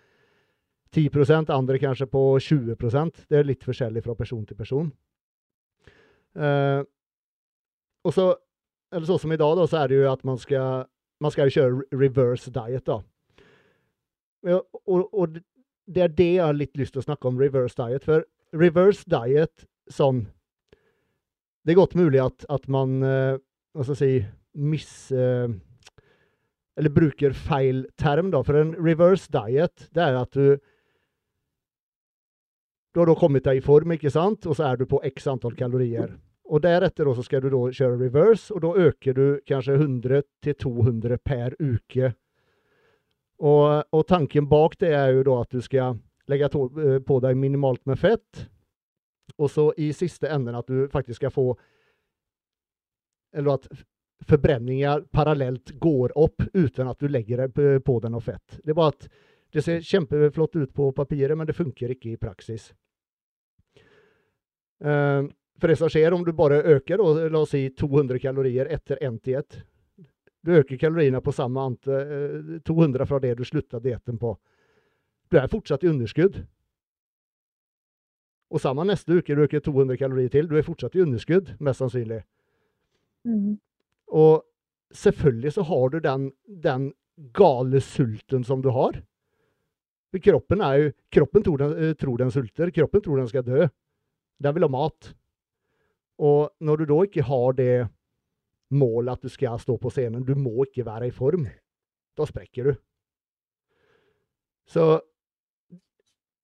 10% 0.93 1.51
andre 1.55 1.78
kanskje 1.78 2.07
på 2.11 2.38
20% 2.38 3.24
Det 3.30 3.38
er 3.38 3.47
litt 3.49 3.64
forskjellig 3.64 4.03
fra 4.05 4.14
person 4.14 4.45
til 4.47 4.57
person. 4.59 4.91
Uh, 6.36 6.82
og 8.05 8.12
så, 8.14 8.26
eller 8.91 9.07
sånn 9.07 9.22
som 9.22 9.32
i 9.32 9.38
dag, 9.41 9.55
da, 9.59 9.66
så 9.70 9.82
er 9.82 9.91
det 9.91 10.01
jo 10.01 10.11
at 10.11 10.24
man 10.26 10.38
skal, 10.41 10.84
man 11.22 11.34
skal 11.34 11.49
jo 11.49 11.57
kjøre 11.57 12.01
reverse 12.01 12.51
diet. 12.55 12.91
Ja, 14.47 14.59
og, 14.86 15.07
og 15.12 15.38
det 15.91 16.05
er 16.05 16.12
det 16.14 16.28
jeg 16.36 16.45
har 16.45 16.57
litt 16.57 16.76
lyst 16.78 16.95
til 16.95 17.03
å 17.03 17.07
snakke 17.07 17.30
om, 17.30 17.38
reverse 17.41 17.78
diet. 17.78 18.07
For 18.07 18.26
reverse 18.57 19.07
diet 19.11 19.66
sånn 19.91 20.24
Det 21.61 21.74
er 21.74 21.78
godt 21.78 21.97
mulig 21.99 22.20
at, 22.22 22.47
at 22.49 22.66
man 22.72 23.03
eh, 23.05 23.36
hva 23.76 23.84
skal 23.84 23.95
jeg 23.95 24.01
si 24.01 24.61
miss... 24.61 24.93
eh, 25.12 25.51
eller 26.80 26.95
bruker 26.95 27.34
feil 27.36 27.82
term, 28.01 28.30
da. 28.32 28.41
For 28.47 28.57
en 28.57 28.72
reverse 28.78 29.28
diet, 29.34 29.88
det 29.95 30.03
er 30.03 30.16
at 30.22 30.32
du 30.32 30.57
Du 32.91 33.03
har 33.03 33.07
da 33.07 33.14
kommet 33.14 33.45
deg 33.47 33.61
i 33.61 33.62
form, 33.62 33.93
ikke 33.95 34.11
sant, 34.11 34.47
og 34.51 34.57
så 34.59 34.70
er 34.70 34.80
du 34.80 34.86
på 34.91 34.99
x 35.07 35.28
antall 35.30 35.55
kalorier. 35.55 36.16
Og 36.51 36.62
deretter 36.64 37.07
da 37.07 37.14
så 37.14 37.22
skal 37.22 37.44
du 37.44 37.51
da 37.53 37.61
kjøre 37.70 37.98
reverse, 38.01 38.51
og 38.55 38.64
da 38.64 38.86
øker 38.88 39.14
du 39.14 39.24
kanskje 39.46 39.76
100 39.78 40.22
til 40.42 40.57
200 40.64 41.18
per 41.22 41.55
uke. 41.61 42.12
Og, 43.40 43.84
og 43.94 44.07
tanken 44.09 44.48
bak 44.51 44.74
det 44.80 44.90
er 44.92 45.14
jo 45.14 45.22
da 45.30 45.36
at 45.44 45.55
du 45.55 45.62
skal 45.64 46.01
legge 46.30 46.51
eh, 46.51 46.98
på 47.07 47.20
deg 47.22 47.38
minimalt 47.38 47.84
med 47.88 47.98
fett, 47.98 48.48
og 49.38 49.51
så 49.51 49.70
i 49.78 49.92
siste 49.96 50.28
enden 50.28 50.59
at 50.59 50.66
du 50.68 50.88
faktisk 50.90 51.22
skal 51.22 51.32
få 51.32 51.55
Eller 53.32 53.55
at 53.55 53.68
forbrenninga 54.26 55.01
parallelt 55.14 55.70
går 55.78 56.12
opp 56.18 56.42
uten 56.53 56.88
at 56.90 56.98
du 56.98 57.07
legger 57.09 57.44
deg 57.44 57.82
på, 57.84 57.98
deg 58.03 58.11
noe 58.11 58.20
fett. 58.20 58.59
Det 58.59 58.74
er 58.74 58.78
bare 58.78 58.96
at 58.96 59.07
det 59.55 59.62
ser 59.62 59.84
kjempeflott 59.86 60.57
ut 60.57 60.72
på 60.74 60.90
papiret, 60.92 61.38
men 61.38 61.46
det 61.46 61.55
funker 61.55 61.94
ikke 61.94 62.11
i 62.11 62.18
praksis. 62.18 62.72
Eh, 64.82 65.22
som 65.77 65.91
skjer 65.93 66.13
om 66.13 66.25
du 66.25 66.33
bare 66.33 66.63
øker, 66.77 67.01
da, 67.01 67.29
la 67.29 67.43
oss 67.43 67.53
si 67.55 67.69
200 67.77 68.19
kalorier 68.19 68.71
etter 68.71 69.01
én 69.05 69.19
diett 69.23 69.63
Du 70.43 70.55
øker 70.57 70.79
kaloriene 70.81 71.21
på 71.21 71.33
samme 71.33 71.61
ante, 71.61 72.61
200 72.65 73.07
fra 73.07 73.19
det 73.21 73.35
du 73.37 73.45
slutta 73.45 73.79
dietten 73.79 74.17
på. 74.19 74.39
Du 75.29 75.37
er 75.37 75.51
fortsatt 75.53 75.85
i 75.85 75.91
underskudd. 75.91 76.39
Og 78.51 78.63
samme 78.63 78.87
neste 78.89 79.21
uke 79.21 79.37
du 79.37 79.43
øker 79.45 79.61
200 79.61 79.99
kalorier 80.01 80.33
til, 80.33 80.49
du 80.49 80.57
er 80.57 80.65
fortsatt 80.65 80.97
i 80.97 81.03
underskudd, 81.05 81.53
mest 81.61 81.83
sannsynlig. 81.83 82.23
Mm. 83.29 83.61
Og 84.17 84.43
selvfølgelig 84.97 85.53
så 85.53 85.67
har 85.69 85.93
du 85.93 85.99
den, 86.01 86.33
den 86.49 86.93
gale 87.37 87.81
sulten 87.85 88.45
som 88.45 88.63
du 88.63 88.71
har. 88.75 89.03
Kroppen, 90.25 90.61
er 90.61 90.75
jo, 90.75 90.91
kroppen 91.13 91.45
tror, 91.47 91.61
den, 91.61 91.77
eh, 91.79 91.95
tror 91.95 92.19
den 92.19 92.33
sulter, 92.35 92.71
kroppen 92.75 93.03
tror 93.05 93.21
den 93.21 93.29
skal 93.29 93.45
dø. 93.47 93.69
Den 94.43 94.55
vil 94.57 94.67
ha 94.67 94.73
mat. 94.73 95.13
Og 96.21 96.51
når 96.61 96.83
du 96.83 96.91
da 96.91 97.01
ikke 97.07 97.25
har 97.25 97.57
det 97.57 97.75
målet 98.77 99.16
at 99.16 99.25
du 99.25 99.33
skal 99.33 99.59
stå 99.61 99.77
på 99.81 99.91
scenen, 99.93 100.25
du 100.27 100.37
må 100.39 100.66
ikke 100.66 100.87
være 100.87 101.09
i 101.09 101.14
form, 101.14 101.47
da 102.18 102.27
sprekker 102.29 102.71
du. 102.71 102.75
Så 104.71 104.85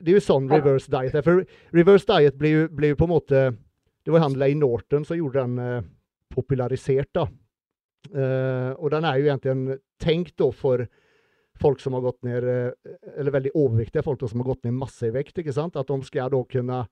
det 0.02 0.12
er 0.12 0.18
jo 0.18 0.24
sånn 0.24 0.48
reverse 0.50 0.90
diet 0.92 1.14
er. 1.16 1.24
For 1.24 1.44
reverse 1.76 2.08
diet 2.08 2.36
ble 2.40 2.52
jo, 2.52 2.66
ble 2.72 2.92
jo 2.92 2.98
på 2.98 3.06
en 3.06 3.14
måte 3.14 3.42
Det 4.06 4.12
var 4.14 4.22
han 4.22 4.36
Lay 4.38 4.54
Norton 4.54 5.06
som 5.06 5.18
gjorde 5.18 5.42
den 5.42 5.58
eh, 5.62 5.86
popularisert, 6.30 7.08
da. 7.16 7.24
Eh, 8.06 8.70
og 8.76 8.92
den 8.92 9.06
er 9.08 9.18
jo 9.18 9.30
egentlig 9.32 9.78
tenkt 10.02 10.36
da 10.38 10.50
for 10.54 10.84
folk 11.58 11.80
som 11.82 11.96
har 11.96 12.04
gått 12.04 12.20
ned 12.28 12.44
eh, 12.46 12.92
Eller 13.16 13.34
veldig 13.34 13.54
overvektige 13.54 14.04
folk 14.06 14.20
da, 14.20 14.28
som 14.30 14.42
har 14.42 14.52
gått 14.52 14.66
ned 14.66 14.76
masse 14.78 15.08
i 15.08 15.14
vekt. 15.14 15.40
ikke 15.40 15.54
sant? 15.56 15.78
At 15.78 15.90
de 15.90 15.98
skal 16.06 16.30
da 16.34 16.42
kunne 16.50 16.84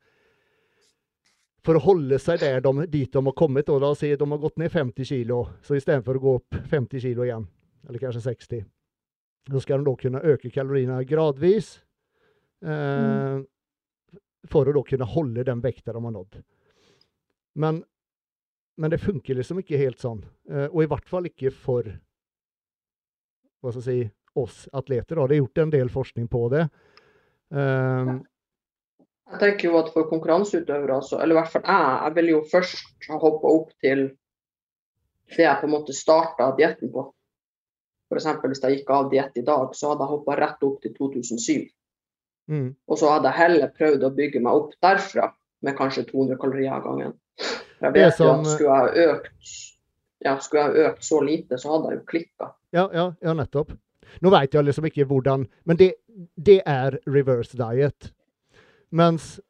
For 1.64 1.78
å 1.78 1.84
holde 1.86 2.18
seg 2.20 2.42
der 2.42 2.60
de, 2.64 2.72
dit 2.92 3.12
de 3.12 3.22
har 3.24 3.36
kommet, 3.36 3.70
og 3.72 3.80
la 3.80 3.94
oss 3.94 4.02
si 4.04 4.10
de 4.12 4.28
har 4.28 4.40
gått 4.42 4.58
ned 4.60 4.72
50 4.72 5.08
kilo, 5.08 5.38
så 5.64 5.78
istedenfor 5.78 6.18
å 6.18 6.24
gå 6.24 6.34
opp 6.40 6.58
50 6.70 7.00
kilo 7.00 7.24
igjen, 7.24 7.46
eller 7.88 8.02
kanskje 8.02 8.24
60, 8.26 8.66
så 9.48 9.62
skal 9.64 9.80
de 9.80 9.88
da 9.88 9.96
kunne 10.00 10.24
øke 10.34 10.52
kaloriene 10.52 11.00
gradvis. 11.08 11.78
Eh, 12.64 13.40
for 14.48 14.68
å 14.68 14.74
da 14.76 14.82
kunne 14.84 15.08
holde 15.08 15.44
den 15.46 15.62
vekta 15.64 15.94
de 15.96 16.02
har 16.04 16.12
nådd. 16.12 16.38
Men, 17.60 17.80
men 18.76 18.92
det 18.92 19.00
funker 19.00 19.38
liksom 19.38 19.62
ikke 19.62 19.80
helt 19.80 20.02
sånn. 20.02 20.20
Eh, 20.50 20.66
og 20.68 20.82
i 20.84 20.90
hvert 20.90 21.08
fall 21.08 21.28
ikke 21.30 21.52
for 21.54 21.88
hva 23.64 23.72
skal 23.72 23.80
jeg 23.80 23.88
si, 23.88 24.12
oss 24.36 24.64
atleter. 24.76 25.16
Da. 25.16 25.28
Det 25.30 25.36
er 25.36 25.40
gjort 25.44 25.62
en 25.62 25.72
del 25.72 25.90
forskning 25.92 26.28
på 26.28 26.42
det. 26.52 26.64
Eh, 27.54 28.10
Jeg 29.33 29.41
tenker 29.41 29.70
jo 29.70 29.79
at 29.81 29.91
for 29.95 30.09
konkurranseutøvere, 30.11 30.99
altså, 31.01 31.18
eller 31.22 31.35
i 31.35 31.39
hvert 31.39 31.53
fall 31.53 31.64
jeg, 31.64 31.93
jeg 32.05 32.14
vil 32.18 32.31
jo 32.31 32.41
først 32.51 33.09
ha 33.09 33.18
hoppa 33.18 33.53
opp 33.57 33.70
til 33.83 34.05
det 35.35 35.47
jeg 35.47 35.61
på 35.61 35.68
en 35.68 35.72
måte 35.72 35.97
starta 35.97 36.51
dietten 36.59 36.93
på. 36.93 37.07
F.eks. 38.12 38.27
hvis 38.45 38.62
jeg 38.62 38.77
gikk 38.79 38.91
av 38.93 39.09
diett 39.11 39.41
i 39.41 39.45
dag, 39.47 39.72
så 39.75 39.93
hadde 39.93 40.05
jeg 40.05 40.12
hoppa 40.12 40.37
rett 40.39 40.66
opp 40.66 40.83
til 40.83 40.93
2007. 40.99 41.64
mm. 42.53 42.68
Og 42.87 43.01
så 43.01 43.14
hadde 43.14 43.31
jeg 43.31 43.41
heller 43.41 43.72
prøvd 43.79 44.05
å 44.05 44.12
bygge 44.18 44.43
meg 44.45 44.61
opp 44.61 44.75
derfra 44.85 45.31
med 45.64 45.77
kanskje 45.79 46.05
200 46.11 46.39
kalorier 46.41 46.77
av 46.77 46.85
gangen. 46.85 47.16
For 47.41 47.89
jeg 47.89 47.97
vet 47.97 48.18
som... 48.18 48.27
jo 48.27 48.35
at 48.35 48.53
skulle 48.53 48.83
jeg 48.83 49.09
økt 49.09 49.55
ja, 50.25 50.37
økt 50.89 51.05
så 51.05 51.20
lite, 51.20 51.59
så 51.59 51.72
hadde 51.75 51.91
jeg 51.91 51.99
jo 51.99 52.05
klikka. 52.09 52.51
Ja, 52.72 52.89
ja, 52.93 53.09
ja, 53.20 53.35
nettopp. 53.37 53.75
Nå 54.22 54.31
veit 54.33 54.55
jeg 54.55 54.64
liksom 54.64 54.87
ikke 54.87 55.07
hvordan 55.11 55.47
Men 55.66 55.79
det, 55.81 55.95
det 56.37 56.61
er 56.70 56.99
reverse 57.09 57.57
diet. 57.59 58.12
Mens 58.95 59.40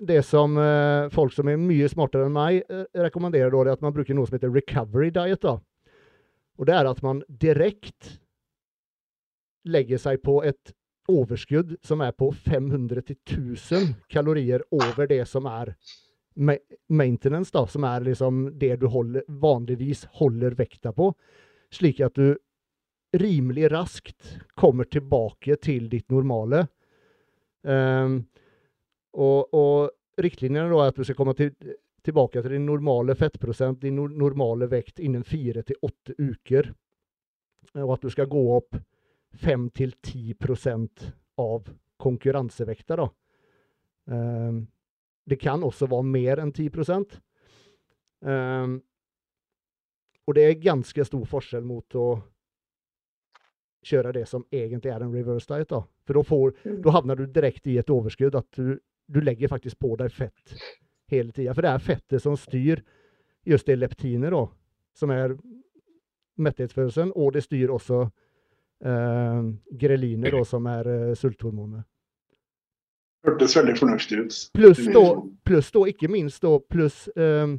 det 0.00 0.22
som 0.26 0.56
eh, 0.58 1.08
folk 1.12 1.34
som 1.36 1.48
er 1.52 1.60
mye 1.60 1.88
smartere 1.92 2.26
enn 2.26 2.34
meg, 2.34 2.62
eh, 2.72 2.86
rekommenderer, 3.04 3.52
da, 3.52 3.62
er 3.62 3.76
at 3.76 3.84
man 3.84 3.94
bruker 3.94 4.16
noe 4.16 4.26
som 4.26 4.38
heter 4.38 4.52
recovery 4.54 5.12
diet. 5.14 5.44
da. 5.44 5.58
Og 6.58 6.66
det 6.68 6.76
er 6.76 6.88
at 6.88 7.02
man 7.04 7.22
direkte 7.28 8.18
legger 9.68 10.00
seg 10.00 10.22
på 10.24 10.40
et 10.48 10.72
overskudd 11.10 11.76
som 11.84 12.02
er 12.04 12.14
på 12.16 12.30
500 12.32 13.02
til 13.08 13.18
1000 13.18 13.94
kalorier 14.12 14.64
over 14.72 15.08
det 15.10 15.22
som 15.28 15.48
er 15.50 15.74
ma 16.40 16.54
maintenance, 16.88 17.50
da, 17.52 17.66
som 17.66 17.84
er 17.84 18.06
liksom 18.06 18.44
det 18.58 18.76
du 18.80 18.86
holder, 18.88 19.26
vanligvis 19.28 20.06
holder 20.20 20.54
vekta 20.56 20.94
på, 20.96 21.10
slik 21.74 22.00
at 22.00 22.16
du 22.16 22.38
rimelig 23.20 23.70
raskt 23.72 24.38
kommer 24.58 24.86
tilbake 24.86 25.58
til 25.60 25.88
ditt 25.90 26.08
normale. 26.10 26.68
Ehm, 27.66 28.29
og, 29.14 29.54
og 29.54 30.22
riktlinjene 30.22 30.70
da 30.70 30.82
er 30.84 30.92
at 30.92 30.98
du 31.00 31.06
skal 31.06 31.18
komme 31.18 31.34
til, 31.38 31.54
tilbake 32.04 32.42
til 32.42 32.56
din 32.56 32.66
normale 32.68 33.16
fettprosent, 33.18 33.80
din 33.82 33.98
no 33.98 34.06
normale 34.08 34.68
vekt, 34.70 35.00
innen 35.00 35.24
fire 35.26 35.64
til 35.66 35.80
åtte 35.86 36.16
uker. 36.18 36.72
Og 37.80 37.94
at 37.94 38.04
du 38.04 38.10
skal 38.10 38.30
gå 38.30 38.44
opp 38.56 38.78
5-10% 39.40 41.08
av 41.40 41.70
konkurransevekta, 42.00 42.96
da. 42.98 43.08
Um, 44.10 44.64
det 45.28 45.36
kan 45.38 45.62
også 45.62 45.86
være 45.86 46.08
mer 46.08 46.40
enn 46.42 46.50
10% 46.50 47.20
Ehm, 48.26 48.80
Og 50.28 50.34
det 50.36 50.42
er 50.44 50.60
ganske 50.62 51.04
stor 51.04 51.22
forskjell 51.26 51.64
mot 51.66 51.96
å 51.98 52.20
kjøre 53.82 54.12
det 54.14 54.26
som 54.28 54.44
egentlig 54.52 54.92
er 54.92 55.02
en 55.02 55.14
reverse 55.14 55.48
diet. 55.48 55.70
da. 55.72 55.80
For 56.06 56.14
da, 56.14 56.22
får, 56.22 56.52
da 56.84 56.92
havner 56.94 57.16
du 57.16 57.24
direkte 57.26 57.72
i 57.72 57.78
et 57.80 57.90
overskudd. 57.90 58.36
At 58.38 58.46
du, 58.54 58.78
du 59.10 59.20
legger 59.20 59.48
faktisk 59.48 59.78
på 59.78 59.96
deg 59.98 60.12
fett 60.14 60.54
hele 61.10 61.32
tida. 61.32 61.54
For 61.54 61.66
det 61.66 61.72
er 61.74 61.84
fettet 61.84 62.22
som 62.22 62.36
styr 62.38 62.82
just 63.46 63.66
det 63.66 63.78
leptiner, 63.80 64.30
da, 64.30 64.44
som 64.94 65.12
er 65.14 65.34
metthetsfølelsen. 66.40 67.12
Og 67.16 67.32
det 67.34 67.44
styr 67.46 67.72
også 67.74 68.04
eh, 68.04 69.40
greliner, 69.82 70.36
da, 70.36 70.44
som 70.46 70.68
er 70.70 70.90
eh, 70.90 71.14
sulthormonet. 71.18 71.86
Hørtes 73.26 73.56
veldig 73.56 73.76
fornuftig 73.76 74.20
ut. 74.22 74.36
Pluss 74.56 74.86
da, 74.94 75.04
plus 75.44 75.74
da, 75.74 75.84
ikke 75.90 76.08
minst 76.08 76.40
da, 76.46 76.54
pluss 76.72 77.02
eh, 77.16 77.58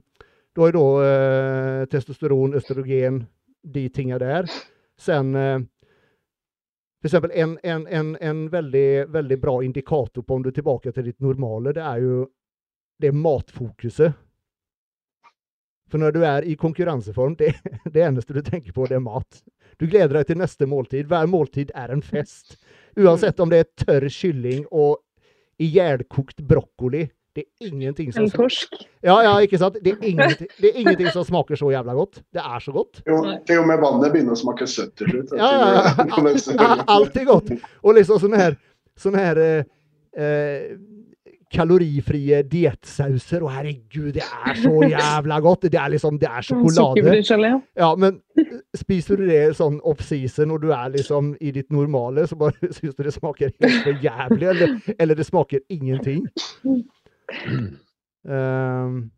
Da 0.52 0.66
er 0.68 0.74
da 0.76 0.88
eh, 1.06 1.84
testosteron, 1.92 2.58
østrogen, 2.60 3.22
de 3.62 3.86
tinga 3.94 4.18
der. 4.20 4.50
Sen 5.00 5.36
for 7.02 7.10
eksempel 7.10 7.32
en, 7.34 7.60
en, 7.64 7.88
en, 7.88 8.18
en 8.22 8.50
veldig, 8.50 9.08
väldigt 9.10 9.42
bra 9.42 9.64
indikator 9.64 10.22
på 10.22 10.36
om 10.36 10.44
du 10.44 10.52
er 10.52 10.58
tilbake 10.60 10.92
til 10.94 11.08
ditt 11.10 11.20
normala, 11.20 11.74
det 11.74 11.82
er 11.82 12.04
jo 12.04 12.28
det 13.02 13.12
matfokuset. 13.18 14.14
For 15.92 16.00
når 16.00 16.14
du 16.16 16.22
er 16.24 16.46
i 16.48 16.56
konkurrensform, 16.56 17.36
det, 17.40 17.56
det 17.94 18.04
eneste 18.06 18.38
du 18.38 18.42
tenker 18.46 18.72
på, 18.72 18.86
det 18.86 19.00
er 19.00 19.04
mat. 19.04 19.42
Du 19.82 19.88
gleder 19.90 20.20
deg 20.20 20.30
til 20.30 20.40
neste 20.40 20.68
måltid. 20.70 21.10
Varje 21.10 21.32
måltid 21.32 21.74
er 21.76 21.92
en 21.92 22.06
fest. 22.06 22.60
Uansett 22.96 23.40
om 23.42 23.50
det 23.50 23.64
er 23.64 23.72
tørr 23.82 24.08
kylling 24.14 24.68
og 24.70 25.02
ihjälkokt 25.62 26.46
brokkoli. 26.46 27.08
Det 27.36 27.46
er 27.46 27.68
ingenting 27.68 28.12
som 28.12 28.26
En 28.26 28.32
torsk. 28.34 28.74
ja, 29.08 29.16
ja, 29.24 29.34
ikke 29.40 29.58
sant? 29.62 29.78
Det 29.80 29.94
er, 29.94 30.04
ingenting, 30.04 30.50
det 30.58 30.72
er 30.72 30.80
ingenting 30.82 31.12
som 31.16 31.24
smaker 31.24 31.56
så 31.56 31.72
jævla 31.72 31.96
godt. 31.96 32.20
Det 32.34 32.44
er 32.44 32.60
så 32.60 32.72
godt. 32.76 33.02
Jo, 33.08 33.22
til 33.48 33.62
og 33.62 33.70
med 33.70 33.80
vannet 33.80 34.12
begynner 34.12 34.36
å 34.36 34.42
smake 34.42 34.68
søtt 34.68 34.98
til 35.00 35.14
slutt. 35.14 35.32
Ja, 35.40 35.52
ja, 35.56 35.70
ja. 35.78 36.76
Alt 36.92 37.16
er 37.16 37.28
godt. 37.30 37.54
Og 37.84 37.96
liksom 37.96 38.20
sånne 38.20 38.42
her, 38.42 38.58
sånne 39.00 39.24
her 39.24 39.40
eh, 39.46 39.64
eh, 40.20 40.74
kalorifrie 41.52 42.42
diettsauser. 42.52 43.44
Å, 43.44 43.52
herregud, 43.56 44.12
det 44.16 44.24
er 44.28 44.60
så 44.60 44.76
jævla 44.92 45.40
godt! 45.44 45.68
Det 45.72 45.80
er 45.80 45.96
liksom, 45.96 46.20
det 46.22 46.30
er 46.30 46.46
sjokolade. 46.48 46.72
Ja, 47.80 47.92
men 48.00 48.20
spiser 48.78 49.20
du 49.20 49.28
det 49.32 49.42
sånn 49.60 49.80
off-season 49.88 50.52
når 50.52 50.64
du 50.64 50.72
er 50.76 50.94
liksom 50.96 51.34
i 51.40 51.52
ditt 51.56 51.72
normale, 51.72 52.28
så 52.28 52.38
bare 52.40 52.72
syns 52.78 52.96
du 52.96 53.04
det 53.08 53.16
smaker 53.16 53.52
helt 53.56 53.84
for 53.86 54.08
jævlig, 54.08 54.48
eller, 54.54 54.80
eller 54.98 55.20
det 55.20 55.28
smaker 55.28 55.64
ingenting. 55.72 56.26
Um, 58.22 59.12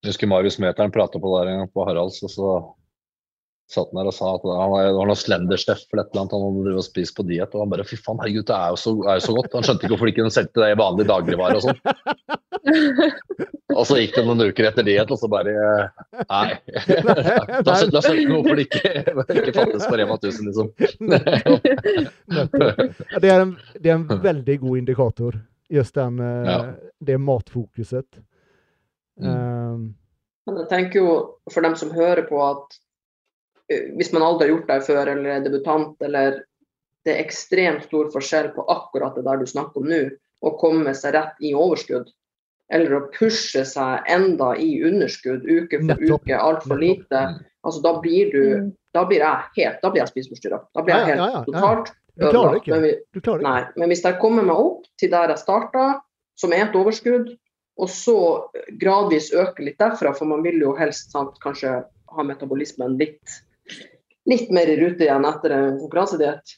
Jeg 0.00 0.14
husker 0.14 0.30
Marius 0.30 0.56
Mæteren 0.62 0.92
prata 0.94 1.20
på 1.20 1.32
der 1.36 1.50
en 1.50 1.58
gang 1.62 1.72
på 1.74 1.84
Haralds, 1.84 2.22
og 2.24 2.30
så 2.32 2.52
satt 3.70 3.90
han 3.92 4.00
der 4.00 4.08
og 4.10 4.14
sa 4.16 4.32
at 4.34 4.44
han 4.48 4.70
var, 4.72 4.86
det 4.88 4.96
var 4.96 5.10
noe 5.10 5.18
Slender-Steff 5.20 5.84
eller 5.92 6.02
et 6.02 6.10
eller 6.10 6.22
annet 6.24 6.34
han 6.34 6.44
hadde 6.74 6.82
spist 6.86 7.14
på 7.14 7.26
diett. 7.28 7.52
Og 7.54 7.62
han 7.62 7.70
bare 7.70 7.86
fy 7.86 7.96
faen, 8.00 8.18
herregud, 8.22 8.46
det 8.48 8.56
er 8.56 8.72
jo 8.72 8.78
så, 8.82 8.94
er 9.04 9.20
jo 9.20 9.26
så 9.28 9.34
godt. 9.36 9.54
Han 9.54 9.66
skjønte 9.66 9.84
ikke 9.84 9.92
hvorfor 9.94 10.08
de 10.08 10.14
ikke 10.14 10.32
solgte 10.34 10.64
det 10.64 10.70
i 10.72 10.80
vanlig 10.80 11.06
dagligvare 11.10 11.60
og 11.60 11.64
sånn. 11.68 11.78
Og 13.70 13.84
så 13.86 14.00
gikk 14.00 14.16
det 14.16 14.24
noen 14.26 14.42
uker 14.50 14.66
etter 14.68 14.84
diett, 14.86 15.12
og 15.14 15.18
så 15.20 15.30
bare 15.30 15.52
Nei. 16.24 16.48
Da 17.66 17.76
skjønte 17.78 18.02
jeg 18.08 18.26
hvorfor 18.32 18.58
det 18.58 18.66
ikke, 18.66 18.90
ikke 19.38 19.54
fattes 19.60 19.86
på 19.86 20.00
Rema 20.00 20.18
1000, 20.18 20.50
liksom. 20.50 20.66
Det 23.20 23.30
er, 23.30 23.38
en, 23.44 23.54
det 23.78 23.86
er 23.86 23.96
en 24.00 24.08
veldig 24.26 24.56
god 24.64 24.82
indikator, 24.82 25.38
just 25.70 25.94
den, 25.94 26.18
eh, 26.20 26.50
Ja. 26.50 26.74
det 27.00 27.18
matfokuset. 27.18 28.20
Mm. 29.20 29.28
Um, 29.28 29.94
Men 30.46 30.56
jeg 30.62 30.68
tenker 30.68 31.00
jo 31.00 31.10
for 31.52 31.60
dem 31.62 31.76
som 31.76 31.90
hører 31.90 32.22
på 32.28 32.38
at 32.42 32.78
eh, 33.70 33.90
hvis 33.96 34.12
man 34.12 34.22
aldri 34.22 34.48
har 34.48 34.56
gjort 34.56 34.66
det 34.70 34.78
før, 34.86 35.06
eller 35.12 35.30
er 35.36 35.44
debutant, 35.44 35.96
eller 36.02 36.40
det 37.04 37.14
er 37.16 37.24
ekstremt 37.24 37.84
stor 37.86 38.10
forskjell 38.12 38.50
på 38.54 38.64
akkurat 38.68 39.14
det 39.14 39.24
der 39.24 39.36
du 39.38 39.46
snakker 39.46 39.76
om 39.82 39.86
nå, 39.88 40.00
å 40.42 40.54
komme 40.58 40.94
seg 40.96 41.14
rett 41.14 41.36
i 41.44 41.52
overskudd, 41.54 42.08
eller 42.72 42.96
å 42.96 43.06
pushe 43.12 43.62
seg 43.66 44.02
enda 44.08 44.54
i 44.56 44.80
underskudd 44.86 45.44
uke 45.44 45.78
for 45.78 45.86
Nettopp. 45.92 46.22
uke, 46.24 46.36
altfor 46.40 46.78
lite, 46.80 47.22
altså 47.64 47.82
da 47.82 47.94
blir 48.00 48.32
du 48.32 48.42
Mm. 48.60 48.76
da 48.94 49.04
blir 49.04 49.18
jeg 49.20 49.42
helt, 49.56 49.82
da 49.82 49.90
blir 49.90 50.00
jeg 50.02 50.08
spiseforstyrra. 50.08 50.64
Da 50.74 50.82
blir 50.82 50.94
jeg 50.94 51.00
ja, 51.00 51.06
helt 51.06 51.20
ja, 51.20 51.30
ja. 51.38 51.44
totalt 51.44 51.92
Du 52.16 52.26
klarer 52.28 52.56
det 52.56 52.62
ikke. 52.62 52.72
Men 52.74 52.84
vi, 52.86 52.92
du 53.14 53.20
klarer 53.20 53.38
det 53.38 53.44
ikke. 53.44 53.50
Nei, 53.50 53.82
men 53.82 53.92
hvis 53.92 54.04
jeg 54.06 54.18
kommer 54.22 54.46
meg 54.46 54.62
opp 54.62 54.88
til 55.00 55.12
der 55.12 55.34
jeg 55.34 55.42
starta, 55.42 55.86
som 56.40 56.54
er 56.56 56.66
et 56.66 56.76
overskudd, 56.78 57.30
og 57.80 57.88
så 57.92 58.16
gradvis 58.80 59.30
øke 59.32 59.64
litt 59.64 59.78
derfra, 59.80 60.12
for 60.16 60.28
man 60.28 60.44
vil 60.44 60.60
jo 60.60 60.74
helst 60.76 61.14
sant, 61.14 61.38
kanskje 61.44 61.78
ha 62.10 62.24
metabolismen 62.26 62.98
litt, 63.00 63.38
litt 64.28 64.50
mer 64.52 64.68
i 64.68 64.76
rute 64.80 65.06
igjen 65.06 65.26
etter 65.28 65.54
en 65.56 65.78
konkurransediett. 65.80 66.56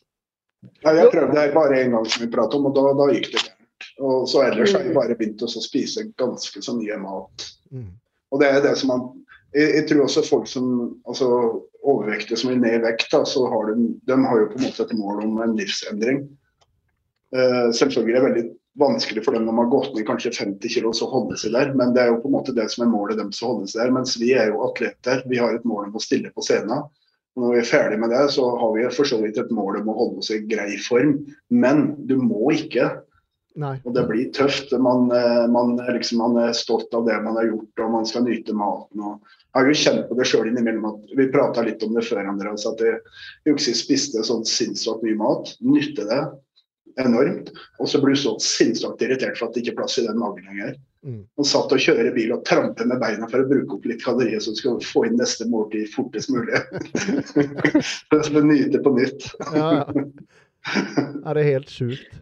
Ja, 0.82 0.94
jeg 0.94 1.10
prøvde 1.12 1.34
det 1.36 1.54
bare 1.54 1.80
en 1.82 1.96
gang 1.96 2.06
som 2.08 2.24
vi 2.24 2.30
pratet 2.32 2.58
om, 2.58 2.70
og 2.70 2.76
da, 2.78 2.92
da 2.98 3.08
gikk 3.12 3.32
det 3.32 3.42
gærent. 3.42 3.88
Og 4.02 4.28
så 4.30 4.44
ellers 4.46 4.74
har 4.76 4.86
jeg 4.86 4.94
bare 4.94 5.16
begynt 5.18 5.42
å 5.42 5.50
spise 5.50 6.06
ganske 6.18 6.62
så 6.62 6.74
mye 6.76 6.96
mat. 7.02 7.46
Mm. 7.74 7.90
Og 8.32 8.40
det 8.40 8.48
er 8.48 8.62
det 8.64 8.76
som 8.78 8.92
man 8.92 9.08
jeg, 9.52 9.68
jeg 9.76 9.88
tror 9.88 10.06
også 10.06 10.24
folk 10.26 10.46
som 10.48 10.66
altså 11.08 11.28
overvektige 11.82 12.38
som 12.38 12.52
vil 12.52 12.62
ned 12.62 12.78
i 12.78 12.84
vekt, 12.84 13.08
da, 13.12 13.24
så 13.28 13.44
har 13.50 13.72
de, 13.72 13.92
de 14.08 14.16
har 14.24 14.40
jo 14.40 14.48
på 14.52 14.58
en 14.58 14.66
måte 14.68 14.86
et 14.86 14.96
mål 14.96 15.22
om 15.26 15.38
en 15.44 15.54
livsendring. 15.58 16.24
Eh, 17.36 17.68
selvfølgelig 17.74 18.14
er 18.14 18.20
det 18.20 18.28
veldig 18.28 18.48
vanskelig 18.80 19.24
for 19.24 19.36
dem 19.36 19.44
når 19.46 19.56
man 19.56 19.66
har 19.66 19.74
gått 19.74 19.94
ned 19.96 20.06
kanskje 20.08 20.32
50 20.36 20.72
kg 20.72 20.88
å 20.88 21.10
holde 21.12 21.38
seg 21.40 21.54
der, 21.56 21.72
men 21.76 21.92
det 21.96 22.04
er 22.04 22.12
jo 22.12 22.20
på 22.22 22.30
en 22.30 22.36
måte 22.38 22.56
det 22.56 22.68
som 22.72 22.86
er 22.86 22.92
målet 22.92 23.20
deres 23.20 23.42
å 23.44 23.52
holde 23.52 23.68
seg 23.70 23.84
der. 23.84 23.94
Mens 23.98 24.16
vi 24.20 24.32
er 24.36 24.52
jo 24.52 24.64
atleter. 24.68 25.24
Vi 25.28 25.40
har 25.40 25.54
et 25.56 25.68
mål 25.68 25.90
om 25.90 25.98
å 25.98 26.04
stille 26.04 26.32
på 26.32 26.44
scenen. 26.44 26.86
Når 27.40 27.54
vi 27.54 27.60
er 27.62 27.68
ferdig 27.68 27.98
med 28.00 28.12
det, 28.12 28.26
så 28.34 28.44
har 28.60 28.74
vi 28.74 28.84
for 28.92 29.08
så 29.08 29.18
vidt 29.22 29.38
et 29.40 29.52
mål 29.54 29.80
om 29.80 29.88
å 29.88 29.96
holde 29.96 30.20
oss 30.20 30.32
i 30.34 30.42
grei 30.44 30.76
form. 30.84 31.14
Men 31.48 31.94
du 32.08 32.18
må 32.20 32.52
ikke. 32.52 32.90
Nei. 33.60 33.74
Og 33.84 33.94
det 33.96 34.04
blir 34.08 34.30
tøft. 34.32 34.72
Man, 34.80 35.10
eh, 35.12 35.46
man, 35.52 35.74
liksom, 35.92 36.22
man 36.22 36.38
er 36.40 36.54
stolt 36.56 36.94
av 36.96 37.04
det 37.08 37.18
man 37.24 37.36
har 37.36 37.50
gjort, 37.50 37.82
og 37.84 37.90
man 37.96 38.06
skal 38.08 38.24
nyte 38.24 38.54
maten. 38.56 39.02
Og 39.04 39.34
jeg 39.52 39.58
har 39.58 39.68
jo 39.68 39.80
kjent 39.82 40.06
på 40.08 40.16
det 40.18 40.28
sjøl 40.30 40.48
innimellom 40.48 40.88
at 40.88 41.16
vi 41.18 41.28
prata 41.32 41.64
litt 41.66 41.84
om 41.84 41.92
det 41.96 42.06
før, 42.06 42.24
Andreas, 42.30 42.64
at 42.68 42.80
jeg, 42.80 43.02
jeg 43.48 43.76
spiste 43.76 44.24
sånn 44.24 44.46
sinnssykt 44.48 45.04
mye 45.04 45.18
mat. 45.20 45.52
Nytte 45.60 46.08
det 46.08 46.22
enormt. 47.00 47.52
Og 47.80 47.88
så 47.88 48.00
blir 48.00 48.16
du 48.16 48.22
så 48.22 48.32
sinnssykt 48.42 49.04
irritert 49.04 49.36
for 49.38 49.48
at 49.48 49.54
det 49.54 49.64
ikke 49.64 49.76
er 49.76 49.78
plass 49.82 49.98
i 50.00 50.06
den 50.06 50.20
magen 50.20 50.48
lenger. 50.48 50.74
Mm. 51.02 51.22
Og 51.40 51.48
satt 51.48 51.72
og 51.74 51.82
kjører 51.82 52.12
bil 52.14 52.32
og 52.36 52.44
tramper 52.48 52.88
med 52.88 53.00
beina 53.02 53.28
for 53.30 53.42
å 53.42 53.48
bruke 53.50 53.76
opp 53.76 53.86
litt 53.90 54.04
kalorier, 54.04 54.40
så 54.40 54.54
du 54.54 54.60
skal 54.60 54.82
få 54.86 55.06
inn 55.08 55.18
neste 55.18 55.48
måltid 55.50 55.90
fortest 55.92 56.32
mulig. 56.32 56.60
for 58.08 58.38
å 58.38 58.44
nyte 58.46 58.82
på 58.84 58.96
nytt. 58.96 59.32
Ja, 59.50 59.70
ja. 59.82 60.04
Er 61.26 61.34
det 61.34 61.48
helt 61.48 61.72
sjukt. 61.74 62.20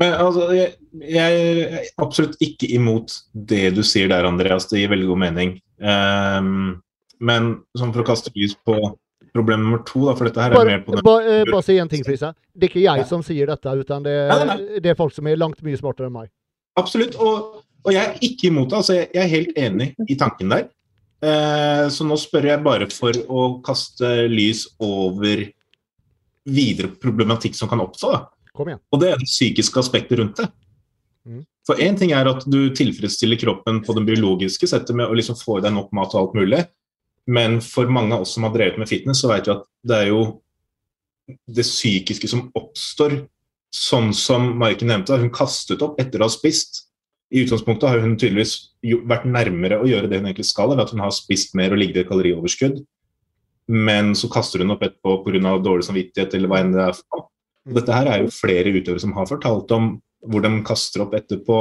Men 0.00 0.14
altså, 0.16 0.46
jeg, 0.56 0.72
jeg 1.04 1.40
er 1.60 1.90
absolutt 2.00 2.40
ikke 2.40 2.70
imot 2.72 3.18
det 3.34 3.74
du 3.76 3.82
sier 3.84 4.08
der, 4.08 4.24
Andreas. 4.28 4.68
Det 4.70 4.80
gir 4.80 4.92
veldig 4.92 5.10
god 5.10 5.20
mening. 5.26 5.54
Um, 5.76 6.80
men 7.20 7.52
sånn 7.76 7.92
for 7.92 8.02
å 8.02 8.08
kaste 8.08 8.32
lys 8.32 8.56
på 8.64 8.78
problem 9.34 9.62
nummer 9.62 9.82
to, 9.86 10.06
da, 10.08 10.16
for 10.18 10.26
dette 10.26 10.42
her 10.42 10.54
er 10.54 10.58
Bare, 10.58 10.70
mer 10.72 10.80
på 10.82 10.96
den 10.96 11.04
Bare, 11.06 11.34
eh, 11.36 11.44
bare 11.46 11.62
si 11.62 11.76
en 11.78 11.90
ting, 11.90 12.02
Frisa. 12.06 12.32
Det 12.50 12.66
er 12.66 12.72
ikke 12.72 12.82
jeg 12.86 13.06
som 13.06 13.22
sier 13.22 13.50
dette, 13.50 13.74
utan 13.84 14.02
det, 14.06 14.16
det 14.82 14.92
er 14.92 14.98
folk 14.98 15.14
som 15.14 15.28
er 15.30 15.38
langt 15.38 15.60
mye 15.66 15.78
smartere 15.78 16.08
enn 16.10 16.16
meg. 16.16 16.32
Absolutt. 16.80 17.14
Og, 17.20 17.60
og 17.84 17.94
jeg 17.94 18.02
er 18.02 18.18
ikke 18.26 18.48
imot 18.50 18.72
det. 18.72 18.80
Altså, 18.80 18.96
jeg, 18.96 19.10
jeg 19.14 19.22
er 19.22 19.32
helt 19.36 19.62
enig 19.68 19.92
i 20.08 20.18
tanken 20.18 20.56
der. 20.56 20.68
Uh, 21.20 21.86
så 21.92 22.06
nå 22.08 22.16
spør 22.16 22.48
jeg 22.54 22.64
bare 22.64 22.88
for 22.88 23.16
å 23.28 23.46
kaste 23.64 24.08
lys 24.32 24.64
over 24.80 25.44
videre 26.48 26.88
problematikk 26.96 27.58
som 27.58 27.68
kan 27.70 27.84
oppstå. 27.84 28.14
Da. 28.16 28.39
Kom 28.56 28.70
igjen. 28.70 28.82
Og 28.90 29.02
det 29.02 29.12
er 29.12 29.20
det 29.20 29.28
psykiske 29.28 29.80
aspektet 29.82 30.20
rundt 30.20 30.40
det. 30.40 30.48
Mm. 31.28 31.44
For 31.68 31.80
én 31.82 31.98
ting 31.98 32.12
er 32.16 32.28
at 32.30 32.44
du 32.48 32.60
tilfredsstiller 32.74 33.38
kroppen 33.40 33.82
på 33.84 33.94
den 33.96 34.06
biologiske 34.08 34.68
settet 34.70 34.96
med 34.96 35.10
å 35.10 35.16
liksom 35.16 35.38
få 35.38 35.58
i 35.58 35.64
deg 35.64 35.74
nok 35.76 35.92
mat 35.96 36.14
og 36.16 36.22
alt 36.22 36.38
mulig. 36.38 36.62
Men 37.30 37.60
for 37.62 37.90
mange 37.92 38.16
av 38.16 38.24
oss 38.24 38.34
som 38.34 38.46
har 38.46 38.54
drevet 38.54 38.80
med 38.80 38.88
fitness, 38.90 39.20
så 39.22 39.30
vet 39.30 39.46
vi 39.46 39.54
at 39.54 39.66
det 39.86 39.98
er 39.98 40.08
jo 40.10 40.22
det 41.46 41.66
psykiske 41.66 42.30
som 42.30 42.48
oppstår. 42.58 43.20
Sånn 43.70 44.10
som 44.16 44.48
Maiken 44.58 44.90
nevnte, 44.90 45.18
hun 45.20 45.30
kastet 45.30 45.82
opp 45.86 46.00
etter 46.02 46.18
å 46.18 46.26
ha 46.26 46.32
spist. 46.32 46.88
I 47.30 47.44
utgangspunktet 47.44 47.86
har 47.86 48.00
hun 48.02 48.16
tydeligvis 48.18 48.72
vært 49.06 49.28
nærmere 49.30 49.78
å 49.78 49.86
gjøre 49.86 50.08
det 50.10 50.18
hun 50.18 50.26
egentlig 50.26 50.48
skal, 50.48 50.72
ved 50.72 50.82
at 50.82 50.90
hun 50.90 51.04
har 51.04 51.14
spist 51.14 51.54
mer 51.58 51.70
og 51.70 51.78
ligget 51.78 52.00
i 52.00 52.02
et 52.02 52.10
kalorioverskudd. 52.10 52.80
Men 53.70 54.16
så 54.18 54.26
kaster 54.32 54.64
hun 54.64 54.74
opp 54.74 54.82
etterpå 54.82 55.20
pga. 55.22 55.52
dårlig 55.62 55.86
samvittighet 55.86 56.34
eller 56.34 56.50
hva 56.50 56.64
enn 56.64 56.74
det 56.74 56.82
er. 56.88 56.98
for. 56.98 57.28
Og 57.70 57.78
Dette 57.78 57.96
her 57.96 58.10
er 58.10 58.24
jo 58.24 58.34
flere 58.34 58.72
utøvere 58.74 59.02
som 59.02 59.14
har 59.16 59.28
fortalt 59.30 59.72
om 59.76 59.92
hvor 60.28 60.44
de 60.44 60.50
kaster 60.66 61.04
opp 61.06 61.14
etterpå. 61.16 61.60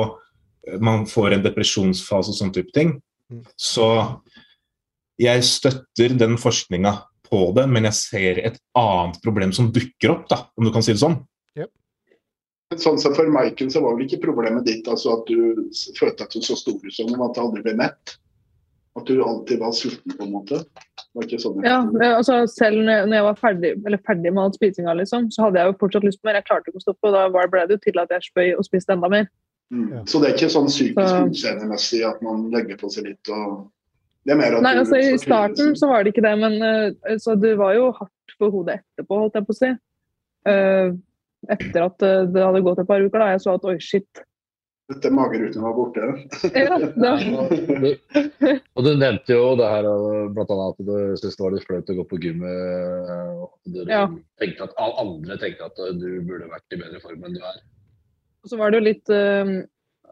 Man 0.84 1.06
får 1.10 1.38
en 1.38 1.46
depresjonsfase 1.46 2.34
og 2.34 2.40
sånn 2.42 2.54
type 2.56 2.74
ting. 2.76 2.98
Mm. 3.32 3.46
Så 3.56 3.88
jeg 5.20 5.46
støtter 5.48 6.16
den 6.20 6.36
forskninga 6.42 6.96
på 7.30 7.44
det, 7.56 7.68
men 7.70 7.86
jeg 7.88 7.98
ser 7.98 8.42
et 8.42 8.58
annet 8.78 9.20
problem 9.24 9.54
som 9.56 9.70
dukker 9.74 10.16
opp, 10.16 10.26
da, 10.32 10.44
om 10.58 10.66
du 10.66 10.74
kan 10.74 10.84
si 10.86 10.96
det 10.96 11.04
sånn. 11.04 11.20
Sånn 12.78 13.00
som 13.02 13.16
For 13.18 13.30
Maiken 13.34 13.72
så 13.74 13.82
var 13.82 13.96
vel 13.98 14.06
ikke 14.06 14.22
problemet 14.28 14.68
ditt 14.68 14.86
altså 14.92 15.16
at 15.18 15.30
du 15.30 15.72
følte 15.98 16.28
at 16.28 16.36
du 16.36 16.44
så 16.46 16.54
stor 16.58 16.78
ut 16.78 16.94
som 16.94 17.10
at 17.26 17.34
du 17.34 17.42
aldri 17.42 17.64
ble 17.66 17.74
mett? 17.80 18.14
At 19.00 19.10
du 19.10 19.24
alltid 19.26 19.62
var 19.64 19.74
sulten, 19.74 20.14
på 20.14 20.28
en 20.28 20.36
måte? 20.36 20.60
Sånn 21.18 21.64
Ja, 21.66 21.80
eh, 22.02 22.16
altså 22.16 22.44
Selv 22.48 22.84
når 22.86 23.14
jeg, 23.16 23.24
var 23.26 23.38
ferdig, 23.40 23.72
eller 23.86 24.02
ferdig 24.06 24.30
med 24.30 24.44
all 24.44 24.54
spisinga, 24.54 24.94
liksom, 24.94 25.32
så 25.34 25.48
hadde 25.48 25.60
jeg 25.60 25.72
jo 25.72 25.78
fortsatt 25.82 26.06
lyst 26.06 26.22
på 26.22 26.30
mer. 26.30 26.38
Jeg 26.38 26.46
klarte 26.46 26.70
ikke 26.70 26.82
å 26.82 26.86
stoppe, 26.86 27.10
og 27.10 27.16
da 27.16 27.48
ble 27.50 27.64
det 27.66 27.78
jo 27.80 27.82
til 27.88 28.02
at 28.04 28.14
jeg 28.14 28.28
spøy 28.30 28.52
og 28.54 28.68
spiste 28.68 28.94
enda 28.94 29.10
mer. 29.10 29.26
Mm. 29.74 29.88
Ja. 29.94 30.04
Så 30.06 30.22
det 30.22 30.30
er 30.30 30.38
ikke 30.38 30.52
sånn 30.54 30.70
psykisk 30.70 31.10
Så- 31.10 31.26
utseendemessig 31.26 32.06
at 32.06 32.22
man 32.26 32.48
legger 32.54 32.78
på 32.78 32.90
seg 32.94 33.06
litt 33.10 33.30
og 33.30 33.70
Det 34.26 34.34
er 34.34 34.38
mer 34.38 34.56
at 34.58 34.62
Nei, 34.62 34.74
du 34.76 34.80
altså 34.82 34.98
I 35.00 35.18
starten 35.18 35.76
så 35.80 35.88
var 35.88 36.04
det 36.04 36.12
ikke 36.14 36.26
det, 36.26 36.38
men 36.38 36.62
uh, 36.62 37.18
så 37.18 37.36
det 37.40 37.58
var 37.58 37.74
jo 37.74 37.92
hardt 37.96 38.34
for 38.38 38.52
hodet 38.52 38.82
etterpå, 38.82 39.20
holdt 39.24 39.38
jeg 39.38 39.46
på 39.48 39.56
å 39.56 39.58
si. 39.58 39.70
Uh, 40.46 40.98
etter 41.50 41.86
at 41.86 42.04
det 42.04 42.44
hadde 42.44 42.62
gått 42.62 42.82
et 42.84 42.88
par 42.90 43.00
uker, 43.02 43.18
da 43.18 43.30
jeg 43.32 43.42
så 43.42 43.56
at 43.56 43.66
oi, 43.66 43.78
shit. 43.80 44.22
Dette 44.90 45.10
mageruten 45.14 45.62
var 45.62 45.74
borte. 45.78 46.02
Ja, 46.58 46.78
Og 48.76 48.86
du 48.86 48.90
nevnte 48.98 49.36
jo 49.36 49.52
det 49.60 49.68
her 49.70 49.86
bl.a. 49.86 50.30
blant 50.34 50.54
annet 50.56 50.70
at 50.72 50.80
du 50.88 50.94
syntes 51.20 51.38
det 51.38 51.44
var 51.46 51.54
litt 51.54 51.68
flaut 51.68 51.92
å 51.94 51.98
gå 52.00 52.06
på 52.10 52.20
gym. 52.24 52.42
eh, 52.42 53.34
og 53.44 53.52
Du 53.70 53.84
Ja. 53.86 54.08
tenkte 54.42 54.66
at 54.66 54.74
alle 54.82 54.98
andre 55.04 55.38
tenkte 55.38 55.68
at 55.70 55.78
du 56.00 56.08
burde 56.26 56.50
vært 56.50 56.74
i 56.74 56.80
bedre 56.82 57.02
form 57.04 57.24
enn 57.28 57.38
du 57.38 57.44
er. 57.44 57.60
så 58.50 58.58
var 58.58 58.72
det 58.72 58.80
jo 58.80 58.86
litt 58.88 59.10
eh, 59.14 59.54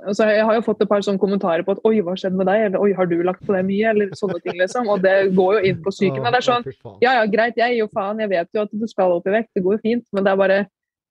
altså 0.05 0.28
Jeg 0.30 0.45
har 0.45 0.53
jo 0.59 0.61
fått 0.61 0.82
et 0.86 0.89
par 0.89 1.01
sånne 1.01 1.17
kommentarer 1.25 1.63
på 1.65 1.73
at 1.73 1.82
oi, 1.84 1.97
hva 2.05 2.13
skjedde 2.13 2.38
med 2.38 2.45
deg? 2.45 2.65
Eller 2.69 2.80
oi, 2.80 2.93
har 2.93 3.05
du 3.09 3.17
lagt 3.25 3.41
på 3.47 3.55
deg 3.57 3.65
mye? 3.65 3.89
Eller 3.95 4.13
sånne 4.13 4.38
ting, 4.43 4.59
liksom. 4.61 4.86
Og 4.93 5.01
det 5.01 5.34
går 5.34 5.57
jo 5.57 5.61
inn 5.71 5.82
på 5.82 5.89
psyken. 5.95 6.21
Men 6.21 6.34
det 6.38 6.43
er 6.43 6.49
sånn. 6.53 6.65
Ja, 7.01 7.17
ja, 7.17 7.25
greit, 7.25 7.57
jeg 7.57 7.73
gir 7.73 7.82
jo 7.88 7.89
faen. 7.97 8.19
Jeg 8.21 8.30
vet 8.30 8.49
jo 8.53 8.61
at 8.61 8.69
du 8.78 8.86
skal 8.86 9.11
opp 9.17 9.25
i 9.25 9.34
vekt, 9.34 9.49
det 9.57 9.63
går 9.65 9.80
jo 9.80 9.82
fint. 9.82 10.05
Men 10.13 10.23
det 10.28 10.32
er 10.36 10.43
bare 10.45 10.59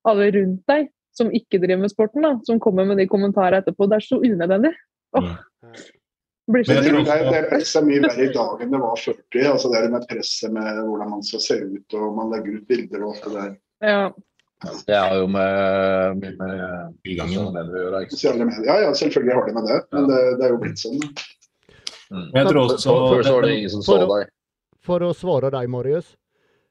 alle 0.06 0.30
rundt 0.38 0.62
deg 0.70 0.86
som 1.16 1.30
ikke 1.34 1.60
driver 1.62 1.82
med 1.84 1.92
sporten, 1.92 2.22
da, 2.26 2.34
som 2.48 2.60
kommer 2.62 2.86
med 2.88 3.00
de 3.00 3.06
kommentarene 3.10 3.62
etterpå. 3.62 3.88
Det 3.90 3.96
er 4.00 4.04
så 4.06 4.18
unødvendig. 4.22 4.72
Åh. 5.16 5.30
Blir 6.52 6.62
så 6.62 6.76
Men 6.76 6.76
jeg 6.76 6.84
Det, 6.84 6.90
tror 6.92 7.04
det, 7.08 7.32
det 7.34 7.48
presset 7.50 7.80
er 7.80 7.86
mye 7.88 8.02
verre 8.04 8.22
i 8.28 8.32
dag 8.36 8.60
enn 8.62 8.70
det 8.76 8.80
var 8.84 9.00
40. 9.02 9.46
altså 9.50 9.70
Det 9.72 9.78
er 9.80 9.88
med 9.96 10.04
presset 10.10 10.52
med 10.54 10.80
hvordan 10.86 11.10
man 11.16 11.22
skal 11.26 11.42
se 11.42 11.56
ut, 11.64 11.96
og 11.98 12.04
man 12.20 12.30
legger 12.34 12.60
ut 12.60 12.68
bilder 12.70 13.02
og 13.02 13.14
alt 13.14 13.24
det 13.26 13.32
der. 13.34 13.54
Ja. 13.90 14.02
Det 14.86 14.96
har 14.96 15.16
jo 15.18 15.26
med, 15.28 16.20
med, 16.20 16.36
med 16.38 16.94
Tilgangen. 17.04 17.34
sosiale 17.34 17.64
det 17.66 17.74
å 17.76 17.82
gjøre. 17.82 18.62
Ja, 18.68 18.76
ja, 18.86 18.92
selvfølgelig 18.96 19.34
har 19.36 19.48
det 19.50 19.54
med 19.58 19.66
det, 19.72 19.80
men 19.92 20.06
det, 20.08 20.20
det 20.38 20.46
er 20.46 20.54
jo 20.54 20.60
blitt 20.62 20.80
sånn. 20.80 21.02
Mm. 22.06 22.28
Jeg 22.38 22.46
tror 22.46 22.60
også 22.62 22.94
Før 22.94 23.22
så 23.26 23.34
var 23.34 23.42
det 23.48 23.56
ingen 23.58 23.70
som 23.74 23.82
så 23.82 23.98
For- 23.98 24.12
deg. 24.14 24.32
For 24.86 25.02
å 25.02 25.10
svare 25.18 25.50
deg, 25.50 25.68
Marius. 25.68 26.12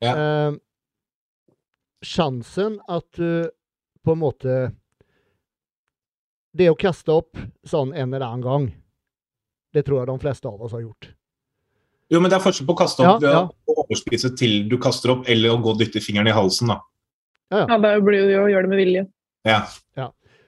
Ja. 0.01 0.13
Eh, 0.15 0.55
sjansen 2.05 2.79
at 2.87 3.05
du 3.19 3.49
på 4.05 4.13
en 4.15 4.21
måte 4.21 4.55
Det 6.55 6.69
å 6.71 6.77
kaste 6.79 7.11
opp 7.11 7.35
sånn 7.67 7.91
en 7.91 8.13
eller 8.13 8.25
annen 8.25 8.45
gang, 8.45 8.67
det 9.75 9.83
tror 9.83 10.01
jeg 10.01 10.07
de 10.07 10.19
fleste 10.21 10.47
av 10.47 10.61
oss 10.63 10.71
har 10.71 10.85
gjort. 10.85 11.09
Jo, 12.13 12.21
men 12.21 12.29
det 12.31 12.37
er 12.37 12.43
forskjell 12.45 12.67
på 12.69 12.75
å 12.77 12.79
kaste 12.79 13.03
opp 13.03 13.25
Ja, 13.25 13.33
ja. 13.33 13.41
å 13.49 13.75
overspise 13.83 14.31
til 14.39 14.69
du 14.71 14.77
kaster 14.79 15.11
opp, 15.11 15.25
eller 15.27 15.51
å 15.51 15.59
gå 15.59 15.73
og 15.73 15.81
dytte 15.81 15.99
fingeren 16.03 16.29
i 16.31 16.35
halsen, 16.35 16.71
da. 16.71 16.79
ja, 17.51 17.79
det 17.81 17.91
blir 18.05 18.29
jo 18.31 18.45
å 18.45 18.49
gjøre 18.53 18.69
det 18.69 18.71
med 18.71 18.81
vilje. 18.83 19.03
Ja. 19.45 19.59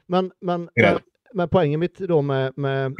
Men, 0.08 0.32
men, 0.40 0.70
men, 0.80 1.02
men 1.36 1.50
poenget 1.52 1.82
mitt 1.82 2.00
da 2.00 2.22
med, 2.24 2.56
med 2.56 2.96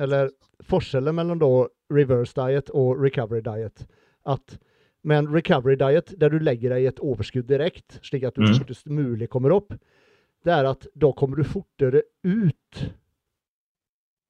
Eller 0.00 0.30
forskjellen 0.66 1.14
mellom 1.14 1.38
da 1.38 1.50
reverse 1.94 2.34
diet 2.34 2.72
og 2.74 2.98
recovery 3.02 3.42
diet 3.44 3.84
At 4.26 4.56
med 5.04 5.18
en 5.22 5.30
recovery 5.34 5.76
diet 5.78 6.12
der 6.18 6.32
du 6.32 6.38
legger 6.42 6.74
deg 6.74 6.82
i 6.84 6.88
et 6.90 7.00
overskudd 7.04 7.46
direkte, 7.48 8.00
slik 8.02 8.24
at 8.24 8.34
du 8.34 8.42
Mm. 8.42 8.58
fortest 8.58 8.86
mulig 8.90 9.28
kommer 9.30 9.52
opp, 9.54 9.72
det 10.44 10.52
er 10.52 10.66
at 10.70 10.86
da 10.96 11.12
kommer 11.12 11.36
du 11.36 11.44
fortere 11.44 12.02
ut 12.24 12.82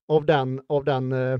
av 0.09 0.25
den, 0.25 0.59
av 0.69 0.85
den 0.85 1.11
eh, 1.13 1.39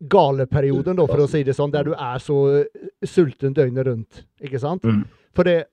galeperioden, 0.00 0.96
da, 0.96 1.06
for 1.06 1.22
å 1.22 1.28
si 1.28 1.42
det 1.46 1.54
sånn, 1.54 1.72
der 1.74 1.84
du 1.84 1.92
er 1.94 2.18
så 2.18 2.38
eh, 2.60 2.88
sulten 3.06 3.54
døgnet 3.54 3.86
rundt. 3.86 4.24
Ikke 4.40 4.58
sant? 4.62 4.82
Mm. 4.84 5.04
For 5.34 5.44
det 5.44 5.66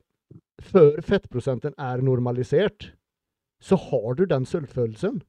Før 0.57 0.95
fettprosenten 1.05 1.75
er 1.77 2.01
normalisert, 2.01 2.87
så 3.61 3.77
har 3.77 4.15
du 4.17 4.25
den 4.25 4.43
sultfølelsen. 4.43 5.19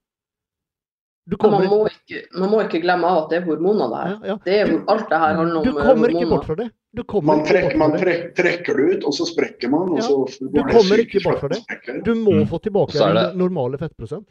Du 1.28 1.36
Men 1.42 1.50
man 1.52 1.66
må, 1.68 1.78
ikke, 1.92 2.20
man 2.40 2.48
må 2.50 2.58
ikke 2.64 2.78
glemme 2.80 3.04
av 3.04 3.18
at 3.24 3.30
det 3.30 3.36
er 3.38 3.44
hormoner 3.44 3.90
der. 3.92 4.12
ja, 4.12 4.18
ja. 4.30 4.36
Det 4.46 4.54
er, 4.62 4.70
alt 4.88 5.08
det 5.10 5.18
her 5.20 5.34
handler 5.36 5.58
om 5.58 5.64
Du 5.66 5.70
eh, 5.70 5.84
kommer 5.84 6.08
ikke 6.08 6.18
hormoner. 6.22 6.30
bort 6.36 6.46
fra 6.48 6.54
det. 6.56 6.68
Du 6.96 7.02
kommer 7.04 7.26
Man, 7.28 7.42
ikke 7.44 7.52
trekk, 7.52 7.64
bort 7.64 7.72
fra 7.72 7.78
man 7.82 7.92
det. 7.92 8.00
trek, 8.00 8.22
trekker 8.38 8.76
det 8.80 8.86
ut, 8.96 9.04
og 9.04 9.12
så 9.18 9.26
sprekker 9.28 9.68
man. 9.74 9.90
Og 9.92 9.98
Ja, 9.98 10.06
så 10.08 10.48
du 10.48 10.62
kommer 10.72 11.02
ikke 11.04 11.20
bort 11.26 11.40
fra 11.42 11.48
det. 11.52 11.60
Du 12.06 12.14
må 12.14 12.32
Mm. 12.38 12.46
få 12.48 12.58
tilbake 12.64 12.92
den 12.96 13.14
det- 13.14 13.36
normale 13.36 13.76
fettprosent. 13.78 14.26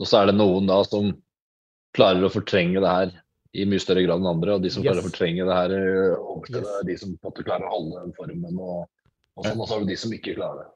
Og 0.00 0.06
så 0.06 0.22
er 0.22 0.26
det 0.26 0.34
noen 0.36 0.66
da 0.66 0.82
som 0.84 1.12
klarer 1.96 2.24
å 2.24 2.32
fortrenge 2.32 2.80
det 2.80 2.88
her 2.88 3.12
i 3.54 3.64
mye 3.68 3.80
større 3.80 4.04
grad 4.06 4.20
enn 4.20 4.26
andre. 4.32 4.54
Og 4.56 4.62
de 4.62 4.70
som 4.70 4.82
Yes. 4.82 4.92
klarer 4.92 5.02
å 5.04 5.08
fortrenge 5.10 5.44
det 5.44 5.56
her 5.60 5.70
eh, 5.76 6.16
Yes. 6.16 6.50
det, 6.50 6.64
er 6.64 6.84
de 6.88 6.96
som 6.96 7.18
klarer 7.20 7.64
å 7.68 7.70
holde 7.70 8.00
den 8.02 8.12
formen. 8.16 8.58
Og, 8.58 8.88
og 9.36 9.44
sånn, 9.44 9.60
og 9.60 9.68
så 9.68 9.76
er 9.76 9.80
det 9.84 9.88
de 9.88 9.96
som 9.96 10.10
ikke 10.12 10.36
klarer 10.36 10.64
det. 10.64 10.70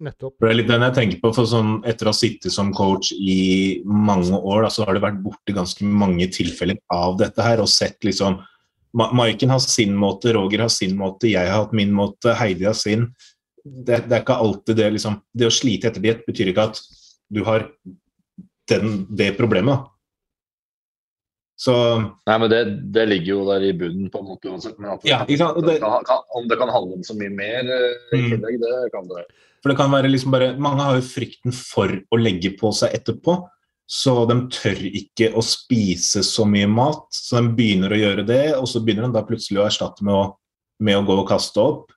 Nettopp. 0.00 0.36
Det 0.40 0.48
er 0.48 0.54
litt 0.56 0.68
den 0.70 0.80
jeg 0.86 0.94
tenker 0.96 1.18
på, 1.20 1.30
for 1.36 1.44
sånn, 1.48 1.74
Etter 1.84 2.08
å 2.08 2.12
ha 2.14 2.16
sittet 2.16 2.52
som 2.54 2.70
coach 2.72 3.10
i 3.12 3.82
mange 3.84 4.32
år, 4.38 4.62
da, 4.64 4.70
så 4.72 4.86
har 4.88 4.96
det 4.96 5.02
vært 5.04 5.18
borti 5.24 5.52
ganske 5.56 5.84
mange 5.84 6.24
tilfeller 6.32 6.78
av 6.94 7.18
dette 7.20 7.44
her, 7.44 7.60
og 7.60 7.68
sett 7.68 8.00
liksom 8.08 8.38
Ma 8.96 9.06
Maiken 9.14 9.52
har 9.52 9.60
sin 9.62 9.92
måte, 9.94 10.32
Roger 10.34 10.64
har 10.64 10.72
sin 10.72 10.96
måte, 10.98 11.28
jeg 11.30 11.46
har 11.46 11.60
hatt 11.66 11.74
min 11.76 11.92
måte, 11.94 12.32
Heidi 12.34 12.64
har 12.66 12.74
sin. 12.74 13.04
det, 13.62 14.00
det 14.08 14.16
er 14.16 14.22
ikke 14.24 14.38
alltid 14.40 14.76
det 14.80 14.86
liksom 14.96 15.20
Det 15.36 15.46
å 15.46 15.52
slite 15.52 15.90
etter 15.92 16.00
diett 16.02 16.24
betyr 16.26 16.48
ikke 16.50 16.64
at 16.72 16.80
du 17.30 17.44
har 17.46 17.68
den, 18.72 19.04
det 19.14 19.36
problemet. 19.38 19.84
Så 21.60 21.74
Nei, 22.00 22.36
men 22.40 22.48
det, 22.50 22.60
det 22.94 23.04
ligger 23.10 23.30
jo 23.34 23.40
der 23.50 23.66
i 23.68 23.72
bunnen 23.76 24.08
på 24.10 24.22
en 24.22 24.28
måte 24.32 24.48
uansett. 24.48 24.78
Men 24.80 24.94
at 24.96 25.04
Ja, 25.06 25.20
ikke 25.26 25.42
sant, 25.42 25.58
det, 25.60 25.74
det- 25.76 25.80
kan, 25.84 26.04
kan, 26.08 26.22
om 26.38 26.48
det 26.48 26.56
kan 26.58 26.72
handle 26.72 26.96
om 26.98 27.04
så 27.04 27.14
mye 27.18 27.30
mer 27.36 27.68
eh, 27.68 28.16
i 28.16 28.20
Mm. 28.24 28.30
tillegg, 28.32 28.58
det 28.64 28.90
kan 28.94 29.06
det. 29.10 29.26
For 29.60 29.72
det 29.72 29.78
kan 29.78 29.92
være 29.92 30.10
liksom 30.10 30.32
bare 30.32 30.52
Mange 30.62 30.84
har 30.86 30.98
jo 30.98 31.06
frykten 31.06 31.54
for 31.56 31.92
å 31.92 32.20
legge 32.20 32.54
på 32.58 32.72
seg 32.76 32.94
etterpå. 32.96 33.38
Så 33.90 34.12
de 34.30 34.36
tør 34.54 34.84
ikke 34.86 35.32
å 35.34 35.42
spise 35.42 36.22
så 36.22 36.44
mye 36.46 36.68
mat. 36.70 37.08
Så 37.14 37.40
de 37.40 37.54
begynner 37.58 37.92
å 37.92 37.98
gjøre 37.98 38.26
det, 38.28 38.44
og 38.54 38.68
så 38.70 38.82
begynner 38.84 39.08
de 39.08 39.16
da 39.16 39.24
plutselig 39.26 39.58
å 39.58 39.66
erstatte 39.66 40.06
med 40.06 40.14
å, 40.14 40.26
med 40.86 41.00
å 41.00 41.06
gå 41.08 41.16
og 41.18 41.26
kaste 41.28 41.64
opp. 41.64 41.90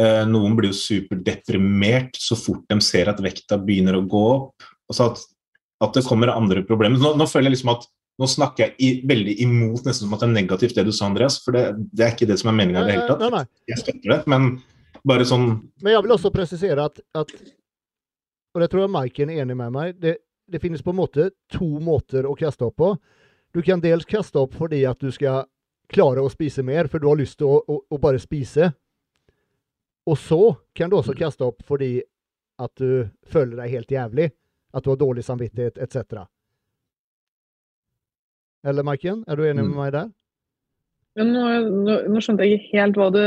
Eh, 0.00 0.22
noen 0.28 0.54
blir 0.56 0.72
jo 0.72 0.76
superdeprimert 0.76 2.20
så 2.20 2.36
fort 2.36 2.64
de 2.68 2.78
ser 2.84 3.08
at 3.12 3.20
vekta 3.24 3.58
begynner 3.60 3.96
å 3.96 4.04
gå 4.04 4.22
opp. 4.34 4.68
Altså 4.92 5.08
at, 5.08 5.24
at 5.88 5.96
det 5.96 6.04
kommer 6.04 6.34
andre 6.34 6.66
problemer. 6.68 7.00
Nå, 7.00 7.14
nå 7.16 7.28
føler 7.28 7.48
jeg 7.48 7.56
liksom 7.56 7.74
at 7.78 7.88
nå 8.20 8.28
snakker 8.28 8.66
jeg 8.66 8.74
i, 8.76 8.90
veldig 9.08 9.38
imot 9.40 9.86
nesten 9.88 10.04
som 10.04 10.12
at 10.12 10.20
det 10.20 10.28
er 10.28 10.36
negativt 10.36 10.76
det 10.76 10.84
du 10.84 10.92
sa, 10.92 11.08
Andreas. 11.08 11.40
For 11.44 11.56
det, 11.56 11.64
det 11.96 12.06
er 12.06 12.12
ikke 12.12 12.28
det 12.28 12.36
som 12.42 12.52
er 12.52 12.58
meninga 12.60 12.84
i 12.84 12.90
det 12.90 12.98
hele 12.98 13.08
tatt. 13.08 13.56
Jeg 13.72 13.80
støtter 13.80 14.14
det, 14.14 14.20
men 14.28 14.52
bare 15.08 15.24
sånn 15.26 15.48
Men 15.82 15.92
jeg 15.96 16.02
vil 16.04 16.12
også 16.14 16.30
presisere 16.34 16.84
at, 16.84 17.00
at 17.18 17.32
Og 18.54 18.60
det 18.62 18.68
tror 18.70 18.84
jeg 18.84 18.90
Maiken 18.94 19.30
er 19.32 19.42
enig 19.42 19.56
med 19.56 19.72
meg. 19.72 19.96
Det, 20.00 20.16
det 20.50 20.60
finnes 20.60 20.82
på 20.84 20.90
en 20.92 21.00
måte 21.00 21.30
to 21.50 21.66
måter 21.80 22.26
å 22.28 22.34
kaste 22.36 22.66
opp 22.68 22.76
på. 22.76 22.90
Du 23.54 23.62
kan 23.62 23.80
dels 23.80 24.04
kaste 24.04 24.38
opp 24.38 24.54
fordi 24.54 24.82
at 24.88 24.98
du 25.00 25.10
skal 25.12 25.44
klare 25.92 26.20
å 26.24 26.30
spise 26.32 26.62
mer, 26.64 26.86
for 26.88 26.98
du 27.02 27.08
har 27.08 27.16
lyst 27.20 27.38
til 27.40 27.48
å, 27.48 27.58
å, 27.68 27.80
å 27.90 27.98
bare 28.00 28.20
spise. 28.20 28.70
Og 30.08 30.16
så 30.18 30.38
kan 30.76 30.90
du 30.90 30.96
også 30.98 31.14
kaste 31.16 31.44
opp 31.44 31.62
fordi 31.68 32.02
at 32.60 32.72
du 32.76 33.08
føler 33.28 33.56
deg 33.62 33.70
helt 33.70 33.90
jævlig. 33.90 34.30
At 34.74 34.84
du 34.84 34.90
har 34.92 34.96
dårlig 35.00 35.24
samvittighet 35.24 35.76
etc. 35.84 36.22
Eller 38.64 38.84
Maiken, 38.86 39.24
er 39.28 39.36
du 39.36 39.42
enig 39.44 39.64
med 39.64 39.72
Mm. 39.72 39.76
meg 39.76 39.92
der? 39.92 40.10
Ja, 41.16 41.24
nå, 41.24 41.42
nå, 41.84 41.96
nå 42.08 42.20
skjønte 42.24 42.44
jeg 42.46 42.60
ikke 42.60 42.78
helt 42.80 42.96
hva 42.96 43.08
du 43.12 43.18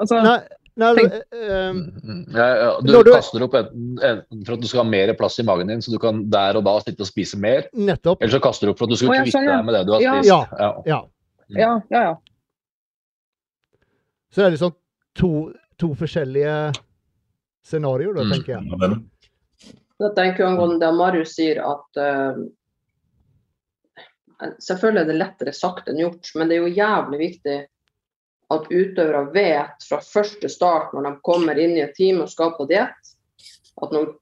Altså, 0.00 0.22
Nei, 0.24 0.38
nei 0.76 0.92
Mm, 1.32 2.26
Ja, 2.34 2.46
ja, 2.56 2.80
du 2.80 2.92
du- 3.02 3.12
kaster 3.12 3.42
opp 3.46 3.54
enten, 3.54 3.98
enten 4.02 4.44
for 4.46 4.54
at 4.54 4.60
du 4.60 4.66
skal 4.68 4.84
ha 4.84 4.88
mer 4.90 5.14
plass 5.14 5.38
i 5.40 5.42
magen 5.42 5.66
din, 5.68 5.80
så 5.80 5.90
du 5.90 5.98
kan 5.98 6.28
der 6.30 6.56
og 6.56 6.64
da 6.64 6.78
sitte 6.80 7.00
og 7.00 7.06
spise 7.08 7.38
mer. 7.40 7.68
nettopp. 7.74 8.20
Eller 8.22 8.32
så 8.38 8.42
kaster 8.42 8.66
du 8.66 8.72
opp 8.72 8.78
for 8.78 8.84
at 8.84 8.90
du 8.90 8.96
skal 8.96 9.14
ja, 9.14 9.22
kvitte 9.22 9.38
sånn, 9.38 9.46
deg 9.46 9.64
med 9.64 9.74
det 9.74 9.86
du 9.86 9.92
har 9.92 10.00
Ja. 10.00 10.14
spist. 10.14 10.28
Ja. 10.28 10.46
Ja. 10.58 10.82
Ja. 10.86 11.00
ja, 11.48 11.80
ja, 11.90 12.02
ja. 12.10 12.16
Så 14.30 14.36
det 14.42 14.46
er 14.46 14.50
liksom 14.56 14.74
to, 15.14 15.52
to 15.78 15.94
forskjellige 15.94 16.74
scenarioer, 17.64 18.14
da, 18.14 18.22
Mm. 18.22 18.32
tenker 18.32 18.52
jeg. 18.52 19.00
Dette 19.98 20.18
er 20.20 20.36
jo 20.36 20.44
angående 20.46 20.78
det 20.80 20.94
Marius 20.94 21.34
sier, 21.36 21.56
at 21.64 21.96
uh, 21.96 22.36
Selvfølgelig 24.60 25.00
er 25.00 25.06
det 25.08 25.16
lettere 25.16 25.52
sagt 25.54 25.86
enn 25.88 25.96
gjort, 25.96 26.28
men 26.36 26.48
det 26.50 26.58
er 26.58 26.66
jo 26.68 26.74
jævlig 26.76 27.18
viktig 27.18 27.54
at 28.54 28.70
utøvere 28.70 29.24
vet 29.34 29.88
fra 29.88 29.98
første 30.02 30.48
start 30.52 30.94
når 30.94 31.08
de 31.08 31.12
kommer 31.26 31.58
inn 31.58 31.74
i 31.76 31.82
et 31.82 31.96
team 31.98 32.22
og 32.22 32.30
skal 32.30 32.54
på 32.56 32.68
diett, 32.70 33.12
at 33.82 33.92
når 33.92 34.14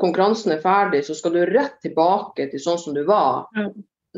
konkurransen 0.00 0.54
er 0.54 0.62
ferdig, 0.62 1.04
så 1.06 1.14
skal 1.14 1.36
du 1.36 1.44
rett 1.46 1.76
tilbake 1.84 2.48
til 2.50 2.62
sånn 2.62 2.80
som 2.80 2.96
du 2.96 3.04
var 3.08 3.46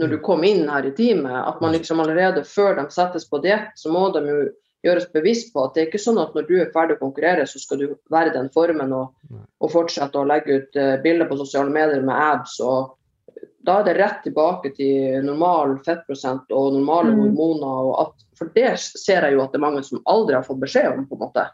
når 0.01 0.15
du 0.15 0.19
kom 0.25 0.45
inn 0.47 0.69
her 0.71 0.87
i 0.87 0.95
teamet. 0.97 1.35
At 1.35 1.61
man 1.61 1.75
liksom 1.75 2.01
allerede 2.01 2.45
før 2.47 2.79
de 2.79 2.87
settes 2.95 3.27
på 3.29 3.41
diett, 3.45 3.73
så 3.77 3.93
må 3.93 4.07
de 4.15 4.23
jo 4.29 4.39
gjøres 4.87 5.11
bevisst 5.13 5.51
på 5.53 5.67
at 5.67 5.75
det 5.75 5.83
er 5.83 5.89
ikke 5.91 6.01
sånn 6.01 6.21
at 6.23 6.37
når 6.37 6.47
du 6.49 6.55
er 6.61 6.71
ferdig 6.73 6.97
å 6.97 7.03
konkurrere, 7.03 7.45
så 7.49 7.61
skal 7.61 7.83
du 7.83 7.91
være 8.13 8.31
i 8.31 8.37
den 8.37 8.49
formen 8.55 8.95
og, 8.97 9.11
og 9.61 9.73
fortsette 9.75 10.17
å 10.17 10.29
legge 10.29 10.57
ut 10.63 10.79
eh, 10.81 10.95
bilder 11.03 11.29
på 11.29 11.37
sosiale 11.43 11.73
medier 11.75 12.01
med 12.07 12.17
abs. 12.17 12.57
og 12.65 12.95
Da 13.67 13.81
er 13.81 13.85
det 13.85 13.97
rett 13.99 14.23
tilbake 14.25 14.71
til 14.77 15.21
normal 15.27 15.79
fettprosent 15.85 16.49
og 16.51 16.73
normale 16.79 17.11
Mm. 17.13 17.19
hormoner. 17.21 17.91
Og 17.91 18.01
at, 18.07 18.13
for 18.39 18.49
det 18.55 18.79
ser 18.81 19.23
jeg 19.27 19.35
jo 19.35 19.43
at 19.43 19.53
det 19.53 19.59
er 19.61 19.67
mange 19.67 19.83
som 19.85 20.01
aldri 20.07 20.35
har 20.35 20.43
fått 20.47 20.61
beskjed 20.63 20.95
om. 20.99 21.07
på 21.07 21.15
en 21.19 21.27
måte. 21.27 21.45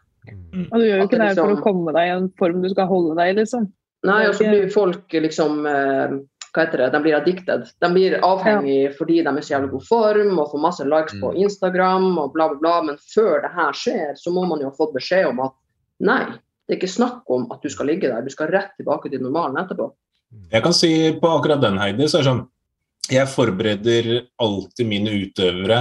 Og 0.70 0.78
du 0.78 0.85
gjør 0.87 0.97
jo 1.01 1.05
ikke 1.07 1.19
det 1.19 1.27
liksom, 1.28 1.51
for 1.51 1.57
å 1.57 1.62
komme 1.65 1.93
deg 1.93 2.07
i 2.09 2.15
en 2.16 2.31
form 2.39 2.62
du 2.62 2.69
skal 2.70 2.87
holde 2.87 3.16
deg 3.19 3.28
i, 3.33 3.37
liksom. 3.41 3.66
Nei, 4.07 4.27
og 4.28 4.35
så 4.35 4.47
blir 4.47 4.70
folk 4.70 5.12
liksom 5.12 5.66
eh, 5.66 6.16
Hva 6.55 6.65
heter 6.65 6.78
det? 6.78 6.93
De 6.93 7.01
blir 7.03 7.15
addicted. 7.19 7.66
De 7.83 7.89
blir 7.93 8.15
avhengig 8.24 8.95
fordi 8.97 9.19
de 9.23 9.28
er 9.28 9.39
i 9.39 9.43
så 9.45 9.55
jævlig 9.59 9.70
god 9.74 9.85
form 9.89 10.39
og 10.39 10.51
får 10.53 10.62
masse 10.62 10.85
likes 10.89 11.19
på 11.20 11.33
Mm. 11.35 11.43
Instagram 11.43 12.19
og 12.19 12.33
bla, 12.33 12.49
bla, 12.49 12.59
bla. 12.62 12.83
Men 12.83 12.97
før 13.15 13.43
det 13.43 13.51
her 13.53 13.73
skjer, 13.73 14.15
så 14.16 14.31
må 14.33 14.47
man 14.49 14.61
jo 14.61 14.70
ha 14.70 14.74
fått 14.78 14.95
beskjed 14.95 15.27
om 15.28 15.41
at 15.41 15.53
nei, 16.01 16.24
det 16.66 16.77
er 16.77 16.78
ikke 16.81 16.95
snakk 16.97 17.23
om 17.28 17.47
at 17.53 17.61
du 17.62 17.69
skal 17.69 17.87
ligge 17.87 18.09
der. 18.09 18.23
Du 18.23 18.31
skal 18.31 18.49
rett 18.49 18.73
tilbake 18.78 19.11
til 19.11 19.20
normalen 19.20 19.57
etterpå. 19.61 19.91
Jeg 20.53 20.65
kan 20.65 20.75
si 20.77 20.91
på 21.21 21.31
akkurat 21.33 21.63
den, 21.63 21.79
Heidi, 21.81 22.07
så 22.09 22.21
er 22.21 22.25
det 22.25 22.31
sånn 22.31 22.45
Jeg 23.13 23.31
forbereder 23.31 24.09
alltid 24.43 24.89
mine 24.89 25.13
utøvere. 25.15 25.81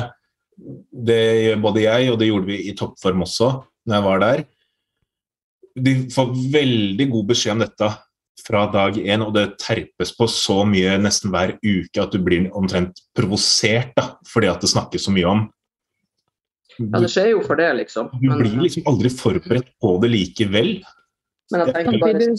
Det 0.56 1.22
gjør 1.46 1.64
både 1.64 1.86
jeg, 1.86 2.12
og 2.12 2.20
det 2.22 2.30
gjorde 2.30 2.52
vi 2.52 2.60
i 2.70 2.76
toppform 2.78 3.26
også, 3.26 3.50
når 3.86 3.98
jeg 3.98 4.06
var 4.06 4.22
der. 4.24 4.44
De 5.76 5.96
får 6.14 6.36
veldig 6.54 7.08
god 7.12 7.32
beskjed 7.34 7.58
om 7.58 7.64
dette 7.66 7.90
fra 8.46 8.66
dag 8.72 8.98
én, 9.00 9.24
og 9.26 9.34
det 9.36 9.56
terpes 9.62 10.14
på 10.16 10.28
så 10.32 10.62
mye 10.68 10.96
nesten 11.02 11.34
hver 11.34 11.56
uke 11.60 12.04
at 12.04 12.14
du 12.14 12.22
blir 12.24 12.48
omtrent 12.56 13.02
provosert 13.18 13.96
da, 13.98 14.12
fordi 14.30 14.52
at 14.52 14.64
det 14.64 14.72
snakkes 14.72 15.08
så 15.08 15.16
mye 15.16 15.32
om. 15.32 15.44
Ja, 16.76 17.00
det 17.00 17.10
skjer 17.14 17.32
jo 17.32 17.42
for 17.46 17.60
det, 17.60 17.70
liksom. 17.80 18.12
Du 18.20 18.28
blir 18.36 18.56
liksom 18.66 18.88
aldri 18.92 19.12
forberedt 19.14 19.72
på 19.82 19.96
det 20.04 20.12
likevel. 20.12 20.72
men 21.52 21.62
jeg 21.62 21.76
tenker 21.76 22.02
bare 22.04 22.32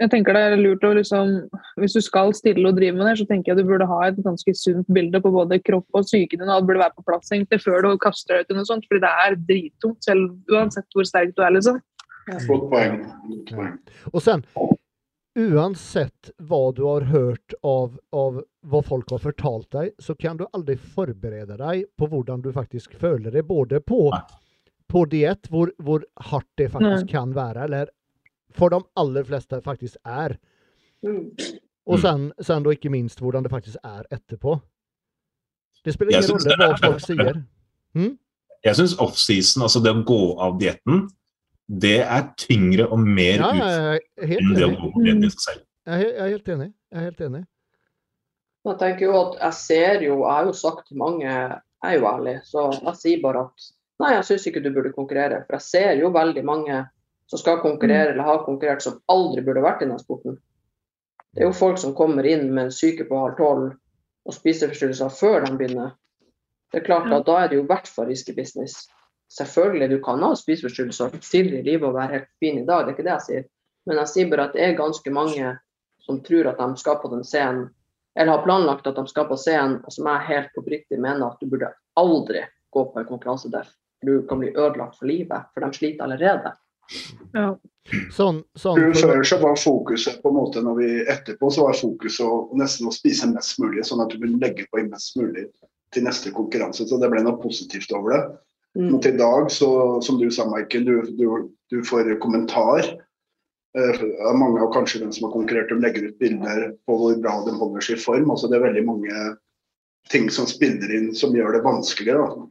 jeg 0.00 0.10
tenker 0.14 0.36
det 0.36 0.42
er 0.48 0.60
lurt 0.60 0.84
å 0.86 0.94
liksom 0.96 1.32
Hvis 1.80 1.96
du 1.96 2.00
skal 2.04 2.32
stille 2.36 2.64
og 2.68 2.78
drive 2.78 2.96
med 2.96 3.06
det, 3.10 3.18
så 3.20 3.28
tenker 3.28 3.52
jeg 3.52 3.60
du 3.60 3.68
burde 3.68 3.88
ha 3.90 4.00
et 4.06 4.20
ganske 4.24 4.54
sunt 4.56 4.88
bilde 4.88 5.20
på 5.20 5.32
både 5.34 5.60
kropp 5.62 5.86
og 5.96 6.08
psyken 6.08 6.40
din. 6.40 6.48
og 6.48 6.56
Alt 6.56 6.68
burde 6.70 6.82
være 6.84 6.96
på 6.96 7.06
plass 7.08 7.32
egentlig 7.34 7.60
før 7.64 7.84
du 7.84 7.90
kaster 8.00 8.38
deg 8.38 8.46
ut 8.48 8.54
i 8.54 8.58
noe 8.58 8.68
sånt. 8.68 8.88
Fordi 8.88 9.04
det 9.04 9.14
er 9.26 9.38
drittungt, 9.52 10.00
selv 10.06 10.54
uansett 10.56 10.96
hvor 10.96 11.08
sterk 11.08 11.34
du 11.36 11.44
er, 11.44 11.54
liksom. 11.58 11.80
Godt 12.48 12.68
poeng. 12.72 13.00
Godt 13.28 13.54
poeng. 13.58 13.76
Og 14.12 14.24
sen, 14.24 14.44
uansett 15.40 16.32
hva 16.48 16.62
du 16.76 16.82
har 16.88 17.06
hørt 17.10 17.56
av, 17.60 17.96
av 18.16 18.42
hva 18.72 18.82
folk 18.86 19.12
har 19.14 19.24
fortalt 19.24 19.70
deg, 19.76 19.94
så 20.00 20.16
kan 20.18 20.40
du 20.40 20.46
aldri 20.56 20.78
forberede 20.80 21.60
deg 21.60 21.86
på 22.00 22.08
hvordan 22.10 22.44
du 22.44 22.52
faktisk 22.56 22.96
føler 23.00 23.34
det, 23.36 23.44
både 23.48 23.82
på, 23.84 24.08
på 24.90 25.06
diett, 25.12 25.48
hvor, 25.52 25.72
hvor 25.82 26.04
hardt 26.32 26.50
det 26.60 26.70
faktisk 26.72 27.12
kan 27.12 27.36
være, 27.36 27.68
eller 27.68 27.92
for 28.56 28.72
de 28.72 28.80
aller 28.96 29.24
fleste 29.28 29.60
faktisk 29.64 29.96
er. 30.04 30.36
Mm. 31.02 31.30
Og 31.90 31.96
Mm. 31.98 32.00
sen, 32.02 32.32
sen 32.44 32.62
da 32.62 32.70
ikke 32.70 32.90
minst 32.92 33.18
hvordan 33.20 33.42
det 33.42 33.50
faktisk 33.50 33.76
er 33.84 34.02
etterpå. 34.12 34.60
Det 35.84 35.94
spiller 35.94 36.18
ingen 36.18 36.30
rolle 36.36 36.56
hva 36.58 36.76
folk 36.82 37.00
sier. 37.00 37.40
Jeg 38.64 38.76
syns 38.76 38.98
offseason, 39.00 39.62
altså 39.64 39.80
det 39.82 39.92
å 39.96 40.02
gå 40.04 40.18
av 40.38 40.58
dietten, 40.60 41.06
det 41.80 42.00
er 42.02 42.26
tyngre 42.36 42.88
og 42.92 42.98
mer 43.00 43.38
Ja, 43.40 43.52
helt 44.20 44.40
enn 44.42 44.54
det 44.58 44.66
å 44.66 44.74
gå 44.76 44.90
på 44.92 45.02
dietten 45.06 45.24
i 45.24 45.30
seg 45.30 45.40
selv. 45.46 45.62
Jeg 45.86 46.02
er, 46.04 46.10
jeg 46.12 46.20
er 46.26 46.34
helt 46.34 46.48
enig. 46.48 46.68
Jeg 46.92 46.98
er 47.00 47.04
helt 47.08 47.20
enig. 47.20 47.42
Jeg 48.68 48.78
tenker 48.82 49.06
jo 49.06 49.14
at 49.22 49.38
jeg 49.40 49.54
ser 49.54 50.02
jo, 50.04 50.16
jeg 50.26 50.34
har 50.36 50.44
jo 50.50 50.52
sagt 50.52 50.88
til 50.90 50.98
mange, 51.00 51.24
jeg 51.24 51.94
er 51.94 51.98
jo 51.98 52.06
ærlig, 52.10 52.34
så 52.44 52.66
jeg 52.76 52.96
sier 53.00 53.22
bare 53.22 53.46
at 53.46 53.68
nei, 54.02 54.10
jeg 54.18 54.24
syns 54.28 54.46
ikke 54.50 54.62
du 54.62 54.70
burde 54.74 54.92
konkurrere. 54.92 55.40
For 55.46 55.56
jeg 55.56 55.62
ser 55.62 55.92
jo 56.02 56.10
veldig 56.12 56.44
mange 56.44 56.82
som 57.30 57.38
skal 57.38 57.60
konkurrere 57.62 58.12
eller 58.12 58.26
har 58.26 58.44
konkurrert, 58.44 58.82
som 58.82 58.98
aldri 59.06 59.44
burde 59.46 59.62
vært 59.62 59.84
i 59.84 59.88
den 59.88 60.00
sporten. 60.02 60.38
Det 61.30 61.44
er 61.44 61.46
jo 61.50 61.54
folk 61.54 61.78
som 61.78 61.94
kommer 61.94 62.26
inn 62.26 62.48
med 62.50 62.66
en 62.66 62.74
syke 62.74 63.06
på 63.06 63.18
halv 63.18 63.36
tolv 63.38 63.66
og 64.26 64.34
spiseforstyrrelser 64.34 65.12
før 65.14 65.44
de 65.46 65.52
begynner. 65.58 65.92
Det 66.70 66.80
er 66.80 66.86
klart 66.86 67.12
at 67.12 67.26
Da 67.26 67.36
er 67.38 67.48
det 67.48 67.60
jo 67.60 67.62
i 67.62 67.70
hvert 67.70 67.88
fall 67.88 68.10
risky 68.10 68.34
business. 68.34 68.88
Selvfølgelig 69.30 69.90
du 69.90 69.98
kan 70.02 70.22
ha 70.26 70.34
spiseforstyrrelser 70.34 71.18
tidligere 71.22 71.62
i 71.62 71.68
livet 71.70 71.88
og 71.88 71.94
være 71.94 72.12
helt 72.16 72.30
fin 72.42 72.58
i 72.58 72.66
dag, 72.66 72.82
det 72.82 72.92
er 72.92 72.96
ikke 72.98 73.06
det 73.06 73.16
jeg 73.16 73.26
sier. 73.26 73.44
Men 73.86 74.02
jeg 74.02 74.12
sier 74.12 74.30
bare 74.30 74.48
at 74.48 74.56
det 74.56 74.64
er 74.64 74.78
ganske 74.78 75.10
mange 75.14 75.52
som 76.02 76.18
tror 76.26 76.50
at 76.50 76.58
de 76.58 76.82
skal 76.82 76.98
på 76.98 77.10
den 77.14 77.22
scenen 77.24 77.68
eller 78.18 78.32
har 78.32 78.42
planlagt 78.42 78.86
at 78.86 78.96
de 78.98 79.06
skal 79.08 79.28
på 79.28 79.36
scenen, 79.38 79.78
og 79.86 79.92
som 79.94 80.08
jeg 80.10 80.26
helt 80.26 80.58
oppriktig 80.58 80.98
mener 80.98 81.28
at 81.28 81.38
du 81.40 81.46
burde 81.46 81.70
aldri 82.00 82.42
gå 82.74 82.84
på 82.90 82.98
en 82.98 83.06
konkurranse 83.06 83.50
der. 83.52 83.68
Du 84.02 84.26
kan 84.26 84.40
bli 84.40 84.50
ødelagt 84.50 84.98
for 84.98 85.06
livet, 85.06 85.46
for 85.54 85.62
de 85.62 85.76
sliter 85.76 86.04
allerede. 86.04 86.52
Ja. 87.36 87.54
Sånn, 88.14 88.42
sånn 88.58 88.92
Før- 88.94 89.24
så 89.26 89.38
var 89.40 89.56
fokuset 89.58 90.20
på 90.22 90.30
en 90.30 90.36
måte 90.36 90.62
når 90.62 90.76
vi 90.78 90.88
etterpå 91.10 91.50
så 91.50 91.64
var 91.66 91.78
fokuset 91.78 92.22
å, 92.26 92.50
nesten 92.58 92.86
å 92.86 92.94
spise 92.94 93.30
mest 93.32 93.58
mulig, 93.62 93.82
sånn 93.88 94.02
at 94.04 94.12
du 94.12 94.20
kunne 94.20 94.38
legge 94.42 94.66
på 94.70 94.82
mest 94.86 95.16
mulig 95.18 95.48
til 95.94 96.06
neste 96.06 96.30
konkurranse. 96.34 96.86
Så 96.86 97.00
det 97.00 97.10
ble 97.10 97.22
noe 97.24 97.40
positivt 97.42 97.90
over 97.96 98.14
det. 98.14 98.22
Mm. 98.78 98.90
Men 98.92 99.00
til 99.02 99.14
i 99.14 99.18
dag, 99.18 99.50
så, 99.50 99.70
som 100.06 100.20
du 100.20 100.28
sa, 100.30 100.46
Michael, 100.46 100.84
du, 100.86 101.14
du, 101.18 101.26
du 101.72 101.80
får 101.86 102.12
kommentar. 102.22 102.86
Eh, 103.78 104.04
mange 104.38 104.62
av 104.62 104.72
kanskje 104.74 105.02
den 105.02 105.12
som 105.14 105.26
har 105.26 105.34
konkurrert, 105.34 105.70
de 105.70 105.80
legger 105.82 106.10
ut 106.10 106.18
bilder 106.22 106.62
på 106.86 106.98
hvor 106.98 107.18
bra 107.22 107.40
de 107.46 107.54
holder 107.58 107.86
seg 107.86 107.98
i 107.98 108.04
form. 108.04 108.30
Altså, 108.30 108.50
det 108.50 108.58
er 108.60 108.68
veldig 108.68 108.86
mange 108.86 109.26
ting 110.10 110.30
som 110.30 110.46
spiller 110.50 110.90
inn 110.94 111.10
som 111.14 111.34
gjør 111.34 111.58
det 111.58 111.64
vanskeligere. 111.66 112.30
Da. 112.30 112.48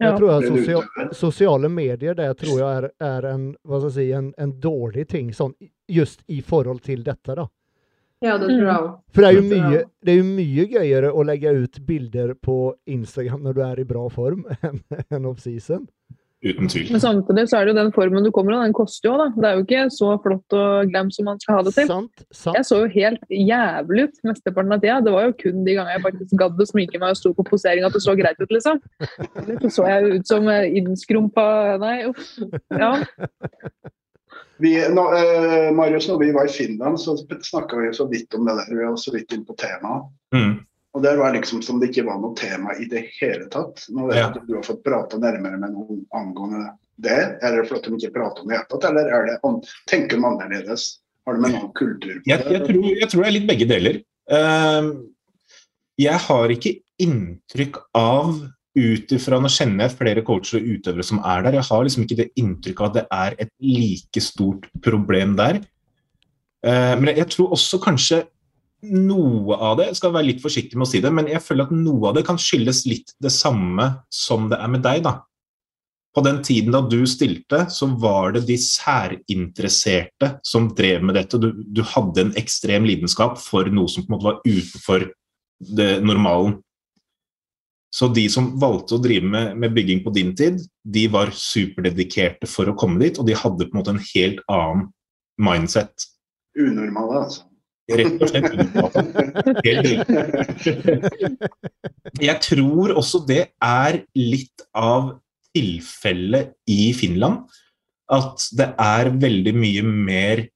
Jeg 0.00 0.16
tror 0.16 0.30
at 0.32 1.08
Det 1.10 1.16
sociala 1.16 1.68
medier 1.68 2.14
där 2.14 2.34
tror 2.34 2.60
jag 2.60 2.76
er, 2.76 2.90
är 2.98 3.22
en, 3.22 3.56
vad 3.62 3.80
ska 3.80 3.86
jag 3.86 3.92
si, 3.92 4.12
en, 4.12 4.34
en 4.36 4.60
dårlig 4.60 5.08
ting, 5.08 5.34
sånn 5.34 5.54
just 5.88 6.22
i 6.26 6.42
forhold 6.42 6.82
til 6.82 7.04
dette, 7.04 7.34
da. 7.34 7.48
Ja, 8.20 8.38
det 8.38 8.50
tror 8.50 8.66
jeg 8.66 8.76
òg. 8.76 8.88
For 9.14 9.24
det 9.24 9.28
er 9.30 9.36
jo 9.38 9.44
mye, 9.48 9.84
det 10.04 10.12
er 10.12 10.18
jo 10.18 10.26
mye 10.28 10.64
gøyere 10.68 11.12
å 11.12 11.22
legge 11.24 11.52
ut 11.56 11.78
bilder 11.88 12.34
på 12.36 12.56
Instagram 12.86 13.46
når 13.46 13.56
du 13.56 13.62
er 13.64 13.80
i 13.80 13.86
bra 13.88 14.04
form, 14.12 14.44
enn 14.66 14.82
enn 15.08 15.28
off-season. 15.28 15.86
Uten 16.40 16.70
tvil. 16.72 16.88
Men 16.88 17.02
samtidig 17.02 17.42
så 17.50 17.58
er 17.58 17.66
det 17.66 17.74
jo 17.74 17.78
den 17.82 17.90
formen 17.92 18.24
du 18.24 18.30
kommer 18.32 18.54
i, 18.54 18.60
den 18.64 18.76
koster 18.76 19.10
jo 19.10 19.12
òg, 19.12 19.20
da. 19.20 19.26
Det 19.36 19.48
er 19.48 19.58
jo 19.58 19.64
ikke 19.66 19.82
så 19.92 20.12
flott 20.24 20.56
og 20.56 20.88
glam 20.88 21.10
som 21.12 21.28
man 21.28 21.40
skal 21.42 21.58
ha 21.58 21.64
det 21.66 21.74
til. 21.76 21.90
Sant? 21.90 22.22
sant. 22.32 22.56
Jeg 22.56 22.68
så 22.68 22.78
jo 22.80 22.86
helt 22.94 23.34
jævlig 23.36 24.06
ut 24.08 24.22
mesteparten 24.30 24.72
av 24.72 24.80
tida. 24.80 24.96
Det 25.04 25.12
var 25.12 25.28
jo 25.28 25.36
kun 25.42 25.66
de 25.66 25.76
gangene 25.76 25.98
jeg 25.98 26.04
faktisk 26.06 26.40
gadd 26.40 26.64
å 26.64 26.68
sminke 26.70 27.02
meg 27.02 27.12
og 27.12 27.20
sto 27.20 27.34
på 27.36 27.44
posering 27.50 27.84
at 27.84 27.96
det 27.96 28.00
så 28.06 28.16
greit 28.16 28.40
ut, 28.40 28.54
liksom. 28.56 28.80
Så 29.60 29.74
så 29.80 29.86
jeg 29.90 30.16
ut 30.16 30.32
som 30.32 30.48
eh, 30.52 30.70
innskrumpa 30.80 31.44
Nei, 31.80 31.94
uff. 32.08 32.32
Ja. 32.72 32.94
Vi, 34.60 34.74
nå, 34.92 35.04
eh, 35.16 35.68
Marius, 35.76 36.08
når 36.08 36.18
vi 36.24 36.32
var 36.36 36.48
i 36.48 36.52
Finland, 36.52 37.00
så 37.00 37.16
snakka 37.20 37.76
vi 37.80 37.92
så 37.96 38.08
vidt 38.08 38.34
om 38.36 38.48
det 38.48 38.56
der. 38.58 38.74
Vi 38.76 38.84
var 38.84 38.96
så 39.00 39.12
vidt 39.14 39.32
inn 39.36 39.44
på 39.48 39.56
temaet. 39.60 40.08
Mm. 40.36 40.58
Og 40.94 41.02
det 41.04 41.12
var 41.20 41.34
liksom 41.36 41.62
som 41.62 41.78
det 41.78 41.92
ikke 41.92 42.06
var 42.08 42.18
noe 42.18 42.34
tema 42.38 42.74
i 42.82 42.88
det 42.90 43.04
hele 43.20 43.46
tatt. 43.52 43.84
Nå 43.94 44.08
vet 44.08 44.16
jeg 44.16 44.24
Ja. 44.24 44.30
at 44.34 44.46
du 44.48 44.54
har 44.56 44.66
fått 44.66 44.82
prate 44.84 45.20
nærmere 45.22 45.58
med 45.60 45.74
noen 45.76 46.00
angående 46.10 46.72
det. 46.98 47.38
Er 47.40 47.56
det 47.56 47.68
fordi 47.68 47.90
de 47.90 48.00
ikke 48.00 48.16
prater 48.18 48.42
om 48.42 48.48
det 48.48 48.54
i 48.54 48.58
det 48.58 48.64
hele 48.64 48.70
tatt, 48.72 48.90
eller 48.90 49.06
er 49.14 49.26
det 49.28 49.70
tenker 49.86 50.16
de 50.16 50.26
annerledes? 50.26 50.98
Har 51.26 51.36
du 51.36 51.40
med 51.40 51.52
noen 51.54 51.72
kultur 51.76 52.16
på 52.18 52.26
Jeg, 52.26 52.42
jeg, 52.42 52.62
tror, 52.66 52.84
jeg 52.90 53.08
tror 53.08 53.22
det 53.22 53.28
er 53.28 53.36
litt 53.36 53.50
begge 53.50 53.68
deler. 53.70 54.00
Uh, 54.30 55.06
jeg 56.00 56.18
har 56.26 56.54
ikke 56.54 56.78
inntrykk 57.00 57.76
av 57.96 58.40
ut 58.78 59.12
ifra 59.12 59.40
Nå 59.42 59.50
kjenner 59.50 59.88
jeg 59.88 59.96
flere 59.98 60.22
coacher 60.26 60.60
og 60.60 60.68
utøvere 60.76 61.06
som 61.06 61.20
er 61.26 61.44
der. 61.44 61.58
Jeg 61.58 61.68
har 61.70 61.84
liksom 61.86 62.04
ikke 62.06 62.18
det 62.22 62.28
inntrykket 62.38 62.86
at 62.86 62.96
det 62.96 63.04
er 63.10 63.36
et 63.46 63.52
like 63.58 64.22
stort 64.22 64.68
problem 64.84 65.34
der. 65.38 65.60
Eh, 66.66 66.94
men 67.00 67.16
jeg 67.16 67.26
tror 67.32 67.54
også 67.56 67.80
kanskje 67.82 68.22
noe 68.86 69.56
av 69.56 69.78
det 69.78 69.90
jeg 69.90 69.98
skal 69.98 70.14
være 70.14 70.28
litt 70.30 70.42
forsiktig 70.42 70.78
med 70.78 70.86
å 70.86 70.90
si 70.90 71.00
det, 71.04 71.10
men 71.12 71.28
jeg 71.30 71.42
føler 71.44 71.68
at 71.68 71.74
noe 71.74 72.10
av 72.10 72.16
det 72.16 72.24
kan 72.28 72.38
skyldes 72.40 72.84
litt 72.88 73.12
det 73.22 73.32
samme 73.34 73.90
som 74.12 74.48
det 74.50 74.60
er 74.60 74.72
med 74.72 74.84
deg. 74.86 75.02
da. 75.04 75.18
På 76.14 76.24
den 76.26 76.40
tiden 76.42 76.74
da 76.74 76.80
du 76.82 77.04
stilte, 77.06 77.66
så 77.70 77.86
var 78.02 78.34
det 78.34 78.46
de 78.48 78.56
særinteresserte 78.58 80.32
som 80.46 80.70
drev 80.74 81.04
med 81.06 81.14
dette. 81.20 81.38
Du, 81.38 81.52
du 81.54 81.84
hadde 81.86 82.24
en 82.24 82.32
ekstrem 82.40 82.88
lidenskap 82.88 83.38
for 83.38 83.68
noe 83.70 83.90
som 83.90 84.06
på 84.06 84.10
en 84.10 84.16
måte 84.16 84.30
var 84.30 84.40
utenfor 84.48 85.06
det 85.78 85.92
normalen. 86.02 86.58
Så 87.94 88.06
de 88.14 88.24
som 88.30 88.52
valgte 88.62 88.96
å 88.96 89.02
drive 89.02 89.26
med, 89.26 89.54
med 89.58 89.74
bygging 89.74 90.02
på 90.04 90.12
din 90.14 90.32
tid, 90.38 90.60
de 90.86 91.04
var 91.10 91.32
superdedikerte 91.34 92.46
for 92.50 92.70
å 92.70 92.76
komme 92.78 93.02
dit, 93.02 93.18
og 93.18 93.26
de 93.26 93.38
hadde 93.38 93.66
på 93.66 93.74
en 93.74 93.80
måte 93.80 93.94
en 93.94 94.04
helt 94.12 94.42
annen 94.50 94.88
mindset. 95.42 96.10
Unormale, 96.58 97.24
altså. 97.24 97.49
Rett 97.98 98.22
og 98.22 98.28
slett. 98.30 98.52
Jeg 102.20 102.36
tror 102.46 102.94
også 103.00 103.22
det 103.28 103.42
er 103.64 104.02
litt 104.18 104.64
av 104.76 105.12
tilfellet 105.56 106.54
i 106.70 106.92
Finland. 106.96 107.48
At 108.10 108.42
det 108.58 108.72
er 108.74 109.12
veldig 109.22 109.54
mye 109.54 109.82
mer 109.86 110.48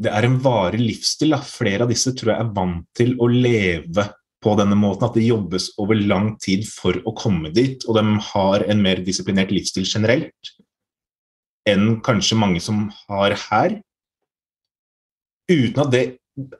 Det 0.00 0.08
er 0.16 0.24
en 0.24 0.38
varig 0.40 0.80
livsstil. 0.80 1.36
Flere 1.44 1.84
av 1.84 1.90
disse 1.92 2.14
tror 2.16 2.32
jeg 2.32 2.40
er 2.40 2.54
vant 2.56 2.86
til 2.96 3.10
å 3.20 3.26
leve 3.28 4.06
på 4.40 4.54
denne 4.56 4.78
måten. 4.80 5.04
At 5.04 5.18
det 5.18 5.26
jobbes 5.26 5.74
over 5.82 5.98
lang 6.00 6.38
tid 6.40 6.64
for 6.64 6.96
å 7.04 7.12
komme 7.12 7.52
dit. 7.52 7.84
Og 7.84 7.98
de 7.98 8.04
har 8.30 8.64
en 8.64 8.80
mer 8.80 9.02
disiplinert 9.04 9.52
livsstil 9.52 9.84
generelt 9.84 10.54
enn 11.68 11.98
kanskje 12.00 12.38
mange 12.40 12.60
som 12.64 12.86
har 13.04 13.36
her. 13.50 13.76
Uten 15.50 15.82
at 15.84 15.92
det 15.92 16.04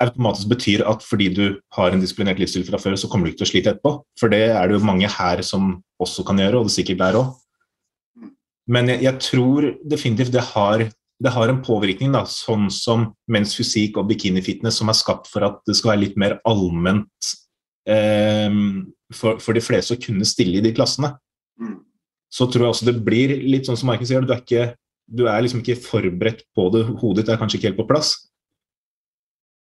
automatisk 0.02 0.51
betyr 0.51 0.82
at 0.88 1.05
fordi 1.06 1.28
du 1.34 1.44
har 1.76 1.94
en 1.94 2.02
disiplinert 2.02 2.40
livsstil 2.40 2.66
fra 2.66 2.80
før, 2.80 2.97
så 2.98 3.09
kommer 3.10 3.26
du 3.26 3.32
ikke 3.32 3.42
til 3.42 3.48
å 3.48 3.52
slite 3.52 3.72
etterpå. 3.74 3.92
For 4.20 4.32
det 4.32 4.42
er 4.51 4.68
det 4.68 4.76
jo 4.76 4.86
mange 4.86 5.10
her 5.10 5.42
som 5.47 5.76
også 6.02 6.24
kan 6.26 6.40
gjøre, 6.42 6.60
og 6.60 6.66
det 6.68 6.72
er 6.72 6.78
sikkert 6.78 7.02
der 7.02 7.20
òg. 7.20 7.34
Men 8.70 8.90
jeg, 8.92 9.02
jeg 9.06 9.22
tror 9.24 9.68
definitivt 9.90 10.34
det 10.34 10.44
har, 10.52 10.84
det 11.20 11.34
har 11.34 11.52
en 11.52 11.62
påvirkning, 11.64 12.12
da, 12.14 12.24
sånn 12.28 12.68
som 12.74 13.10
mens 13.30 13.56
fysikk 13.59 13.98
og 14.01 14.10
bikinifitness, 14.10 14.78
som 14.80 14.92
er 14.92 14.98
skapt 14.98 15.30
for 15.30 15.47
at 15.47 15.60
det 15.68 15.76
skal 15.78 15.94
være 15.94 16.05
litt 16.05 16.18
mer 16.20 16.38
allment 16.48 17.32
eh, 17.90 18.51
for, 19.14 19.40
for 19.42 19.56
de 19.56 19.64
fleste 19.64 19.97
å 19.97 20.02
kunne 20.02 20.28
stille 20.28 20.60
i 20.60 20.64
de 20.64 20.74
klassene. 20.76 21.14
Mm. 21.60 21.80
Så 22.30 22.47
tror 22.47 22.68
jeg 22.68 22.76
også 22.76 22.86
det 22.86 23.01
blir 23.02 23.34
litt 23.42 23.66
sånn 23.66 23.78
som 23.78 23.90
Marken 23.90 24.06
sier, 24.06 24.22
du 24.22 24.34
er, 24.34 24.42
ikke, 24.44 24.74
du 25.10 25.24
er 25.26 25.42
liksom 25.42 25.64
ikke 25.64 25.80
forberedt 25.82 26.44
på 26.55 26.68
det. 26.74 26.84
Hodet 27.02 27.24
ditt 27.24 27.32
er 27.34 27.40
kanskje 27.40 27.59
ikke 27.59 27.72
helt 27.72 27.80
på 27.80 27.88
plass. 27.90 28.14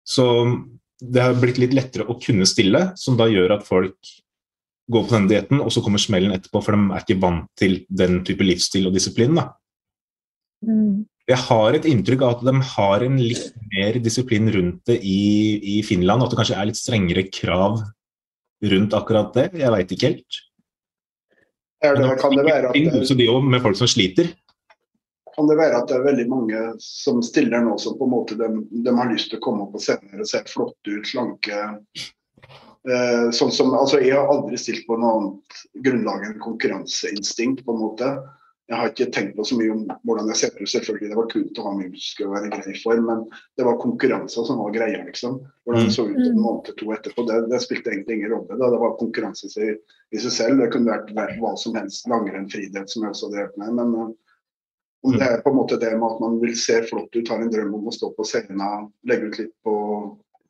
Så 0.03 0.27
det 1.03 1.23
har 1.23 1.39
blitt 1.39 1.61
litt 1.63 1.75
lettere 1.77 2.07
å 2.07 2.19
kunne 2.23 2.47
stille, 2.49 2.91
som 2.99 3.17
da 3.19 3.29
gjør 3.31 3.57
at 3.57 3.67
folk 3.67 4.13
går 4.93 5.07
på 5.07 5.15
denne 5.15 5.31
dietten, 5.31 5.63
og 5.63 5.71
så 5.75 5.83
kommer 5.85 6.03
smellen 6.03 6.35
etterpå, 6.35 6.63
for 6.63 6.77
de 6.77 6.91
er 6.93 7.05
ikke 7.05 7.23
vant 7.23 7.49
til 7.59 7.81
den 7.89 8.21
type 8.27 8.45
livsstil 8.45 8.89
og 8.91 8.97
disiplin. 8.97 9.39
da. 9.39 9.49
Mm. 10.67 11.05
Jeg 11.31 11.39
har 11.39 11.77
et 11.79 11.87
inntrykk 11.87 12.23
av 12.27 12.33
at 12.37 12.47
de 12.49 12.55
har 12.73 13.05
en 13.07 13.19
litt 13.23 13.53
mer 13.73 13.99
disiplin 14.03 14.51
rundt 14.53 14.81
det 14.91 14.99
i, 15.07 15.79
i 15.79 15.83
Finland, 15.87 16.23
og 16.23 16.29
at 16.29 16.35
det 16.35 16.41
kanskje 16.41 16.57
er 16.59 16.71
litt 16.71 16.81
strengere 16.81 17.27
krav 17.31 17.79
rundt 18.73 18.97
akkurat 18.99 19.31
det. 19.37 19.47
Jeg 19.59 19.75
veit 19.75 19.95
ikke 19.95 20.11
helt. 20.11 20.41
Ja, 21.83 21.95
det, 21.99 22.11
kan, 22.21 22.35
det 22.39 22.45
være 22.47 22.71
at 22.71 22.99
også 23.01 23.17
de 23.19 23.27
også 23.31 23.53
med 23.55 23.63
folk 23.63 23.79
som 23.79 23.91
sliter. 23.91 24.29
Kan 25.37 25.47
det 25.49 25.57
være 25.59 25.79
at 25.81 25.89
det 25.89 25.97
er 25.99 26.05
veldig 26.07 26.27
mange 26.31 26.63
som 26.85 27.23
stiller 27.25 27.63
nå 27.65 27.79
som 27.81 27.95
på 27.99 28.05
en 28.09 28.13
måte 28.15 28.37
de, 28.41 28.49
de 28.85 28.97
har 28.99 29.09
lyst 29.13 29.31
til 29.33 29.41
å 29.41 29.45
komme 29.47 29.65
opp 29.67 29.79
og 29.79 29.85
scener 29.85 30.21
og 30.21 30.29
se 30.29 30.43
flotte 30.51 30.93
ut, 30.99 31.09
slanke 31.09 31.63
eh, 32.89 33.31
sånn 33.35 33.53
som, 33.55 33.73
altså 33.79 34.01
Jeg 34.03 34.17
har 34.19 34.29
aldri 34.33 34.59
stilt 34.61 34.87
på 34.89 34.99
noe 35.01 35.17
annet 35.19 35.65
grunnlag 35.87 36.29
enn 36.29 36.39
konkurranseinstinkt, 36.43 37.65
på 37.67 37.75
en 37.77 37.83
måte. 37.83 38.13
Jeg 38.71 38.79
har 38.79 38.89
ikke 38.93 39.09
tenkt 39.13 39.35
på 39.37 39.45
så 39.45 39.57
mye 39.59 39.73
om 39.75 39.81
hvordan 40.07 40.29
jeg 40.33 40.39
ser 40.39 40.53
ut. 40.57 40.69
Selvfølgelig, 40.71 41.09
det 41.11 41.17
var 41.19 41.27
kult 41.33 41.59
å 41.61 41.65
ha 41.67 41.73
muskler 41.77 42.29
og 42.29 42.35
være 42.37 42.47
i 42.49 42.53
grei 42.55 42.75
form, 42.81 43.03
men 43.11 43.25
det 43.59 43.67
var 43.67 43.81
konkurranser 43.83 44.47
som 44.49 44.61
var 44.63 44.73
greia, 44.73 45.03
liksom. 45.05 45.41
Hvordan 45.67 45.89
det 45.91 45.95
så 45.97 46.07
ut 46.09 46.21
en 46.23 46.39
måned 46.41 46.71
to 46.79 46.93
etterpå, 46.95 47.25
det, 47.29 47.41
det 47.53 47.61
spilte 47.65 47.93
egentlig 47.93 48.21
ingen 48.21 48.33
rolle. 48.33 48.57
da, 48.57 48.71
Det 48.73 48.81
var 48.81 48.95
konkurranse 49.03 49.51
i, 49.51 49.53
seg- 49.53 50.31
selv. 50.33 50.63
Det 50.63 50.71
kunne 50.73 50.95
vært 50.95 51.13
hva- 51.43 51.57
som 51.61 51.77
helst. 51.77 52.07
Langrenn, 52.09 52.49
friidrett, 52.55 52.89
som 52.91 53.05
jeg 53.05 53.13
også 53.13 53.33
drevet 53.35 53.59
med. 53.61 53.75
men 53.83 54.15
eh, 55.03 55.09
om 55.09 55.19
det 55.19 55.29
er 55.29 55.41
på 55.45 55.51
en 55.51 55.59
måte 55.59 55.79
det 55.81 55.93
med 55.97 56.09
at 56.09 56.21
man 56.23 56.37
vil 56.43 56.55
se 56.59 56.81
flott 56.89 57.15
ut, 57.17 57.29
har 57.29 57.43
en 57.43 57.51
drøm 57.53 57.75
om 57.79 57.89
å 57.91 57.95
stå 57.95 58.13
på 58.17 58.27
scenen, 58.27 58.91
legge 59.09 59.31
ut 59.31 59.41
litt 59.41 59.55
på, 59.67 59.75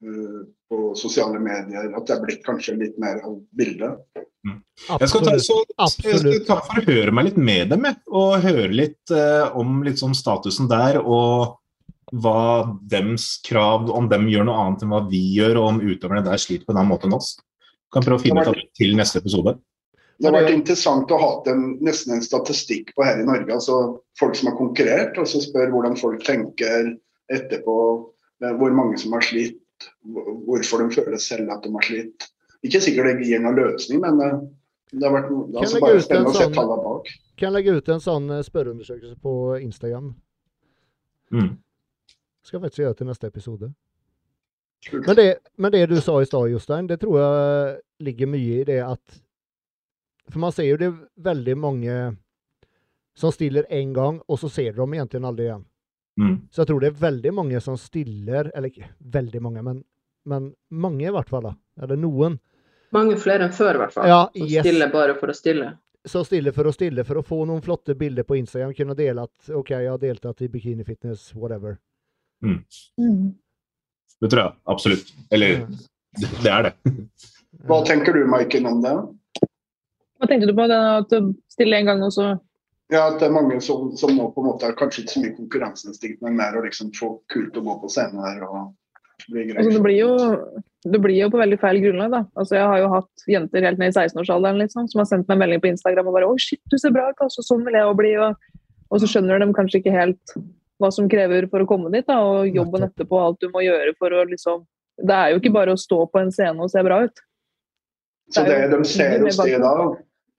uh, 0.05 0.43
på 0.69 0.83
sosiale 0.99 1.41
medier, 1.41 1.89
at 1.93 2.07
det 2.09 2.17
er 2.17 2.27
blitt 2.27 2.45
kanskje 2.47 2.77
litt 2.81 3.01
mer 3.01 3.23
av 3.25 3.39
bildet. 3.57 4.03
Jeg 4.43 5.09
skal, 5.09 5.23
ta, 5.23 5.37
så, 5.39 5.57
jeg 5.71 6.19
skal 6.19 6.39
ta 6.49 6.59
for 6.67 6.81
å 6.81 6.87
høre 6.89 7.15
meg 7.15 7.31
litt 7.31 7.39
med 7.39 7.73
dem, 7.73 7.87
jeg, 7.87 8.01
og 8.11 8.45
høre 8.45 8.71
litt 8.75 9.15
uh, 9.15 9.49
om 9.59 9.81
litt 9.87 10.03
sånn 10.03 10.17
statusen 10.19 10.71
der, 10.71 11.01
og 11.01 11.59
hva 12.13 12.69
dems 12.93 13.39
krav, 13.47 13.89
om 13.89 14.09
dem 14.11 14.29
gjør 14.29 14.45
noe 14.49 14.65
annet 14.67 14.83
enn 14.85 14.93
hva 14.93 15.05
vi 15.09 15.23
gjør, 15.39 15.63
og 15.63 15.69
om 15.71 15.81
utøverne 15.81 16.25
der 16.27 16.41
sliter 16.41 16.67
på 16.67 16.75
en 16.75 16.83
annen 16.83 16.93
måte 16.93 17.09
enn 17.09 17.17
oss. 17.17 17.39
Kan 17.93 18.05
prøve 18.05 18.21
å 18.21 18.25
finne 18.25 18.43
ut 18.43 18.51
av 18.51 18.59
det 18.59 18.69
til 18.77 18.97
neste 18.99 19.23
episode. 19.23 19.57
Det 20.23 20.31
har 20.31 20.37
vært 20.39 20.53
interessant 20.55 21.11
å 21.11 21.19
ha 21.19 21.31
en, 21.51 21.63
nesten 21.83 22.15
en 22.15 22.23
statistikk 22.23 22.93
på 22.95 23.03
her 23.03 23.19
i 23.19 23.27
Norge. 23.27 23.51
altså 23.51 23.79
Folk 24.21 24.37
som 24.39 24.53
har 24.53 24.57
konkurrert, 24.59 25.19
og 25.19 25.27
så 25.27 25.41
spør 25.43 25.73
hvordan 25.75 25.97
folk 25.99 26.23
tenker 26.23 26.93
etterpå. 27.33 27.77
eh, 28.45 28.53
Hvor 28.61 28.71
mange 28.77 28.99
som 29.03 29.13
har 29.17 29.25
slitt, 29.27 29.59
hvorfor 30.47 30.85
de 30.85 30.95
føler 30.95 31.19
selv 31.19 31.51
at 31.51 31.65
de 31.67 31.73
har 31.75 31.83
slitt. 31.89 32.29
Ikke 32.63 32.79
sikkert 32.85 33.19
det 33.19 33.27
gir 33.27 33.43
noen 33.43 33.59
løsning, 33.59 33.99
men 34.05 34.21
eh, 34.23 34.39
det 34.93 35.09
har 35.09 35.17
vært 35.17 35.29
det 35.33 35.59
altså 35.65 35.81
bare 35.83 36.03
spennende 36.05 36.31
å 36.31 36.37
se 36.37 36.45
sånn- 36.47 36.55
tallene 36.55 36.85
bak. 36.87 37.11
Kan 37.43 37.53
legge 37.57 37.75
ut 37.81 37.89
en 37.89 38.01
sånn 38.05 38.31
eh, 38.31 38.43
spørreundersøkelse 38.47 39.19
på 39.19 39.35
Instagram. 39.59 40.13
Mm. 41.33 41.51
Skal 42.45 42.61
jeg 42.61 42.65
faktisk 42.69 42.85
gjøre 42.85 42.95
til 43.01 43.07
neste 43.11 43.27
episode. 43.27 43.73
Men 44.93 45.17
det, 45.17 45.27
men 45.59 45.73
det 45.73 45.89
du 45.91 45.97
sa 46.01 46.21
i 46.21 46.27
stad, 46.27 46.51
Jostein, 46.51 46.87
det 46.91 47.01
tror 47.03 47.19
jeg 47.19 47.77
ligger 48.07 48.27
mye 48.31 48.61
i 48.61 48.65
det 48.67 48.81
at 48.85 49.21
For 50.31 50.39
man 50.39 50.53
ser 50.55 50.69
jo 50.69 50.79
det 50.81 50.91
veldig 51.25 51.57
mange 51.59 51.97
som 53.19 53.33
stiller 53.33 53.67
én 53.71 53.93
gang, 53.93 54.21
og 54.29 54.39
så 54.41 54.49
ser 54.49 54.73
de 54.73 54.79
dem 54.81 54.95
egentlig 54.97 55.21
aldri 55.29 55.49
igjen. 55.49 55.65
Mm. 56.21 56.37
Så 56.53 56.63
jeg 56.63 56.69
tror 56.71 56.81
det 56.81 56.91
er 56.93 56.99
veldig 57.01 57.31
mange 57.33 57.61
som 57.65 57.77
stiller 57.81 58.51
Eller 58.53 58.69
ikke 58.69 58.91
veldig 59.15 59.41
mange, 59.41 59.63
men, 59.65 59.79
men 60.29 60.51
mange 60.69 61.07
i 61.09 61.13
hvert 61.13 61.31
fall. 61.33 61.47
da. 61.49 61.55
Eller 61.83 61.97
noen. 61.97 62.37
Mange 62.93 63.17
flere 63.17 63.47
enn 63.49 63.55
før, 63.57 63.79
i 63.79 63.81
hvert 63.81 63.95
fall. 63.95 64.09
Ja, 64.11 64.19
Som 64.35 64.51
yes. 64.51 64.67
stiller 64.67 64.93
bare 64.93 65.15
for 65.17 65.33
å 65.33 65.37
stille. 65.37 65.71
Så 66.05 66.25
stiller 66.27 66.53
for 66.53 66.69
å 66.69 66.75
stille, 66.75 67.05
for 67.09 67.21
å 67.21 67.25
få 67.25 67.45
noen 67.49 67.63
flotte 67.65 67.95
bilder 67.97 68.27
på 68.29 68.37
Instagram. 68.41 68.75
Kunne 68.77 68.97
dele 68.99 69.25
at 69.25 69.53
OK, 69.55 69.71
jeg 69.73 69.89
har 69.89 70.01
deltatt 70.03 70.43
i 70.45 70.51
bikini 70.53 70.85
fitness, 70.85 71.31
whatever. 71.35 71.79
Mm. 72.45 72.59
Det 74.21 74.31
tror 74.31 74.43
jeg 74.43 74.53
absolutt. 74.75 75.13
Eller 75.31 75.63
det, 76.21 76.29
det 76.43 76.53
er 76.53 76.69
det. 76.69 76.95
Hva 77.71 77.81
tenker 77.87 78.17
du, 78.17 78.25
Maiken, 78.29 78.67
om 78.69 78.83
det? 78.85 78.97
Hva 80.23 80.29
tenkte 80.31 80.47
du 80.47 80.55
på? 80.55 80.69
Det, 80.71 80.79
at 81.03 81.11
du 81.11 81.33
stiller 81.51 81.81
en 81.83 81.89
gang, 81.91 82.03
og 82.07 82.15
så 82.15 82.31
Ja, 82.93 83.09
at 83.09 83.19
det 83.19 83.27
er 83.27 83.35
mange 83.35 83.57
som, 83.65 83.89
som 83.97 84.13
nå 84.15 84.29
på 84.35 84.43
en 84.43 84.51
måte 84.53 84.69
har 84.69 84.77
kanskje 84.79 85.03
ikke 85.03 85.15
så 85.15 85.23
mye 85.23 85.35
konkurranseinstinkt, 85.35 86.21
men 86.23 86.37
mer 86.39 86.55
å 86.55 86.63
liksom 86.63 86.93
få 86.95 87.15
kult 87.33 87.57
å 87.57 87.63
gå 87.65 87.75
på 87.81 87.91
scenen 87.91 88.21
her 88.23 88.45
og 88.47 88.71
bli 89.31 89.47
grei. 89.49 89.57
altså, 89.57 89.73
det, 89.73 89.83
blir 89.83 89.97
jo, 89.97 90.11
det 90.93 91.01
blir 91.03 91.17
jo 91.17 91.31
på 91.33 91.41
veldig 91.41 91.59
feil 91.63 91.81
grunnlag, 91.83 92.13
da. 92.13 92.21
Altså, 92.39 92.59
jeg 92.59 92.69
har 92.69 92.83
jo 92.83 92.93
hatt 92.93 93.27
jenter 93.35 93.67
helt 93.67 93.81
ned 93.83 93.91
i 93.91 93.97
16-årsalderen 93.97 94.63
liksom, 94.63 94.87
som 94.93 95.03
har 95.03 95.09
sendt 95.11 95.33
meg 95.33 95.41
melding 95.43 95.65
på 95.65 95.73
Instagram 95.73 96.11
og 96.11 96.19
bare 96.19 96.31
'Å, 96.31 96.39
shit, 96.39 96.63
du 96.71 96.79
ser 96.79 96.95
bra 96.95 97.09
ut', 97.11 97.25
altså, 97.27 97.43
sånn 97.47 97.65
vil 97.67 97.81
jeg 97.81 97.89
òg 97.89 97.97
bli. 97.99 98.13
Og, 98.23 98.63
og 98.93 99.03
så 99.03 99.11
skjønner 99.11 99.43
de 99.43 99.51
kanskje 99.57 99.81
ikke 99.81 99.97
helt 99.97 100.37
hva 100.83 100.91
som 100.95 101.11
krever 101.11 101.49
for 101.51 101.65
å 101.65 101.69
komme 101.71 101.91
dit, 101.95 102.07
da, 102.07 102.21
og 102.23 102.51
jobben 102.51 102.87
etterpå, 102.87 103.19
alt 103.19 103.43
du 103.43 103.51
må 103.51 103.63
gjøre 103.65 103.95
for 103.99 104.15
å 104.15 104.25
liksom 104.29 104.67
Det 105.03 105.15
er 105.17 105.33
jo 105.33 105.39
ikke 105.41 105.55
bare 105.55 105.73
å 105.73 105.81
stå 105.81 106.05
på 106.13 106.21
en 106.21 106.31
scene 106.31 106.61
og 106.61 106.69
se 106.71 106.83
bra 106.85 107.03
ut. 107.07 107.23
Så 108.31 108.43
det 108.45 108.53
det 108.53 108.65
er 108.67 108.73
de 108.77 108.85
ser 108.87 109.23
hos 109.25 109.39
mer 109.41 109.63
da, 109.63 109.73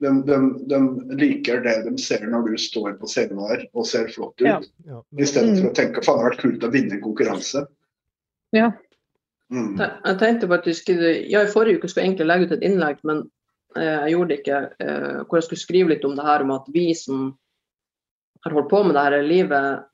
de, 0.02 0.10
de, 0.26 0.36
de 0.68 0.78
liker 1.20 1.60
det 1.62 1.74
de 1.86 1.92
ser 2.02 2.24
når 2.26 2.48
du 2.50 2.56
står 2.58 2.96
på 3.00 3.06
scenen 3.08 3.38
der 3.38 3.66
og 3.72 3.86
ser 3.86 4.08
flott 4.12 4.34
ut, 4.42 4.46
Ja. 4.48 4.60
Ja. 4.86 5.02
i 5.18 5.24
stedet 5.26 5.54
for 5.58 5.68
Mm. 5.68 5.70
å 5.70 5.74
tenke 5.78 6.02
faen 6.04 6.16
det 6.18 6.24
hadde 6.24 6.30
vært 6.30 6.42
kult 6.42 6.66
å 6.66 6.72
vinne 6.72 6.92
en 6.98 7.02
konkurranse. 7.04 7.66
Ja. 8.52 8.72
Mm. 9.52 9.76
Jeg 9.78 10.18
tenkte 10.18 10.48
på 10.48 10.54
at 10.58 10.66
vi 10.66 10.72
skulle, 10.74 11.12
Ja, 11.30 11.42
i 11.42 11.46
forrige 11.52 11.78
uke 11.78 11.88
skulle 11.88 12.04
jeg 12.06 12.14
egentlig 12.14 12.26
legge 12.26 12.46
ut 12.48 12.52
et 12.58 12.62
innlegg, 12.66 12.98
men 13.04 13.30
eh, 13.76 14.06
jeg 14.08 14.12
gjorde 14.14 14.28
det 14.28 14.38
ikke. 14.42 14.60
Eh, 14.80 15.24
hvor 15.24 15.36
jeg 15.38 15.42
skulle 15.48 15.64
skrive 15.64 15.88
litt 15.94 16.04
om 16.04 16.16
det 16.16 16.24
her 16.24 16.42
om 16.42 16.50
at 16.50 16.64
vi 16.74 16.92
som 16.94 17.36
har 18.44 18.52
holdt 18.52 18.70
på 18.70 18.82
med 18.84 18.94
det 18.94 19.02
her 19.04 19.18
i 19.20 19.26
livet, 19.28 19.84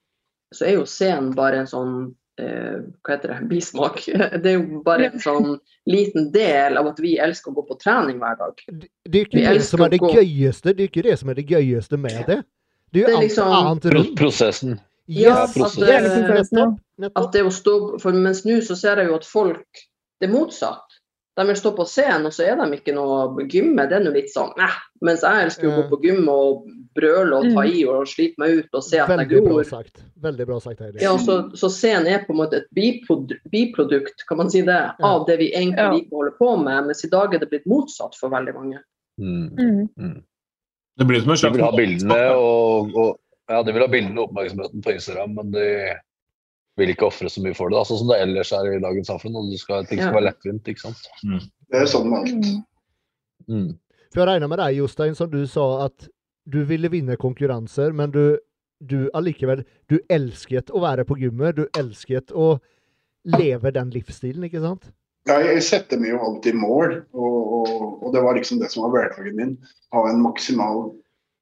så 0.55 0.67
er 0.67 0.73
jo 0.79 0.87
scenen 0.87 1.35
bare 1.35 1.61
en 1.61 1.67
sånn 1.71 2.15
hva 2.41 3.15
heter 3.15 3.33
det, 3.35 3.39
bismak. 3.53 4.03
Det 4.07 4.47
er 4.53 4.57
jo 4.59 4.83
bare 4.87 5.11
en 5.11 5.23
sånn 5.23 5.59
liten 5.91 6.31
del 6.35 6.79
av 6.81 6.91
at 6.93 7.01
vi 7.03 7.17
elsker 7.23 7.53
å 7.53 7.59
gå 7.61 7.67
på 7.71 7.79
trening 7.83 8.21
hver 8.23 8.39
dag. 8.41 8.63
Det 8.69 8.91
det 9.05 9.23
er 9.23 9.27
ikke 9.27 9.57
det 9.59 9.67
som 9.69 9.85
er 9.87 9.95
det 9.95 10.01
gøyeste 10.05 10.75
Det 10.77 10.85
er 10.87 10.89
ikke 10.93 11.07
det 11.09 11.19
som 11.21 11.33
er 11.33 11.41
det 11.41 11.47
gøyeste 11.51 11.99
med 12.01 12.23
det. 12.29 12.39
Det 12.93 13.05
er 13.05 13.09
jo 13.09 13.17
alt 13.17 13.25
liksom- 13.27 13.53
annet 13.57 13.91
rundt. 13.95 14.17
prosessen. 14.19 14.81
Ja, 15.11 15.43
Yes, 15.43 15.57
at, 15.57 15.79
yes, 15.79 16.53
eh. 16.53 17.09
At 17.17 17.33
det 17.33 17.43
å 17.43 17.51
stå, 17.51 17.99
for 18.01 18.13
Mens 18.13 18.45
nå 18.47 18.61
så 18.63 18.77
ser 18.79 19.01
jeg 19.01 19.09
jo 19.09 19.17
at 19.17 19.25
folk 19.27 19.67
Det 20.21 20.29
er 20.29 20.33
motsatt. 20.35 20.90
De 21.41 21.47
vil 21.49 21.57
stå 21.57 21.71
på 21.73 21.87
scenen, 21.89 22.27
og 22.29 22.35
så 22.37 22.45
er 22.45 22.59
de 22.61 22.77
ikke 22.77 22.93
noe 22.93 23.47
gymme. 23.49 23.87
Det 23.89 23.97
er 23.97 24.03
nå 24.05 24.11
litt 24.13 24.29
sånn 24.29 24.51
eh. 24.61 24.75
Mens 25.01 25.23
jeg 25.25 25.47
elsker 25.47 25.71
å 25.71 25.77
gå 25.79 25.85
på 25.89 25.99
gym 26.03 26.27
og 26.29 26.67
brøle 26.93 27.39
og 27.39 27.47
ta 27.55 27.63
i 27.65 27.87
og 27.89 28.05
slite 28.11 28.43
meg 28.43 28.59
ut 28.59 28.77
og 28.77 28.85
se 28.85 28.99
at 29.01 29.09
jeg 29.09 29.23
Veldig 29.23 29.41
bra 29.47 29.63
sagt. 29.65 30.03
Veldig 30.21 30.47
bra 30.51 30.59
sagt, 30.61 30.83
Heidi. 30.85 31.01
Ja, 31.01 31.15
så, 31.23 31.39
så 31.57 31.71
scenen 31.73 32.11
er 32.13 32.27
på 32.27 32.35
en 32.35 32.41
måte 32.43 32.61
et 32.61 32.69
biprodu 32.77 33.39
biprodukt 33.49 34.27
kan 34.29 34.43
man 34.43 34.53
si 34.53 34.61
det, 34.67 34.77
av 35.01 35.25
det 35.31 35.39
vi 35.41 35.49
egentlig 35.55 35.87
Ja. 35.87 35.95
liker 35.95 36.13
å 36.13 36.21
holde 36.21 36.35
på 36.43 36.51
med. 36.61 36.91
Mens 36.91 37.01
i 37.09 37.13
dag 37.15 37.33
er 37.33 37.41
det 37.41 37.49
blitt 37.55 37.65
motsatt 37.71 38.19
for 38.21 38.35
veldig 38.35 38.57
mange. 38.59 38.85
Mm. 39.17 39.89
Mm. 39.97 40.21
Det 41.01 41.09
blir 41.09 41.25
som 41.25 41.33
en 41.33 41.41
De 41.41 41.57
vil 41.57 41.65
ha 41.65 41.73
bildene 41.73 42.21
og, 42.37 42.93
og 42.93 43.17
ja, 43.49 43.63
de 43.65 43.73
vil 43.73 43.87
ha 43.87 43.91
bildene 43.97 44.21
og 44.21 44.29
oppmerksomheten 44.29 44.85
på 44.85 44.93
Instagram, 44.99 45.39
men 45.41 45.57
de 45.57 45.67
vil 46.81 46.93
ikke 46.93 47.09
ofre 47.09 47.31
så 47.33 47.43
mye 47.45 47.57
for 47.57 47.73
det. 47.73 47.79
Altså, 47.81 47.99
som 48.01 48.11
det 48.11 48.19
ellers 48.25 48.53
er 48.57 48.73
i 48.73 48.83
dagens 48.83 49.11
samfunn. 49.13 49.39
og 49.39 49.53
skal, 49.61 49.87
Ting 49.89 50.01
skal 50.03 50.17
være 50.17 50.29
lettvint. 50.31 50.69
ikke 50.73 50.89
sant? 50.89 51.07
Det 51.71 51.83
er 51.83 51.91
sånn 51.91 52.09
med 52.11 52.25
alt. 52.25 52.51
Mm. 52.51 52.61
Mm. 53.51 53.71
For 54.11 54.23
jeg 54.23 54.31
regner 54.33 54.51
med 54.51 54.61
deg, 54.63 54.79
Jostein, 54.81 55.17
som 55.19 55.31
du 55.31 55.43
sa 55.51 55.67
at 55.87 56.09
du 56.51 56.63
ville 56.67 56.91
vinne 56.91 57.19
konkurranser, 57.21 57.93
men 57.95 58.11
du, 58.15 58.39
du 58.81 59.11
allikevel 59.15 59.63
Du 59.91 60.01
elsket 60.11 60.73
å 60.73 60.83
være 60.83 61.05
på 61.07 61.19
gymmet. 61.21 61.61
Du 61.61 61.69
elsket 61.79 62.33
å 62.33 62.57
leve 63.29 63.71
den 63.77 63.93
livsstilen, 63.95 64.47
ikke 64.49 64.63
sant? 64.65 64.89
Ja, 65.29 65.37
jeg 65.45 65.61
setter 65.63 66.01
meg 66.01 66.15
jo 66.15 66.23
alltid 66.25 66.57
mål, 66.57 66.95
og, 67.13 67.41
og, 67.61 67.73
og 68.01 68.15
det 68.15 68.23
var 68.25 68.39
liksom 68.39 68.59
det 68.63 68.71
som 68.73 68.87
var 68.87 68.95
hverdagen 68.95 69.37
min. 69.37 69.53
Ha 69.93 70.05
en 70.09 70.23
maksimal 70.25 70.89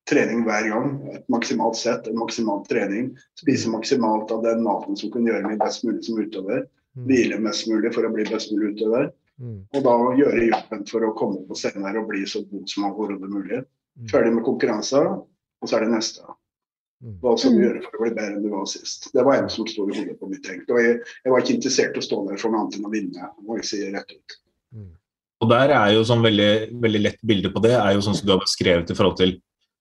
trening 0.08 0.42
hver 0.46 0.66
gang. 0.70 0.90
Et 1.14 1.24
maksimalt 1.32 1.78
sett, 1.78 2.08
en 2.08 2.18
maksimal 2.18 2.64
trening. 2.68 3.12
Spise 3.40 3.70
maksimalt 3.72 4.32
av 4.34 4.42
den 4.46 4.64
maten 4.64 4.98
som 4.98 5.12
kan 5.14 5.26
gjøre 5.28 5.46
meg 5.46 5.60
best 5.62 5.84
mulig 5.86 6.04
som 6.06 6.20
utøver. 6.20 6.66
Mm. 6.96 7.06
Hvile 7.10 7.40
mest 7.44 7.68
mulig 7.70 7.92
for 7.94 8.08
å 8.08 8.12
bli 8.14 8.26
best 8.28 8.52
mulig 8.54 8.74
utøver. 8.74 9.10
Mm. 9.38 9.60
Og 9.76 9.84
da 9.86 9.94
gjøre 10.18 10.48
jobben 10.48 10.84
for 10.90 11.06
å 11.06 11.14
komme 11.18 11.44
på 11.46 11.58
scenen 11.58 11.86
her 11.86 12.00
og 12.00 12.08
bli 12.10 12.24
så 12.26 12.42
god 12.48 12.66
som 12.72 12.88
overhodet 12.90 13.30
mulig. 13.30 13.62
Mm. 13.98 14.10
Ferdig 14.10 14.34
med 14.34 14.46
konkurranser, 14.48 15.14
og 15.18 15.70
så 15.70 15.78
er 15.78 15.86
det 15.86 15.94
neste. 15.94 16.26
Hva 17.22 17.36
skal 17.38 17.54
du 17.54 17.60
gjøre 17.62 17.80
for 17.84 17.94
å 17.94 18.02
bli 18.02 18.10
bedre 18.16 18.34
enn 18.34 18.42
du 18.42 18.50
var 18.50 18.64
sist? 18.66 19.06
Det 19.14 19.22
var 19.22 19.38
en 19.38 19.50
som 19.52 19.66
sto 19.70 19.84
i 19.86 19.94
hodet 19.94 20.16
på 20.18 20.26
mitt 20.30 20.42
tenk. 20.42 20.64
Og 20.66 20.80
jeg, 20.82 20.96
jeg 21.22 21.30
var 21.30 21.44
ikke 21.44 21.54
interessert 21.54 21.94
i 21.94 22.02
å 22.02 22.06
stå 22.08 22.24
der 22.26 22.40
for 22.42 22.50
noe 22.50 22.64
annet 22.64 22.78
enn 22.78 22.88
å 22.88 22.90
vinne, 22.90 23.28
må 23.46 23.58
jeg 23.60 23.68
si 23.68 23.82
rett 23.94 24.16
ut. 24.16 24.38
Og 25.38 25.50
der 25.52 25.70
er 25.70 25.92
jo 25.94 26.02
sånn 26.06 26.24
veldig, 26.24 26.52
veldig 26.82 27.00
lett 27.04 27.20
bilde 27.30 27.52
på 27.54 27.62
det, 27.62 27.76
er 27.78 27.94
jo 27.94 28.02
sånn 28.02 28.16
som 28.18 28.26
du 28.26 28.32
har 28.34 28.42
beskrevet 28.42 28.90
i 28.90 28.96
forhold 28.98 29.20
til 29.20 29.36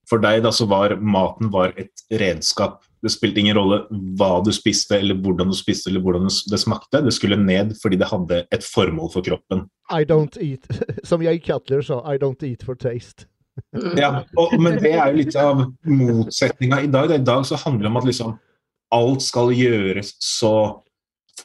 For 0.08 0.24
deg 0.24 0.44
da 0.46 0.54
så 0.56 0.68
var 0.70 0.96
maten 1.04 1.52
var 1.52 1.74
et 1.76 2.06
redskap. 2.22 2.82
Det 3.04 3.12
spilte 3.14 3.42
ingen 3.44 3.58
rolle 3.58 3.82
hva 4.18 4.40
du 4.44 4.52
spiste, 4.56 4.98
eller 4.98 5.20
hvordan 5.22 5.52
du 5.52 5.58
spiste, 5.58 5.92
eller 5.92 6.02
hvordan 6.04 6.28
det 6.28 6.60
smakte. 6.62 7.04
Det 7.04 7.14
skulle 7.14 7.38
ned 7.40 7.76
fordi 7.82 8.00
det 8.00 8.10
hadde 8.10 8.42
et 8.56 8.66
formål 8.66 9.12
for 9.14 9.26
kroppen. 9.26 9.68
I 9.94 10.08
don't 10.08 10.40
eat 10.44 10.68
Som 11.08 11.24
jeg 11.24 11.44
Cutler 11.46 11.84
sa, 11.86 12.02
I 12.08 12.18
don't 12.22 12.44
eat 12.48 12.66
for 12.66 12.80
taste. 12.80 13.28
Mm. 13.76 13.94
Ja, 13.98 14.10
og, 14.38 14.58
Men 14.62 14.78
det 14.82 14.94
er 14.94 15.12
jo 15.12 15.22
litt 15.22 15.38
av 15.40 15.64
motsetninga 15.86 16.82
i 16.86 16.92
dag. 16.94 17.14
I 17.14 17.24
dag 17.26 17.46
så 17.48 17.60
handler 17.64 17.88
det 17.88 17.94
om 17.94 18.02
at 18.02 18.10
liksom 18.10 18.36
alt 18.96 19.24
skal 19.26 19.52
gjøres 19.52 20.14
så 20.24 20.84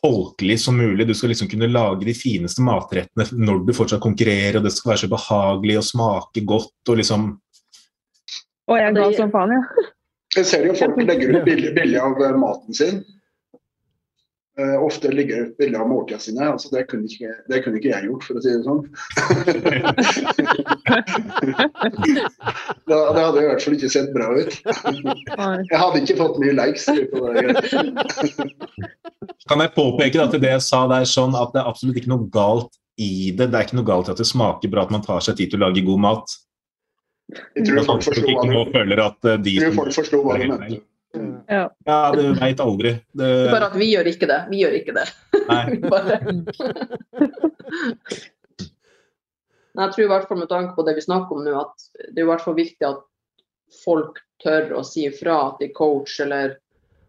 folkelig 0.00 0.60
som 0.60 0.76
mulig. 0.78 1.06
Du 1.08 1.14
skal 1.14 1.32
liksom 1.32 1.50
kunne 1.50 1.70
lage 1.70 2.06
de 2.06 2.14
fineste 2.16 2.64
matrettene 2.64 3.26
når 3.32 3.64
du 3.66 3.72
fortsatt 3.76 4.02
konkurrerer, 4.04 4.60
og 4.60 4.66
det 4.66 4.74
skal 4.74 4.94
være 4.94 5.04
så 5.04 5.10
behagelig 5.12 5.78
og 5.80 5.88
smake 5.88 6.44
godt 6.48 6.92
og 6.92 7.00
liksom 7.00 7.32
Og 8.70 8.78
jeg 8.78 8.86
er 8.88 8.94
glad 8.98 9.18
som 9.18 9.34
faen, 9.34 9.56
ja. 9.58 9.62
Jeg 10.36 10.46
ser 10.48 10.62
jo 10.64 10.72
folk 10.78 10.96
legger 10.96 11.34
ut 11.34 11.44
bilde 11.44 12.00
av 12.00 12.16
eh, 12.24 12.36
maten 12.40 12.72
sin. 12.72 13.02
Uh, 14.60 14.84
ofte 14.84 15.08
ligger 15.08 15.46
ut 15.46 15.56
bilde 15.56 15.78
av 15.80 15.88
måltidene 15.88 16.20
sine. 16.20 16.44
Altså, 16.44 16.68
det, 16.72 16.82
kunne 16.88 17.08
ikke, 17.08 17.30
det 17.48 17.62
kunne 17.64 17.78
ikke 17.80 17.88
jeg 17.88 18.04
gjort, 18.04 18.24
for 18.24 18.36
å 18.36 18.42
si 18.44 18.50
det 18.52 18.64
sånn. 18.66 18.82
det, 22.88 22.96
det 23.16 23.22
hadde 23.24 23.40
i 23.40 23.46
hvert 23.48 23.64
fall 23.64 23.76
ikke 23.78 23.92
sett 23.94 24.10
bra 24.12 24.28
ut. 24.36 24.52
Jeg 24.60 25.80
hadde 25.80 26.02
ikke 26.02 26.18
fått 26.20 26.36
mye 26.44 26.52
likes. 26.58 26.84
Kan 29.48 29.64
jeg 29.64 29.72
påpeke 29.76 30.20
at 30.20 30.36
det 30.36 30.52
jeg 30.52 30.64
sa 30.68 30.84
der 30.92 31.08
sånn 31.08 31.32
at 31.36 31.56
det 31.56 31.60
er 31.62 31.72
absolutt 31.72 31.96
ikke 32.00 32.12
noe 32.12 32.28
galt 32.32 32.72
i 33.00 33.32
det. 33.32 33.48
Det 33.48 33.56
er 33.56 33.64
ikke 33.68 33.80
noe 33.80 33.88
galt 33.88 34.08
i 34.08 34.14
at 34.16 34.20
det 34.20 34.28
smaker 34.28 34.68
bra 34.72 34.84
at 34.84 34.92
man 34.92 35.04
tar 35.04 35.24
seg 35.24 35.40
tid 35.40 35.48
til 35.52 35.60
å 35.62 35.68
lage 35.70 35.88
god 35.88 36.00
mat. 36.08 36.28
Jeg 37.56 37.66
tror 37.68 37.84
folk 37.86 38.04
forsto 38.04 38.24
hva 38.28 38.46
du, 38.48 38.72
føler 38.74 39.02
at 39.04 39.28
eh, 39.28 39.38
de 39.44 39.54
som 39.60 39.76
folk 39.76 39.94
forsto 39.96 40.22
hva 40.24 40.38
du 40.40 40.46
mente. 40.50 40.80
Mm. 41.12 41.32
Ja. 41.48 41.64
Ja, 41.84 41.98
du 42.16 42.22
veit 42.40 42.60
aldri. 42.64 42.94
Det, 43.12 43.28
Det 43.28 43.52
bare 43.52 43.68
at 43.68 43.76
vi 43.76 43.90
gjør 43.92 44.08
ikke 44.12 44.28
det. 44.30 44.40
Vi 44.50 44.62
gjør 44.62 44.76
ikke 44.78 44.94
det. 44.96 45.06
nei. 45.48 45.64
Bare... 45.92 46.18
Men 49.72 49.84
jeg 49.84 49.94
tror 49.94 50.04
i 50.04 50.10
hvert 50.12 50.28
fall 50.28 50.40
med 50.40 50.50
tanke 50.52 50.76
på 50.76 50.86
det 50.88 50.96
vi 50.96 51.04
snakker 51.04 51.36
om 51.36 51.44
nå, 51.44 51.56
at 51.60 51.88
det 52.12 52.20
er 52.20 52.26
i 52.26 52.30
hvert 52.32 52.44
fall 52.44 52.56
viktig 52.58 52.88
at 52.88 53.04
folk 53.82 54.20
tør 54.42 54.72
å 54.80 54.82
si 54.84 55.06
ifra 55.08 55.38
til 55.60 55.72
coach 55.76 56.18
eller 56.24 56.56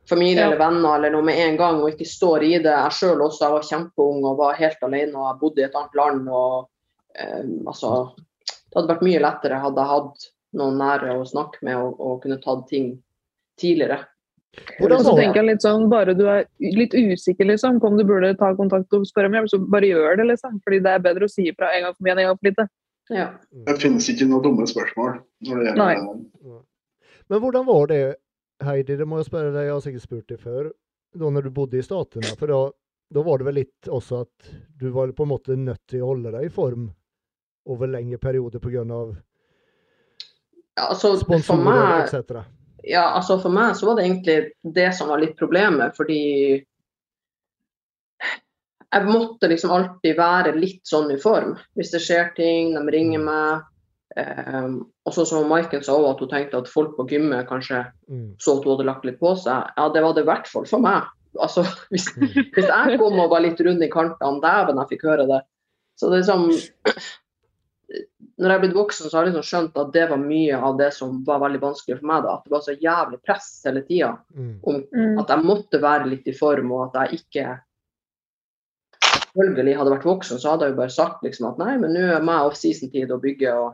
familie 0.10 0.42
Ja. 0.42 0.48
eller 0.48 0.60
venner 0.60 0.98
eller 0.98 1.14
noe 1.16 1.24
med 1.24 1.40
en 1.40 1.58
gang, 1.58 1.80
og 1.82 1.94
ikke 1.94 2.08
står 2.08 2.44
i 2.44 2.54
det. 2.60 2.72
Jeg 2.76 2.98
sjøl 3.00 3.24
også, 3.24 3.46
jeg 3.46 3.56
var 3.56 3.68
kjempeung 3.70 4.26
og 4.28 4.38
var 4.42 4.60
helt 4.60 4.84
alene 4.84 5.16
og 5.16 5.30
jeg 5.30 5.40
bodde 5.42 5.64
i 5.64 5.66
et 5.68 5.78
annet 5.80 5.96
land. 6.00 6.28
og 6.28 6.70
eh, 7.16 7.44
altså, 7.68 7.94
Det 8.74 8.80
hadde 8.80 8.90
vært 8.90 9.06
mye 9.06 9.22
lettere 9.22 9.62
hadde 9.62 9.84
jeg 9.84 9.94
hatt 9.94 10.24
noen 10.58 10.80
nære 10.82 11.14
å 11.14 11.26
snakke 11.30 11.62
med 11.66 11.78
og, 11.78 12.00
og 12.02 12.24
kunne 12.24 12.40
tatt 12.42 12.66
ting 12.72 12.88
tidligere. 13.62 14.00
Hvordan 14.80 15.02
så 15.06 15.14
tenker 15.18 15.40
jeg 15.42 15.48
litt 15.48 15.66
sånn, 15.66 15.86
bare 15.90 16.14
du 16.18 16.24
er 16.30 16.44
litt 16.62 16.94
usikker 16.94 17.48
liksom, 17.50 17.80
på 17.82 17.90
om 17.90 17.98
du 17.98 18.04
burde 18.06 18.34
ta 18.38 18.52
kontakt 18.58 18.94
og 18.94 19.06
spørre 19.10 19.30
om 19.30 19.38
hjelp, 19.38 19.50
så 19.50 19.60
bare 19.62 19.90
gjør 19.90 20.20
det, 20.20 20.28
liksom. 20.30 20.60
Fordi 20.66 20.82
det 20.86 20.94
er 20.94 21.06
bedre 21.06 21.30
å 21.30 21.32
si 21.32 21.48
ifra 21.50 21.72
en 21.74 21.88
gang 21.88 21.96
for 21.96 22.06
mye 22.06 22.14
enn 22.14 22.22
en 22.24 22.30
gang 22.30 22.40
for 22.40 22.50
lite. 22.50 22.68
Ja. 23.14 23.28
Det 23.70 23.78
finnes 23.82 24.10
ikke 24.14 24.28
noen 24.30 24.46
dumme 24.46 24.68
spørsmål. 24.70 25.18
Når 25.50 25.64
det 25.64 25.74
Nei. 25.80 25.90
gjelder. 25.98 26.62
Men 27.30 27.44
hvordan 27.46 27.68
var 27.70 27.90
det, 27.90 28.02
Heidi, 28.64 28.98
det 29.00 29.10
må 29.10 29.20
jeg 29.20 29.30
spørre 29.32 29.54
deg, 29.56 29.68
jeg 29.68 29.76
har 29.76 29.86
sikkert 29.86 30.06
spurt 30.06 30.34
deg 30.34 30.42
før, 30.42 30.72
da 31.18 31.30
når 31.34 31.50
du 31.50 31.54
bodde 31.54 31.80
i 31.80 31.86
Statene? 31.86 32.34
For 32.40 32.54
da, 32.54 32.60
da 33.14 33.24
var 33.26 33.42
det 33.42 33.50
vel 33.50 33.60
litt 33.64 33.90
også 33.90 34.22
at 34.26 34.54
du 34.80 34.92
var 34.94 35.14
på 35.18 35.26
en 35.26 35.34
måte 35.34 35.58
nødt 35.58 35.82
til 35.90 36.06
å 36.06 36.14
holde 36.14 36.34
deg 36.36 36.46
i 36.46 36.54
form 36.54 36.92
over 37.66 37.88
lengre 37.88 38.18
perioder 38.18 38.60
pga. 38.60 38.84
Ja, 40.74 40.88
altså, 40.90 41.16
sponsorer 41.22 42.04
etc. 42.04 42.44
Ja, 42.84 43.04
altså 43.16 43.38
for 43.40 43.54
meg 43.54 43.78
så 43.80 43.88
var 43.88 44.00
det 44.00 44.08
egentlig 44.08 44.38
det 44.76 44.90
som 44.98 45.12
var 45.14 45.22
litt 45.22 45.38
problemet, 45.40 45.96
fordi 45.96 46.22
jeg 48.94 49.10
måtte 49.10 49.50
liksom 49.50 49.72
alltid 49.74 50.18
være 50.20 50.52
litt 50.58 50.84
sånn 50.86 51.12
i 51.14 51.20
form. 51.22 51.56
Hvis 51.78 51.94
det 51.96 52.02
skjer 52.04 52.34
ting, 52.38 52.76
de 52.76 52.94
ringer 52.94 53.24
meg. 53.24 53.70
Um, 54.14 54.76
og 55.08 55.16
så 55.16 55.24
som 55.26 55.48
Maiken 55.50 55.82
sa 55.82 55.96
også, 55.96 56.12
at 56.12 56.20
hun 56.22 56.30
tenkte 56.30 56.60
at 56.62 56.70
folk 56.70 56.92
på 57.00 57.08
gymmet 57.10 57.48
kanskje 57.50 57.80
Mm. 58.10 58.36
så 58.38 58.60
at 58.60 58.66
hun 58.68 58.76
hadde 58.76 58.86
lagt 58.86 59.06
litt 59.06 59.20
på 59.20 59.32
seg. 59.40 59.72
Ja, 59.78 59.88
det 59.90 60.04
var 60.04 60.14
det 60.14 60.22
i 60.22 60.30
hvert 60.30 60.48
fall 60.48 60.68
for 60.70 60.84
meg. 60.84 61.08
Altså, 61.40 61.64
hvis, 61.92 62.12
hvis 62.14 62.68
jeg 62.70 63.00
kom 63.00 63.18
og 63.18 63.32
var 63.32 63.42
litt 63.42 63.62
rund 63.66 63.82
i 63.82 63.90
kantene, 63.90 64.42
dæven, 64.44 64.78
jeg 64.84 64.92
fikk 64.92 65.08
høre 65.10 65.26
det. 65.32 65.42
Så 65.98 66.12
det 66.12 66.20
er 66.22 66.30
sånn 66.30 66.46
når 68.42 68.50
jeg 68.50 68.56
er 68.58 68.62
blitt 68.64 68.76
voksen, 68.78 69.10
så 69.10 69.18
har 69.18 69.26
jeg 69.28 69.34
liksom 69.34 69.46
skjønt 69.50 69.76
at 69.78 69.92
det 69.94 70.06
var 70.10 70.18
mye 70.18 70.58
av 70.70 70.78
det 70.80 70.88
som 70.96 71.20
var 71.28 71.40
veldig 71.44 71.60
vanskelig 71.62 72.00
for 72.00 72.08
meg. 72.10 72.24
da, 72.24 72.34
At 72.36 72.44
det 72.48 72.52
var 72.56 72.64
så 72.66 72.76
jævlig 72.82 73.20
press 73.24 73.50
hele 73.66 73.82
tida 73.86 74.18
Mm. 74.36 74.60
om 74.64 74.84
Mm. 74.94 75.20
at 75.22 75.28
jeg 75.30 75.44
måtte 75.46 75.82
være 75.82 76.10
litt 76.10 76.28
i 76.28 76.34
form, 76.34 76.72
og 76.72 76.96
at 76.96 77.10
jeg 77.10 77.20
ikke 77.22 77.60
Selvfølgelig 79.34 79.78
hadde 79.78 79.92
vært 79.96 80.06
voksen, 80.06 80.40
så 80.40 80.52
hadde 80.52 80.66
jeg 80.68 80.74
jo 80.74 80.78
bare 80.78 80.94
sagt 80.94 81.24
liksom 81.26 81.48
at 81.50 81.58
nei, 81.58 81.78
men 81.82 81.94
nå 81.96 82.02
er 82.18 82.22
meg 82.26 82.46
off-season-tid 82.50 83.10
å 83.14 83.22
bygge 83.22 83.54
og 83.54 83.74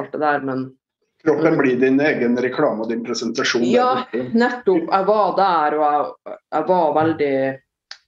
alt 0.00 0.12
det 0.12 0.20
der, 0.20 0.40
men 0.40 0.76
Kroppen 1.22 1.54
blir 1.58 1.76
din 1.78 2.00
egen 2.00 2.34
reklame 2.36 2.82
og 2.82 2.88
din 2.88 3.04
presentasjon. 3.04 3.62
Ja, 3.70 4.04
nettopp. 4.34 4.88
Jeg 4.90 5.06
var 5.06 5.36
der, 5.36 5.76
og 5.78 5.84
jeg, 5.84 6.38
jeg 6.56 6.66
var 6.66 6.94
veldig 6.96 7.34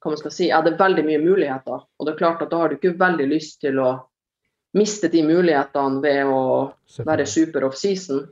Hva 0.03 0.11
man 0.11 0.17
skal 0.21 0.31
si, 0.35 0.49
jeg 0.49 0.57
hadde 0.57 0.77
veldig 0.77 1.05
mye 1.07 1.21
muligheter. 1.23 1.85
Og 1.99 2.07
det 2.07 2.13
er 2.13 2.19
klart 2.19 2.43
at 2.43 2.51
da 2.51 2.59
har 2.61 2.69
du 2.69 2.75
ikke 2.77 2.99
veldig 2.99 3.29
lyst 3.31 3.61
til 3.63 3.79
å 3.81 3.93
miste 4.75 5.09
de 5.09 5.23
mulighetene 5.27 6.03
ved 6.03 6.31
å 6.31 6.43
være 7.07 7.27
super 7.31 7.67
off-season. 7.69 8.25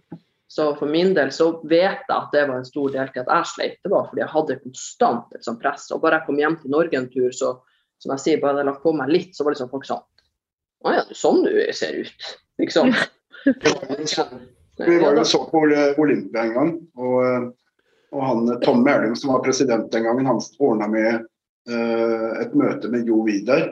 Så 0.53 0.67
for 0.77 0.91
min 0.91 1.15
del 1.17 1.31
så 1.33 1.47
vet 1.65 2.03
jeg 2.05 2.13
at 2.13 2.33
det 2.35 2.43
var 2.49 2.59
en 2.59 2.67
stor 2.69 2.91
del 2.93 3.13
til 3.13 3.23
at 3.23 3.31
jeg 3.31 3.49
sleit. 3.49 3.79
Det 3.81 3.93
var 3.93 4.11
fordi 4.11 4.21
jeg 4.21 4.33
hadde 4.35 4.59
konstant 4.61 5.37
et 5.37 5.47
sånt 5.47 5.63
press. 5.63 5.87
Og 5.95 6.03
bare 6.03 6.19
jeg 6.19 6.29
kom 6.29 6.41
hjem 6.43 6.59
til 6.61 6.75
Norge 6.75 6.99
en 6.99 7.09
tur, 7.13 7.31
så 7.33 7.55
som 8.03 8.13
jeg 8.17 8.23
sier, 8.25 8.43
bare 8.43 8.61
jeg 8.61 8.69
lagt 8.69 8.83
på 8.83 8.93
meg 8.99 9.13
litt, 9.15 9.31
så 9.37 9.47
var 9.47 9.55
liksom 9.55 9.71
folk 9.73 9.87
sånn 9.87 10.03
Å 10.83 10.93
ja, 10.93 11.05
det 11.07 11.15
er 11.15 11.19
sånn 11.23 11.45
du 11.47 11.57
ser 11.79 12.01
ut. 12.03 12.29
Liksom. 12.61 12.93
Vi 14.83 14.99
var 14.99 15.17
jo 15.17 15.25
så 15.29 15.41
på 15.47 15.63
Olympia 16.03 16.43
en 16.43 16.55
gang, 16.57 16.71
og, 16.99 17.17
eh, 17.23 17.45
og 18.13 18.25
han 18.27 18.53
Tom 18.65 18.83
Mælum 18.83 19.15
som 19.17 19.35
var 19.35 19.45
president 19.45 19.93
den 19.93 20.09
gangen, 20.09 20.27
han 20.27 20.41
ordna 20.59 20.89
med 20.91 21.27
uh, 21.71 22.31
et 22.43 22.55
møte 22.59 22.91
med 22.91 23.09
Jo 23.09 23.23
Vidar. 23.27 23.69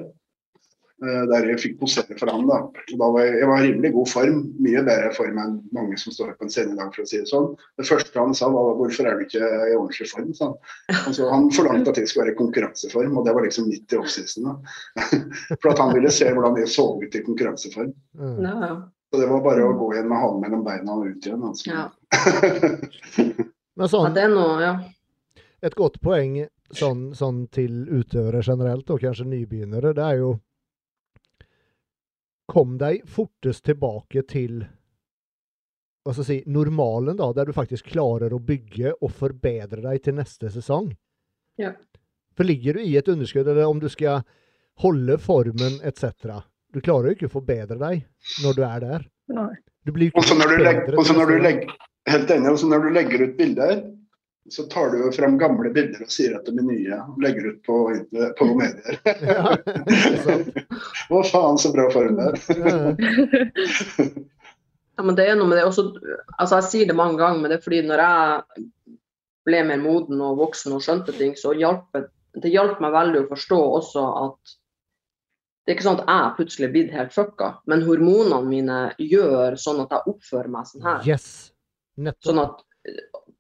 Eh, 1.05 1.23
der 1.31 1.49
jeg 1.51 1.61
fikk 1.63 1.79
posere 1.81 2.17
for 2.19 2.31
ham. 2.33 2.47
da. 2.49 2.59
Og 2.67 2.93
da 3.03 3.09
var 3.17 3.27
jeg, 3.27 3.39
jeg 3.41 3.49
var 3.51 3.63
i 3.63 3.67
rimelig 3.69 3.93
god 3.97 4.11
form, 4.13 4.39
mye 4.65 4.83
bedre 4.87 5.11
form 5.17 5.41
enn 5.43 5.57
mange 5.77 5.99
som 6.01 6.15
står 6.15 6.35
på 6.37 6.47
en 6.47 6.53
scene 6.53 6.75
i 6.75 6.79
dag, 6.79 6.93
for 6.95 7.05
å 7.05 7.09
si 7.11 7.21
det 7.23 7.31
sånn. 7.31 7.51
Det 7.81 7.89
første 7.89 8.21
han 8.21 8.37
sa 8.37 8.51
var 8.53 8.77
'hvorfor 8.79 9.09
er 9.09 9.19
du 9.19 9.25
ikke 9.27 9.41
i 9.43 9.77
ordentlig 9.79 10.11
form'? 10.13 10.35
sa 10.37 10.51
han. 10.51 10.57
Altså, 11.07 11.31
han 11.33 11.51
forlangte 11.57 11.91
at 11.91 12.01
jeg 12.03 12.09
skulle 12.09 12.27
være 12.27 12.35
i 12.35 12.41
konkurranseform, 12.43 13.19
og 13.19 13.27
det 13.27 13.35
var 13.35 13.47
liksom 13.47 13.69
midt 13.69 13.93
i 13.93 14.01
offseason. 14.01 14.57
For 15.61 15.73
at 15.73 15.83
han 15.83 15.95
ville 15.95 16.11
se 16.11 16.31
hvordan 16.31 16.57
jeg 16.61 16.69
så 16.69 16.87
ut 17.03 17.15
i 17.15 17.25
konkurranseform. 17.27 17.93
Mm. 18.15 18.83
Så 19.11 19.19
det 19.19 19.27
var 19.27 19.43
bare 19.43 19.65
å 19.67 19.75
gå 19.75 19.93
igjen 19.95 20.09
med 20.09 20.23
halen 20.23 20.41
mellom 20.45 20.63
beina 20.65 20.95
og 20.95 21.09
ut 21.11 21.27
igjen. 21.27 21.43
Altså. 21.43 21.71
Ja. 21.71 21.91
Men 23.79 23.87
ja, 23.87 23.91
sånn, 23.91 24.15
det 24.15 24.23
er 24.27 24.33
noe, 24.33 24.57
ja. 24.63 24.73
et 25.65 25.75
godt 25.79 26.01
poeng 26.05 26.37
sånn, 26.77 27.11
sånn 27.17 27.45
til 27.55 27.87
utøvere 27.89 28.43
generelt, 28.45 28.91
og 28.91 29.03
kanskje 29.03 29.27
nybegynnere, 29.31 29.95
det 29.97 30.05
er 30.05 30.21
jo 30.21 30.31
Kom 32.51 32.77
deg 32.81 33.05
fortest 33.07 33.65
tilbake 33.69 34.25
til 34.27 34.65
hva 36.01 36.15
skal 36.15 36.25
jeg 36.25 36.29
si, 36.31 36.51
normalen, 36.51 37.19
da, 37.19 37.29
der 37.37 37.51
du 37.51 37.55
faktisk 37.55 37.91
klarer 37.93 38.33
å 38.33 38.41
bygge 38.43 38.95
og 38.99 39.13
forbedre 39.13 39.83
deg 39.85 40.01
til 40.03 40.17
neste 40.17 40.49
sesong. 40.51 40.89
Ja. 41.61 41.75
For 42.35 42.49
ligger 42.49 42.79
du 42.79 42.87
i 42.87 42.97
et 42.97 43.11
underskudd, 43.13 43.47
eller 43.47 43.69
om 43.69 43.83
du 43.83 43.89
skal 43.93 44.25
holde 44.81 45.19
formen 45.21 45.77
etc. 45.85 46.41
Du 46.73 46.81
klarer 46.81 47.11
jo 47.11 47.19
ikke 47.19 47.29
å 47.29 47.35
forbedre 47.37 47.77
deg 47.77 48.07
når 48.43 48.57
du 48.57 48.65
er 48.65 48.87
der. 48.87 49.07
Nei. 49.37 49.53
Du 49.85 49.93
blir 49.97 50.11
ikke 50.11 50.37
når 50.37 50.57
du 50.57 50.63
legger, 50.65 50.83
bedre 50.87 51.01
og 51.01 51.07
så 51.09 51.17
når 51.17 51.31
du 51.31 51.39
legger 51.45 51.79
Helt 52.09 52.31
enig. 52.33 52.49
Og 52.49 52.59
så 52.59 52.69
når 52.71 52.87
du 52.87 52.95
legger 52.97 53.23
ut 53.27 53.35
bilder, 53.37 53.83
så 54.51 54.67
tar 54.73 54.91
du 54.93 55.01
jo 55.05 55.13
frem 55.15 55.39
gamle 55.41 55.71
bilder 55.75 56.03
og 56.05 56.13
sier 56.13 56.35
at 56.39 56.49
de 56.49 56.57
er 56.57 56.67
nye. 56.67 56.99
og 57.01 57.23
Legger 57.23 57.53
ut 57.53 57.63
på, 57.67 57.79
på 58.39 58.51
medier. 58.61 59.01
Ja, 59.25 59.55
ikke 59.57 61.23
faen, 61.33 61.61
så 61.61 61.73
bra 61.75 61.89
form 61.95 62.19
det 62.19 62.29
er. 62.33 62.37
Ja, 62.61 64.11
Ja, 65.01 65.05
men 65.05 65.17
det 65.17 65.25
er 65.31 65.37
noe 65.39 65.49
med 65.49 65.57
det 65.57 65.65
også, 65.65 65.87
altså 66.37 66.59
Jeg 66.59 66.69
sier 66.69 66.89
det 66.91 66.95
mange 66.99 67.17
ganger, 67.17 67.39
men 67.41 67.49
det 67.49 67.57
er 67.57 67.65
fordi 67.65 67.79
når 67.89 68.03
jeg 68.05 68.65
ble 69.49 69.61
mer 69.65 69.79
moden 69.81 70.21
og 70.21 70.37
voksen 70.43 70.75
og 70.77 70.83
skjønte 70.85 71.15
ting, 71.17 71.33
så 71.41 71.55
hjalp 71.57 71.87
det, 71.97 72.03
det 72.45 72.51
hjalp 72.53 72.83
meg 72.85 72.93
veldig 72.93 73.23
å 73.23 73.29
forstå 73.31 73.61
også 73.79 74.03
at 74.27 74.53
det 75.65 75.73
er 75.73 75.79
ikke 75.79 75.87
sånn 75.87 76.03
at 76.03 76.11
jeg 76.13 76.35
plutselig 76.37 76.67
er 76.67 76.75
blitt 76.75 76.93
helt 76.93 77.15
fucka, 77.17 77.49
men 77.71 77.87
hormonene 77.87 78.43
mine 78.45 78.79
gjør 79.01 79.57
sånn 79.61 79.81
at 79.87 79.97
jeg 79.97 80.13
oppfører 80.13 80.53
meg 80.53 80.69
sånn 80.69 80.85
her. 80.85 81.01
Yes. 81.09 81.27
Nettopp. 81.97 82.27
Sånn 82.29 82.43
at 82.45 82.61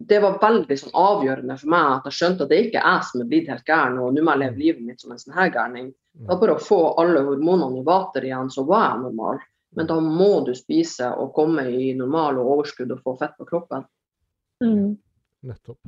det 0.00 0.18
var 0.22 0.38
veldig 0.40 0.76
sånn 0.80 0.94
avgjørende 0.96 1.56
for 1.60 1.70
meg 1.74 1.86
at 1.92 2.06
jeg 2.08 2.16
skjønte 2.16 2.46
at 2.46 2.50
det 2.52 2.58
ikke 2.64 2.80
er 2.80 2.94
jeg 2.96 3.06
som 3.10 3.20
er 3.20 3.26
blitt 3.28 3.50
helt 3.52 3.66
gæren, 3.68 3.98
og 4.00 4.14
nå 4.16 4.22
må 4.24 4.32
jeg 4.32 4.40
leve 4.42 4.62
livet 4.62 4.84
mitt 4.86 5.02
som 5.02 5.12
en 5.12 5.20
sånn 5.20 5.36
her 5.36 5.50
gærning. 5.52 5.90
Det 6.16 6.28
var 6.30 6.40
bare 6.40 6.56
å 6.56 6.62
få 6.64 6.78
alle 7.02 7.20
hormonene 7.26 7.82
i 7.82 7.84
vater 7.86 8.24
igjen, 8.24 8.48
så 8.50 8.64
var 8.68 8.86
jeg 8.86 9.02
normal. 9.04 9.42
Men 9.76 9.86
da 9.86 9.98
må 10.02 10.30
du 10.46 10.54
spise 10.56 11.12
og 11.20 11.34
komme 11.36 11.66
i 11.68 11.92
normal 11.94 12.40
og 12.40 12.48
overskudd 12.56 12.94
og 12.96 13.02
få 13.04 13.14
fett 13.20 13.36
på 13.38 13.46
kroppen. 13.52 13.84
Mm. 14.64 14.96
Nettopp. 15.46 15.78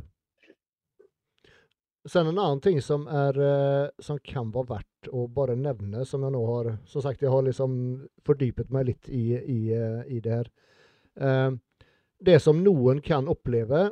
Sen 2.13 2.27
en 2.27 2.39
annen 2.39 2.61
ting 2.61 2.83
som, 2.83 3.07
er, 3.07 3.37
eh, 3.39 3.89
som 4.03 4.19
kan 4.27 4.53
være 4.53 4.75
verdt 4.75 5.11
å 5.15 5.25
bare 5.31 5.57
nevne, 5.57 6.05
som 6.07 6.23
jeg 6.27 6.35
nå 6.35 6.41
har 6.49 6.73
Som 6.85 7.03
sagt, 7.03 7.23
jeg 7.23 7.31
har 7.31 7.43
liksom 7.47 7.75
fordypet 8.27 8.71
meg 8.75 8.91
litt 8.91 9.09
i, 9.09 9.39
i, 9.39 9.61
eh, 9.73 10.03
i 10.07 10.21
det 10.21 10.37
her. 10.37 10.53
Eh, 11.17 11.51
Det 12.23 12.39
som 12.39 12.63
noen 12.63 13.01
kan 13.03 13.27
oppleve 13.27 13.91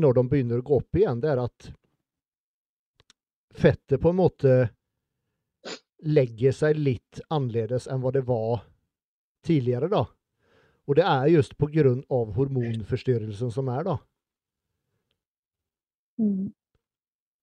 når 0.00 0.16
de 0.18 0.26
begynner 0.28 0.60
å 0.60 0.66
gå 0.66 0.80
opp 0.80 0.98
igjen, 0.98 1.20
det 1.22 1.30
er 1.32 1.42
at 1.44 1.70
fettet 3.60 4.00
på 4.00 4.12
en 4.12 4.20
måte 4.20 4.54
legger 6.00 6.54
seg 6.56 6.78
litt 6.80 7.20
annerledes 7.28 7.88
enn 7.90 8.00
hva 8.02 8.12
det 8.14 8.22
var 8.28 8.62
tidligere, 9.46 9.90
da. 9.92 10.04
Og 10.88 10.96
det 10.98 11.04
er 11.06 11.26
just 11.30 11.56
på 11.60 11.68
grunn 11.70 12.00
av 12.10 12.32
hormonforstyrrelsen 12.36 13.52
som 13.54 13.68
er, 13.72 13.84
da. 13.86 13.98
Mm. 16.20 16.50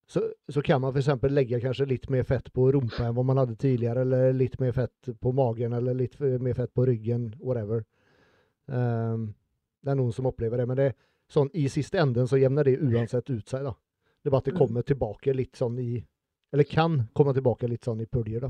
så, 0.06 0.22
så 0.54 0.62
kan 0.62 0.82
man 0.82 0.94
f.eks. 0.94 1.24
legge 1.34 1.58
kanskje 1.64 1.88
litt 1.90 2.10
mer 2.14 2.28
fett 2.30 2.52
på 2.54 2.68
rumpa 2.72 3.08
enn 3.08 3.16
hva 3.18 3.24
man 3.26 3.40
hadde 3.42 3.56
tidligere, 3.58 4.04
eller 4.06 4.36
litt 4.38 4.60
mer 4.62 4.76
fett 4.76 5.10
på 5.22 5.34
magen, 5.34 5.74
eller 5.74 5.98
litt 5.98 6.20
mer 6.20 6.54
fett 6.58 6.74
på 6.74 6.86
ryggen, 6.86 7.32
whatever. 7.42 7.82
Um, 8.68 9.32
det 9.82 9.94
er 9.94 9.98
noen 9.98 10.14
som 10.14 10.30
opplever 10.30 10.62
det, 10.62 10.68
men 10.70 10.80
det, 10.80 10.92
sånn, 11.30 11.50
i 11.54 11.68
siste 11.70 12.00
enden 12.00 12.28
så 12.28 12.38
jevner 12.40 12.64
det 12.64 12.78
uansett 12.80 13.30
ut 13.30 13.48
seg. 13.50 13.64
da. 13.64 13.72
Det 14.24 14.30
er 14.30 14.32
bare 14.32 14.38
at 14.46 14.46
det 14.46 14.54
Mm. 14.54 14.60
kommer 14.60 14.82
tilbake 14.84 15.34
litt 15.36 15.54
sånn 15.56 15.80
i 15.80 16.04
Eller 16.54 16.64
kan 16.64 17.10
komme 17.14 17.34
tilbake 17.34 17.68
litt 17.68 17.84
sånn 17.84 18.00
i 18.02 18.06
puljer, 18.06 18.40
da. 18.42 18.50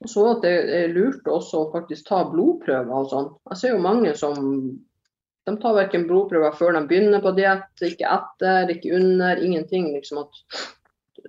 Og 0.00 0.08
så 0.08 0.22
at 0.36 0.42
det 0.42 0.52
er 0.74 0.88
lurt 0.92 1.24
også 1.24 1.58
å 1.66 1.72
faktisk 1.72 2.06
ta 2.08 2.24
blodprøver 2.30 2.90
og 2.92 3.10
sånn. 3.10 3.28
Jeg 3.50 3.58
ser 3.60 3.74
jo 3.74 3.82
mange 3.84 4.14
som 4.16 4.34
de 5.46 5.56
tar 5.60 5.74
verken 5.76 6.06
blodprøver 6.08 6.56
før 6.56 6.72
de 6.78 6.86
begynner 6.88 7.20
på 7.24 7.34
diett, 7.36 7.68
ikke 7.82 8.08
etter, 8.08 8.72
ikke 8.72 8.94
under, 8.96 9.36
ingenting. 9.36 9.92
liksom 9.94 10.22
at 10.24 10.30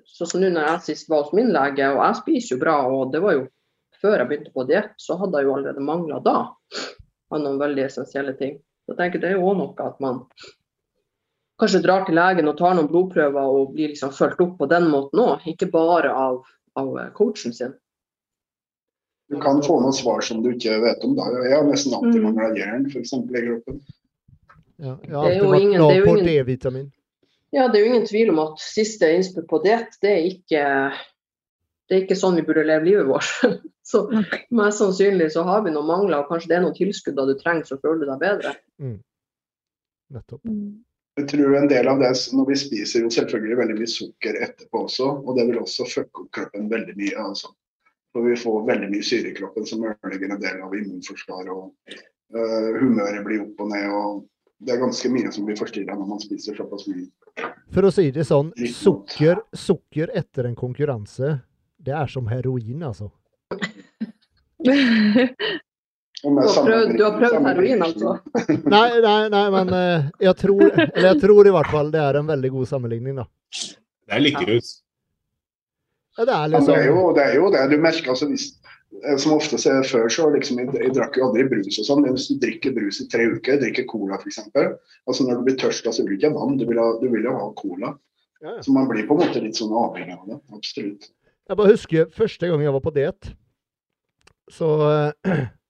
Sånn 0.05 0.27
som 0.27 0.41
nå 0.41 0.49
når 0.51 0.65
jeg 0.67 0.81
sist 0.81 1.09
var 1.09 1.23
hos 1.23 1.33
min 1.33 1.51
lege, 1.53 1.85
og 1.91 2.01
jeg 2.03 2.15
spiser 2.21 2.55
jo 2.55 2.59
bra, 2.61 2.73
og 2.87 3.11
det 3.13 3.21
var 3.21 3.33
jo 3.33 3.47
før 4.01 4.17
jeg 4.19 4.27
begynte 4.27 4.53
på 4.53 4.65
diett, 4.67 4.91
så 4.99 5.17
hadde 5.19 5.39
jeg 5.39 5.45
jo 5.45 5.53
allerede 5.55 5.83
mangla 5.83 6.19
da 6.23 6.33
av 7.31 7.39
noen 7.41 7.59
veldig 7.59 7.83
essensielle 7.85 8.33
ting. 8.37 8.57
Så 8.85 8.93
jeg 8.93 8.97
tenker 8.99 9.21
Det 9.21 9.29
er 9.31 9.37
jo 9.39 9.47
òg 9.49 9.57
noe 9.57 9.87
at 9.87 9.99
man 10.03 10.21
kanskje 11.61 11.81
drar 11.85 12.03
til 12.05 12.15
legen 12.19 12.49
og 12.51 12.57
tar 12.59 12.75
noen 12.75 12.89
blodprøver 12.91 13.47
og 13.47 13.73
blir 13.73 13.93
liksom 13.93 14.11
fulgt 14.13 14.41
opp 14.43 14.57
på 14.59 14.67
den 14.69 14.89
måten 14.91 15.21
òg, 15.23 15.45
ikke 15.47 15.69
bare 15.71 16.11
av, 16.11 16.41
av 16.75 16.89
coachen 17.15 17.53
sin. 17.55 17.73
Du 19.31 19.39
kan 19.41 19.61
få 19.65 19.79
noen 19.81 19.95
svar 19.95 20.21
som 20.21 20.43
du 20.43 20.51
ikke 20.51 20.75
vet 20.83 21.03
om. 21.07 21.15
da. 21.17 21.29
Jeg 21.47 21.55
har 21.55 21.63
nesten 21.65 21.95
alltid 21.97 22.19
Mm. 22.21 22.25
mangla 22.27 22.49
jern 22.59 22.83
for 22.91 22.99
eksempel, 22.99 23.37
i 23.39 23.45
kroppen. 23.47 23.79
Ja, 24.77 24.91
jeg 24.91 25.01
Det 25.01 25.15
har 25.15 25.23
alltid 25.25 25.41
vært 25.49 25.61
ingen- 25.61 25.79
glad 25.79 25.89
det 25.89 25.97
er 25.97 26.05
på 26.05 26.25
D-vitamin. 26.27 26.91
Ja, 27.53 27.67
det 27.69 27.75
er 27.79 27.85
jo 27.85 27.93
ingen 27.93 28.05
tvil 28.07 28.29
om 28.29 28.39
at 28.39 28.59
siste 28.59 29.07
innspill 29.15 29.47
på 29.47 29.63
diett, 29.63 29.97
det 30.01 30.11
er 30.11 30.23
ikke 30.29 30.93
det 31.87 31.95
er 31.95 32.01
ikke 32.05 32.17
sånn 32.19 32.35
vi 32.35 32.41
burde 32.41 32.65
leve 32.65 32.83
livet 32.85 33.07
vårt. 33.07 33.31
Så 33.85 34.09
mest 34.51 34.79
sannsynlig 34.81 35.31
så 35.31 35.43
har 35.45 35.61
vi 35.61 35.69
noen 35.71 35.85
mangler, 35.85 36.19
og 36.19 36.27
kanskje 36.29 36.47
det 36.49 36.57
er 36.57 36.61
noen 36.61 36.73
tilskudd 36.75 37.15
du 37.15 37.35
trenger, 37.39 37.63
så 37.63 37.77
føler 37.79 37.99
du 37.99 38.05
deg 38.11 38.19
bedre. 38.19 38.55
Nettopp. 40.13 40.45
Mm. 40.45 40.83
Jeg 41.15 41.29
tror 41.31 41.53
en 41.55 41.69
del 41.71 41.87
av 41.87 42.01
det 42.03 42.11
når 42.35 42.49
vi 42.49 42.55
spiser 42.59 43.05
jo 43.05 43.11
selvfølgelig 43.13 43.57
veldig 43.61 43.75
mye 43.77 43.91
sukker 43.91 44.35
etterpå 44.43 44.81
også, 44.83 45.07
og 45.23 45.37
det 45.37 45.45
vil 45.47 45.61
også 45.61 45.87
fucke 45.87 46.25
opp 46.25 46.31
kroppen 46.35 46.67
veldig 46.71 46.95
mye. 46.99 47.15
altså. 47.29 47.53
For 48.11 48.27
vi 48.27 48.35
får 48.39 48.65
veldig 48.67 48.89
mye 48.91 49.03
syre 49.03 49.31
i 49.31 49.35
kroppen 49.35 49.67
som 49.67 49.83
ødelegger 49.87 50.33
en 50.35 50.43
del 50.43 50.61
av 50.63 50.75
immunforsvaret. 50.75 51.51
og 51.51 51.71
uh, 52.35 52.69
Humøret 52.81 53.23
blir 53.27 53.45
opp 53.45 53.63
og 53.63 53.71
ned. 53.71 53.87
og 53.95 54.25
Det 54.59 54.75
er 54.75 54.83
ganske 54.83 55.11
mye 55.11 55.31
som 55.35 55.47
blir 55.47 55.59
forstyrra 55.59 55.95
når 55.95 56.11
man 56.11 56.23
spiser 56.23 56.59
såpass 56.59 56.87
mye. 56.91 57.07
For 57.75 57.87
å 57.87 57.91
si 57.95 58.09
det 58.15 58.27
sånn, 58.27 58.51
sukker, 58.75 59.39
sukker 59.55 60.11
etter 60.15 60.47
en 60.49 60.55
konkurranse, 60.59 61.37
det 61.79 61.95
er 61.95 62.11
som 62.11 62.27
heroin, 62.31 62.83
altså. 62.87 63.11
Du 66.25 66.41
har 66.41 66.65
prøvd, 66.65 66.93
du 66.97 67.03
har 67.05 67.17
prøvd 67.19 67.45
heroin, 67.45 67.83
altså? 67.85 68.15
Nei, 68.75 68.87
nei, 69.03 69.19
nei, 69.29 69.43
men 69.53 69.73
eh, 69.77 70.07
jeg 70.25 70.35
tror, 70.41 70.63
eller 70.71 71.07
jeg 71.11 71.21
tror 71.21 71.49
i 71.49 71.53
hvert 71.53 71.71
fall 71.73 71.91
det 71.93 72.01
er 72.01 72.17
en 72.19 72.31
veldig 72.31 72.51
god 72.55 72.69
sammenligning, 72.71 73.19
da. 73.21 73.27
Det 73.55 74.17
er 74.17 74.23
likerus. 74.23 74.71
Ja, 76.17 76.25
det 76.25 76.33
er 76.33 76.37
Ja, 76.39 76.47
det, 76.47 76.55
er 76.55 76.55
liksom 76.55 76.85
jo, 76.87 77.03
det 77.15 77.25
er 77.25 77.35
jo 77.35 77.51
det 77.53 77.65
du 77.71 77.77
merker. 77.83 78.09
altså 78.15 78.29
hvis 78.31 78.47
eh, 79.03 79.17
som 79.21 79.35
ofte 79.35 79.59
ser 79.61 79.83
før, 79.85 80.07
så 80.09 80.29
liksom, 80.33 80.61
jeg, 80.63 80.71
jeg 80.81 80.95
drakk 80.95 81.19
jo 81.19 81.27
aldri 81.27 81.45
brus 81.51 81.77
og 81.81 81.89
sånn, 81.89 82.01
men 82.05 82.15
hvis 82.15 82.29
du 82.31 82.39
drikker 82.41 82.73
brus 82.77 83.01
i 83.03 83.07
tre 83.11 83.27
uker, 83.35 83.59
drikker 83.61 83.85
cola 83.91 84.17
f.eks. 84.21 84.41
Altså 84.55 85.27
når 85.27 85.41
du 85.41 85.49
blir 85.49 85.59
tørst, 85.61 85.85
så 85.85 86.05
vil 86.05 86.15
du 86.15 86.17
ikke 86.17 86.31
ha 86.33 86.39
vann, 86.39 86.57
du 86.57 86.65
vil, 86.69 86.81
ha, 86.81 86.87
du 87.01 87.09
vil 87.11 87.27
jo 87.27 87.35
ha 87.35 87.51
cola. 87.59 87.93
Ja, 88.41 88.55
ja. 88.55 88.61
Så 88.63 88.73
man 88.73 88.87
blir 88.89 89.05
på 89.07 89.17
en 89.17 89.25
måte 89.25 89.43
litt 89.43 89.59
sånn 89.59 89.73
avhengig 89.75 90.15
av 90.17 90.25
det. 90.29 90.39
Absolutt. 90.55 91.11
Jeg 91.45 91.57
bare 91.59 91.75
husker 91.75 92.07
første 92.15 92.49
gang 92.49 92.63
jeg 92.63 92.73
var 92.73 92.83
på 92.83 92.93
diett. 92.95 93.35
Så 94.51 94.71
eh, 94.89 95.45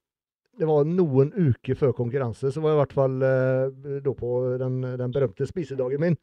Det 0.56 0.68
var 0.70 0.88
noen 0.88 1.34
uker 1.36 1.76
før 1.76 1.92
konkurranse, 1.96 2.52
så 2.52 2.62
var 2.64 2.72
jeg 2.72 2.78
i 2.78 2.82
hvert 2.84 2.96
fall 2.96 3.16
eh, 3.28 4.00
da 4.06 4.14
på 4.16 4.34
den, 4.62 4.82
den 5.02 5.16
berømte 5.16 5.48
spisedagen 5.50 6.04
min. 6.04 6.18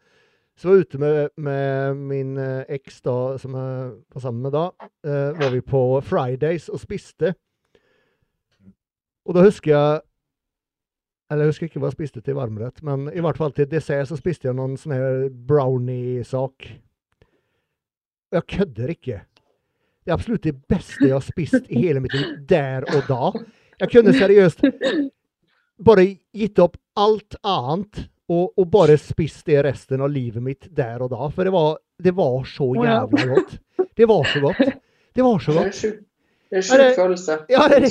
Så 0.57 0.69
var 0.69 0.79
jeg 0.79 0.87
ute 0.87 1.01
med, 1.01 1.29
med 1.37 2.01
min 2.11 2.37
eh, 2.41 2.65
eks, 2.77 3.01
da, 3.05 3.17
som 3.41 3.57
jeg 3.57 3.91
var 4.15 4.25
sammen 4.25 4.43
med 4.47 4.55
da. 4.57 4.67
eh, 5.05 5.41
var 5.41 5.53
vi 5.53 5.61
på 5.65 5.83
Fridays 6.05 6.69
og 6.73 6.81
spiste. 6.81 7.35
Og 9.25 9.37
da 9.37 9.45
husker 9.45 9.71
jeg 9.71 10.01
Eller 11.31 11.47
jeg 11.47 11.53
husker 11.53 11.69
ikke 11.69 11.81
hva 11.81 11.89
jeg 11.89 11.97
spiste 11.97 12.21
til 12.21 12.37
varmrett, 12.37 12.83
men 12.85 13.07
i 13.09 13.23
hvert 13.25 13.39
fall 13.41 13.55
til 13.57 13.69
dessert 13.71 14.11
så 14.11 14.19
spiste 14.19 14.51
jeg 14.51 14.57
noen 14.59 14.75
sånn 14.77 14.93
her 14.93 15.23
brownie-sak. 15.49 16.67
Og 18.29 18.37
jeg 18.37 18.49
kødder 18.53 18.93
ikke. 18.93 19.23
Det 20.03 20.11
er 20.13 20.19
absolutt 20.19 20.45
det 20.45 20.59
beste 20.69 21.07
jeg 21.07 21.15
har 21.15 21.25
spist 21.25 21.71
i 21.71 21.87
hele 21.87 22.03
mitt 22.05 22.13
liv 22.13 22.35
der 22.51 22.85
og 22.85 23.09
da. 23.09 23.31
Jeg 23.83 23.91
kunne 23.97 24.15
seriøst 24.15 24.63
bare 25.89 26.07
gitt 26.37 26.61
opp 26.63 26.77
alt 27.01 27.37
annet 27.43 28.05
og, 28.33 28.53
og 28.57 28.69
bare 28.73 28.95
spist 29.01 29.45
det 29.49 29.59
resten 29.67 30.01
av 30.05 30.13
livet 30.13 30.43
mitt 30.45 30.69
der 30.73 31.03
og 31.05 31.11
da. 31.13 31.27
For 31.35 31.45
det 31.49 31.53
var, 31.53 31.77
det 32.01 32.15
var 32.17 32.39
så 32.49 32.71
jævla 32.79 33.27
godt. 33.35 33.59
Det 33.99 34.09
var 34.09 34.25
så 34.31 34.41
godt. 34.47 34.63
Det 35.13 35.25
var 35.27 35.43
så 35.45 35.53
godt. 35.53 35.83
det 35.83 36.57
er 36.57 36.63
en 36.63 36.65
sjuk 36.69 36.95
følelse. 36.97 37.35
Ja, 37.53 37.67
det 37.69 37.81
er 37.83 37.89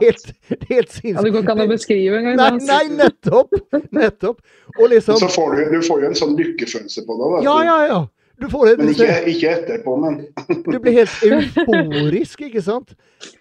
helt 0.00 0.24
Ja, 0.70 0.82
sinnssykt. 0.88 1.20
det 1.22 1.30
går 1.34 1.44
ikke 1.44 1.54
an 1.54 1.62
å 1.62 1.68
beskrive 1.70 2.18
engang. 2.22 2.40
Nei, 2.40 2.64
nei, 2.66 2.82
nettopp! 3.04 3.54
Nettopp. 3.94 4.40
Og 4.80 4.88
liksom 4.90 5.20
Så 5.20 5.28
får 5.36 5.54
du, 5.60 5.62
du 5.76 5.78
får 5.86 6.02
jo 6.02 6.10
en 6.10 6.18
sånn 6.18 6.34
lykkefølelse 6.40 7.04
på 7.06 7.18
det. 7.20 7.30
Ja, 7.46 7.56
ja, 7.68 7.78
ja. 7.92 8.00
Du 8.40 8.48
får 8.50 8.76
Men 8.80 8.88
ikke, 8.90 9.08
ikke 9.30 9.50
etterpå, 9.54 9.92
men 10.02 10.16
Du 10.72 10.78
blir 10.82 10.96
helt 10.96 11.22
euforisk, 11.22 12.40
ikke 12.48 12.62
sant? 12.66 12.94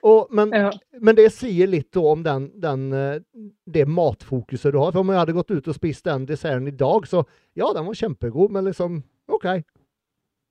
Og, 0.05 0.27
men, 0.31 0.51
Ja. 0.53 0.69
men 1.01 1.15
det 1.17 1.25
sier 1.33 1.67
litt 1.67 1.97
om 1.97 2.21
den, 2.23 2.45
den, 2.61 2.83
eh, 2.93 3.15
det 3.73 3.87
matfokuset 3.89 4.71
du 4.71 4.77
har. 4.79 4.91
For 4.93 5.01
om 5.01 5.09
jeg 5.09 5.17
hadde 5.23 5.35
gått 5.39 5.51
ut 5.55 5.67
og 5.73 5.75
spist 5.79 6.05
den 6.05 6.27
desserten 6.29 6.67
i 6.69 6.75
dag, 6.77 7.07
så 7.09 7.23
ja, 7.57 7.71
den 7.73 7.87
var 7.89 7.97
kjempegod, 7.97 8.53
men 8.53 8.69
liksom 8.69 9.01
OK. 9.33 9.47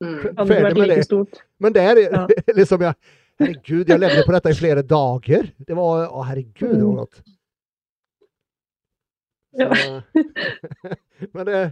Mm. 0.03 0.17
Ferdig 0.49 0.79
med 0.83 0.89
det. 0.91 1.05
stort. 1.07 1.39
Men 1.63 1.73
det 1.77 1.83
er 1.87 2.03
Ja. 2.09 2.25
liksom 2.59 2.83
jeg, 2.89 2.95
Herregud, 3.41 3.89
jeg 3.89 3.99
levde 4.03 4.27
på 4.27 4.33
dette 4.35 4.51
i 4.53 4.59
flere 4.59 4.83
dager. 4.85 5.47
Det 5.67 5.75
var 5.79 6.03
Å, 6.11 6.25
herregud, 6.29 6.75
det 6.75 6.83
var 6.85 6.99
godt. 7.05 7.23
Så, 9.53 10.03
men 11.35 11.47
det, 11.49 11.63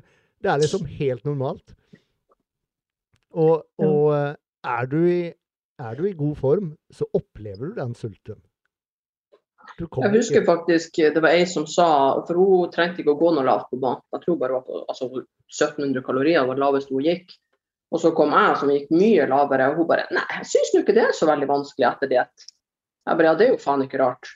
det 0.43 0.51
er 0.55 0.63
liksom 0.63 0.87
helt 0.87 1.25
normalt. 1.29 1.75
Og, 3.35 3.63
og 3.79 4.07
eh, 4.17 4.35
er, 4.67 4.87
du 4.91 5.01
i, 5.07 5.21
er 5.81 5.99
du 5.99 6.07
i 6.09 6.15
god 6.19 6.37
form, 6.39 6.71
så 6.93 7.07
opplever 7.15 7.71
du 7.71 7.75
den 7.79 7.95
sulten. 7.95 8.41
Du 9.79 9.87
Jeg 9.87 10.11
husker 10.11 10.41
ikke- 10.41 10.47
faktisk 10.49 10.97
det 11.15 11.23
var 11.23 11.31
ei 11.31 11.45
som 11.47 11.67
sa 11.67 12.21
For 12.27 12.35
hun 12.35 12.71
trengte 12.73 13.01
ikke 13.01 13.15
å 13.15 13.21
gå 13.21 13.35
noe 13.35 13.45
lavt 13.47 13.71
på 13.71 13.79
mat. 13.81 14.03
Jeg 14.13 14.25
tror 14.25 14.37
bare 14.41 14.49
det 14.49 14.59
var 14.59 14.67
på 14.67 14.81
altså, 14.89 15.07
1700 15.47 16.03
kalorier 16.03 16.47
var 16.47 16.55
det 16.59 16.65
laveste 16.65 16.95
hun 16.95 17.05
gikk. 17.05 17.31
Og 17.93 18.01
så 18.01 18.13
kom 18.15 18.31
jeg 18.35 18.57
som 18.59 18.71
gikk 18.71 18.91
mye 18.95 19.27
lavere, 19.31 19.71
og 19.71 19.77
hun 19.81 19.87
bare 19.87 20.07
Nei, 20.15 20.27
jeg 20.39 20.47
syns 20.53 20.75
nå 20.75 20.83
ikke 20.83 20.95
det 20.95 21.05
er 21.09 21.13
så 21.17 21.27
veldig 21.31 21.49
vanskelig 21.51 21.87
etter 21.89 22.11
diett. 22.11 22.47
Jeg 23.07 23.17
bare 23.17 23.31
Ja, 23.31 23.35
det 23.35 23.47
er 23.47 23.53
jo 23.55 23.63
faen 23.63 23.83
ikke 23.87 23.99
rart. 24.03 24.29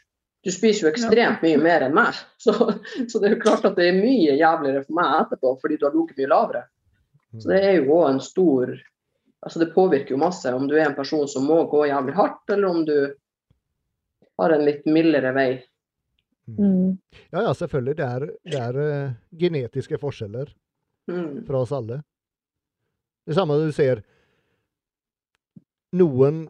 Du 0.45 0.51
spiser 0.53 0.87
jo 0.87 0.93
ekstremt 0.93 1.43
mye 1.43 1.59
mer 1.59 1.87
enn 1.87 1.95
meg. 1.97 2.15
Så, 2.45 2.53
så 3.09 3.21
det 3.21 3.31
er 3.31 3.35
jo 3.37 3.43
klart 3.43 3.65
at 3.65 3.77
det 3.77 3.87
er 3.89 3.97
mye 3.97 4.35
jævligere 4.37 4.85
for 4.85 4.95
meg 4.99 5.13
etterpå, 5.23 5.55
fordi 5.63 5.79
du 5.81 5.87
har 5.87 5.95
ligget 5.95 6.19
mye 6.21 6.29
lavere. 6.29 6.65
Så 7.41 7.51
det 7.51 7.61
er 7.65 7.77
jo 7.81 7.97
òg 7.99 8.09
en 8.13 8.21
stor 8.23 8.75
Altså 9.45 9.61
det 9.61 9.75
påvirker 9.75 10.15
jo 10.15 10.17
masse 10.17 10.49
om 10.57 10.65
du 10.65 10.73
er 10.79 10.87
en 10.87 10.95
person 10.97 11.27
som 11.29 11.45
må 11.45 11.59
gå 11.69 11.83
jævlig 11.85 12.15
hardt, 12.17 12.49
eller 12.49 12.65
om 12.65 12.79
du 12.89 12.95
har 14.41 14.55
en 14.55 14.63
litt 14.65 14.87
mildere 14.89 15.35
vei. 15.37 15.51
Mm. 16.49 16.95
Ja, 17.29 17.43
ja, 17.43 17.51
selvfølgelig. 17.53 17.97
Det 17.99 18.07
er, 18.07 18.25
det 18.49 18.63
er 18.63 18.79
uh, 18.81 19.13
genetiske 19.37 20.01
forskjeller 20.01 20.55
Mm. 21.07 21.45
fra 21.47 21.59
oss 21.61 21.73
alle. 21.73 22.03
Det 23.27 23.35
samme 23.37 23.59
du 23.61 23.73
ser 23.77 24.01
Noen 25.93 26.47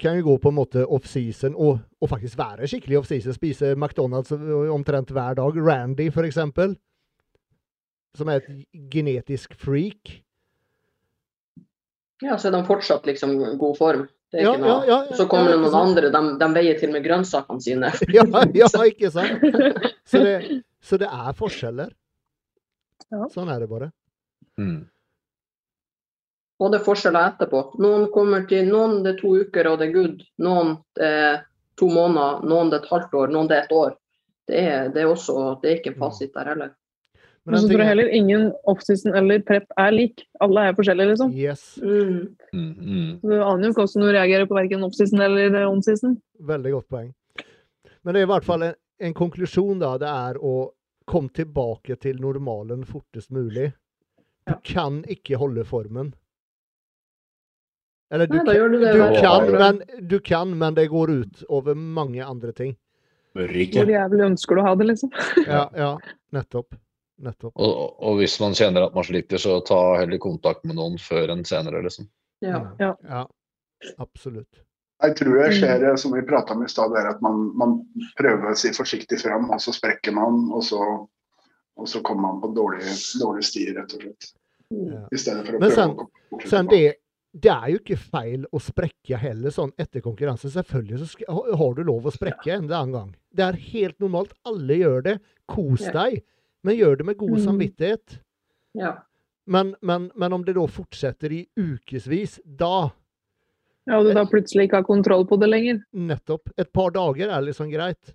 kan 0.00 0.16
jo 0.16 0.24
gå 0.24 0.38
på 0.38 0.48
en 0.48 0.56
måte 0.56 0.86
off-season 0.86 1.52
og, 1.52 1.80
og 2.00 2.08
faktisk 2.08 2.38
være 2.38 2.66
skikkelig 2.70 2.98
off-season. 3.02 3.34
Spise 3.34 3.74
McDonald's 3.74 4.32
omtrent 4.72 5.10
hver 5.10 5.36
dag. 5.38 5.58
Randy, 5.60 6.08
for 6.14 6.26
eksempel. 6.26 6.76
Som 8.16 8.28
er 8.32 8.40
et 8.40 8.66
genetisk 8.92 9.54
freak. 9.60 10.22
Ja, 12.22 12.38
så 12.38 12.48
er 12.48 12.56
de 12.56 12.62
fortsatt 12.66 13.06
liksom 13.06 13.36
god 13.60 13.76
form. 13.78 14.06
Det 14.32 14.40
er 14.40 14.44
Ja, 14.44 14.52
ikke 14.56 14.64
noe. 14.64 14.86
ja, 14.86 14.96
ja, 15.08 15.16
så 15.16 15.24
kommer 15.30 15.52
det 15.52 15.60
noen 15.60 15.70
sant? 15.72 15.88
andre, 15.98 16.10
de, 16.12 16.20
de 16.40 16.48
veier 16.56 16.78
til 16.80 16.90
og 16.90 16.96
med 16.98 17.04
grønnsakene 17.06 17.62
sine. 17.64 17.92
Ja, 18.16 18.24
ja, 18.54 18.68
ikke 18.90 19.10
sant? 19.14 19.44
Så 20.08 20.20
det, 20.24 20.34
så 20.84 20.98
det 21.00 21.08
er 21.08 21.32
forskjeller. 21.38 21.94
Ja. 23.08 23.24
Sånn 23.32 23.48
er 23.48 23.62
det 23.62 23.68
bare. 23.70 23.86
Mm. 24.60 24.82
Og 26.60 26.72
det 26.74 26.80
er 26.80 26.84
forskjeller 26.84 27.28
etterpå. 27.30 27.60
Noen 27.80 28.08
kommer 28.12 28.42
til 28.50 28.66
noen 28.68 28.98
det 29.04 29.14
er 29.14 29.20
to 29.22 29.30
uker 29.38 29.68
og 29.70 29.78
det 29.80 29.86
er 29.86 29.94
good. 29.94 30.24
Noen 30.44 30.74
det 30.98 31.06
er 31.08 31.38
to 31.78 31.88
måneder, 31.88 32.42
noen 32.44 32.68
det 32.68 32.80
er 32.80 32.84
et 32.84 32.90
halvt 32.90 33.14
år, 33.16 33.32
noen 33.32 33.48
det 33.48 33.56
er 33.56 33.64
et 33.68 33.72
år. 33.78 33.94
Det 34.50 34.60
er, 34.60 34.90
det 34.92 35.04
er 35.04 35.08
også 35.12 35.36
det 35.62 35.70
er 35.70 35.78
ikke 35.78 35.94
en 35.94 35.98
fasit 36.02 36.34
der 36.34 36.50
heller. 36.52 36.74
Men 37.46 37.52
Men 37.54 37.60
så 37.62 37.68
tror 37.68 37.80
jeg 37.80 37.88
heller 37.88 38.08
ingen 38.12 38.52
offseason 38.68 39.14
eller 39.16 39.40
prep 39.40 39.64
er 39.78 39.90
lik. 39.94 40.24
Alle 40.44 40.66
er 40.68 40.74
forskjellige, 40.76 41.08
liksom. 41.14 41.30
Yes, 41.32 41.78
Mm. 41.80 42.36
Mm, 42.52 42.74
mm. 42.76 43.20
Du 43.22 43.32
aner 43.42 43.64
jo 43.64 43.70
ikke 43.72 43.84
hvordan 43.86 44.04
du 44.04 44.12
reagerer 44.12 44.46
på 44.50 44.56
verken 44.58 44.84
offseason 44.84 45.20
eller 45.20 45.56
onseason. 45.68 46.18
veldig 46.40 46.72
godt 46.72 46.88
poeng. 46.88 47.14
Men 48.04 48.14
det 48.14 48.20
er 48.20 48.26
i 48.26 48.32
hvert 48.32 48.44
fall 48.44 48.62
en, 48.62 48.74
en 49.00 49.14
konklusjon, 49.14 49.78
da. 49.80 49.96
Det 49.98 50.08
er 50.08 50.38
å 50.44 50.54
komme 51.08 51.28
tilbake 51.32 51.96
til 52.00 52.20
normalen 52.20 52.84
fortest 52.84 53.30
mulig. 53.30 53.72
Du 54.46 54.52
Ja. 54.54 54.60
kan 54.64 55.02
ikke 55.08 55.36
holde 55.36 55.64
formen. 55.64 56.14
Eller 58.10 58.26
du, 58.26 58.36
Nei, 58.38 58.54
kan, 58.56 58.72
du 58.72 58.78
du, 58.78 59.20
kan, 59.20 59.50
men, 59.52 59.82
du 60.08 60.18
kan, 60.20 60.52
men 60.58 60.74
det 60.74 60.86
går 60.88 61.10
ut 61.10 61.42
over 61.48 61.74
mange 61.74 62.24
andre 62.24 62.52
ting. 62.52 62.76
Hvor 63.36 63.44
jævlig 63.52 64.24
ønsker 64.24 64.56
du 64.56 64.60
å 64.62 64.64
ha 64.64 64.74
det, 64.80 64.86
liksom. 64.88 65.10
Ja, 65.46 65.66
ja 65.76 65.90
nettopp. 66.32 66.74
Nettopp. 67.18 67.52
Og, 67.58 67.96
og 68.02 68.16
hvis 68.20 68.36
man 68.40 68.54
kjenner 68.54 68.84
at 68.86 68.94
man 68.94 69.04
sliter, 69.06 69.40
så 69.42 69.58
ta 69.66 69.78
heller 69.98 70.20
kontakt 70.22 70.64
med 70.68 70.76
noen 70.78 70.98
før 71.02 71.32
enn 71.34 71.44
senere, 71.48 71.80
liksom. 71.82 72.06
Ja. 72.44 72.60
Ja. 72.78 72.92
ja. 73.02 73.24
Absolutt. 73.98 74.60
jeg 75.02 75.14
tror 75.18 75.36
det 75.38 75.48
skjer, 75.58 75.82
eh, 75.90 75.96
som 75.98 76.14
vi 76.14 76.22
prata 76.26 76.54
om 76.54 76.62
i 76.64 76.68
stad, 76.70 76.94
er 76.98 77.08
at 77.12 77.20
man, 77.22 77.48
man 77.58 77.76
prøver 78.18 78.52
å 78.52 78.56
si 78.58 78.70
forsiktig 78.74 79.20
fram, 79.22 79.50
og 79.54 79.60
så 79.62 79.74
sprekker 79.74 80.14
man, 80.14 80.48
og 80.54 80.62
så, 80.66 80.80
og 81.78 81.86
så 81.90 82.02
kommer 82.06 82.28
man 82.32 82.40
på 82.42 82.50
dårlig, 82.56 82.86
dårlig 83.20 83.44
sti, 83.46 83.66
rett 83.76 83.94
og 83.98 84.02
slett. 84.06 84.30
Ja. 84.74 85.02
I 85.14 85.18
stedet 85.18 85.46
for 85.46 85.54
å 85.56 85.60
Men 85.62 85.70
prøve 85.70 85.76
sen- 85.78 85.94
å 85.94 86.08
komme 86.30 86.48
Sen 86.50 86.66
det, 86.70 86.82
det 87.32 87.50
er 87.52 87.68
jo 87.72 87.78
ikke 87.80 87.96
feil 88.00 88.42
å 88.52 88.58
sprekke 88.60 89.16
heller 89.22 89.50
sånn 89.54 89.70
etter 89.80 90.02
konkurranse. 90.04 90.50
Selvfølgelig 90.52 90.98
så 91.02 91.06
skal, 91.12 91.38
har- 91.56 91.74
du 91.78 91.82
lov 91.86 92.06
å 92.10 92.12
sprekke 92.12 92.52
en 92.58 92.66
annen 92.70 92.92
gang. 92.92 93.14
Det 93.34 93.44
er 93.46 93.52
helt 93.72 93.98
normalt. 94.02 94.34
Alle 94.44 94.76
gjør 94.82 95.02
det. 95.06 95.14
Kos 95.48 95.86
Ja. 95.86 95.92
deg. 95.92 96.22
Men 96.64 96.76
gjør 96.76 96.96
det 96.98 97.06
med 97.06 97.16
god 97.18 97.36
Mm. 97.38 97.44
samvittighet. 97.44 98.18
ja. 98.74 98.96
Men, 99.46 99.74
men, 99.80 100.10
men 100.14 100.32
om 100.32 100.42
det 100.44 100.52
da 100.58 100.66
fortsetter 100.68 101.32
i 101.32 101.46
ukevis, 101.56 102.38
da 102.44 102.90
Ja, 103.86 103.96
og 103.96 104.04
du 104.04 104.12
da 104.12 104.26
plutselig 104.28 104.66
ikke 104.68 104.76
har 104.82 104.84
kontroll 104.84 105.24
på 105.26 105.38
det 105.40 105.48
lenger. 105.48 105.78
nettopp 105.94 106.50
Et 106.58 106.70
par 106.72 106.90
dager 106.90 107.30
er 107.32 107.40
liksom 107.40 107.70
greit. 107.72 108.12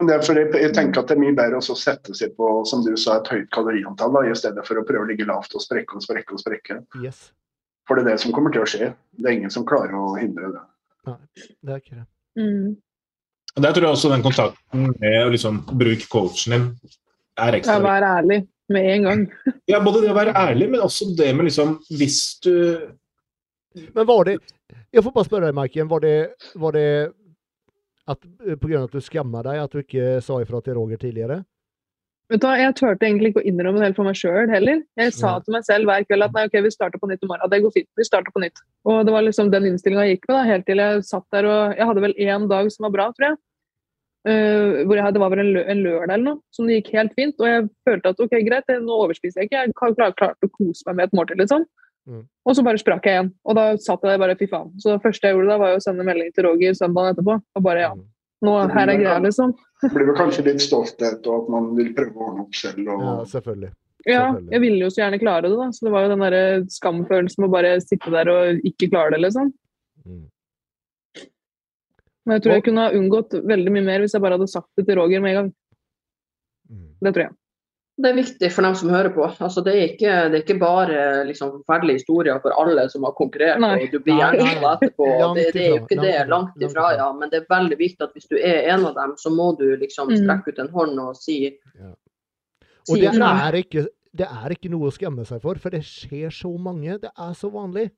Men 0.00 0.08
det 0.08 0.14
er 0.16 0.24
fordi 0.26 0.42
jeg, 0.60 0.72
tenker 0.74 1.00
at 1.00 1.06
det 1.08 1.14
er 1.16 1.20
mye 1.22 1.36
bedre 1.36 1.56
å 1.62 1.76
sette 1.78 2.12
seg 2.12 2.34
på 2.36 2.66
som 2.66 2.82
du 2.84 2.96
sa, 2.96 3.20
et 3.20 3.28
høyt 3.28 3.48
kaloriantall, 3.54 4.12
da, 4.12 4.24
i 4.28 4.34
stedet 4.34 4.66
for 4.66 4.74
å 4.76 4.84
prøve 4.84 5.06
å 5.06 5.08
ligge 5.08 5.24
lavt 5.24 5.54
og 5.54 5.62
sprekke 5.62 5.94
og 5.96 6.02
sprekke. 6.02 6.32
og 6.34 6.40
sprekke. 6.42 6.80
Yes. 7.04 7.30
For 7.86 7.94
det 7.94 8.04
er 8.04 8.10
det 8.10 8.20
som 8.20 8.32
kommer 8.32 8.50
til 8.50 8.62
å 8.62 8.66
skje. 8.66 8.90
Det 9.16 9.30
er 9.30 9.38
ingen 9.38 9.50
som 9.54 9.64
klarer 9.64 9.94
å 9.94 10.18
hindre 10.18 10.50
det. 10.52 11.16
Det 11.62 11.70
er 11.72 11.78
ikke 11.78 11.94
det. 12.02 12.06
Mm. 12.36 12.76
Der 13.62 13.72
tror 13.72 13.86
jeg 13.86 13.94
også 13.94 14.10
den 14.10 14.22
kontakten 14.26 14.90
med 15.00 15.22
å 15.24 15.30
liksom 15.30 15.62
bruke 15.70 16.08
coachen 16.10 16.52
din 16.52 16.66
er 17.38 17.52
Ja, 17.52 17.58
ekstra 17.58 17.78
viktig. 17.78 17.88
vær 17.88 18.06
ærlig 18.10 18.38
med 18.68 18.90
en 18.94 19.02
gang. 19.08 19.24
Ja, 19.70 19.80
både 19.80 20.02
det 20.02 20.10
å 20.10 20.16
være 20.18 20.34
ærlig, 20.34 20.70
men 20.70 20.80
også 20.80 21.10
det 21.16 21.34
med 21.36 21.46
liksom 21.50 21.76
Hvis 21.90 22.40
du 22.42 22.52
Men 23.94 24.06
var 24.06 24.24
det 24.24 24.38
Jeg 24.92 25.02
får 25.04 25.12
bare 25.14 25.24
spørre 25.28 25.46
deg, 25.50 25.54
Maiken. 25.54 25.88
Var 25.88 26.00
det, 26.00 26.14
var 26.56 26.72
det 26.72 26.86
at 28.08 28.20
på 28.22 28.68
grunn 28.68 28.80
av 28.84 28.88
at 28.88 28.92
du 28.94 29.00
skamma 29.02 29.42
deg, 29.42 29.58
at 29.58 29.72
du 29.74 29.80
ikke 29.82 30.20
sa 30.22 30.38
ifra 30.40 30.60
til 30.62 30.74
Roger 30.78 30.96
tidligere? 31.02 31.40
Vet 32.30 32.40
du 32.42 32.46
hva, 32.46 32.56
Jeg 32.58 32.74
turte 32.78 33.06
egentlig 33.06 33.30
ikke 33.32 33.42
å 33.42 33.46
innrømme 33.46 33.78
det 33.78 33.86
helt 33.90 33.98
for 33.98 34.06
meg 34.08 34.16
sjøl 34.18 34.48
heller. 34.50 34.80
Jeg 34.98 35.12
sa 35.14 35.34
Ja. 35.36 35.40
til 35.44 35.52
meg 35.54 35.62
selv 35.66 35.86
hver 35.86 36.02
kveld 36.06 36.24
at 36.26 36.32
nei, 36.34 36.44
ok, 36.48 36.56
vi 36.64 36.70
starter 36.74 36.98
på 37.02 37.06
nytt 37.10 37.22
i 37.22 37.26
morgen. 37.30 37.50
Det 37.50 37.60
går 37.62 37.72
fint. 37.74 37.88
Vi 37.98 38.06
starter 38.06 38.32
på 38.34 38.42
nytt. 38.42 38.62
Og 38.86 39.04
det 39.06 39.12
var 39.14 39.22
liksom 39.22 39.50
den 39.52 39.66
innstillinga 39.70 40.06
jeg 40.06 40.16
gikk 40.16 40.28
med, 40.28 40.34
da, 40.36 40.42
helt 40.50 40.66
til 40.66 40.76
jeg 40.82 41.04
satt 41.06 41.26
der 41.34 41.46
og 41.46 41.76
Jeg 41.76 41.86
hadde 41.86 42.02
vel 42.06 42.14
én 42.18 42.48
dag 42.50 42.70
som 42.72 42.82
var 42.88 42.94
bra, 42.96 43.06
tror 43.12 43.28
jeg. 43.28 43.36
Eh, 44.26 44.82
hvor 44.88 44.98
jeg, 44.98 45.14
det 45.14 45.20
var 45.22 45.30
vel 45.30 45.40
en, 45.44 45.52
lø 45.54 45.60
en 45.70 45.82
lørdag 45.84 46.14
eller 46.16 46.24
noe, 46.26 46.40
som 46.50 46.66
det 46.66 46.80
gikk 46.80 46.88
helt 46.96 47.12
fint. 47.14 47.36
Og 47.38 47.46
jeg 47.46 47.66
følte 47.86 48.10
at 48.10 48.22
ok, 48.24 48.32
greit, 48.48 48.72
nå 48.82 48.96
overspiser 49.04 49.42
jeg 49.44 49.50
ikke. 49.50 49.60
Jeg 49.60 49.76
har 49.78 49.94
klart, 50.00 50.16
klart 50.18 50.46
å 50.46 50.50
kose 50.50 50.82
meg 50.88 50.96
med 50.98 51.06
et 51.06 51.14
måltid, 51.14 51.38
liksom. 51.44 51.66
Mm. 52.06 52.24
Og 52.46 52.54
så 52.58 52.62
bare 52.66 52.78
sprakk 52.82 53.06
jeg 53.06 53.16
igjen. 53.18 53.30
Og 53.46 53.56
da 53.58 53.68
satt 53.82 54.02
jeg 54.02 54.12
der 54.12 54.20
bare 54.22 54.36
fy 54.38 54.48
faen. 54.50 54.72
Så 54.82 54.92
det 54.94 55.02
første 55.04 55.26
jeg 55.30 55.36
gjorde 55.36 55.52
da, 55.52 55.60
var 55.62 55.72
jo 55.74 55.78
å 55.78 55.86
sende 55.86 56.06
melding 56.06 56.34
til 56.34 56.46
Roger 56.48 56.74
søndagen 56.78 57.14
etterpå. 57.14 57.38
Og 57.58 57.64
bare 57.66 57.86
ja, 57.86 57.94
Mm. 57.94 58.04
nå 58.46 58.52
her 58.74 58.88
er 58.92 58.98
greia, 59.00 59.18
liksom. 59.22 59.54
Det 59.82 59.90
blir 59.94 60.06
vel 60.10 60.18
kanskje 60.18 60.44
litt 60.44 60.60
stolthet 60.60 61.26
og 61.26 61.42
at 61.44 61.48
man 61.54 61.74
vil 61.78 61.94
prøve 61.94 62.14
å 62.14 62.26
ordne 62.30 62.46
opp 62.46 62.54
selv. 62.54 62.82
Ja, 62.86 63.16
selvfølgelig. 63.30 63.72
Ja, 64.06 64.24
jeg 64.52 64.60
ville 64.62 64.84
jo 64.84 64.90
så 64.90 65.02
gjerne 65.02 65.18
klare 65.18 65.48
det, 65.48 65.56
da. 65.58 65.70
Så 65.74 65.86
det 65.86 65.92
var 65.94 66.04
jo 66.04 66.12
den 66.14 66.22
der 66.22 66.66
skamfølelsen 66.70 67.42
med 67.42 67.48
å 67.48 67.54
bare 67.56 67.80
sitte 67.82 68.10
der 68.14 68.30
og 68.30 68.66
ikke 68.66 68.90
klare 68.92 69.16
det, 69.16 69.22
liksom. 69.24 69.52
Mm. 70.06 70.26
Men 72.26 72.36
jeg 72.36 72.42
tror 72.42 72.52
Og- 72.52 72.56
jeg 72.58 72.64
kunne 72.66 72.84
ha 72.88 72.90
unngått 72.98 73.30
veldig 73.46 73.72
mye 73.72 73.84
mer 73.86 74.00
hvis 74.02 74.12
jeg 74.16 74.22
bare 74.22 74.34
hadde 74.38 74.50
sagt 74.50 74.68
det 74.76 74.86
til 74.86 74.96
Roger 74.98 75.20
med 75.22 75.30
en 75.30 75.36
gang. 75.42 75.50
Mm. 76.70 76.88
Det 77.02 77.12
tror 77.14 77.22
jeg. 77.28 77.34
Det 77.98 78.10
er 78.10 78.16
viktig 78.18 78.48
for 78.52 78.62
dem 78.66 78.74
som 78.76 78.90
hører 78.92 79.08
på. 79.14 79.24
Altså, 79.40 79.62
det, 79.64 79.72
er 79.72 79.84
ikke, 79.88 80.14
det 80.28 80.34
er 80.36 80.42
ikke 80.44 80.58
bare 80.60 81.24
liksom, 81.24 81.62
forferdelige 81.64 81.96
historier 82.02 82.40
for 82.44 82.52
alle 82.60 82.90
som 82.92 83.06
har 83.08 83.14
konkurrert 83.16 83.58
Nei. 83.62 83.70
og 83.86 83.90
du 83.94 83.98
blir 84.04 84.18
gjerne 84.20 84.42
nei, 84.44 84.56
etterpå. 84.74 85.06
Det, 85.38 85.46
det 85.54 85.62
er 85.62 85.70
jo 85.70 85.78
ikke 85.86 86.00
det. 86.02 86.28
langt 86.28 86.60
ifra, 86.66 86.90
ja. 86.98 87.06
Men 87.16 87.30
det 87.32 87.40
er 87.40 87.46
veldig 87.48 87.78
viktig 87.80 88.04
at 88.04 88.12
hvis 88.12 88.28
du 88.28 88.36
er 88.36 88.68
en 88.74 88.84
av 88.84 88.94
dem, 88.98 89.14
så 89.16 89.30
må 89.32 89.56
du 89.56 89.64
liksom 89.80 90.10
Mm. 90.12 90.16
strekke 90.26 90.48
ut 90.52 90.58
en 90.58 90.68
hånd 90.74 91.00
og 91.00 91.16
si, 91.16 91.56
Og 92.88 92.96
si 92.96 93.00
det 93.00 93.14
er, 93.16 93.52
ikke, 93.62 93.86
det 94.14 94.26
er 94.28 94.48
ikke 94.50 94.70
noe 94.70 94.90
å 94.90 94.92
skamme 94.92 95.24
seg 95.24 95.40
for, 95.40 95.54
for 95.54 95.70
det 95.70 95.80
skjer 95.82 96.28
så 96.30 96.52
mange. 96.58 97.00
Det 97.00 97.10
er 97.16 97.32
så 97.32 97.48
vanlig. 97.50 97.90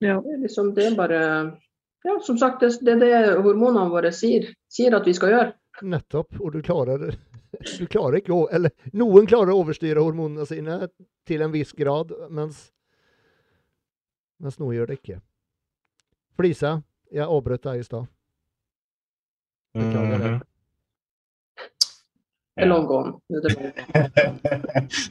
Ja. 0.00 0.20
Det 0.20 0.30
er 0.30 0.42
liksom, 0.46 0.74
det 0.76 0.92
er 0.92 0.96
bare 0.96 1.58
Ja, 2.04 2.16
som 2.26 2.38
sagt, 2.38 2.60
det 2.60 2.72
det 2.82 2.92
er 2.96 3.00
det 3.02 3.42
hormonene 3.44 3.90
våre 3.92 4.10
sier, 4.12 4.48
sier 4.72 4.94
at 4.96 5.06
vi 5.06 5.14
skal 5.14 5.30
gjøre. 5.34 5.52
Nettopp. 5.82 6.40
Og 6.40 6.52
du 6.52 6.60
klarer, 6.62 7.12
du 7.78 7.86
klarer 7.86 8.18
ikke 8.20 8.34
å 8.34 8.48
Eller 8.52 8.70
noen 8.92 9.26
klarer 9.30 9.52
å 9.54 9.60
overstyre 9.62 10.02
hormonene 10.02 10.46
sine 10.46 10.88
til 11.28 11.42
en 11.42 11.52
viss 11.54 11.72
grad, 11.78 12.10
mens, 12.30 12.70
mens 14.42 14.58
noen 14.58 14.74
gjør 14.76 14.90
det 14.90 14.98
ikke. 15.00 15.20
Flisa, 16.38 16.80
jeg 17.12 17.28
avbrøt 17.28 17.62
deg 17.68 17.80
i 17.82 17.86
stad. 17.86 18.08
Beklager 19.78 20.18
det. 20.18 20.30
Mhm. 20.32 20.40
Det 22.52 22.66
er 22.66 22.68
long 22.68 22.84
gone. 22.84 23.14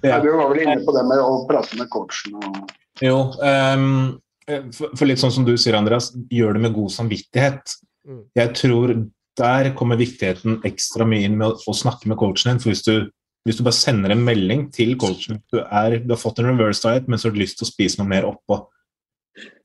Ja, 0.05 0.19
du 0.21 0.27
var 0.37 0.51
vel 0.51 0.59
inne 0.61 0.75
på 0.85 0.93
det 0.93 1.01
med 1.09 1.17
å 1.23 1.39
prate 1.49 1.77
med 1.79 1.89
coachen. 1.89 2.35
Og, 2.37 2.69
Jo, 3.01 3.15
ehm, 3.41 4.19
for, 4.47 4.91
for 4.97 5.07
litt 5.07 5.21
sånn 5.21 5.33
som 5.33 5.47
du 5.47 5.53
sier, 5.55 5.77
Andreas, 5.77 6.11
gjør 6.33 6.57
det 6.57 6.63
med 6.65 6.75
god 6.75 6.93
samvittighet. 6.93 7.75
Mm. 8.07 8.21
Jeg 8.39 8.53
tror 8.57 8.95
der 9.39 9.71
kommer 9.77 9.99
viktigheten 9.99 10.59
ekstra 10.67 11.07
mye 11.07 11.27
inn 11.27 11.37
med 11.39 11.53
å, 11.53 11.57
å 11.71 11.75
snakke 11.77 12.09
med 12.11 12.19
coachen 12.19 12.53
din. 12.53 12.61
For 12.63 12.73
hvis 12.73 12.83
du, 12.87 13.07
hvis 13.47 13.59
du 13.59 13.63
bare 13.65 13.77
sender 13.77 14.13
en 14.13 14.25
melding 14.25 14.67
til 14.75 14.95
coachen 14.99 15.41
du, 15.53 15.61
er, 15.61 16.01
du 16.03 16.13
har 16.13 16.21
fått 16.21 16.41
en 16.41 16.51
reverse 16.51 16.83
diet, 16.85 17.07
men 17.07 17.21
så 17.21 17.29
har 17.29 17.37
du 17.37 17.41
lyst 17.41 17.59
til 17.61 17.67
å 17.67 17.71
spise 17.71 18.01
noe 18.01 18.11
mer 18.11 18.27
oppå, 18.29 18.59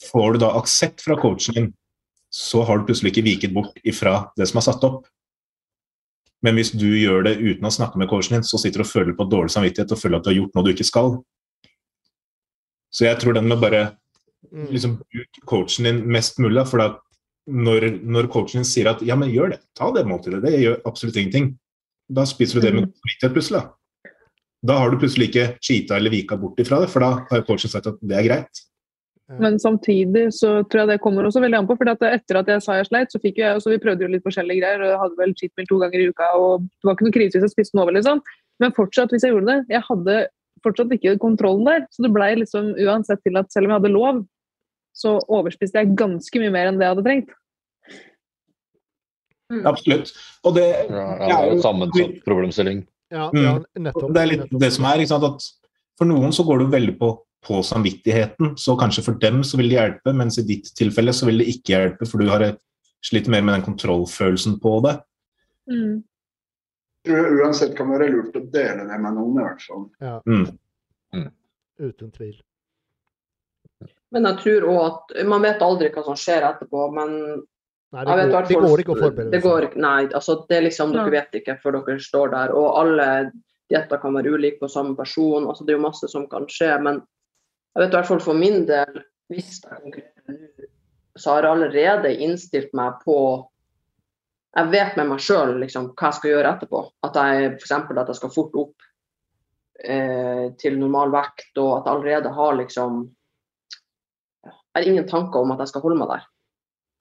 får 0.07 0.36
du 0.36 0.44
da 0.44 0.55
aksept 0.61 1.03
fra 1.05 1.19
coachen 1.19 1.59
din, 1.59 1.69
så 2.32 2.62
har 2.69 2.78
du 2.78 2.89
plutselig 2.89 3.15
ikke 3.15 3.27
viket 3.27 3.55
bort 3.57 3.78
ifra 3.86 4.27
det 4.39 4.48
som 4.51 4.61
er 4.61 4.66
satt 4.69 4.85
opp. 4.86 5.07
Men 6.44 6.59
hvis 6.59 6.74
du 6.77 6.86
gjør 6.86 7.24
det 7.27 7.39
uten 7.40 7.66
å 7.66 7.73
snakke 7.73 7.98
med 7.98 8.11
coachen 8.11 8.36
din, 8.36 8.47
så 8.47 8.61
sitter 8.61 8.82
du 8.82 8.86
og 8.86 8.93
føler 8.93 9.16
på 9.16 9.27
dårlig 9.31 9.55
samvittighet 9.55 9.94
og 9.94 10.01
føler 10.01 10.20
at 10.20 10.27
du 10.27 10.31
har 10.31 10.39
gjort 10.40 10.55
noe 10.55 10.66
du 10.66 10.73
ikke 10.74 10.86
skal. 10.86 11.15
Så 12.93 13.09
jeg 13.09 13.19
tror 13.20 13.36
den 13.36 13.48
med 13.51 13.62
bare. 13.62 13.86
Liksom 14.52 14.98
bruk 15.02 15.40
coachen 15.47 15.89
din 15.89 16.02
mest 16.12 16.39
mulig. 16.43 16.66
For 16.70 16.82
at 16.85 17.01
når, 17.47 17.89
når 18.02 18.28
coachen 18.32 18.62
din 18.62 18.68
sier 18.68 18.90
at 18.90 19.02
ja, 19.06 19.16
men 19.18 19.31
gjør 19.31 19.55
det, 19.55 19.60
ta 19.78 19.90
det 19.94 20.06
måltidet, 20.09 20.43
det 20.44 20.60
gjør 20.60 20.81
absolutt 20.89 21.16
ingenting, 21.16 21.52
da 22.10 22.24
spiser 22.27 22.60
du 22.60 22.66
det 22.66 22.74
med 22.74 22.86
Mm. 22.86 22.93
samvittighet 22.93 23.35
plutselig. 23.35 23.60
Da. 23.62 24.12
da 24.66 24.78
har 24.78 24.90
du 24.90 24.98
plutselig 24.98 25.28
ikke 25.31 25.59
cheata 25.62 25.97
eller 25.97 26.10
vika 26.10 26.36
bort 26.36 26.59
ifra 26.59 26.81
det, 26.81 26.90
for 26.90 27.01
da 27.01 27.27
har 27.31 27.43
coachen 27.47 27.70
sagt 27.70 27.86
at 27.86 27.98
det 28.02 28.16
er 28.16 28.27
greit. 28.27 28.62
Men 29.27 29.59
samtidig 29.59 30.28
så 30.35 30.62
tror 30.70 30.85
jeg 30.85 30.89
det 30.89 31.01
kommer 31.02 31.27
også 31.27 31.40
veldig 31.43 31.59
an 31.59 31.66
på. 31.66 31.77
for 31.77 31.89
etter 31.90 32.39
at 32.39 32.47
jeg 32.47 32.62
sa 32.62 32.77
jeg 32.78 32.86
sleit, 32.86 33.10
så 33.10 33.18
fikk 33.18 33.39
jeg 33.39 33.56
også, 33.59 33.73
vi 33.73 33.82
prøvde 33.82 34.06
jo 34.06 34.10
litt 34.12 34.23
forskjellige 34.23 34.60
greier. 34.62 34.82
og 34.82 34.90
Jeg 34.93 35.01
hadde 35.02 35.18
vel 35.18 35.35
cheat 35.35 35.52
meal 35.56 35.66
to 35.66 35.78
ganger 35.82 35.98
i 35.98 36.09
uka, 36.10 36.28
og 36.39 36.62
det 36.62 36.86
var 36.86 36.94
ikke 36.94 37.06
noe 37.09 37.16
krise 37.16 37.35
hvis 37.35 37.47
jeg 37.48 37.55
spiste 37.56 37.74
den 37.74 37.82
over, 37.82 37.93
liksom. 37.93 38.23
Men 38.62 38.73
fortsatt, 38.73 39.10
hvis 39.10 39.27
jeg 39.27 39.35
gjorde 39.35 39.51
det 39.51 39.74
Jeg 39.74 39.82
hadde 39.89 40.28
fortsatt 40.62 40.94
ikke 40.94 41.18
kontrollen 41.18 41.66
der. 41.66 41.86
Så 41.90 42.06
det 42.06 42.12
blei 42.14 42.36
liksom 42.39 42.74
uansett 42.78 43.23
til 43.27 43.36
at 43.36 43.51
selv 43.52 43.66
om 43.66 43.74
jeg 43.74 43.81
hadde 43.81 43.94
lov, 43.97 44.23
så 44.97 45.18
overspiste 45.28 45.82
jeg 45.82 45.93
ganske 45.98 46.40
mye 46.40 46.52
mer 46.55 46.70
enn 46.70 46.78
det 46.81 46.86
jeg 46.89 46.94
hadde 46.94 47.05
trengt. 47.06 47.35
Absolutt. 49.68 50.10
Og 50.44 50.56
det, 50.56 50.64
Ja, 50.90 51.05
ja, 51.20 51.27
det 51.28 51.35
er 51.36 51.52
jo 51.55 51.60
sammensatt 51.62 52.16
problemstilling. 52.27 52.81
Ja, 53.12 53.28
Mm. 53.31 53.43
ja, 53.44 53.52
nettopp. 53.78 54.12
det 54.14 54.23
er 54.23 54.27
litt 54.27 54.40
nettopp. 54.40 54.60
det 54.60 54.73
som 54.73 54.85
er, 54.89 54.98
ikke 54.98 55.09
sant, 55.12 55.24
at 55.24 55.43
for 55.98 56.05
noen 56.10 56.32
så 56.35 56.43
går 56.44 56.59
du 56.59 56.66
veldig 56.73 56.98
på, 56.98 57.10
på 57.47 57.60
samvittigheten, 57.62 58.56
så 58.59 58.74
kanskje 58.77 59.05
for 59.05 59.14
dem 59.23 59.43
så 59.47 59.56
vil 59.60 59.68
det 59.70 59.78
hjelpe, 59.78 60.12
mens 60.16 60.39
i 60.39 60.43
ditt 60.43 60.73
tilfelle 60.74 61.12
så 61.14 61.27
vil 61.27 61.39
det 61.39 61.47
ikke 61.47 61.77
hjelpe, 61.77 62.06
for 62.10 62.18
du 62.18 62.27
har 62.28 62.56
slitt 63.06 63.28
mer 63.28 63.43
med 63.43 63.55
den 63.55 63.66
kontrollfølelsen 63.68 64.59
på 64.60 64.81
det. 64.82 64.97
Mm. 65.70 66.02
tror 67.06 67.16
jeg 67.23 67.39
uansett 67.44 67.77
kan 67.77 67.89
være 67.90 68.10
lurt 68.10 68.35
å 68.35 68.43
dele 68.51 68.82
det 68.89 68.98
med 69.01 69.14
noen, 69.14 69.39
i 69.39 69.44
hvert 69.47 69.62
fall. 69.62 69.86
Mm. 70.27 71.31
Uten 71.78 72.10
tvil. 72.10 72.43
Men 74.16 74.30
jeg 74.30 74.40
tror 74.43 74.66
òg 74.72 74.80
at 74.86 75.14
Man 75.28 75.44
vet 75.44 75.64
aldri 75.64 75.90
hva 75.93 76.05
som 76.06 76.16
skjer 76.18 76.47
etterpå, 76.48 76.86
men 76.97 77.10
Nei, 77.94 78.02
jeg 78.02 78.06
det, 78.09 78.14
vet 78.18 78.32
går, 78.32 78.47
det 78.48 78.60
går 78.64 78.80
ikke 78.82 78.94
å 78.94 78.98
forberede 78.98 79.32
det 79.32 79.40
går, 79.44 79.66
Nei, 79.78 80.06
altså 80.18 80.40
det 80.48 80.56
er 80.56 80.64
liksom, 80.66 80.94
dere 80.97 81.12
vet 81.12 81.36
ikke 81.38 81.55
før 81.62 81.78
dere 81.78 82.02
står 82.02 82.32
der. 82.32 82.55
Og 82.59 82.80
alle 82.80 83.06
dietter 83.70 84.01
kan 84.02 84.16
være 84.18 84.32
ulike 84.34 84.59
på 84.62 84.70
samme 84.70 84.97
person. 84.98 85.47
altså 85.47 85.64
Det 85.64 85.74
er 85.74 85.78
jo 85.78 85.84
masse 85.84 86.10
som 86.10 86.26
kan 86.30 86.48
skje. 86.51 86.72
Men 86.82 86.98
jeg 86.98 87.84
vet 87.84 87.94
i 87.94 87.98
hvert 87.98 88.09
fall 88.09 88.24
for 88.24 88.38
min 88.38 88.64
del, 88.68 88.98
hvis 89.32 89.60
jeg 89.62 89.78
konkurrerer 89.84 90.34
nå, 90.34 90.66
så 91.16 91.32
har 91.32 91.47
jeg 91.47 91.55
allerede 91.55 92.16
innstilt 92.26 92.74
meg 92.76 92.98
på 93.05 93.18
Jeg 94.56 94.72
vet 94.72 94.98
med 94.98 95.10
meg 95.10 95.20
sjøl 95.20 95.55
liksom, 95.60 95.90
hva 95.93 96.10
jeg 96.10 96.16
skal 96.18 96.30
gjøre 96.32 96.52
etterpå. 96.56 96.82
At 97.05 97.16
jeg 97.20 97.51
f.eks. 97.59 97.72
at 97.76 98.10
jeg 98.10 98.18
skal 98.18 98.32
fort 98.32 98.55
opp 98.56 98.86
eh, 99.84 100.47
til 100.56 100.78
normal 100.80 101.12
vekt, 101.12 101.51
og 101.60 101.70
at 101.78 101.86
jeg 101.86 101.94
allerede 101.94 102.32
har 102.38 102.56
liksom 102.56 103.02
Jeg 104.77 104.85
har 104.85 104.90
ingen 104.93 105.07
tanker 105.09 105.40
om 105.40 105.55
at 105.55 105.62
jeg 105.65 105.70
skal 105.73 105.81
holde 105.86 105.97
meg 105.97 106.11
der. 106.12 106.24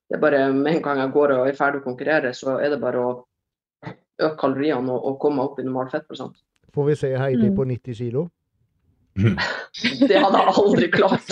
Det 0.08 0.16
er 0.16 0.22
bare 0.24 0.54
Med 0.54 0.78
en 0.78 0.82
gang 0.86 1.00
jeg 1.04 1.12
går 1.12 1.32
og 1.36 1.48
er 1.50 1.58
ferdig 1.58 1.82
å 1.82 1.84
konkurrere, 1.90 2.32
så 2.38 2.56
er 2.64 2.70
det 2.72 2.80
bare 2.80 3.02
å 3.04 3.10
øke 4.22 4.38
kaloriene 4.40 4.94
og, 4.94 5.04
og 5.10 5.18
komme 5.20 5.44
opp 5.44 5.60
i 5.60 5.66
normal 5.68 5.90
fettprosent. 5.92 6.38
Får 6.76 6.86
vi 6.88 6.96
se 6.96 7.12
Heidi 7.20 7.50
Mm. 7.50 7.56
på 7.58 7.66
90 7.68 7.94
kilo? 8.00 8.30
Det 10.08 10.18
hadde 10.20 10.40
jeg 10.40 10.54
aldri 10.60 10.88
klart. 10.92 11.28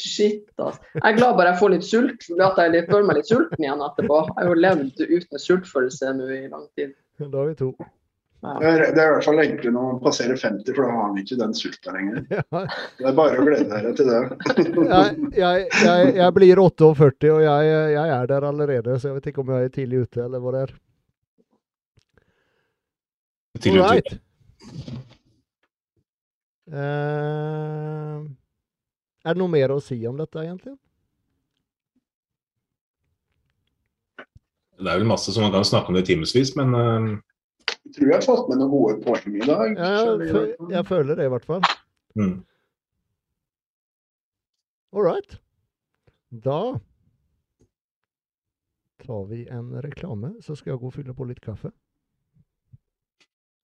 Shit, 0.00 0.44
altså. 0.58 0.80
Jeg 0.94 1.04
er 1.08 1.16
glad 1.16 1.36
bare 1.36 1.50
jeg 1.52 1.58
får 1.60 1.72
litt 1.74 1.84
sult, 1.88 2.26
at 2.40 2.60
jeg 2.62 2.86
føler 2.88 3.06
meg 3.08 3.18
litt 3.20 3.28
sulten 3.28 3.64
igjen 3.64 3.84
etterpå. 3.84 4.18
Jeg 4.28 4.38
har 4.38 4.48
jo 4.50 4.58
levd 4.60 5.02
uten 5.04 5.42
sultfølelse 5.42 6.12
nå 6.16 6.28
i 6.32 6.40
lang 6.52 6.66
tid. 6.76 6.94
Da 7.20 7.30
har 7.42 7.50
vi 7.52 7.56
to. 7.60 7.70
Ja. 8.42 8.56
Det 8.58 8.66
er, 8.66 8.80
det 8.90 8.98
er 8.98 9.06
i 9.06 9.10
hvert 9.14 9.26
fall 9.28 9.38
enklere 9.38 9.70
når 9.70 9.84
man 9.86 9.98
passerer 10.02 10.38
50, 10.40 10.74
for 10.74 10.82
da 10.82 10.88
har 10.90 11.10
man 11.12 11.18
ikke 11.20 11.36
den 11.38 11.52
sulta 11.54 11.92
lenger. 11.94 12.24
Ja, 12.34 12.62
Det 12.98 13.06
er 13.06 13.14
bare 13.20 13.38
å 13.38 13.44
glede 13.46 13.68
dere 13.70 13.92
til 13.94 14.10
det. 14.10 14.22
jeg, 14.94 15.28
jeg, 15.38 15.68
jeg, 15.84 16.08
jeg 16.16 16.34
blir 16.40 16.62
48, 16.64 17.30
og 17.36 17.44
jeg, 17.44 17.70
jeg 17.94 18.14
er 18.16 18.26
der 18.32 18.48
allerede, 18.50 18.98
så 18.98 19.12
jeg 19.12 19.20
vet 19.20 19.30
ikke 19.30 19.44
om 19.44 19.54
jeg 19.54 19.68
er 19.70 19.72
tidlig 19.78 20.02
ute, 20.08 20.26
eller 20.26 20.42
hva 20.42 20.56
det 20.56 20.64
er. 20.66 20.74
Tidlig 23.62 23.86
right. 23.86 24.12
Eh, 26.72 28.20
er 29.22 29.34
det 29.36 29.38
noe 29.38 29.54
mer 29.54 29.76
å 29.76 29.82
si 29.84 30.02
om 30.08 30.18
dette, 30.18 30.42
egentlig? 30.42 30.74
Det 34.82 34.88
er 34.90 34.98
vel 34.98 35.06
masse 35.06 35.30
som 35.30 35.46
man 35.46 35.54
kan 35.54 35.68
snakke 35.68 35.92
om 35.92 35.94
det 35.94 36.08
i 36.08 36.14
timevis, 36.16 36.56
men 36.58 36.74
eh, 36.74 37.12
Jeg 37.82 37.94
tror 37.96 38.08
jeg 38.08 38.16
har 38.16 38.24
fått 38.24 38.48
med 38.50 38.60
noen 38.62 38.70
gode 38.72 38.96
poeng 39.04 39.36
i 39.36 39.44
dag. 39.46 39.74
Ja, 39.76 39.92
jeg, 40.22 40.54
jeg 40.72 40.86
føler 40.88 41.18
det, 41.18 41.26
i 41.26 41.32
hvert 41.34 41.46
fall. 41.48 41.66
mm. 42.18 42.34
All 44.92 45.06
right. 45.06 45.38
Da 46.44 46.78
tar 49.02 49.24
vi 49.30 49.46
en 49.48 49.72
reklame, 49.82 50.34
så 50.40 50.54
skal 50.56 50.74
jeg 50.74 50.82
gå 50.82 50.90
og 50.90 50.94
fylle 50.94 51.14
på 51.16 51.26
litt 51.28 51.40
kaffe. 51.44 51.72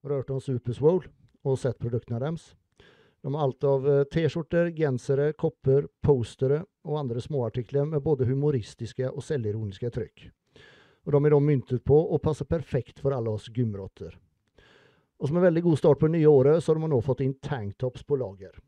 Har 0.03 0.11
du 0.11 0.15
hørt 0.15 0.33
om 0.33 0.41
Superswole 0.41 1.11
og 1.45 1.59
sett 1.61 1.79
produktene 1.83 2.21
deres? 2.23 2.55
De 3.23 3.33
har 3.35 3.45
alt 3.45 3.65
av 3.67 3.87
eh, 3.91 4.05
T-skjorter, 4.13 4.71
gensere, 4.77 5.33
kopper, 5.39 5.89
postere 6.05 6.63
og 6.87 7.01
andre 7.01 7.21
småartikler 7.23 7.89
med 7.91 8.03
både 8.05 8.29
humoristiske 8.29 9.11
og 9.11 9.25
selvironiske 9.27 9.91
trykk. 9.95 10.29
Og 11.09 11.15
de 11.15 11.25
er 11.25 11.33
da 11.33 11.41
myntet 11.41 11.81
på 11.89 11.97
og 11.97 12.21
passer 12.21 12.45
perfekt 12.45 12.99
for 13.01 13.17
alle 13.17 13.33
oss 13.33 13.49
gymrotter. 13.49 14.13
Og 15.19 15.31
som 15.31 15.39
en 15.41 15.47
veldig 15.47 15.63
god 15.65 15.79
start 15.81 15.99
på 15.99 16.07
det 16.07 16.19
nye 16.19 16.29
året, 16.29 16.63
så 16.63 16.75
har 16.75 16.79
de 16.79 16.91
nå 16.93 16.99
fått 17.01 17.23
inn 17.25 17.39
tanktops 17.43 18.05
på 18.05 18.19
lager. 18.21 18.59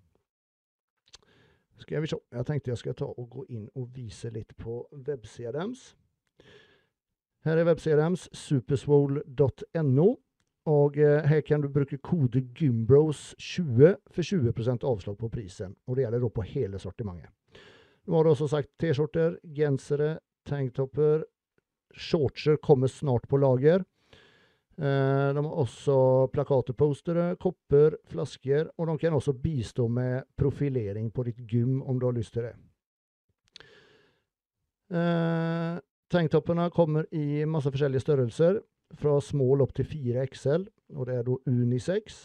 Skal 1.80 2.00
vi. 2.00 2.08
Jeg 2.08 2.46
tenkte 2.48 2.72
jeg 2.72 2.80
skal 2.80 2.96
ta 2.96 3.06
og 3.08 3.28
gå 3.28 3.44
inn 3.52 3.68
og 3.76 3.92
vise 3.92 4.32
litt 4.32 4.56
på 4.56 4.82
websida 5.06 5.52
deres. 5.56 5.92
Her 7.44 7.60
er 7.60 7.68
websida 7.68 8.00
deres, 8.00 8.26
superswole.no. 8.36 10.08
Og 10.70 10.98
eh, 11.00 11.24
her 11.24 11.40
kan 11.44 11.62
du 11.62 11.70
bruke 11.72 11.96
kode 12.04 12.42
GYMBROS20 12.56 13.94
for 14.12 14.22
20% 14.22 14.84
avslag 14.84 15.16
på 15.18 15.30
prisen. 15.32 15.76
Og 15.88 15.96
det 15.96 16.04
gjelder 16.04 16.24
da 16.24 16.32
på 16.36 16.44
hele 16.50 16.80
sortimentet. 16.80 17.32
Nå 18.08 18.16
har 18.16 18.24
du 18.24 18.32
også 18.32 18.48
sagt 18.50 18.72
T-skjorter, 18.80 19.38
gensere, 19.56 20.18
tanktopper. 20.48 21.24
Shortser 21.94 22.56
kommer 22.62 22.88
snart 22.88 23.28
på 23.28 23.40
lager. 23.40 23.84
Eh, 24.80 25.34
de 25.34 25.44
har 25.44 25.60
også 25.60 25.94
plakater, 26.32 26.72
postere, 26.72 27.34
kopper, 27.36 27.98
flasker, 28.08 28.70
og 28.78 28.88
de 28.88 28.96
kan 29.02 29.16
også 29.16 29.34
bistå 29.36 29.88
med 29.92 30.24
profilering 30.40 31.10
på 31.12 31.26
ditt 31.28 31.42
gym 31.44 31.82
om 31.82 31.98
du 32.00 32.06
har 32.06 32.16
lyst 32.16 32.32
til 32.36 32.48
det. 32.48 32.54
Eh, 34.90 35.76
tanktoppene 36.10 36.70
kommer 36.74 37.06
i 37.14 37.44
masse 37.44 37.70
forskjellige 37.70 38.06
størrelser, 38.06 38.62
fra 38.98 39.20
small 39.22 39.60
opp 39.62 39.76
til 39.76 39.86
4 39.86 40.24
XL, 40.32 40.64
og 40.96 41.06
det 41.06 41.18
er 41.18 41.26
da 41.28 41.36
unisex. 41.46 42.24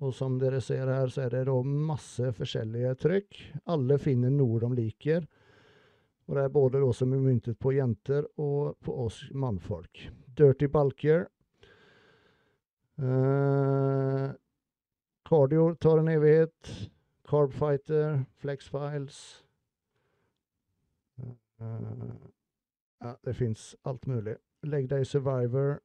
Og 0.00 0.12
som 0.16 0.36
dere 0.40 0.60
ser 0.64 0.88
her, 0.88 1.08
så 1.12 1.24
er 1.24 1.32
det 1.32 1.46
da 1.48 1.54
masse 1.62 2.32
forskjellige 2.36 2.94
trykk. 3.00 3.40
Alle 3.72 3.98
finner 4.00 4.32
noe 4.32 4.60
de 4.62 4.70
liker. 4.76 5.24
Og 6.26 6.36
det 6.36 6.44
er 6.44 6.52
både 6.52 6.80
da 6.80 6.92
som 6.96 7.12
er 7.12 7.20
myntet 7.20 7.58
på 7.60 7.74
jenter 7.76 8.24
og 8.40 8.78
på 8.84 8.94
oss 9.04 9.24
mannfolk. 9.34 10.06
Dirty 10.36 10.66
Bulkier. 10.72 11.26
Eh, 12.96 14.30
cardio 15.28 15.74
tar 15.74 16.00
en 16.00 16.08
evighet. 16.08 16.90
Carbfighter, 17.28 18.24
Flex 18.36 18.68
Files. 18.68 19.44
Eh, 21.60 22.14
ja, 23.00 23.14
det 23.24 23.36
fins 23.36 23.76
alt 23.84 24.06
mulig. 24.06 24.36
Leg 24.62 24.90
Day 24.90 25.04
Survivor, 25.04 25.80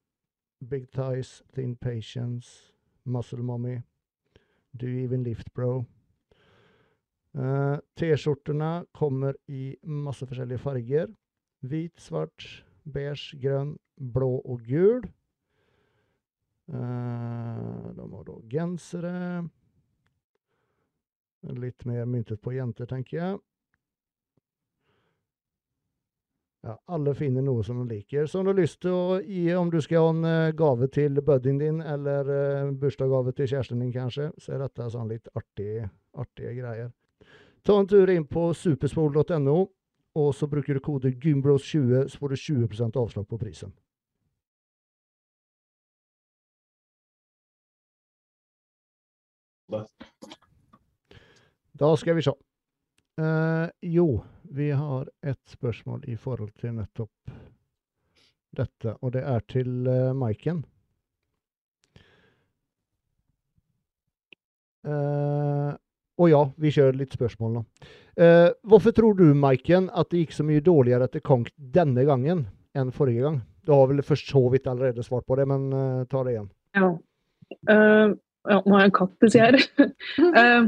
Big 0.70 0.91
Thighs, 0.91 1.44
Thin 1.53 1.76
Patience, 1.76 2.74
Muscle 3.03 3.44
Mommy, 3.44 3.82
Do 4.82 4.88
Even 4.88 5.24
Lift 5.24 5.53
Bro. 5.53 5.86
Eh, 7.40 7.78
T-skjortene 7.95 8.86
kommer 8.91 9.38
i 9.48 9.78
masse 9.84 10.28
forskjellige 10.28 10.60
farger. 10.60 11.07
Hvit, 11.64 11.95
svart, 12.02 12.44
beige, 12.84 13.38
grønn, 13.40 13.78
blå 13.95 14.32
og 14.41 14.66
gul. 14.68 15.06
Eh, 16.74 17.86
de 17.95 18.10
har 18.11 18.26
da 18.28 18.36
gensere. 18.52 19.14
Litt 21.56 21.86
mer 21.88 22.10
myntet 22.10 22.41
på 22.44 22.57
jenter, 22.57 22.90
tenker 22.90 23.18
jeg. 23.18 23.40
Ja, 26.68 26.76
alle 26.91 27.14
finner 27.16 27.45
noe 27.45 27.64
som 27.64 27.80
de 27.80 27.95
liker. 27.95 28.28
Så 28.28 28.41
om 28.41 28.49
du 28.49 28.52
har 28.52 28.60
lyst 28.60 28.82
til 28.84 28.91
å 28.91 29.20
gi, 29.24 29.45
om 29.56 29.72
du 29.72 29.80
skal 29.80 30.10
ha 30.10 30.11
en 30.11 30.26
eh, 30.28 30.56
gave 30.60 30.91
til 30.91 31.24
buddyen 31.24 31.61
din, 31.61 31.80
eller 31.80 32.74
bursdagsgave 32.82 33.32
til 33.38 33.53
kjæresten 33.53 33.80
din 33.80 33.95
kanskje, 33.95 34.34
så 34.36 34.57
er 34.57 34.66
dette 34.66 34.91
sånn 34.91 35.07
litt 35.07 35.32
artig, 35.40 35.86
artige 36.20 36.57
greier. 36.60 36.91
Ta 37.64 37.80
en 37.80 37.88
tur 37.88 38.10
inn 38.10 38.26
på 38.27 38.49
superspol.no, 38.53 39.57
og 40.19 40.31
så 40.36 40.48
bruker 40.48 40.77
du 40.77 40.84
kode 40.84 41.11
GYMBROS20, 41.11 42.07
så 42.10 42.18
får 42.22 42.34
du 42.34 42.36
20% 42.36 42.99
avslag 42.99 43.27
på 43.27 43.38
prisen. 43.38 43.73
Da. 51.80 51.98
Skal 51.98 52.15
vi 52.15 52.22
se. 52.26 52.34
Eh, 53.22 53.69
jo, 53.81 54.23
vi 54.41 54.72
har 54.72 55.10
et 55.22 55.40
spørsmål 55.45 56.03
i 56.07 56.15
forhold 56.15 56.52
til 56.60 56.73
nettopp 56.73 57.31
dette, 58.57 58.95
og 59.02 59.14
det 59.14 59.22
er 59.23 59.44
til 59.52 59.88
uh, 59.88 60.15
Maiken. 60.18 60.64
Eh, 64.88 65.73
og 66.20 66.32
ja, 66.32 66.41
vi 66.60 66.72
kjører 66.76 66.98
litt 67.00 67.16
spørsmål 67.16 67.54
nå. 67.56 67.66
Eh, 68.20 68.50
hvorfor 68.68 68.96
tror 68.96 69.16
du, 69.16 69.30
Maiken, 69.38 69.88
at 69.96 70.10
det 70.12 70.26
gikk 70.26 70.34
så 70.36 70.46
mye 70.48 70.64
dårligere 70.64 71.08
etter 71.08 71.24
Konk 71.24 71.52
denne 71.56 72.04
gangen 72.08 72.44
enn 72.76 72.91
forrige 72.96 73.24
gang? 73.24 73.40
Du 73.64 73.72
har 73.76 73.88
vel 73.91 74.04
for 74.04 74.20
så 74.20 74.41
vidt 74.52 74.68
allerede 74.68 75.06
svart 75.06 75.28
på 75.30 75.38
det, 75.40 75.46
men 75.48 75.70
eh, 75.72 76.02
ta 76.12 76.24
det 76.26 76.36
igjen. 76.36 76.50
Ja. 76.76 76.90
Uh, 77.70 78.12
ja, 78.50 78.60
nå 78.60 78.76
har 78.76 78.84
jeg 78.84 78.91
en 78.91 78.98
katt 78.98 79.26
siden 79.32 79.46
her. 79.48 79.58
uh, 80.36 80.68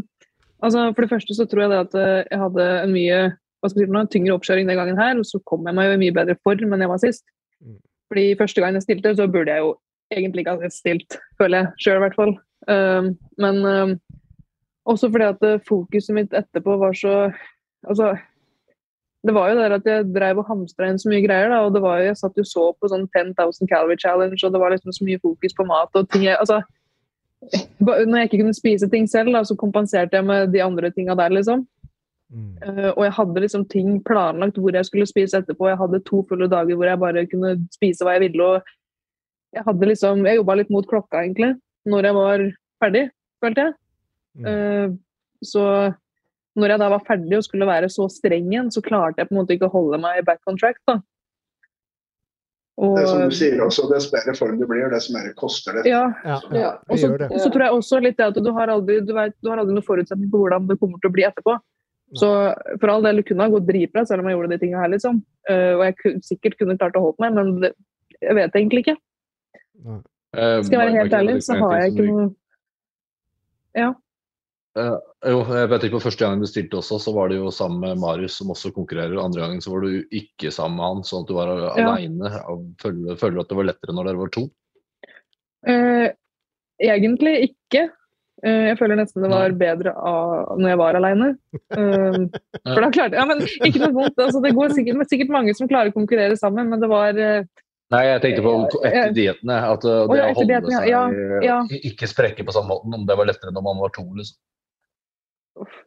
altså, 0.63 0.87
for 0.95 1.03
det 1.03 1.11
første 1.11 1.37
så 1.37 1.45
tror 1.49 1.65
jeg 1.65 1.73
det 1.73 1.81
at 1.85 1.97
eh, 1.99 2.17
jeg 2.31 2.41
hadde 2.45 2.67
en 2.81 2.95
mye 2.95 3.21
hva 3.61 3.69
skal 3.69 3.83
si 3.83 3.93
noe, 3.93 4.07
tyngre 4.09 4.33
oppkjøring 4.33 4.69
den 4.69 4.79
gangen 4.79 4.97
her, 4.97 5.19
og 5.19 5.27
så 5.27 5.37
kom 5.45 5.67
jeg 5.69 5.77
meg 5.77 5.89
jo 5.89 5.97
i 5.97 6.01
mye 6.01 6.15
bedre 6.15 6.37
form 6.41 6.71
enn 6.73 6.81
jeg 6.81 6.89
var 6.89 7.01
sist. 7.03 7.25
Mm. 7.61 7.77
Fordi 8.09 8.23
første 8.39 8.63
gang 8.63 8.77
jeg 8.77 8.85
stilte, 8.87 9.11
så 9.19 9.27
burde 9.29 9.53
jeg 9.53 9.61
jo 9.61 9.75
egentlig 10.15 10.43
ikke 10.43 10.55
ha 10.57 10.71
stilt, 10.73 11.19
føler 11.37 11.59
jeg 11.59 11.83
sjøl 11.83 11.99
i 11.99 12.03
hvert 12.05 12.17
fall. 12.17 12.33
Uh, 12.69 13.11
men 13.41 13.61
også 14.89 15.09
fordi 15.11 15.29
at 15.29 15.47
eh, 15.47 15.61
fokuset 15.67 16.15
mitt 16.17 16.33
etterpå 16.33 16.77
var 16.81 16.97
så 16.97 17.31
Altså, 17.81 18.11
det 19.25 19.33
var 19.33 19.49
jo 19.49 19.55
der 19.57 19.73
at 19.73 19.87
jeg 19.89 20.05
drev 20.13 20.37
og 20.37 20.45
hamstra 20.45 20.85
inn 20.85 20.99
så 21.01 21.09
mye 21.09 21.23
greier, 21.25 21.49
da, 21.49 21.63
og 21.65 21.73
det 21.73 21.81
var 21.81 21.97
jo, 21.97 22.11
jeg 22.11 22.17
satt 22.19 22.37
jo 22.37 22.45
så 22.45 22.67
på 22.77 22.89
sånn 22.91 23.07
10,000 23.09 23.69
calorie 23.71 23.97
challenge, 23.97 24.37
og 24.45 24.53
det 24.53 24.61
var 24.61 24.69
liksom 24.69 24.93
så 24.93 25.07
mye 25.07 25.21
fokus 25.23 25.55
på 25.57 25.65
mat 25.65 25.97
og 25.97 26.05
ting 26.13 26.27
jeg, 26.27 26.37
altså, 26.37 26.59
Når 27.81 28.19
jeg 28.19 28.29
ikke 28.29 28.39
kunne 28.43 28.53
spise 28.53 28.89
ting 28.89 29.07
selv, 29.09 29.33
da, 29.33 29.41
så 29.41 29.57
kompenserte 29.57 30.13
jeg 30.13 30.27
med 30.29 30.53
de 30.53 30.61
andre 30.61 30.91
tinga 30.93 31.15
der, 31.17 31.33
liksom. 31.33 31.65
Mm. 32.29 32.51
Uh, 32.61 32.91
og 32.93 33.01
jeg 33.03 33.15
hadde 33.17 33.41
liksom 33.43 33.63
ting 33.65 33.95
planlagt 34.05 34.59
hvor 34.61 34.77
jeg 34.77 34.85
skulle 34.85 35.09
spise 35.09 35.41
etterpå. 35.41 35.71
Jeg 35.71 35.79
hadde 35.81 36.03
to 36.05 36.21
fulle 36.29 36.47
dager 36.51 36.77
hvor 36.77 36.85
jeg 36.87 37.01
bare 37.01 37.25
kunne 37.31 37.55
spise 37.73 38.05
hva 38.05 38.13
jeg 38.15 38.27
ville. 38.27 38.45
og 38.45 39.57
Jeg 39.57 39.65
hadde 39.65 39.89
liksom, 39.89 40.21
jeg 40.29 40.37
jobba 40.37 40.59
litt 40.61 40.69
mot 40.69 40.87
klokka, 40.87 41.25
egentlig, 41.25 41.55
når 41.89 42.07
jeg 42.07 42.19
var 42.19 42.45
ferdig, 42.83 43.03
følte 43.43 43.65
jeg. 43.65 43.73
Mm. 44.37 44.47
Eh, 44.47 44.93
så 45.45 45.63
når 46.59 46.73
jeg 46.73 46.81
da 46.81 46.89
var 46.91 47.05
ferdig 47.07 47.37
og 47.37 47.45
skulle 47.47 47.67
være 47.69 47.89
så 47.91 48.07
streng 48.11 48.51
igjen, 48.51 48.71
så 48.73 48.83
klarte 48.83 49.21
jeg 49.21 49.29
på 49.29 49.35
en 49.35 49.41
måte 49.41 49.55
ikke 49.55 49.69
å 49.69 49.75
holde 49.75 50.01
meg 50.03 50.23
back 50.27 50.41
on 50.51 50.59
track. 50.59 50.79
da. 50.87 50.99
Og, 52.81 52.95
Det 52.97 53.03
er 53.03 53.09
som 53.11 53.21
du 53.29 53.35
sier 53.35 53.59
også, 53.61 53.85
dess 53.91 54.07
bedre 54.11 54.33
form 54.37 54.57
du 54.59 54.65
blir, 54.65 54.87
dess 54.89 55.09
mer 55.13 55.27
koster 55.37 55.77
det. 55.77 55.85
ja, 55.89 56.07
Ja, 56.25 56.39
Ja. 56.51 56.57
ja, 56.57 56.71
og 56.89 56.97
det 56.97 57.29
så, 57.29 57.43
så 57.45 57.51
tror 57.51 57.65
jeg 57.65 57.77
også 57.77 58.01
litt 58.01 58.17
det 58.17 58.31
at 58.31 58.39
du 58.41 58.51
har 58.51 58.67
aldri, 58.73 58.99
du 59.05 59.13
vet, 59.13 59.35
du 59.41 59.49
har 59.51 59.61
aldri 59.61 59.75
noen 59.75 59.85
forutsetning 59.85 60.31
på 60.31 60.41
hvordan 60.41 60.67
det 60.67 60.79
kommer 60.79 60.99
til 60.99 61.11
å 61.11 61.13
bli 61.13 61.27
etterpå. 61.27 61.59
Så 62.17 62.27
for 62.81 62.91
all 62.91 63.05
del 63.05 63.21
det 63.21 63.27
kunne 63.29 63.45
ha 63.45 63.53
gått 63.53 63.67
dritbra 63.69 64.03
selv 64.05 64.23
om 64.23 64.27
jeg 64.27 64.35
gjorde 64.35 64.51
de 64.51 64.59
tingene 64.59 64.81
her, 64.83 64.91
liksom. 64.91 65.21
Uh, 65.47 65.73
og 65.77 65.83
jeg 65.85 65.95
kunne, 66.01 66.23
sikkert 66.27 66.57
kunne 66.59 66.77
klart 66.79 66.97
å 66.99 67.05
holde 67.05 67.23
meg, 67.23 67.37
men 67.37 67.61
det, 67.63 67.71
jeg 68.19 68.35
vet 68.35 68.57
egentlig 68.59 68.83
ikke. 68.85 68.97
Nei. 69.85 70.01
Eh, 70.31 70.61
Skal 70.63 70.77
jeg 70.77 70.79
være 70.79 70.95
helt 70.95 71.13
ærlig, 71.15 71.33
så 71.43 71.57
har 71.59 71.77
jeg 71.81 71.91
ikke 71.91 72.07
noe 72.07 72.27
Ja. 73.75 73.93
Eh, 74.79 74.97
jo, 75.27 75.39
jeg 75.51 75.67
vet 75.67 75.83
ikke 75.83 75.97
på 75.97 76.05
Første 76.05 76.23
gangen 76.23 76.43
du 76.43 76.47
stilte 76.47 76.79
også, 76.79 76.99
så 77.03 77.11
var 77.15 77.31
det 77.31 77.41
jo 77.41 77.51
sammen 77.51 77.81
med 77.83 77.99
Marius, 77.99 78.37
som 78.39 78.53
også 78.53 78.71
konkurrerer. 78.75 79.19
Andre 79.19 79.43
gangen 79.43 79.63
så 79.63 79.73
var 79.73 79.83
du 79.83 80.03
ikke 80.15 80.51
sammen 80.55 80.79
med 80.79 80.87
han, 80.87 81.07
sånn 81.07 81.25
at 81.25 81.31
du 81.31 81.35
var 81.35 81.51
Ja. 81.51 81.71
aleine. 81.75 82.31
Føler, 82.81 83.17
føler 83.19 83.35
du 83.35 83.41
at 83.41 83.49
det 83.49 83.57
var 83.59 83.67
lettere 83.67 83.95
når 83.97 84.07
dere 84.07 84.21
var 84.21 84.35
to? 84.35 84.45
Uh, 85.67 86.07
egentlig 86.81 87.51
ikke. 87.51 87.89
Uh, 88.41 88.71
jeg 88.71 88.77
føler 88.79 88.97
nesten 88.97 89.21
det 89.21 89.29
var 89.29 89.53
bedre 89.53 89.91
av, 89.93 90.55
når 90.57 90.71
jeg 90.71 90.79
var 90.79 90.97
aleine. 90.97 91.27
for 92.71 92.85
da 92.85 92.91
klarte 92.95 93.19
Ja, 93.19 93.25
men 93.27 93.43
ikke 93.43 93.83
noe 93.83 93.91
vondt. 93.97 94.23
Altså, 94.23 94.39
det 94.39 94.53
går 94.55 94.71
sikkert, 94.77 95.03
er 95.03 95.11
sikkert 95.11 95.35
mange 95.35 95.57
som 95.57 95.67
klarer 95.67 95.91
å 95.91 95.97
konkurrere 95.99 96.39
sammen, 96.39 96.71
men 96.71 96.79
det 96.79 96.89
var 96.89 97.19
Nei, 97.91 98.05
jeg 98.07 98.21
tenkte 98.23 98.43
på 98.45 98.51
etter 98.87 99.11
dietene. 99.11 99.55
At 99.67 99.83
uh, 99.83 100.07
det 100.07 100.23
å 100.23 100.31
holde 100.39 100.61
seg 100.71 100.87
ja, 100.87 101.03
ja. 101.43 101.59
ikke 101.91 102.07
sprekke 102.07 102.47
på 102.47 102.55
samme 102.55 102.71
måten, 102.71 102.95
om 102.95 103.03
det 103.03 103.19
var 103.19 103.27
lettere 103.27 103.51
når 103.51 103.67
man 103.67 103.83
var 103.83 103.91
to. 103.99 104.07
liksom. 104.15 104.39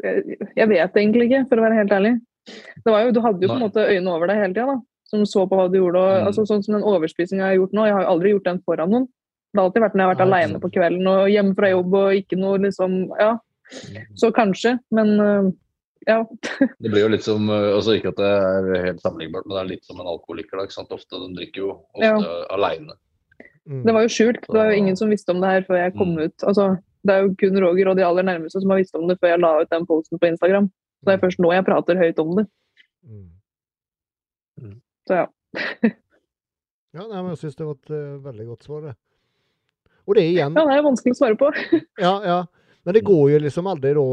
Jeg, 0.04 0.68
vet 0.68 0.96
egentlig 1.00 1.28
ikke, 1.30 1.42
for 1.50 1.60
å 1.60 1.64
være 1.66 1.78
helt 1.80 1.94
ærlig. 1.96 2.14
Det 2.84 2.92
var 2.92 3.06
jo, 3.06 3.12
du 3.16 3.20
hadde 3.24 3.42
jo 3.46 3.48
på 3.48 3.56
en 3.56 3.64
måte 3.64 3.84
øynene 3.88 4.12
over 4.14 4.28
deg 4.30 4.36
hele 4.42 4.54
tida, 4.56 4.76
som 5.08 5.24
så 5.28 5.46
på 5.48 5.56
hva 5.58 5.66
du 5.72 5.78
gjorde. 5.80 6.00
Og, 6.00 6.14
Mm. 6.20 6.26
altså, 6.28 6.44
sånn 6.48 6.62
som 6.64 6.74
den 6.76 6.84
overspisinga 6.84 7.40
jeg 7.40 7.50
har 7.52 7.60
gjort 7.62 7.72
nå, 7.72 7.84
jeg 7.86 7.94
har 7.94 8.02
jo 8.04 8.12
aldri 8.14 8.30
gjort 8.34 8.44
den 8.50 8.62
foran 8.66 8.90
noen. 8.90 9.06
Det 9.54 9.60
har 9.60 9.66
alltid 9.68 9.82
vært 9.84 9.94
når 9.94 10.00
jeg 10.02 10.08
har 10.08 10.14
vært 10.14 10.26
aleine 10.26 10.60
på 10.60 10.70
kvelden 10.74 11.06
og 11.06 11.28
hjemme 11.30 11.54
fra 11.54 11.68
jobb 11.70 11.94
og 11.94 12.14
ikke 12.18 12.38
noe 12.38 12.58
liksom 12.58 12.96
Ja, 13.20 13.38
så 14.18 14.30
kanskje, 14.34 14.78
men 14.92 15.20
eh, 15.20 15.50
ja. 16.08 16.24
Det 16.82 16.90
blir 16.90 17.00
jo 17.06 17.08
litt 17.08 17.22
som 17.24 17.48
uh, 17.48 17.72
altså 17.78 17.94
Ikke 17.96 18.10
at 18.12 18.16
det 18.18 18.26
er 18.28 18.84
helt 18.90 19.00
sammenlignbart, 19.00 19.46
men 19.46 19.54
det 19.56 19.62
er 19.62 19.70
litt 19.76 19.84
som 19.86 20.00
en 20.00 20.06
alkoholiker. 20.10 20.58
da, 20.58 20.64
ikke 20.66 20.74
sant? 20.76 20.90
Ofte, 20.92 21.16
De 21.22 21.30
drikker 21.38 21.62
jo 21.62 21.70
ofte 21.94 22.02
Ja. 22.04 22.18
aleine. 22.50 22.92
Mm. 23.66 23.84
Det 23.86 23.94
var 23.94 24.02
jo 24.02 24.08
skjult. 24.12 24.40
Det 24.44 24.52
var 24.58 24.68
jo 24.72 24.76
ingen 24.76 24.96
som 24.96 25.08
visste 25.08 25.30
om 25.32 25.40
det 25.40 25.48
her 25.48 25.62
før 25.62 25.78
jeg 25.84 25.94
kom 25.96 26.12
Mm. 26.16 26.24
ut. 26.26 26.36
Altså, 26.44 26.66
det 27.04 27.14
er 27.14 27.24
jo 27.24 27.34
kun 27.40 27.60
Roger 27.60 27.90
og 27.90 27.98
de 27.98 28.06
aller 28.06 28.26
nærmeste 28.26 28.60
som 28.62 28.72
har 28.72 28.80
visst 28.80 28.96
om 28.96 29.06
det 29.08 29.18
før 29.20 29.34
jeg 29.34 29.42
la 29.42 29.52
ut 29.60 29.72
den 29.72 29.86
posten 29.88 30.20
på 30.20 30.30
Instagram. 30.30 30.70
Så 31.00 31.10
det 31.10 31.14
er 31.16 31.24
først 31.26 31.42
nå 31.44 31.52
jeg 31.52 31.66
prater 31.66 32.00
høyt 32.00 32.22
om 32.22 32.36
det. 32.38 32.46
Mm. 33.04 34.78
Så 35.08 35.20
ja. 35.20 35.26
Ja, 36.94 37.04
nei, 37.10 37.20
men 37.20 37.32
jeg 37.32 37.40
syns 37.42 37.56
det 37.58 37.66
var 37.66 37.74
et 37.74 37.90
uh, 37.90 38.24
veldig 38.24 38.46
godt 38.52 38.66
svar. 38.68 38.84
det. 38.86 38.94
Og 40.06 40.14
det 40.14 40.22
igjen 40.28 40.52
igen, 40.52 40.58
Ja, 40.60 40.66
det 40.68 40.78
er 40.78 40.86
vanskelig 40.86 41.16
å 41.16 41.18
svare 41.18 41.38
på. 41.40 41.50
ja, 42.06 42.14
ja. 42.24 42.38
Men 42.84 42.96
det 42.96 43.04
går 43.04 43.30
jo 43.32 43.40
liksom 43.42 43.70
aldri 43.70 43.94
da 43.96 44.08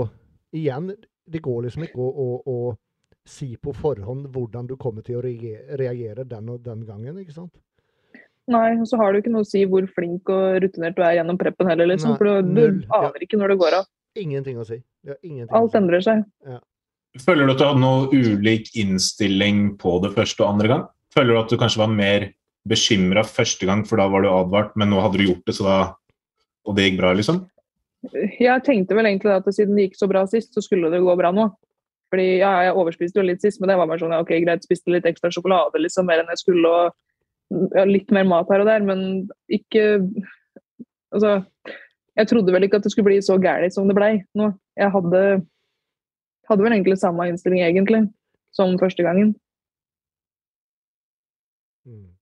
Igjen, 0.52 0.90
det 1.32 1.40
går 1.40 1.62
liksom 1.64 1.86
ikke 1.86 2.04
å, 2.04 2.08
å, 2.12 2.30
å 2.52 3.28
si 3.28 3.54
på 3.56 3.72
forhånd 3.72 4.26
hvordan 4.34 4.66
du 4.68 4.74
kommer 4.76 5.06
til 5.06 5.20
å 5.20 5.22
reagere 5.24 6.26
den 6.28 6.50
og 6.52 6.66
den 6.66 6.82
gangen, 6.84 7.22
ikke 7.22 7.38
sant? 7.38 7.54
Nei, 8.52 8.68
og 8.78 8.88
så 8.90 9.00
har 9.00 9.14
du 9.14 9.22
ikke 9.22 9.32
noe 9.34 9.46
å 9.46 9.48
si 9.48 9.64
hvor 9.70 9.86
flink 9.96 10.30
og 10.34 10.60
rutinert 10.64 10.98
du 10.98 11.04
er 11.06 11.18
gjennom 11.20 11.40
preppen 11.40 11.70
heller, 11.72 11.90
liksom. 11.94 12.14
Nei, 12.14 12.20
For 12.20 12.28
du, 12.44 12.52
du 12.58 12.92
aner 12.98 13.16
ja. 13.16 13.26
ikke 13.28 13.40
når 13.40 13.54
det 13.54 13.60
går 13.62 13.78
av. 13.80 13.88
Ingenting 14.20 14.60
å 14.60 14.68
si. 14.68 14.82
Ingenting 15.08 15.48
å 15.48 15.62
Alt 15.62 15.72
si. 15.72 15.80
endrer 15.80 16.04
seg. 16.06 16.26
Føler 17.22 17.48
du 17.48 17.54
at 17.54 17.62
du 17.62 17.66
hadde 17.68 17.84
noe 17.84 18.12
ulik 18.12 18.70
innstilling 18.80 19.64
på 19.80 19.98
det 20.04 20.14
første 20.16 20.44
og 20.44 20.54
andre 20.54 20.72
gang? 20.72 20.84
Føler 21.16 21.36
du 21.36 21.42
at 21.42 21.52
du 21.52 21.58
kanskje 21.60 21.82
var 21.82 21.92
mer 21.92 22.30
bekymra 22.68 23.24
første 23.26 23.68
gang, 23.68 23.82
for 23.88 24.00
da 24.00 24.06
var 24.12 24.24
du 24.24 24.30
advart, 24.32 24.76
men 24.80 24.92
nå 24.92 25.02
hadde 25.04 25.20
du 25.20 25.26
gjort 25.26 25.48
det, 25.48 25.58
så 25.58 25.68
da 25.68 25.80
Og 26.62 26.76
det 26.78 26.84
gikk 26.86 27.00
bra, 27.00 27.10
liksom? 27.18 27.40
Jeg 28.38 28.62
tenkte 28.62 28.94
vel 28.94 29.08
egentlig 29.10 29.32
at 29.34 29.48
siden 29.50 29.74
det 29.74 29.88
gikk 29.88 29.96
så 29.98 30.08
bra 30.10 30.22
sist, 30.30 30.52
så 30.54 30.62
skulle 30.62 30.92
det 30.94 31.00
gå 31.02 31.16
bra 31.18 31.32
nå. 31.34 31.48
Fordi 32.14 32.28
ja, 32.42 32.52
jeg 32.68 32.76
overspiste 32.78 33.18
jo 33.18 33.26
litt 33.26 33.42
sist, 33.42 33.58
men 33.62 33.72
det 33.72 33.78
var 33.80 33.88
bare 33.90 34.02
sånn 34.02 34.14
ja, 34.14 34.20
ok, 34.22 34.34
greit, 34.44 34.66
spiste 34.68 34.94
litt 34.94 35.08
ekstra 35.10 35.32
sjokolade, 35.34 35.82
liksom 35.82 36.06
mer 36.06 36.22
enn 36.22 36.30
jeg 36.34 36.42
skulle, 36.44 36.70
og 36.70 36.94
ja, 37.52 37.86
litt 37.88 38.12
mer 38.16 38.28
mat 38.30 38.52
her 38.52 38.64
og 38.64 38.70
der, 38.70 38.86
men 38.88 39.02
ikke 39.52 39.88
Altså, 41.12 41.42
jeg 42.16 42.28
trodde 42.28 42.54
vel 42.54 42.64
ikke 42.64 42.78
at 42.80 42.86
det 42.86 42.92
skulle 42.94 43.10
bli 43.10 43.18
så 43.20 43.36
gærent 43.36 43.74
som 43.76 43.90
det 43.90 43.98
blei 43.98 44.14
nå. 44.40 44.46
Jeg 44.80 44.92
hadde, 44.94 45.24
hadde 46.48 46.64
vel 46.64 46.76
egentlig 46.76 46.98
samme 47.02 47.26
innstilling, 47.28 47.66
egentlig, 47.66 48.06
som 48.56 48.78
første 48.80 49.04
gangen. 49.04 49.34
Mm. 51.84 52.16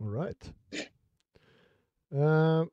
All 0.00 0.10
right. 0.16 0.50
Uh, 2.10 2.66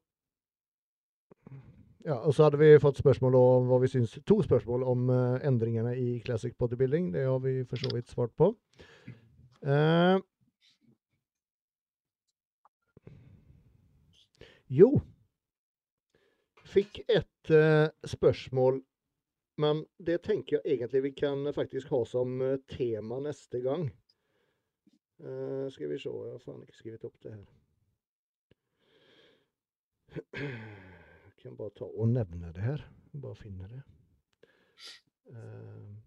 ja, 2.06 2.16
og 2.16 2.34
så 2.34 2.48
hadde 2.48 2.58
vi 2.58 2.80
fått 2.80 2.98
spørsmål 2.98 3.36
om 3.36 3.68
hva 3.68 3.82
vi 3.84 3.90
syns 3.92 4.16
To 4.26 4.40
spørsmål 4.42 4.86
om 4.88 5.10
uh, 5.12 5.38
endringene 5.46 5.98
i 6.00 6.22
classic 6.26 6.56
bodybuilding. 6.58 7.12
Det 7.14 7.26
har 7.28 7.40
vi 7.44 7.60
for 7.70 7.78
så 7.78 7.92
vidt 7.94 8.10
svart 8.10 8.32
på. 8.38 8.56
Eh, 9.62 10.20
jo 14.70 14.90
Fikk 16.68 17.00
et 17.08 17.52
uh, 17.56 17.88
spørsmål, 18.06 18.82
men 19.58 19.86
det 20.04 20.20
tenker 20.28 20.58
jeg 20.58 20.76
egentlig 20.76 21.04
vi 21.06 21.12
kan 21.16 21.48
faktisk 21.56 21.90
ha 21.96 22.02
som 22.06 22.42
eh, 22.44 22.58
tema 22.68 23.22
neste 23.24 23.62
gang. 23.64 23.88
Uh, 25.24 25.72
skal 25.72 25.90
vi 25.90 26.00
se, 26.04 26.12
jeg 26.12 26.34
har 26.36 26.44
faen 26.44 26.60
ikke 26.66 26.76
skrevet 26.82 27.08
opp 27.08 27.16
det 27.24 27.34
her. 27.38 27.48
Jeg 30.44 31.40
kan 31.40 31.56
bare 31.56 31.72
ta 31.80 31.88
og 31.88 32.12
nevne 32.12 32.52
det 32.52 32.68
her. 32.68 32.84
Bare 33.16 33.40
finne 33.40 33.72
det. 33.72 33.82
Eh, 35.32 36.07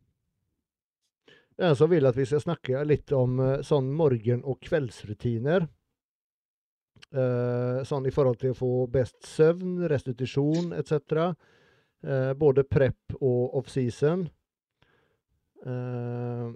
Det 1.60 1.66
er 1.66 1.74
en 1.74 1.76
som 1.76 1.90
vil 1.92 2.08
at 2.08 2.16
vi 2.16 2.24
skal 2.24 2.40
snakke 2.40 2.80
litt 2.88 3.12
om 3.12 3.34
eh, 3.44 3.58
sånn 3.60 3.90
morgen- 3.92 4.46
og 4.48 4.62
kveldsrutiner. 4.64 5.66
Eh, 7.12 7.80
sånn 7.84 8.06
i 8.08 8.12
forhold 8.16 8.38
til 8.40 8.54
å 8.54 8.56
få 8.56 8.70
best 8.88 9.18
søvn, 9.28 9.74
restitusjon 9.92 10.70
etc. 10.78 11.34
Eh, 12.00 12.32
både 12.40 12.64
prep 12.64 13.12
og 13.18 13.58
offseason. 13.60 14.24
Eh, 15.68 16.46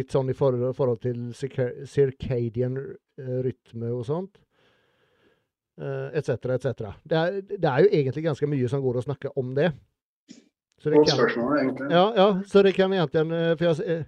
litt 0.00 0.16
sånn 0.16 0.32
i 0.32 0.38
forhold, 0.40 0.72
forhold 0.80 1.04
til 1.04 1.28
circadian 1.36 2.80
eh, 2.80 3.38
rytme 3.44 3.92
og 3.92 4.06
sånt. 4.08 4.40
Eh, 5.76 6.16
etc., 6.16 6.56
etc. 6.56 6.96
Det, 7.04 7.26
det 7.58 7.68
er 7.68 7.84
jo 7.84 7.92
egentlig 7.92 8.24
ganske 8.30 8.48
mye 8.56 8.72
som 8.72 8.80
går 8.80 9.02
å 9.02 9.06
snakke 9.10 9.36
om 9.36 9.52
det. 9.60 9.68
Så 10.78 10.90
det 10.90 10.96
Godt 11.00 11.08
kan, 11.08 11.18
spørsmål, 11.18 11.58
egentlig. 11.58 11.90
ja, 11.90 12.04
ja, 12.16 12.28
så 12.46 12.62
det 12.62 12.72
kan 12.76 12.92
egentligen 12.92 13.32
eh, 13.34 13.56
for 13.58 13.64
jeg, 13.64 13.80
eh, 13.90 14.04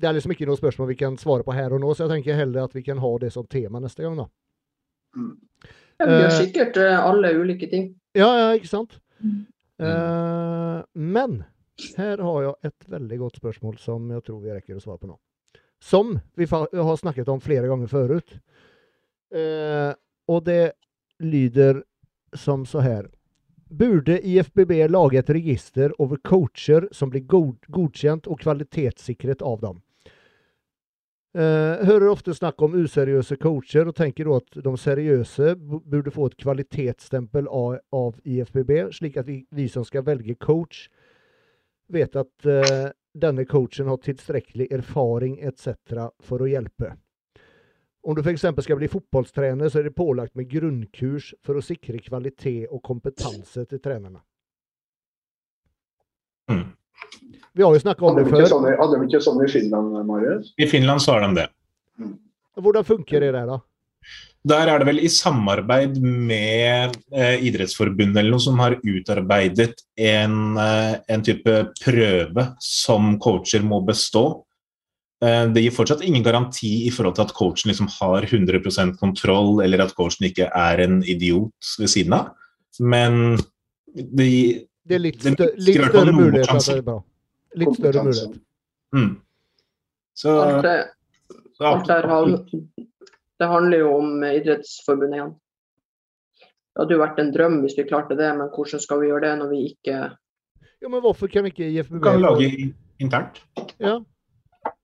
Det 0.00 0.08
er 0.08 0.16
liksom 0.16 0.32
ikke 0.34 0.46
noe 0.48 0.56
spørsmål 0.60 0.88
vi 0.88 0.98
kan 1.00 1.16
svare 1.20 1.44
på 1.46 1.54
her 1.56 1.72
og 1.72 1.80
nå, 1.80 1.94
så 1.94 2.04
jeg 2.04 2.16
tenker 2.16 2.36
heller 2.36 2.64
at 2.64 2.74
vi 2.76 2.82
kan 2.82 3.00
ha 3.00 3.12
det 3.20 3.32
som 3.32 3.46
tema 3.46 3.80
neste 3.80 4.02
gang. 4.02 4.16
da. 4.16 4.26
Mm. 5.16 5.32
Ja, 6.00 6.06
vi 6.06 6.12
gjør 6.12 6.26
Eh, 6.26 6.38
sikkert 6.38 6.76
alle 6.76 7.32
ulike 7.38 7.68
ting. 7.70 7.94
Ja, 8.16 8.28
ja, 8.36 8.52
ikke 8.56 8.68
sant? 8.68 8.98
Mm. 9.22 9.46
Uh, 9.82 10.82
men 10.94 11.44
her 11.96 12.20
har 12.22 12.42
jeg 12.42 12.54
et 12.68 12.88
veldig 12.88 13.18
godt 13.18 13.36
spørsmål 13.40 13.78
som 13.78 14.10
jeg 14.10 14.22
tror 14.26 14.40
vi 14.42 14.52
rekker 14.52 14.76
å 14.76 14.82
svare 14.82 14.98
på 14.98 15.08
nå. 15.10 15.16
Som 15.82 16.18
vi 16.38 16.46
har 16.46 16.96
snakket 17.00 17.28
om 17.28 17.40
flere 17.40 17.66
ganger 17.70 17.90
før. 17.90 18.20
Uh, 19.32 19.92
og 20.28 20.44
det 20.44 20.72
lyder 21.20 21.82
som 22.34 22.66
så 22.66 22.80
her. 22.84 23.08
Burde 23.72 24.18
IFBB 24.20 24.72
lage 24.88 25.16
et 25.18 25.30
register 25.30 25.94
over 26.02 26.16
coacher 26.16 26.88
som 26.92 27.08
blir 27.10 27.24
god 27.24 27.70
godkjent 27.72 28.26
og 28.28 28.42
kvalitetssikret 28.42 29.40
av 29.42 29.62
dem? 29.62 29.78
Eh, 31.32 31.84
hører 31.88 32.10
ofte 32.12 32.34
snakk 32.36 32.60
om 32.60 32.74
useriøse 32.76 33.38
coacher, 33.40 33.88
og 33.88 33.96
tenker 33.96 34.28
da 34.28 34.36
at 34.42 34.58
de 34.66 34.72
seriøse 34.76 35.54
burde 35.56 36.12
få 36.12 36.26
et 36.28 36.36
kvalitetsstempel 36.44 37.48
av, 37.48 37.78
av 37.96 38.18
IFBB, 38.28 38.74
slik 38.92 39.16
at 39.16 39.30
vi, 39.30 39.38
vi 39.48 39.64
som 39.72 39.86
skal 39.88 40.04
velge 40.04 40.36
coach, 40.36 40.90
vet 41.88 42.18
at 42.20 42.48
eh, 42.48 42.90
denne 43.16 43.46
coachen 43.48 43.88
har 43.88 44.02
tilstrekkelig 44.04 44.68
erfaring 44.76 45.38
etc. 45.40 46.10
for 46.20 46.44
å 46.44 46.50
hjelpe. 46.52 46.92
Om 48.02 48.16
du 48.18 48.22
f.eks. 48.22 48.44
skal 48.64 48.78
bli 48.80 48.88
fotballtrener, 48.90 49.70
så 49.70 49.78
er 49.78 49.86
det 49.86 49.94
pålagt 49.94 50.34
med 50.38 50.48
grunnkurs 50.50 51.32
for 51.46 51.58
å 51.58 51.62
sikre 51.62 52.00
kvalitet 52.02 52.66
og 52.70 52.82
kompetanse 52.82 53.62
til 53.70 53.82
trenerne. 53.82 54.18
Mm. 56.50 56.64
Vi 57.52 57.62
har 57.62 57.74
jo 57.74 57.82
snakka 57.82 58.08
om 58.08 58.18
det 58.18 58.26
før. 58.30 58.46
sånn 58.50 58.66
hadde 58.66 58.98
de 58.98 59.06
ikke 59.06 59.20
sånn 59.22 59.42
i 59.44 59.50
Finland, 59.52 59.94
Marius? 60.08 60.50
I 60.58 60.66
Finland 60.70 61.04
så 61.04 61.14
har 61.14 61.26
de 61.26 61.36
det. 61.42 61.46
Hvordan 62.58 62.86
funker 62.88 63.22
det 63.22 63.30
der, 63.36 63.46
da? 63.48 63.60
Der 64.42 64.66
er 64.66 64.80
det 64.80 64.88
vel 64.88 64.98
i 64.98 65.10
samarbeid 65.12 66.00
med 66.02 66.96
eh, 67.14 67.44
Idrettsforbundet 67.46 68.18
eller 68.18 68.34
noe 68.34 68.42
som 68.42 68.58
har 68.58 68.74
utarbeidet 68.82 69.84
en, 69.94 70.56
eh, 70.58 70.96
en 71.14 71.22
type 71.22 71.54
prøve 71.78 72.48
som 72.58 73.14
coacher 73.22 73.62
må 73.62 73.78
bestå. 73.86 74.24
Eh, 75.22 75.44
det 75.54 75.62
gir 75.62 75.74
fortsatt 75.74 76.02
ingen 76.02 76.24
garanti 76.26 76.70
i 76.88 76.90
forhold 76.90 77.14
til 77.14 77.28
at 77.28 77.34
coachen 77.36 77.70
liksom 77.70 77.88
har 78.00 78.26
100% 78.26 78.96
kontroll, 78.98 79.60
eller 79.62 79.84
at 79.84 79.94
coachen 79.94 80.26
ikke 80.26 80.48
er 80.50 80.82
en 80.82 81.02
idiot 81.06 81.74
ved 81.78 81.90
siden 81.92 82.16
av. 82.16 82.32
Men 82.80 83.36
det 83.94 84.28
gir 84.28 84.62
Det 84.82 84.96
er 84.96 84.98
litt, 84.98 85.20
Det 85.22 85.32
stø 85.36 85.46
litt 85.62 85.76
større 85.78 86.12
mulighet. 86.12 86.48
at 86.50 86.64
det 86.66 86.78
er 86.78 86.82
bra. 86.82 86.96
Litt 87.54 87.76
større 87.76 88.02
mulighet. 88.02 88.40
mm. 88.92 89.12
Så, 90.14 90.32
Alt 90.42 90.62
det, 90.62 90.72
så 91.54 91.64
alt 91.64 91.86
det, 91.86 91.94
her 91.94 92.08
handler, 92.08 92.42
det 93.38 93.48
handler 93.48 93.78
jo 93.78 93.92
om 94.00 94.24
Idrettsforbundet 94.24 95.16
igjen. 95.20 95.30
Det 96.42 96.82
hadde 96.82 96.96
jo 96.96 97.00
vært 97.04 97.20
en 97.22 97.30
drøm 97.32 97.60
hvis 97.62 97.78
vi 97.78 97.86
klarte 97.86 98.16
det, 98.18 98.32
men 98.36 98.50
hvordan 98.50 98.82
skal 98.82 99.00
vi 99.00 99.12
gjøre 99.12 99.22
det 99.28 99.38
når 99.38 99.48
vi 99.54 99.62
ikke 99.70 99.96
Ja, 100.82 100.88
men 100.88 101.00
hvorfor 101.00 101.30
kan 101.30 101.46
ikke 101.46 101.62
du 101.62 101.78
IFBB 101.78 102.02
kan 102.02 102.20
lage 102.20 102.74
internt. 102.98 103.38
Ja. 103.78 104.00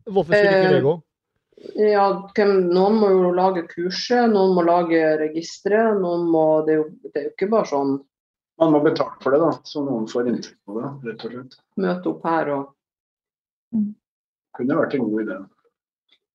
Hvorfor 0.09 0.33
skulle 0.35 0.57
ikke 0.59 0.73
det 0.73 0.79
Eh, 0.79 0.87
gå? 0.89 0.95
Ja, 1.83 2.05
hvem, 2.37 2.53
noen 2.71 2.99
må 3.01 3.09
jo 3.11 3.31
lage 3.35 3.65
kurset, 3.67 4.29
noen 4.31 4.53
må 4.55 4.63
lage 4.63 5.01
registeret. 5.19 5.99
Det 5.99 6.75
er, 6.75 6.79
jo, 6.79 6.85
det 7.09 7.19
er 7.19 7.25
jo 7.27 7.33
ikke 7.35 7.51
bare 7.51 7.71
sånn 7.73 7.97
Man 8.59 8.73
må 8.75 8.81
betale 8.83 9.15
for 9.23 9.35
det, 9.35 9.39
da, 9.39 9.51
så 9.71 9.83
noen 9.87 10.09
får 10.11 10.31
inntekt 10.33 10.57
på 10.67 10.75
det, 10.81 10.89
rett 11.07 11.25
og 11.27 11.35
slett. 11.35 11.53
møte 11.79 12.11
opp 12.11 12.25
her 12.27 12.49
og 12.57 13.85
Kunne 14.59 14.79
vært 14.81 14.97
en 14.97 15.05
god 15.05 15.23
idé. 15.23 15.37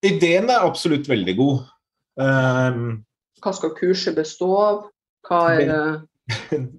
Ideen 0.08 0.52
er 0.52 0.64
absolutt 0.64 1.10
veldig 1.12 1.34
god. 1.36 1.66
Um, 2.20 2.86
Hva 3.44 3.52
skal 3.58 3.74
kurset 3.76 4.16
bestå 4.16 4.50
av? 4.56 4.82
Hva 5.28 5.42
er 5.56 5.66
det 5.68 5.80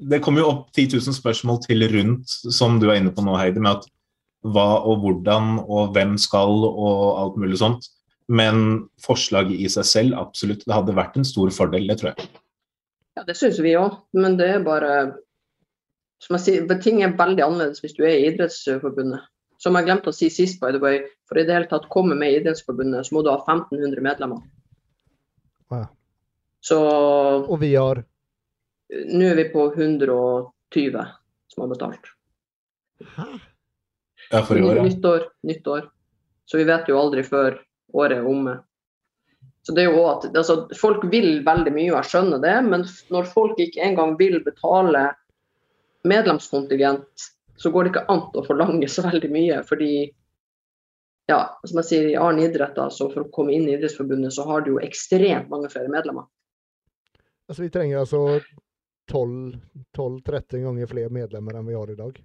det 0.01 0.21
kommer 0.25 0.41
jo 0.41 0.49
opp 0.49 0.71
10 0.73 0.95
000 0.97 1.16
spørsmål 1.19 1.59
til 1.66 1.85
rundt, 1.93 2.31
som 2.55 2.79
du 2.81 2.89
er 2.89 2.97
inne 3.01 3.12
på 3.12 3.25
nå, 3.25 3.35
Heidi, 3.37 3.61
med 3.61 3.77
at 3.77 3.89
hva 4.45 4.69
og 4.85 5.03
hvordan 5.05 5.59
og 5.65 5.93
hvem 5.95 6.16
skal 6.21 6.65
og 6.69 7.05
alt 7.21 7.37
mulig 7.41 7.61
sånt. 7.61 7.89
Men 8.29 8.87
forslaget 9.05 9.61
i 9.61 9.69
seg 9.73 9.89
selv, 9.89 10.16
absolutt. 10.21 10.65
Det 10.65 10.75
hadde 10.75 10.97
vært 10.97 11.19
en 11.21 11.29
stor 11.29 11.53
fordel, 11.53 11.89
det 11.91 11.99
tror 12.01 12.12
jeg. 12.12 12.31
Ja, 13.15 13.25
det 13.27 13.37
syns 13.39 13.61
vi 13.62 13.77
òg, 13.79 13.99
men 14.16 14.39
det 14.41 14.49
er 14.57 14.65
bare 14.65 14.95
som 16.25 16.39
jeg 16.39 16.45
sier, 16.45 16.79
Ting 16.81 17.03
er 17.05 17.16
veldig 17.19 17.45
annerledes 17.45 17.83
hvis 17.85 17.97
du 17.97 18.05
er 18.07 18.16
i 18.16 18.29
Idrettsforbundet. 18.31 19.27
Som 19.61 19.77
jeg 19.79 19.87
glemte 19.87 20.11
å 20.11 20.16
si 20.16 20.31
sist, 20.33 20.59
by 20.61 20.73
the 20.75 20.81
way, 20.83 21.03
for 21.29 21.39
i 21.39 21.45
det 21.47 21.55
hele 21.55 21.69
tatt 21.71 21.91
komme 21.93 22.16
med 22.19 22.33
i 22.33 22.41
Idrettsforbundet, 22.41 23.07
så 23.07 23.16
må 23.16 23.23
du 23.25 23.31
ha 23.33 23.39
1500 23.45 24.03
medlemmer. 24.05 24.41
Ja. 25.73 25.87
Så 26.65 26.81
Og 26.81 27.59
vi 27.61 27.75
har 27.77 28.05
nå 28.95 29.27
er 29.27 29.39
vi 29.39 29.49
på 29.53 29.65
120 29.73 31.05
som 31.49 31.65
har 31.65 31.71
betalt. 31.73 32.12
Hæ? 33.16 33.27
Ja, 34.35 34.43
for 34.43 34.59
i 34.59 34.62
år, 34.66 34.81
ja. 34.81 34.85
Nytt 34.89 35.05
år, 35.06 35.28
nytt 35.47 35.66
år. 35.70 35.90
Så 36.44 36.59
vi 36.59 36.66
vet 36.69 36.89
jo 36.90 36.98
aldri 36.98 37.23
før 37.27 37.61
året 37.94 38.19
er 38.19 38.27
omme. 38.27 38.59
Så 39.65 39.73
det 39.73 39.85
er 39.85 39.94
jo 39.94 40.02
at 40.11 40.27
altså, 40.36 40.56
Folk 40.77 41.06
vil 41.12 41.39
veldig 41.47 41.73
mye, 41.73 41.93
og 41.93 42.01
jeg 42.01 42.11
skjønner 42.11 42.43
det, 42.43 42.56
men 42.66 42.82
når 43.15 43.31
folk 43.31 43.61
ikke 43.62 43.85
engang 43.86 44.16
vil 44.19 44.40
betale 44.44 45.06
medlemskontingent, 46.05 47.31
så 47.56 47.70
går 47.70 47.86
det 47.86 47.94
ikke 47.94 48.05
an 48.12 48.27
å 48.35 48.44
forlange 48.44 48.90
så 48.93 49.06
veldig 49.06 49.31
mye. 49.32 49.62
Fordi, 49.69 49.93
ja, 51.31 51.40
som 51.65 51.81
jeg 51.81 51.89
sier, 51.93 52.11
i 52.11 52.19
annen 52.19 52.44
idrett, 52.44 52.77
altså, 52.77 53.06
så 53.06 53.15
for 53.15 53.24
å 53.24 53.32
komme 53.32 53.55
inn 53.55 53.70
i 53.70 53.77
Idrettsforbundet, 53.78 54.35
så 54.36 54.44
har 54.51 54.66
du 54.66 54.74
jo 54.74 54.82
ekstremt 54.85 55.48
mange 55.52 55.70
flere 55.73 55.89
medlemmer. 55.93 56.27
Altså, 57.47 57.62
vi 57.62 57.73
trenger 57.73 58.02
altså 58.02 58.40
12-13 59.12 60.65
ganger 60.66 60.90
flere 60.90 61.12
medlemmer 61.12 61.56
enn 61.56 61.70
vi 61.70 61.78
har 61.78 61.94
i 61.94 61.98
dag. 62.02 62.20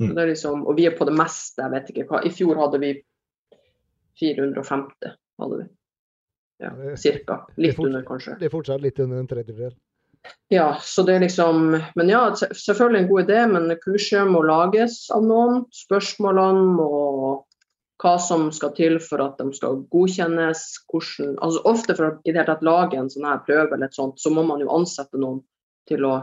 Mm. 0.00 0.14
Det 0.14 0.26
liksom, 0.32 0.66
og 0.66 0.76
vi 0.76 0.88
er 0.88 0.96
på 0.98 1.06
det 1.06 1.14
meste, 1.14 1.62
jeg 1.62 1.70
vet 1.70 1.90
ikke 1.92 2.06
hva. 2.08 2.20
I 2.26 2.32
fjor 2.34 2.58
hadde 2.58 2.80
vi 2.82 2.92
450, 4.20 5.14
hadde 5.42 5.58
vi. 5.60 5.66
Ja, 6.62 6.70
cirka. 6.96 7.46
Litt 7.56 7.76
fort- 7.76 7.86
under, 7.86 8.02
kanskje. 8.06 8.38
Det 8.38 8.48
er 8.48 8.54
fortsatt 8.54 8.82
litt 8.82 8.98
under 9.02 9.18
en 9.22 9.30
tredjedel. 9.30 9.74
Ja, 10.48 10.78
så 10.80 11.02
det 11.04 11.14
er 11.14 11.20
liksom 11.20 11.74
Men 11.94 12.08
ja, 12.08 12.30
selvfølgelig 12.34 13.00
en 13.02 13.08
god 13.08 13.24
idé, 13.24 13.40
men 13.50 13.76
kurset 13.82 14.30
må 14.30 14.42
lages 14.42 15.10
av 15.12 15.24
noen. 15.26 15.64
Spørsmålene 15.74 16.62
må 16.78 16.92
hva 18.02 18.14
som 18.20 18.50
skal 18.52 18.72
til 18.76 18.98
for 19.00 19.22
at 19.24 19.38
de 19.38 19.52
skal 19.56 19.82
godkjennes. 19.92 20.62
Hvordan, 20.90 21.36
altså 21.38 21.60
Ofte 21.64 21.96
for 21.96 22.06
å 22.06 22.14
i 22.24 22.32
det 22.32 22.40
hele 22.40 22.48
tatt 22.50 22.64
lage 22.66 22.98
en 22.98 23.10
sånn 23.12 23.28
her 23.28 23.42
prøve, 23.46 23.72
eller 23.74 23.86
et 23.86 23.96
sånt, 23.96 24.18
så 24.20 24.32
må 24.34 24.42
man 24.46 24.60
jo 24.60 24.72
ansette 24.74 25.20
noen 25.20 25.42
til 25.88 26.04
å 26.08 26.16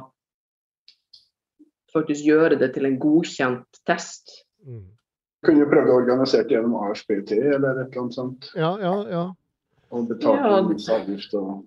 faktisk 1.94 2.26
gjøre 2.28 2.58
det 2.62 2.74
til 2.76 2.88
en 2.88 2.98
godkjent 3.02 3.82
test. 3.88 4.34
Mm. 4.68 4.86
Kunne 5.46 5.64
jo 5.64 5.70
prøvd 5.72 5.90
å 5.90 5.98
organisere 6.04 6.46
det 6.46 6.56
gjennom 6.56 6.78
ASPT 6.86 7.34
eller 7.34 7.82
et 7.82 7.88
eller 7.88 8.02
annet 8.04 8.18
sånt. 8.18 8.52
Ja, 8.56 8.76
ja, 8.82 8.94
ja. 9.10 9.24
Og 9.92 10.08
betalt 10.08 10.40
Ja, 10.40 10.60
avgift 10.96 11.34
og 11.36 11.66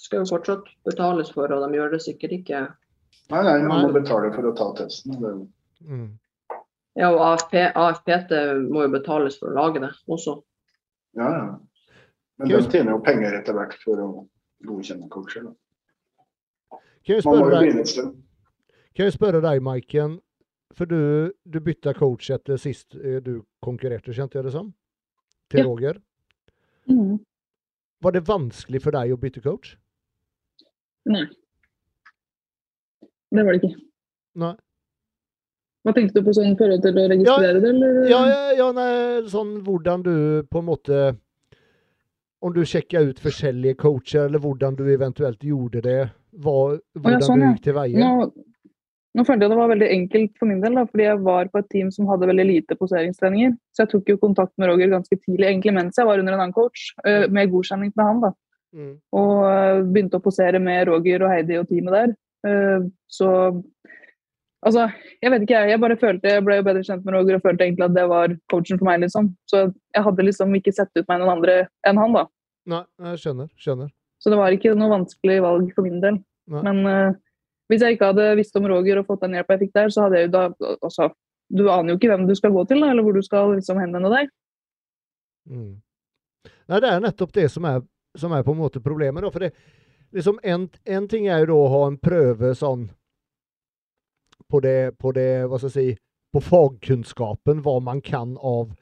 Skal 0.00 0.24
jo 0.24 0.32
fortsatt 0.32 0.66
betales 0.88 1.28
for, 1.30 1.52
og 1.54 1.62
de 1.62 1.78
gjør 1.78 1.92
det 1.92 2.00
sikkert 2.02 2.32
ikke. 2.34 2.64
Nei, 3.30 3.42
nei, 3.46 3.58
man 3.62 3.84
må 3.86 3.92
betale 3.94 4.32
for 4.34 4.48
å 4.48 4.56
ta 4.58 4.72
testen. 4.82 5.20
Det 5.20 5.36
Mm. 5.84 6.18
Ja, 6.96 7.10
og 7.10 7.20
AFP, 7.20 7.54
AFPT 7.76 8.32
må 8.70 8.86
jo 8.86 8.90
betales 8.94 9.36
for 9.36 9.50
å 9.50 9.54
lage 9.58 9.82
det 9.82 9.90
også. 10.08 10.38
Ja, 11.18 11.28
ja. 11.28 11.46
Men 12.38 12.48
de 12.48 12.60
tjener 12.70 12.94
jo 12.94 13.02
penger 13.04 13.34
etter 13.36 13.52
hvert 13.52 13.74
for 13.82 14.00
å 14.00 14.08
godkjenne 14.64 15.10
coacher. 15.12 15.50
Da. 15.50 16.78
Man 17.26 17.42
må 17.42 17.50
jo 17.50 17.58
begynne 17.58 17.84
et 17.84 17.90
sted. 17.90 18.14
Kan 18.94 19.08
jeg 19.08 19.16
spørre 19.16 19.42
deg, 19.44 19.62
Maiken, 19.64 20.18
for 20.74 20.90
du, 20.90 21.30
du 21.44 21.60
bytta 21.62 21.94
coach 21.94 22.30
etter 22.34 22.58
sist 22.60 22.96
eh, 22.98 23.20
du 23.22 23.40
konkurrerte, 23.62 24.14
kjente 24.14 24.38
jeg 24.38 24.48
det 24.48 24.54
som? 24.56 24.72
Til 25.50 25.62
Ja. 25.62 25.66
Roger. 25.68 26.00
Mm. 26.90 27.18
Var 28.04 28.12
det 28.12 28.26
vanskelig 28.28 28.82
for 28.84 28.92
deg 28.96 29.14
å 29.14 29.18
bytte 29.20 29.40
coach? 29.44 29.74
Nei. 31.08 31.24
Det 33.34 33.42
var 33.44 33.52
det 33.56 33.60
ikke. 33.62 33.76
Nei. 34.40 34.54
Hva 35.84 35.92
tenkte 35.92 36.20
du 36.20 36.26
på 36.28 36.32
sånn 36.36 36.54
forhold 36.56 36.80
til 36.84 36.96
å 36.96 37.04
registrere 37.12 37.60
det, 37.60 37.70
eller? 37.74 37.96
Ja, 38.08 38.20
ja, 38.28 38.40
ja 38.56 38.68
nei, 38.72 38.88
sånn 39.28 39.58
hvordan 39.66 40.04
du 40.06 40.14
på 40.48 40.62
en 40.62 40.68
måte 40.70 41.00
Om 42.44 42.52
du 42.52 42.60
sjekka 42.68 43.00
ut 43.04 43.20
forskjellige 43.24 43.78
coacher, 43.80 44.26
eller 44.28 44.40
hvordan 44.40 44.74
du 44.76 44.82
eventuelt 44.92 45.40
gjorde 45.44 45.80
det. 45.84 46.00
Hva, 46.44 46.74
hvordan 46.98 47.22
sånn, 47.24 47.40
du 47.40 47.46
gikk 47.46 47.62
til 47.64 47.76
veie. 47.78 47.96
Nå, 47.96 48.26
nå 49.14 49.24
følte 49.26 49.46
jeg 49.46 49.52
det 49.52 49.58
var 49.60 49.70
veldig 49.70 49.88
enkelt 49.94 50.32
for 50.40 50.50
min 50.50 50.62
del, 50.62 50.78
da, 50.78 50.86
fordi 50.90 51.04
jeg 51.06 51.20
var 51.26 51.50
på 51.52 51.60
et 51.60 51.68
team 51.70 51.90
som 51.94 52.08
hadde 52.10 52.28
veldig 52.30 52.46
lite 52.48 52.76
poseringstreninger. 52.78 53.54
Så 53.74 53.84
jeg 53.84 53.92
tok 53.92 54.10
jo 54.10 54.20
kontakt 54.22 54.54
med 54.58 54.72
Roger 54.72 54.90
ganske 54.90 55.18
tidlig, 55.20 55.46
egentlig 55.46 55.74
mens 55.76 56.00
jeg 56.00 56.08
var 56.08 56.22
under 56.22 56.34
en 56.34 56.42
annen 56.46 56.56
coach, 56.56 56.88
eh, 57.06 57.28
med 57.30 57.52
godkjenning 57.52 57.92
med 57.94 58.04
han. 58.04 58.24
da. 58.24 58.32
Mm. 58.74 58.94
Og 59.14 59.92
begynte 59.94 60.18
å 60.18 60.24
posere 60.24 60.58
med 60.58 60.88
Roger 60.90 61.22
og 61.22 61.30
Heidi 61.30 61.60
og 61.60 61.68
teamet 61.70 61.94
der. 61.94 62.14
Så 63.08 63.28
altså, 64.66 64.88
jeg 65.22 65.30
vet 65.32 65.44
ikke, 65.46 65.60
jeg. 65.60 65.70
Jeg 65.70 65.82
bare 65.84 65.98
følte, 66.00 66.32
jeg 66.34 66.44
ble 66.44 66.58
jo 66.58 66.66
bedre 66.66 66.82
kjent 66.84 67.04
med 67.06 67.14
Roger 67.14 67.38
og 67.38 67.44
følte 67.46 67.68
egentlig 67.68 67.86
at 67.86 67.94
det 67.96 68.06
var 68.10 68.34
coachen 68.50 68.80
for 68.80 68.88
meg, 68.88 69.04
liksom. 69.04 69.30
Så 69.50 69.68
jeg 69.68 70.06
hadde 70.08 70.26
liksom 70.26 70.56
ikke 70.58 70.74
sett 70.74 70.90
ut 70.98 71.06
meg 71.06 71.22
noen 71.22 71.36
andre 71.36 71.58
enn 71.86 72.00
han, 72.02 72.18
da. 72.18 72.26
Nei, 72.74 72.82
jeg 73.10 73.22
skjønner. 73.22 73.52
Skjønner. 73.60 73.92
Så 74.18 74.32
det 74.32 74.40
var 74.40 74.56
ikke 74.56 74.74
noe 74.78 74.92
vanskelig 74.92 75.38
valg 75.44 75.70
for 75.76 75.86
min 75.86 76.02
del. 76.02 76.18
Nei. 76.50 76.62
Men 76.66 77.16
hvis 77.68 77.82
jeg 77.82 77.96
ikke 77.96 78.10
hadde 78.12 78.36
visst 78.38 78.56
om 78.56 78.66
Roger 78.68 79.00
og 79.00 79.06
fått 79.08 79.22
den 79.24 79.36
hjelpa 79.38 79.56
jeg 79.56 79.62
fikk 79.64 79.74
der, 79.78 79.92
så 79.92 80.04
hadde 80.04 80.18
jeg 80.20 80.28
jo 80.28 80.32
da 80.34 80.42
altså, 80.84 81.10
Du 81.54 81.66
aner 81.70 81.92
jo 81.92 81.96
ikke 81.98 82.08
hvem 82.08 82.26
du 82.28 82.34
skal 82.34 82.52
gå 82.52 82.64
til, 82.68 82.80
da, 82.80 82.90
eller 82.90 83.04
hvor 83.04 83.12
du 83.16 83.22
skal 83.22 83.54
liksom 83.54 83.78
henvende 83.78 84.10
deg. 84.12 84.30
Mm. 85.50 85.72
Nei, 86.68 86.78
det 86.80 86.88
er 86.90 87.02
nettopp 87.04 87.32
det 87.36 87.50
som 87.52 87.66
er, 87.68 87.82
som 88.16 88.32
er 88.32 88.42
på 88.46 88.54
en 88.54 88.62
måte 88.62 88.80
problemet. 88.80 89.22
Da. 89.22 89.30
For 89.30 89.44
det, 89.44 89.50
liksom 90.16 90.38
en, 90.42 90.68
en 90.84 91.08
ting 91.08 91.26
er 91.28 91.44
jo 91.44 91.50
da 91.52 91.58
å 91.58 91.72
ha 91.74 91.82
en 91.90 91.98
prøve 92.00 92.54
sånn 92.56 92.88
på 94.48 94.60
det, 94.64 94.96
på 94.98 95.12
det 95.12 95.28
hva 95.48 95.58
skal 95.60 95.68
jeg 95.70 95.76
si, 95.76 96.00
på 96.34 96.40
fagkunnskapen, 96.42 97.60
hva 97.62 97.76
man 97.84 98.00
kan 98.04 98.34
av 98.40 98.72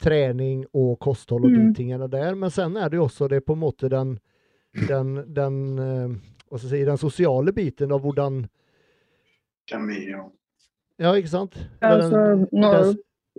trening 0.00 0.64
og 0.72 0.98
kosthold 1.02 1.44
og 1.48 1.52
de 1.52 1.64
Mm. 1.66 1.74
tingene 1.74 2.08
der. 2.10 2.34
Men 2.34 2.50
sen 2.50 2.76
er 2.76 2.88
det 2.88 2.96
jo 2.96 3.04
også 3.08 3.28
det 3.28 3.44
på 3.44 3.52
en 3.52 3.62
måte 3.62 3.90
den, 3.90 4.18
den, 4.88 5.34
den, 5.34 5.58
hva 6.54 6.60
skal 6.60 6.70
jeg 6.70 6.84
si, 6.84 6.86
den 6.86 7.00
sosiale 7.00 7.50
biten 7.56 7.90
av 7.92 8.04
hvordan 8.04 8.44
Kjemi 9.66 10.04
og 10.14 10.28
Ja, 11.02 11.10
ikke 11.18 11.32
sant? 11.32 11.56
Ja, 11.82 11.96
altså, 11.96 12.20
nå, 12.54 12.68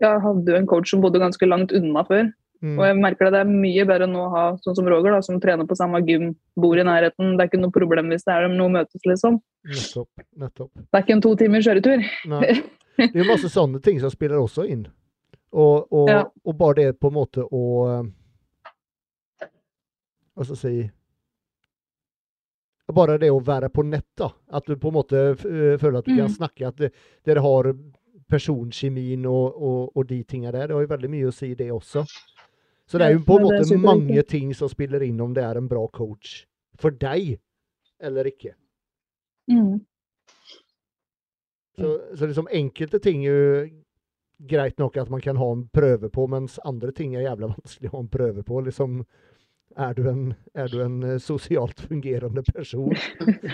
jeg 0.01 0.19
hadde 0.25 0.51
jo 0.51 0.57
en 0.59 0.65
coach 0.67 0.89
som 0.91 0.99
bodde 1.05 1.21
ganske 1.23 1.47
langt 1.47 1.71
unna 1.77 2.01
før. 2.03 2.25
mm, 2.59 2.73
Og 2.75 2.83
jeg 2.89 2.97
merker 2.99 3.29
det, 3.29 3.31
det 3.37 3.41
er 3.45 3.53
mye 3.61 3.85
bedre 3.87 4.09
nå 4.11 4.25
å 4.25 4.31
ha 4.33 4.41
sånn 4.65 4.75
som 4.75 4.89
Roger, 4.91 5.13
da, 5.15 5.21
som 5.23 5.37
trener 5.39 5.63
på 5.69 5.77
samme 5.79 6.01
gym, 6.03 6.33
bor 6.59 6.75
i 6.75 6.83
nærheten. 6.83 7.37
Det 7.37 7.45
er 7.45 7.47
ikke 7.53 7.61
noe 7.61 7.71
problem 7.71 8.11
hvis 8.11 8.27
det 8.27 8.35
er 8.35 8.49
noe 8.51 8.73
møtes, 8.73 8.99
liksom. 9.07 9.39
nettopp. 9.71 10.25
Nettopp. 10.43 10.71
Det 10.75 10.99
er 10.99 11.05
ikke 11.05 11.15
en 11.15 11.23
to 11.23 11.31
timer 11.39 11.63
kjøretur. 11.63 12.03
Nei. 12.33 12.51
Det 12.99 13.07
er 13.13 13.21
jo 13.23 13.29
masse 13.31 13.53
sånne 13.55 13.79
ting 13.87 14.01
som 14.03 14.11
spiller 14.11 14.41
også 14.43 14.67
inn. 14.67 14.83
Og, 15.55 15.87
og, 15.95 16.09
Ja. 16.11 16.25
og 16.43 16.57
bare 16.59 16.75
det 16.81 16.99
på 16.99 17.07
en 17.07 17.15
måte 17.21 17.45
å 17.47 17.63
eh, 17.93 19.47
Hva 20.35 20.43
skal 20.43 20.55
jeg 20.57 20.63
si 20.65 20.91
Bare 22.93 23.17
det 23.17 23.31
å 23.33 23.39
være 23.41 23.69
på 23.73 23.81
nett, 23.87 24.05
da. 24.17 24.27
At 24.53 24.65
du 24.69 24.75
på 24.77 24.91
en 24.91 24.93
måte 24.99 25.21
føler 25.41 25.97
at 25.97 26.05
du 26.05 26.11
kan 26.15 26.27
Mm. 26.27 26.35
snakke. 26.35 26.67
At 26.67 26.75
det, 26.77 26.91
dere 27.25 27.41
har 27.41 27.71
personkjemien 28.29 29.25
og, 29.25 29.55
og, 29.61 29.91
og 29.97 30.07
de 30.07 30.23
tinga 30.23 30.51
der. 30.51 30.67
Det 30.67 30.75
har 30.75 30.81
jo 30.85 30.91
veldig 30.93 31.09
mye 31.09 31.27
å 31.29 31.33
si, 31.33 31.53
det 31.55 31.71
også. 31.71 32.05
Så 32.87 32.97
det 33.01 33.07
er 33.07 33.13
jo 33.15 33.23
på 33.25 33.39
en 33.39 33.47
måte 33.47 33.77
mange 33.81 34.21
ting 34.29 34.53
som 34.53 34.69
spiller 34.69 35.01
inn 35.01 35.19
om 35.21 35.33
det 35.33 35.43
er 35.43 35.57
en 35.57 35.67
bra 35.67 35.87
coach 35.87 36.45
for 36.77 36.91
deg 36.91 37.39
eller 37.99 38.25
ikke. 38.29 38.53
Mm. 39.49 39.79
Så, 41.77 42.15
så 42.15 42.25
liksom 42.29 42.47
enkelte 42.51 42.99
ting 43.03 43.25
er 43.25 43.31
jo 43.33 43.65
greit 44.47 44.77
nok 44.79 44.97
at 44.97 45.09
man 45.09 45.21
kan 45.23 45.37
ha 45.39 45.47
en 45.51 45.65
prøve 45.73 46.09
på, 46.11 46.27
mens 46.29 46.59
andre 46.65 46.91
ting 46.95 47.15
er 47.15 47.25
jævla 47.25 47.49
vanskelig 47.55 47.89
å 47.91 47.95
ha 47.97 48.03
en 48.03 48.11
prøve 48.13 48.43
på. 48.47 48.61
Liksom, 48.67 48.99
er 49.75 49.93
du 49.97 50.07
en, 50.09 50.23
er 50.55 50.69
du 50.71 50.79
en 50.83 50.95
eh, 51.03 51.17
sosialt 51.21 51.81
fungerende 51.89 52.43
person? 52.47 52.95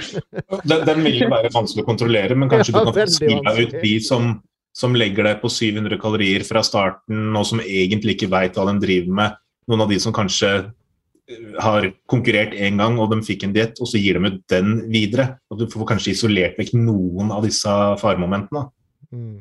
Den, 0.69 0.85
den 0.85 1.03
vil 1.05 1.21
jo 1.23 1.29
være 1.31 1.51
vanskelig 1.53 1.83
å 1.85 1.87
kontrollere, 1.87 2.35
men 2.37 2.49
kanskje 2.51 2.75
Ja, 2.75 2.83
du 2.85 2.91
kan 2.93 3.09
spille 3.09 3.39
skrive 3.39 3.65
ut 3.65 3.75
de 3.81 3.93
som, 4.05 4.33
som 4.77 4.97
legger 4.97 5.25
deg 5.27 5.39
på 5.41 5.49
700 5.51 5.97
kalorier 6.01 6.45
fra 6.47 6.61
starten, 6.65 7.31
og 7.37 7.47
som 7.49 7.63
egentlig 7.63 8.17
ikke 8.17 8.31
veit 8.33 8.57
hva 8.57 8.67
de 8.69 8.77
driver 8.83 9.17
med. 9.21 9.39
Noen 9.71 9.85
av 9.85 9.93
de 9.93 9.99
som 10.03 10.15
kanskje 10.15 10.51
eh, 10.59 11.53
har 11.63 11.89
konkurrert 12.11 12.53
én 12.53 12.81
gang, 12.81 12.99
og 13.01 13.13
de 13.13 13.21
fikk 13.25 13.47
en 13.47 13.55
diett, 13.55 13.81
og 13.81 13.89
så 13.89 14.01
gir 14.01 14.19
de 14.19 14.33
ut 14.33 14.43
den 14.53 14.75
videre. 14.93 15.31
Og 15.49 15.63
du 15.63 15.65
får 15.71 15.89
kanskje 15.95 16.13
isolert 16.13 16.59
vekk 16.61 16.75
noen 16.77 17.33
av 17.33 17.47
disse 17.47 17.77
faremomentene. 18.03 18.67
Mm. 19.11 19.39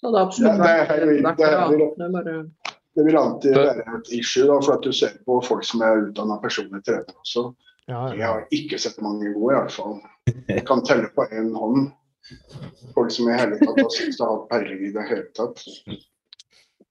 Så 0.00 0.12
det 0.12 0.16
er 0.16 0.26
absolutt 0.26 0.52
Ja, 0.52 0.60
det 0.60 0.68
er- 0.70 0.84
vært, 0.88 1.24
vært 1.24 1.40
det 1.40 1.48
er-. 1.48 2.20
Det 2.24 2.36
er 2.36 2.69
Det 2.96 3.04
vil 3.06 3.16
alltid 3.16 3.54
være 3.54 3.84
et 4.00 4.08
issue, 4.18 4.46
da, 4.50 4.56
for 4.60 4.74
at 4.74 4.82
du 4.82 4.92
ser 4.92 5.12
på 5.26 5.36
folk 5.46 5.64
som 5.64 5.82
er 5.86 6.08
utdanna 6.08 6.40
personlig 6.42 6.82
trener 6.84 7.14
også. 7.20 7.54
Ja, 7.90 8.00
Jeg 8.14 8.26
har 8.26 8.44
ikke 8.54 8.78
sett 8.78 9.00
mange 9.02 9.32
gode, 9.34 9.54
i 9.54 9.58
hvert 9.60 9.72
fall. 9.74 10.00
Jeg 10.48 10.64
kan 10.66 10.82
telle 10.86 11.08
på 11.14 11.26
én 11.30 11.52
hånd 11.54 11.92
folk 12.94 13.10
som 13.14 13.28
i 13.30 13.34
hele 13.38 13.56
tatt 13.58 13.78
har 13.80 13.90
syntes 13.94 14.18
det 14.18 14.26
har 14.26 14.34
hatt 14.36 14.48
peiling 14.50 14.82
i 14.86 14.92
det 14.94 15.06
hele 15.08 15.26
tatt. 15.34 15.62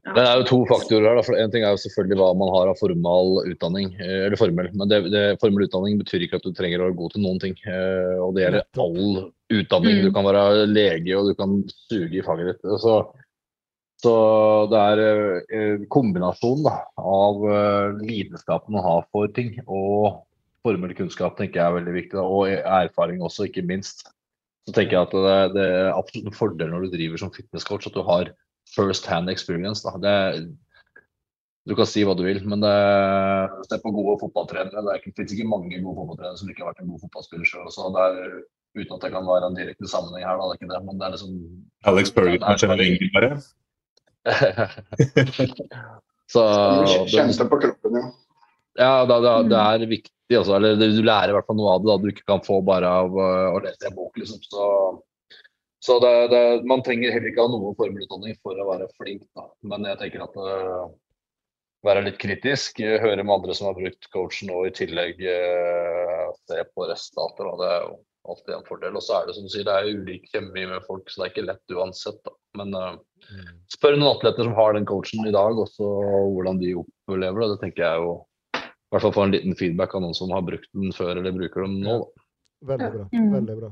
Det 0.10 0.24
er 0.24 0.40
jo 0.40 0.46
to 0.48 0.58
faktorer 0.66 1.06
her. 1.12 1.22
for 1.28 1.36
En 1.38 1.52
ting 1.54 1.64
er 1.64 1.76
jo 1.76 1.82
selvfølgelig 1.84 2.18
hva 2.18 2.30
man 2.40 2.50
har 2.56 2.70
av 2.72 2.80
formal 2.80 3.44
utdanning. 3.52 3.92
eh, 4.00 4.26
eller 4.26 4.40
formel, 4.40 4.70
Men 4.74 4.88
det, 4.90 5.00
det, 5.12 5.24
formel 5.42 5.68
utdanning 5.68 6.00
betyr 6.00 6.24
ikke 6.26 6.40
at 6.40 6.48
du 6.48 6.54
trenger 6.56 6.80
å 6.82 6.88
være 6.88 6.98
god 6.98 7.12
til 7.14 7.22
noen 7.28 7.40
ting. 7.44 7.56
eh, 7.68 8.16
Og 8.24 8.34
det 8.36 8.46
gjelder 8.48 8.64
all 8.80 9.32
utdanning. 9.52 10.02
Du 10.02 10.10
Mm. 10.10 10.14
kan 10.16 10.26
være 10.26 10.66
lege 10.72 11.16
og 11.20 11.28
du 11.28 11.36
kan 11.36 11.64
suge 11.92 12.16
i 12.18 12.22
faget 12.26 12.48
ditt. 12.56 12.62
Så, 12.82 12.96
så 14.00 14.14
det 14.72 14.80
er 14.80 15.02
eh, 15.04 15.82
en 15.84 16.64
da, 16.64 16.76
av 16.96 17.42
eh, 17.52 17.98
lidenskapen 18.00 18.78
man 18.78 18.86
har 18.86 19.08
for 19.12 19.28
ting 19.36 19.58
og 19.66 20.22
formell 20.64 20.94
kunnskap 20.96 21.36
tenker 21.36 21.60
jeg 21.60 21.68
er 21.68 21.76
veldig 21.80 21.96
viktig. 21.98 22.16
Da, 22.16 22.24
og 22.24 22.48
erfaring 22.48 23.24
også, 23.26 23.50
ikke 23.50 23.66
minst. 23.68 24.06
Så 24.68 24.76
tenker 24.76 24.98
jeg 24.98 25.08
at 25.08 25.16
det, 25.16 25.36
det 25.58 25.68
er 25.68 25.92
absolutt 25.92 26.30
en 26.32 26.38
fordel 26.38 26.72
når 26.72 26.88
du 26.88 26.96
driver 26.96 27.20
som 27.20 27.34
fitnesscoach 27.36 27.90
at 27.90 27.96
du 27.98 28.04
har 28.08 28.32
first 28.72 29.08
hand 29.10 29.32
experience. 29.32 29.84
Da. 29.84 29.96
Det, 30.00 30.50
Du 31.68 31.76
kan 31.78 31.86
si 31.86 32.02
hva 32.08 32.16
du 32.18 32.24
vil, 32.24 32.40
men 32.50 32.64
det, 32.64 32.76
se 33.68 33.78
på 33.84 33.92
gode 33.94 34.16
fotballtrenere. 34.24 34.82
Det 34.86 34.96
ikke, 35.02 35.12
finnes 35.18 35.36
ikke 35.36 35.50
mange 35.50 35.82
gode 35.84 35.98
fotballtrenere 36.00 36.40
som 36.40 36.50
ikke 36.50 36.64
har 36.64 36.72
vært 36.72 36.86
en 36.86 36.94
god 36.94 37.04
fotballspiller 37.04 37.50
sjøl. 37.52 37.68
Uten 38.78 38.96
at 38.96 39.04
det 39.04 39.12
kan 39.12 39.26
være 39.28 39.48
en 39.50 39.58
direkte 39.58 39.90
sammenheng 39.90 40.24
her, 40.24 40.40
da, 40.40 40.48
det 40.48 40.56
er 40.56 40.60
ikke 40.62 40.72
det. 40.72 40.80
Men 40.88 41.00
det 41.02 41.06
er 41.06 41.14
liksom 41.18 41.36
Alex 41.90 42.14
Berger 42.16 42.42
kanskje 42.46 42.70
er 42.72 43.12
bare. 43.18 43.32
Så 46.30 46.42
Du 46.86 47.10
kjente 47.10 47.46
på 47.50 47.58
kroppen, 47.62 47.98
ja. 47.98 48.10
Ja, 48.80 49.06
da, 49.06 49.20
da, 49.20 49.34
det 49.44 49.60
er 49.60 49.86
viktig. 49.90 50.38
Også, 50.38 50.54
eller 50.56 50.78
du 50.78 51.02
lærer 51.02 51.32
i 51.32 51.36
hvert 51.36 51.48
fall 51.50 51.58
noe 51.58 51.74
av 51.74 51.82
det 51.82 51.90
da, 51.90 51.98
du 51.98 52.10
ikke 52.12 52.28
kan 52.30 52.42
få 52.46 52.60
bare 52.62 52.90
av 53.02 53.16
uh, 53.18 53.56
å 53.56 53.62
lese 53.64 53.90
en 53.90 53.96
bok. 53.98 54.14
Liksom. 54.22 54.44
Så, 54.46 54.68
så 55.84 55.98
det, 56.04 56.12
det, 56.32 56.42
man 56.70 56.84
trenger 56.86 57.16
heller 57.16 57.32
ikke 57.32 57.48
ha 57.48 57.52
noen 57.52 57.78
formelutdanning 57.80 58.38
for 58.46 58.62
å 58.62 58.68
være 58.70 58.92
flink. 58.94 59.26
Da. 59.34 59.48
Men 59.72 59.88
jeg 59.90 60.00
tenker 60.04 60.28
at 60.28 60.38
uh, 60.38 60.86
være 61.88 62.06
litt 62.06 62.22
kritisk, 62.22 62.80
høre 62.80 63.24
med 63.24 63.36
andre 63.40 63.58
som 63.58 63.72
har 63.72 63.80
brukt 63.80 64.12
coachen 64.14 64.54
og 64.54 64.70
i 64.70 64.76
tillegg 64.84 65.26
uh, 65.26 66.30
se 66.46 66.62
på 66.76 66.88
resultater. 66.92 67.50
Da. 67.50 67.58
Det 67.58 67.74
er 67.74 67.88
jo 67.88 67.98
alltid 68.32 68.56
en 68.56 68.68
fordel. 68.68 68.98
Og 68.98 69.04
så 69.06 69.18
er 69.18 69.28
det 69.28 69.36
som 69.38 69.46
du 69.46 69.52
sier, 69.54 69.68
det 69.68 69.76
er 69.76 70.00
ulik 70.00 70.30
kjemi 70.32 70.66
med 70.70 70.86
folk, 70.88 71.10
så 71.10 71.22
det 71.22 71.28
er 71.28 71.34
ikke 71.34 71.48
lett 71.50 71.76
uansett. 71.76 72.20
Da. 72.26 72.34
Men 72.60 72.78
spør 73.74 73.98
noen 73.98 74.14
atleter 74.14 74.48
som 74.48 74.56
har 74.58 74.74
den 74.78 74.88
coachen 74.90 75.28
i 75.30 75.36
dag, 75.36 75.60
også 75.66 75.92
hvordan 76.36 76.62
de 76.62 76.74
opplever 76.82 77.44
det. 77.44 77.52
Det 77.54 77.62
tenker 77.66 77.86
jeg 77.86 78.04
jo 78.06 78.16
i 78.90 78.96
hvert 78.96 79.06
fall 79.06 79.14
få 79.14 79.28
en 79.28 79.36
liten 79.36 79.54
feedback 79.54 79.94
av 79.94 80.02
noen 80.02 80.18
som 80.18 80.32
har 80.34 80.42
brukt 80.46 80.70
den 80.74 80.94
før 80.96 81.20
eller 81.20 81.36
bruker 81.36 81.62
den 81.66 81.76
nå. 81.84 82.00
Da. 82.02 82.26
Veldig 82.72 82.90
bra. 82.96 83.04
Mm. 83.14 83.28
Veldig 83.36 83.58
bra. 83.60 83.70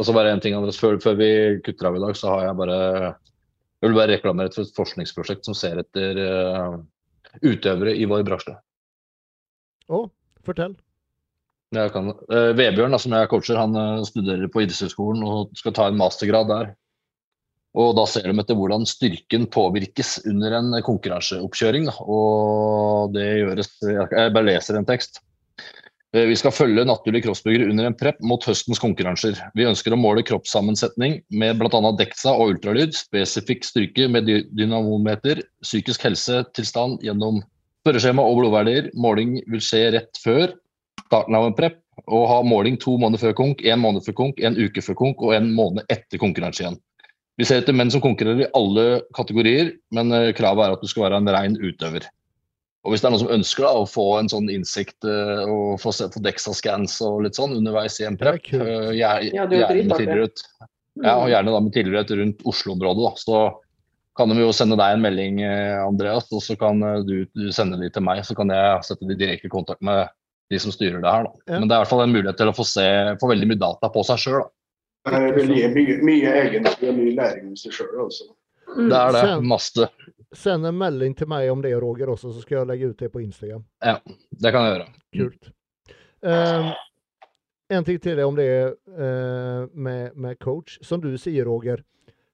Og 0.00 0.08
så 0.08 0.14
bare 0.16 0.32
en 0.32 0.40
ting, 0.42 0.56
Andres. 0.56 0.80
Før, 0.80 0.96
før 1.04 1.18
vi 1.20 1.28
kutter 1.62 1.88
av 1.88 1.98
i 1.98 2.02
dag, 2.02 2.16
så 2.18 2.32
har 2.32 2.48
jeg 2.48 2.58
bare 2.62 2.78
Jeg 3.82 3.90
vil 3.90 3.98
bare 3.98 4.14
reklamere 4.14 4.52
for 4.54 4.62
et 4.62 4.76
forskningsprosjekt 4.76 5.46
som 5.46 5.56
ser 5.58 5.80
etter 5.82 6.18
uh, 6.22 6.76
utøvere 7.42 7.96
i 7.98 8.06
vår 8.06 8.22
bransje. 8.26 8.54
Å, 9.90 10.02
fortell. 10.46 10.76
Jeg 11.72 11.92
kan, 11.94 12.12
uh, 12.12 12.52
Vebjørn, 12.58 12.92
da, 12.92 13.00
som 13.00 13.14
jeg 13.16 13.24
er 13.24 13.30
coacher, 13.32 13.56
han 13.60 13.76
uh, 13.78 14.04
studerer 14.04 14.50
på 14.52 14.64
idrettshøyskolen 14.64 15.24
og 15.24 15.56
skal 15.56 15.74
ta 15.76 15.88
en 15.88 15.98
mastergrad 16.00 16.50
der. 16.50 16.72
Og 17.72 17.94
da 17.96 18.04
ser 18.08 18.26
de 18.28 18.36
etter 18.36 18.56
hvordan 18.58 18.84
styrken 18.88 19.46
påvirkes 19.52 20.18
under 20.28 20.58
en 20.58 20.74
konkurranseoppkjøring. 20.84 21.88
Og 22.04 23.14
det 23.14 23.28
gjøres 23.40 23.70
Jeg 23.80 24.34
bare 24.34 24.48
leser 24.50 24.76
en 24.76 24.88
tekst. 24.88 25.22
Eh, 26.12 26.26
Vi 26.28 26.36
skal 26.36 26.52
følge 26.52 26.84
naturlige 26.84 27.24
crossbyggere 27.24 27.70
under 27.72 27.88
en 27.88 27.96
prep 27.96 28.20
mot 28.20 28.44
høstens 28.44 28.80
konkurranser. 28.82 29.38
Vi 29.56 29.64
ønsker 29.64 29.96
å 29.96 30.00
måle 30.00 30.24
kroppssammensetning 30.28 31.22
med 31.32 31.56
bl.a. 31.60 31.80
DEXA 31.96 32.34
og 32.36 32.58
ultralyd, 32.58 32.92
spesifikk 32.92 33.64
styrke 33.64 34.08
med 34.12 34.28
dynamometer, 34.52 35.40
psykisk 35.64 36.04
helsetilstand 36.04 37.00
gjennom 37.06 37.40
spørreskjema 37.82 38.20
og 38.28 38.42
blodverdier. 38.42 38.92
Måling 38.92 39.38
vil 39.48 39.64
skje 39.64 39.86
rett 39.96 40.20
før 40.20 40.52
starten 41.12 41.36
av 41.36 41.50
en 41.50 41.56
prep, 41.56 41.76
og 42.08 42.24
ha 42.30 42.40
måling 42.46 42.78
to 42.80 42.96
måneder 42.96 43.20
før 43.20 43.36
konk, 43.42 43.60
én 43.68 43.80
måned 43.82 44.04
før 44.06 44.16
konk, 44.24 44.40
en 44.40 44.56
uke 44.56 44.82
før 44.84 44.96
konk 44.98 45.20
og 45.22 45.36
en 45.36 45.52
måned 45.52 45.84
etter 45.92 46.20
konkurranse 46.20 46.64
igjen. 46.64 46.80
Vi 47.40 47.46
ser 47.48 47.62
etter 47.62 47.76
menn 47.76 47.92
som 47.92 48.02
konkurrerer 48.04 48.44
i 48.44 48.50
alle 48.56 49.02
kategorier, 49.16 49.72
men 49.96 50.12
eh, 50.16 50.32
kravet 50.36 50.66
er 50.66 50.74
at 50.76 50.82
du 50.84 50.90
skal 50.90 51.06
være 51.06 51.22
en 51.22 51.32
rein 51.32 51.56
utøver. 51.60 52.08
Og 52.82 52.92
Hvis 52.92 53.04
det 53.04 53.08
er 53.08 53.14
noen 53.14 53.22
som 53.22 53.32
ønsker 53.36 53.64
da, 53.64 53.72
å 53.78 53.88
få 53.88 54.06
en 54.18 54.28
sånn 54.32 54.50
innsikt 54.52 55.06
eh, 55.08 55.44
og 55.46 55.80
få 55.80 55.94
se 55.96 56.08
på 56.12 56.22
DEXA-scans 56.24 56.98
og 57.06 57.22
litt 57.26 57.38
sånn 57.38 57.54
underveis 57.56 58.00
i 58.02 58.08
en 58.08 58.18
prep, 58.20 58.50
eh, 58.56 58.92
Ja, 58.98 59.16
er 59.20 59.28
jo 59.30 59.60
gjerne 59.62 59.88
med 59.88 60.00
tilhørighet 60.02 60.46
ja, 61.00 61.14
og 61.16 61.30
gjerne 61.32 61.54
da 61.54 61.60
med 61.64 61.76
tilhørighet 61.76 62.16
rundt 62.18 62.42
Oslo-området, 62.52 63.04
da, 63.06 63.12
så 63.22 63.44
kan 64.18 64.28
de 64.28 64.42
jo 64.42 64.50
sende 64.52 64.76
deg 64.76 64.92
en 64.92 65.00
melding, 65.00 65.38
Andreas, 65.80 66.26
og 66.36 66.42
så 66.44 66.52
kan 66.60 66.82
du, 67.08 67.22
du 67.32 67.46
sende 67.48 67.78
de 67.80 67.88
til 67.88 68.04
meg. 68.04 68.20
Så 68.28 68.36
kan 68.36 68.50
jeg 68.52 68.82
sette 68.84 69.08
de 69.08 69.16
direkte 69.16 69.48
i 69.48 69.52
kontakt 69.54 69.80
med 69.80 70.10
de 70.52 70.58
som 70.62 70.72
styrer 70.74 71.00
det 71.02 71.12
her. 71.16 71.24
Da. 71.28 71.32
Ja. 71.48 71.58
Men 71.58 71.68
det 71.68 71.74
er 71.74 71.80
i 71.80 71.84
hvert 71.84 71.90
fall 71.94 72.04
en 72.04 72.12
mulighet 72.14 72.38
til 72.40 72.50
å 72.52 72.54
få 72.56 72.66
se 72.68 72.84
få 73.20 73.30
veldig 73.32 73.48
mye 73.50 73.60
data 73.62 73.88
på 73.94 74.04
seg 74.08 74.20
sjøl. 74.26 74.44
Det 75.08 75.20
vil 75.34 75.50
gi 75.56 75.66
mye, 75.72 75.96
mye 76.06 76.32
og 76.62 76.94
mye 77.00 77.14
læring 77.18 77.48
om 77.50 77.56
seg 77.58 77.74
sjøl. 77.74 77.90
Altså. 78.04 78.28
Mm. 78.76 78.88
Det 78.88 78.98
er 79.00 79.12
det. 79.16 79.22
Sen- 79.26 79.48
Masse. 79.50 79.88
Send 80.32 80.64
en 80.64 80.78
melding 80.78 81.12
til 81.18 81.28
meg 81.28 81.50
om 81.52 81.60
det, 81.60 81.74
Roger, 81.82 82.08
også, 82.08 82.30
så 82.32 82.40
skal 82.40 82.62
jeg 82.62 82.68
legge 82.70 82.88
ut 82.92 82.98
det 83.02 83.10
på 83.12 83.20
Instagram. 83.20 83.64
Ja, 83.84 83.98
det 84.40 84.52
kan 84.54 84.64
jeg 84.64 84.78
gjøre. 84.78 84.86
Kult. 85.18 85.50
Um, 86.22 86.70
en 87.68 87.84
ting 87.84 87.98
til 88.00 88.20
om 88.24 88.36
det 88.38 88.46
uh, 88.96 89.66
med, 89.74 90.14
med 90.16 90.38
coach. 90.40 90.78
Som 90.80 91.02
du 91.04 91.10
sier, 91.20 91.44
Roger. 91.50 91.82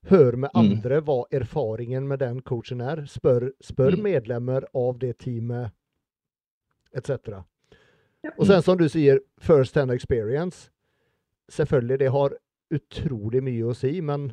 Hør 0.09 0.37
med 0.39 0.51
Mm. 0.55 0.61
andre 0.61 1.01
hva 1.03 1.25
erfaringen 1.35 2.07
med 2.09 2.21
den 2.23 2.39
coachen 2.47 2.81
er. 2.81 3.03
Spør, 3.11 3.49
spør 3.61 3.97
Mm. 3.99 4.03
medlemmer 4.07 4.65
av 4.79 4.99
det 5.03 5.17
teamet, 5.19 5.73
etc. 6.95 7.43
Og 8.39 8.47
sen 8.47 8.63
som 8.63 8.79
du 8.79 8.89
sier, 8.91 9.21
first 9.41 9.77
hand 9.79 9.93
experience. 9.95 10.71
Selvfølgelig, 11.53 11.99
det 11.99 12.11
har 12.13 12.35
utrolig 12.75 13.43
mye 13.47 13.71
å 13.71 13.77
si, 13.77 14.01
men 14.05 14.33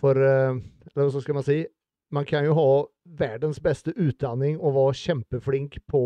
for 0.00 0.16
eh, 0.16 0.54
Eller 0.94 1.10
hva 1.10 1.20
skal 1.22 1.34
man 1.34 1.44
si? 1.46 1.64
Man 2.14 2.24
kan 2.28 2.44
jo 2.46 2.54
ha 2.54 2.68
verdens 3.18 3.58
beste 3.60 3.90
utdanning 3.96 4.60
og 4.60 4.74
være 4.76 4.94
kjempeflink 5.00 5.80
på 5.90 6.04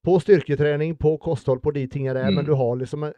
på 0.00 0.14
styrketrening, 0.22 0.94
på 0.96 1.18
kosthold, 1.20 1.60
på 1.60 1.74
de 1.76 1.82
tingene 1.86 2.14
der, 2.16 2.30
Mm. 2.30 2.34
men 2.36 2.44
du 2.46 2.54
har 2.54 2.76
liksom 2.76 3.12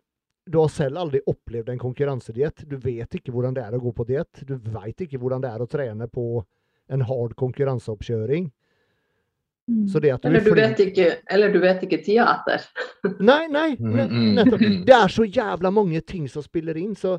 du 0.51 0.59
har 0.59 0.69
selv 0.69 0.97
aldri 0.99 1.20
opplevd 1.27 1.69
en 1.69 1.79
konkurransediett. 1.79 2.65
Du 2.69 2.77
vet 2.77 3.15
ikke 3.15 3.31
hvordan 3.31 3.55
det 3.55 3.62
er 3.62 3.77
å 3.77 3.79
gå 3.81 3.93
på 3.95 4.05
diett. 4.05 4.43
Du 4.45 4.57
veit 4.57 4.97
ikke 4.99 5.19
hvordan 5.19 5.41
det 5.41 5.51
er 5.53 5.62
å 5.62 5.69
trene 5.70 6.09
på 6.09 6.45
en 6.89 7.01
hard 7.01 7.37
konkurranseoppkjøring. 7.37 8.45
Mm. 8.45 8.51
Så 8.51 8.51
det 8.51 9.52
at 9.52 9.52
du 9.67 9.99
Eller 9.99 10.41
er 10.41 10.45
du, 10.45 10.55
vet 10.55 10.81
ikke, 10.81 11.07
eller 11.31 11.53
du 11.53 11.59
vet 11.63 11.83
ikke 11.87 11.99
tida 12.05 12.25
etter. 12.35 12.65
Nei, 13.21 13.47
nei! 13.49 13.77
Mm, 13.79 14.01
mm, 14.11 14.35
Nettopp. 14.35 14.61
mm. 14.61 14.81
Det 14.89 14.95
er 14.97 15.09
så 15.09 15.25
jævla 15.25 15.71
mange 15.73 16.01
ting 16.01 16.29
som 16.29 16.43
spiller 16.43 16.77
inn, 16.77 16.95
så 16.99 17.19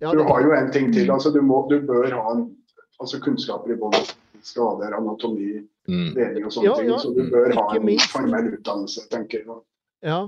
ja, 0.00 0.12
Du 0.12 0.22
har 0.22 0.40
jo 0.42 0.52
en 0.54 0.70
ting 0.72 0.92
til. 0.92 1.10
Altså, 1.10 1.30
du, 1.34 1.40
må, 1.42 1.66
du 1.70 1.80
bør 1.86 2.06
ha 2.14 2.32
en, 2.36 2.44
altså, 3.00 3.18
kunnskaper 3.20 3.74
i 3.74 3.76
både 3.80 4.04
skader, 4.42 4.94
anatomi, 4.96 5.64
Mm. 5.88 6.10
deling 6.12 6.44
og 6.44 6.52
sånne 6.52 6.66
Ja, 6.68 6.74
ting. 6.76 6.88
ja, 6.90 6.96
Så 7.00 7.14
du 7.16 7.30
bør 7.32 7.46
ha 7.56 7.62
en 7.76 7.98
formell 8.12 8.48
utdannelse, 8.58 9.06
tenker 9.08 9.38
jeg. 9.38 9.46
ja. 10.04 10.18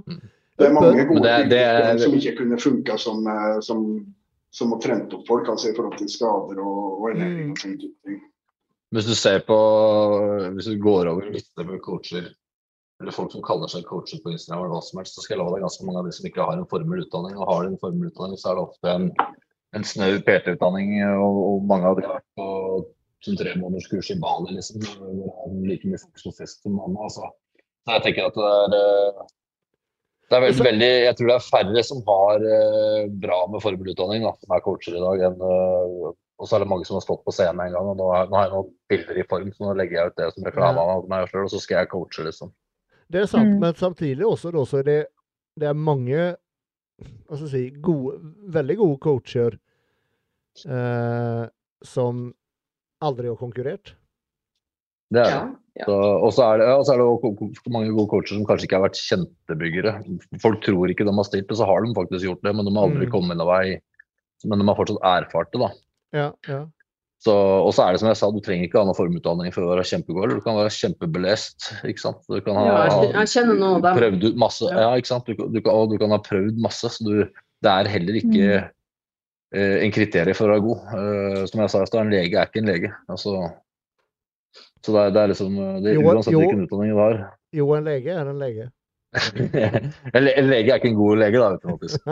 Det 0.57 0.67
er 0.69 0.73
mange 0.73 1.05
gode 1.09 1.21
det 1.23 1.51
det 1.51 1.59
er- 1.61 1.91
ting 1.91 1.99
som 2.01 2.15
ikke 2.17 2.37
kunne 2.39 2.57
funka 2.59 2.97
som, 2.99 3.27
eh, 3.27 3.61
som, 3.61 4.07
som 4.51 4.73
å 4.73 4.81
trent 4.81 5.13
opp 5.13 5.27
folk, 5.29 5.47
altså 5.49 5.69
i 5.69 5.75
forhold 5.77 5.99
til 5.99 6.09
skader 6.09 6.59
og, 6.65 7.03
og 7.03 7.11
ernæring 7.11 7.45
Mm. 7.45 7.51
og 7.53 7.59
sånne 7.59 7.79
ting. 7.79 8.21
Hvis 8.91 9.07
du 9.07 9.15
ser 9.15 9.43
på 9.47 9.57
Hvis 10.57 10.69
du 10.71 10.79
går 10.83 11.11
over 11.13 11.31
lista 11.31 11.67
med 11.67 11.83
coacher, 11.85 12.31
eller 13.01 13.15
folk 13.17 13.33
som 13.33 13.45
kaller 13.45 13.71
seg 13.73 13.87
coacher 13.89 14.21
på 14.25 14.33
Instagram, 14.35 14.65
eller 14.65 14.75
hva 14.75 14.83
som 14.85 15.01
helst, 15.01 15.17
så 15.17 15.25
skal 15.25 15.37
jeg 15.37 15.43
love 15.43 15.57
deg 15.57 15.65
ganske 15.65 15.87
mange 15.89 16.03
av 16.03 16.09
de 16.09 16.15
som 16.17 16.27
ikke 16.29 16.47
har 16.49 16.59
en 16.59 16.69
formelutdanning. 16.69 17.39
Og 17.39 17.49
har 17.49 17.69
en 17.69 17.79
formelutdanning, 17.81 18.41
så 18.41 18.51
er 18.51 18.59
det 18.59 18.65
ofte 18.67 18.93
en, 18.93 19.07
en 19.79 19.87
snau 19.87 20.19
PT-utdanning, 20.27 20.97
og, 21.15 21.39
og 21.47 21.69
mange 21.71 21.89
av 21.89 21.97
de 21.97 22.05
har 22.05 22.19
vært 22.19 22.41
på 22.41 22.49
sånn 23.25 23.41
tre 23.41 23.55
måneders 23.61 23.89
kurs 23.89 24.11
i 24.13 24.19
Bali, 24.21 24.57
liksom. 24.59 24.85
hvor 24.85 25.15
det 25.17 25.31
er 25.31 25.69
Like 25.71 25.89
mye 25.89 26.01
fokus 26.03 26.27
på 26.27 26.35
fest 26.43 26.65
som 26.65 26.77
mamma. 26.77 27.07
Altså. 27.09 27.31
Så 27.87 27.97
jeg 27.97 28.05
tenker 28.09 28.29
at 28.29 28.41
det 28.41 28.81
er 28.81 29.29
det 30.31 30.39
er 30.39 30.45
veldig, 30.45 30.63
veldig, 30.63 30.89
jeg 31.03 31.15
tror 31.19 31.27
det 31.27 31.35
er 31.35 31.43
færre 31.43 31.83
som 31.83 32.03
har 32.07 32.45
eh, 32.47 33.07
bra 33.23 33.39
med 33.51 33.63
formelutdanning, 33.65 34.23
da, 34.23 34.31
som 34.39 34.53
er 34.55 34.61
coacher 34.63 34.95
i 34.95 35.01
dag, 35.03 35.25
enn 35.27 35.41
eh, 35.43 36.05
og 36.41 36.49
så 36.49 36.57
er 36.57 36.63
det 36.65 36.71
mange 36.73 36.87
som 36.89 36.97
har 36.97 37.05
stått 37.05 37.21
på 37.27 37.33
scenen 37.37 37.61
en 37.67 37.75
gang. 37.77 37.89
og 37.93 37.97
Nå, 38.01 38.07
nå 38.31 38.37
har 38.39 38.47
jeg 38.49 38.53
noen 38.55 38.71
bilder 38.89 39.19
i 39.21 39.27
form, 39.29 39.51
så 39.53 39.67
nå 39.69 39.75
legger 39.77 39.99
jeg 40.01 40.11
ut 40.13 40.17
det 40.17 40.29
som 40.35 40.47
reklame 40.49 40.81
av 40.81 41.09
meg 41.13 41.29
selv, 41.29 41.45
og 41.45 41.51
så 41.53 41.61
skal 41.61 41.83
jeg 41.83 41.91
coache, 41.93 42.25
liksom. 42.25 42.53
Det 43.11 43.21
er 43.23 43.27
sant, 43.27 43.49
Mm. 43.53 43.59
men 43.61 43.75
samtidig 43.75 44.25
også 44.25 44.53
da, 44.55 44.65
så 44.65 44.79
er 44.81 44.87
det, 44.89 45.01
det 45.59 45.69
er 45.69 45.75
mange 45.77 46.37
hva 47.01 47.37
skal 47.37 47.47
jeg 47.49 47.53
si, 47.53 47.81
gode, 47.81 48.19
veldig 48.53 48.77
gode 48.77 48.99
coacher 49.01 49.59
eh, 50.69 51.45
som 51.87 52.29
aldri 53.01 53.31
har 53.31 53.39
konkurrert. 53.41 53.95
Det 55.11 55.23
er 55.25 55.31
det. 55.31 55.35
Ja, 55.35 55.45
ja. 55.81 55.85
Så, 55.89 55.95
og 55.97 56.33
så 56.37 56.45
er 56.53 56.61
det, 56.61 56.67
er 56.69 57.01
det 57.01 57.07
også 57.07 57.73
mange 57.73 57.93
gode 57.97 58.11
coacher 58.13 58.37
som 58.37 58.45
kanskje 58.47 58.69
ikke 58.69 58.79
har 58.79 58.85
vært 58.89 59.01
kjentebyggere. 59.01 59.93
Folk 60.43 60.61
tror 60.67 60.93
ikke 60.93 61.07
de 61.09 61.15
har 61.17 61.27
stilt, 61.27 61.51
og 61.51 61.59
så 61.59 61.67
har 61.67 61.83
de 61.87 61.95
faktisk 61.97 62.27
gjort 62.29 62.43
det, 62.47 62.55
men 62.55 62.69
de 62.69 62.75
har 62.77 62.89
aldri 62.91 63.07
Mm. 63.09 63.13
kommet 63.17 63.37
noen 63.41 63.49
vei. 63.51 63.81
Men 64.45 64.59
de 64.63 64.67
har 64.69 64.77
fortsatt 64.79 65.03
erfart 65.05 65.51
det, 65.53 65.61
da. 65.61 65.71
Ja, 66.17 66.33
ja. 66.49 66.61
Så, 67.21 67.33
og 67.37 67.75
så 67.77 67.85
er 67.85 67.93
det 67.93 68.01
som 68.01 68.09
jeg 68.09 68.17
sa, 68.17 68.31
du 68.33 68.39
trenger 68.41 68.65
ikke 68.65 68.79
ha 68.81 68.87
noen 68.89 68.97
formutdanning 68.97 69.53
for 69.53 69.67
å 69.67 69.75
være 69.75 69.85
kjempegod. 69.85 70.31
Du 70.33 70.41
kan 70.41 70.57
være 70.57 70.73
kjempebelest. 70.73 71.67
ikke 71.91 72.01
sant? 72.01 72.23
Du 72.33 72.41
kan 72.41 72.57
ha 72.57 72.63
Ja, 72.65 72.77
jeg- 73.13 73.29
kjenner 73.29 73.59
noen 73.61 73.77
av 73.77 73.83
dem. 73.85 73.99
prøvd 74.01 74.25
ut 74.31 74.39
masse. 74.41 74.65
Ja. 74.71 74.79
Ja, 74.87 74.91
ikke 74.97 75.11
sant? 75.13 75.27
Du, 75.29 75.35
kan- 75.37 75.53
du 75.53 75.61
kan, 75.61 75.75
og 75.75 75.91
du 75.93 75.99
kan 76.01 76.11
ha 76.15 76.19
prøvd 76.19 76.57
masse. 76.65 76.89
så 76.89 77.05
du, 77.05 77.29
Det 77.61 77.69
er 77.69 77.91
heller 77.93 78.15
ikke 78.17 78.71
eh, 79.53 79.85
en 79.85 79.93
kriterium 79.93 80.35
for 80.35 80.49
å 80.49 80.55
være 80.57 80.65
god. 80.65 80.81
Eh, 80.97 81.47
som 81.51 81.61
jeg 81.61 81.71
sa 81.71 81.83
i 81.83 81.87
stad, 81.91 82.01
en 82.07 82.11
lege 82.15 82.39
er 82.41 82.47
ikke 82.49 82.63
en 82.63 82.71
lege. 82.73 82.95
altså 83.11 83.53
så 84.81 84.95
det 84.95 85.01
er, 85.01 85.11
det 85.13 85.21
er 85.21 85.29
liksom 85.29 85.57
det, 85.85 85.91
er 85.93 85.99
Uansett 86.01 86.33
jo. 86.33 86.41
hvilken 86.41 86.63
utdanning 86.65 86.95
du 86.95 86.97
har. 86.99 87.19
Jo, 87.53 87.67
en 87.77 87.85
lege 87.85 88.09
er 88.17 88.27
en 88.31 88.39
lege. 88.41 88.71
En 89.11 90.47
lege 90.47 90.71
er 90.71 90.77
ikke 90.79 90.91
en 90.93 90.99
god 90.99 91.19
lege, 91.19 91.41
da, 91.41 91.49
vet 91.51 91.65
du, 91.65 91.71
faktisk. 91.73 92.05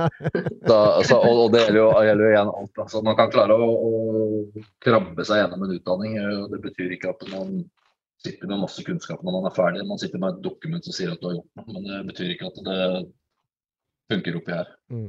Så, 0.66 0.78
så, 1.06 1.18
og, 1.18 1.42
og 1.44 1.52
det 1.54 1.60
gjelder 1.66 1.78
jo, 1.78 1.90
gjelder 2.08 2.24
jo 2.24 2.32
igjen 2.32 2.50
alt. 2.60 2.80
Altså, 2.84 3.02
man 3.06 3.18
kan 3.20 3.30
klare 3.34 3.54
å, 3.54 3.68
å 3.68 4.64
krabbe 4.84 5.26
seg 5.28 5.42
gjennom 5.42 5.62
en 5.66 5.76
utdanning. 5.76 6.18
og 6.24 6.48
Det 6.54 6.62
betyr 6.66 6.96
ikke 6.96 7.12
at 7.14 7.22
man 7.30 7.60
sitter 8.24 8.50
med 8.50 8.64
masse 8.64 8.82
kunnskap 8.82 9.22
når 9.22 9.38
man 9.38 9.46
er 9.50 9.54
ferdig. 9.54 9.86
Man 9.86 10.02
sitter 10.02 10.22
med 10.22 10.34
et 10.34 10.42
dokument 10.48 10.84
som 10.88 10.96
sier 10.96 11.14
at 11.14 11.22
du 11.22 11.30
har 11.30 11.38
gjort 11.38 11.62
noe, 11.62 11.70
men 11.76 11.88
det 11.92 12.02
betyr 12.10 12.34
ikke 12.34 12.50
at 12.50 12.60
det 12.66 12.82
funker 14.10 14.42
oppi 14.42 14.56
her. 14.56 14.74
Mm. 14.90 15.08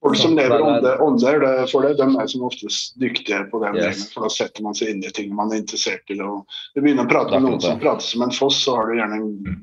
Folk 0.00 0.16
som 0.16 0.32
lever 0.36 0.62
er- 0.78 1.02
ånder 1.04 1.40
det, 1.42 1.70
for 1.70 1.84
det, 1.84 1.98
de 1.98 2.06
er 2.22 2.28
som 2.30 2.46
oftest 2.46 2.94
dyktige 3.02 3.42
på 3.50 3.58
det. 3.60 3.74
Yes. 3.82 4.06
For 4.14 4.24
da 4.24 4.30
setter 4.32 4.64
man 4.64 4.78
seg 4.78 4.94
inn 4.94 5.02
i 5.04 5.10
ting 5.12 5.34
man 5.36 5.52
er 5.52 5.60
interessert 5.60 6.08
i. 6.08 6.16
Og 6.24 6.46
du 6.72 6.80
begynner 6.80 7.04
å 7.04 7.10
prate 7.10 7.34
med 7.36 7.50
noen 7.50 7.60
som 7.60 7.82
prater 7.82 8.06
som 8.06 8.24
en 8.24 8.32
foss, 8.32 8.62
så 8.64 8.78
har 8.78 8.88
du 8.88 8.96
gjerne 8.96 9.18
en 9.18 9.28
en 9.50 9.58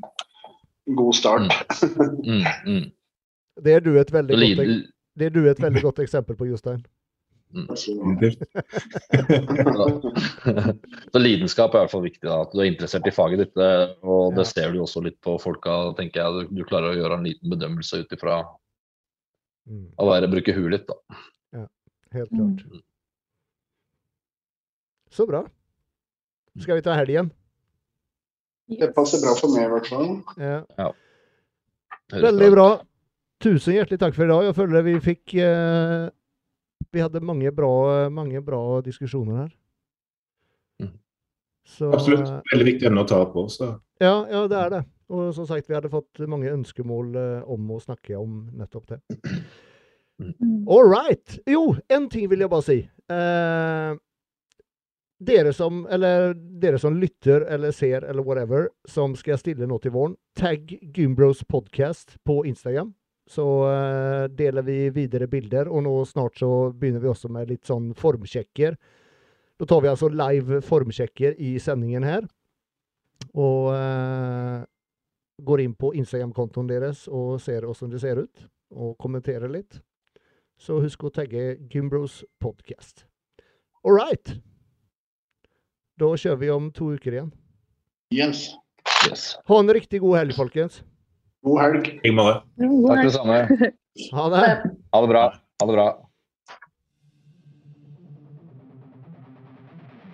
god 0.95 1.15
start. 1.15 1.41
Mm, 2.23 2.43
mm. 2.65 2.91
Det 3.63 3.73
er 3.73 3.79
du 3.81 3.97
et 3.99 4.11
veldig 4.13 4.35
godt, 4.37 4.57
det 5.17 5.25
er 5.25 5.29
du 5.33 5.47
et 5.49 5.59
veldig 5.59 5.81
godt 5.81 5.99
eksempel 5.99 6.35
på, 6.37 6.45
Jostein. 6.47 6.85
Så, 7.79 7.95
så 11.13 11.19
lidenskap 11.21 11.73
er 11.73 11.77
i 11.79 11.81
hvert 11.85 11.91
fall 11.93 12.03
viktig. 12.03 12.27
da, 12.27 12.41
At 12.43 12.51
du 12.53 12.59
er 12.59 12.67
interessert 12.69 13.07
i 13.07 13.11
faget 13.15 13.39
ditt. 13.39 13.55
Og 14.03 14.33
det 14.35 14.43
Ja. 14.45 14.51
ser 14.51 14.71
du 14.75 14.79
også 14.83 15.01
litt 15.03 15.19
på 15.21 15.37
folka. 15.41 15.93
tenker 15.97 16.21
jeg. 16.21 16.31
Du, 16.49 16.55
du 16.59 16.63
klarer 16.67 16.91
å 16.91 16.95
gjøre 16.99 17.13
en 17.17 17.23
liten 17.29 17.49
bedømmelse 17.49 17.99
ut 18.03 18.11
ifra 18.17 18.41
Mm. 19.67 19.87
å 19.99 20.05
være, 20.07 20.27
bruke 20.31 20.53
huet 20.55 20.71
litt. 20.71 20.87
da. 20.87 20.93
Helt 22.13 22.31
Mm. 22.31 22.57
klart. 22.57 22.81
Så 25.11 25.25
bra. 25.27 25.43
Skal 26.59 26.75
vi 26.75 26.81
ta 26.81 26.93
helg 26.95 27.09
igjen? 27.09 27.31
Det 28.67 28.91
passer 28.95 29.21
bra 29.23 29.33
for 29.37 29.53
meg 29.53 29.67
i 29.67 29.71
hvert 29.71 29.89
fall. 29.91 30.09
Ja. 30.41 30.91
Veldig 32.11 32.49
bra. 32.53 32.67
Tusen 33.43 33.75
hjertelig 33.77 33.99
takk 34.01 34.15
for 34.17 34.25
i 34.25 34.31
dag. 34.31 34.47
Jeg 34.47 34.57
føler 34.57 34.85
vi 34.85 34.95
fikk 35.03 35.35
eh, 35.37 36.07
Vi 36.93 37.03
hadde 37.03 37.21
mange 37.21 37.51
bra, 37.53 38.07
mange 38.09 38.41
bra 38.41 38.81
diskusjoner 38.85 39.43
her. 39.43 39.51
Mm. 40.81 40.93
Så, 41.67 41.91
Absolutt. 41.93 42.31
Veldig 42.53 42.69
viktig 42.71 42.89
emne 42.89 43.03
å 43.05 43.09
ta 43.09 43.21
på. 43.29 43.45
Så. 43.53 43.75
Ja, 44.01 44.15
ja, 44.31 44.45
det 44.49 44.59
er 44.61 44.73
det. 44.73 44.83
Og 45.13 45.29
som 45.35 45.47
sagt, 45.47 45.69
vi 45.69 45.75
hadde 45.77 45.91
fått 45.91 46.19
mange 46.27 46.51
ønskemål 46.51 47.15
eh, 47.15 47.47
om 47.47 47.69
å 47.71 47.79
snakke 47.83 48.17
om 48.19 48.41
nettopp 48.57 48.95
det. 48.95 49.01
Mm. 50.17 50.65
All 50.65 50.87
right. 50.89 51.37
Jo, 51.45 51.75
en 51.93 52.09
ting 52.09 52.25
vil 52.31 52.41
jeg 52.41 52.49
bare 52.49 52.65
si. 52.65 52.79
Eh, 53.13 53.91
dere 55.17 55.53
som, 55.53 55.85
eller 55.89 56.33
dere 56.33 56.79
som 56.79 56.97
lytter 56.97 57.41
eller 57.41 57.71
ser 57.71 58.03
eller 58.03 58.23
whatever, 58.23 58.69
som 58.85 59.15
skal 59.17 59.39
stille 59.41 59.67
nå 59.67 59.79
til 59.81 59.93
våren, 59.95 60.15
tagg 60.37 60.69
Gymbros 60.93 61.43
podcast 61.49 62.17
på 62.25 62.43
Instagram. 62.45 62.93
Så 63.27 63.43
uh, 63.43 64.27
deler 64.31 64.63
vi 64.63 64.77
videre 64.95 65.27
bilder, 65.27 65.67
og 65.67 65.83
nå 65.83 65.93
snart 66.07 66.37
så 66.39 66.69
begynner 66.71 67.03
vi 67.03 67.11
også 67.11 67.31
med 67.33 67.49
litt 67.49 67.67
sånn 67.67 67.91
formsjekker. 67.97 68.77
Da 69.57 69.67
tar 69.67 69.81
vi 69.83 69.91
altså 69.91 70.07
live 70.13 70.61
formsjekker 70.63 71.35
i 71.43 71.57
sendingen 71.59 72.05
her. 72.07 72.27
Og 73.33 73.73
uh, 73.73 74.63
går 75.43 75.65
inn 75.65 75.75
på 75.75 75.91
Instagram-kontoen 75.97 76.69
deres 76.69 77.07
og 77.09 77.41
ser 77.43 77.67
åssen 77.67 77.91
det 77.91 78.01
ser 78.05 78.21
ut, 78.21 78.47
og 78.71 78.95
kommenterer 79.01 79.51
litt. 79.51 79.81
Så 80.57 80.79
husk 80.81 81.03
å 81.03 81.13
tagge 81.13 81.57
Gymbros 81.73 82.21
podcast. 82.41 83.05
All 83.83 83.97
right. 83.97 84.37
Da 85.97 86.11
kjører 86.13 86.37
vi 86.41 86.49
om 86.53 86.69
to 86.73 86.91
uker 86.93 87.15
igjen. 87.15 87.29
Yes. 88.13 88.51
Yes. 89.07 89.31
Ha 89.49 89.59
en 89.59 89.73
riktig 89.73 90.01
god 90.03 90.19
helg, 90.19 90.35
folkens. 90.37 90.81
God 91.45 91.61
helg. 91.63 91.87
I 92.03 92.11
like 92.11 92.17
måte. 92.17 92.41
Takk 92.59 93.03
det 93.07 93.13
samme. 93.17 93.39
Ha 94.13 94.27
det. 94.29 94.41
Ha 94.93 94.99
det 95.01 95.07
bra. 95.09 95.21
Ha 95.57 95.65
det 95.65 95.73
bra. 95.73 95.85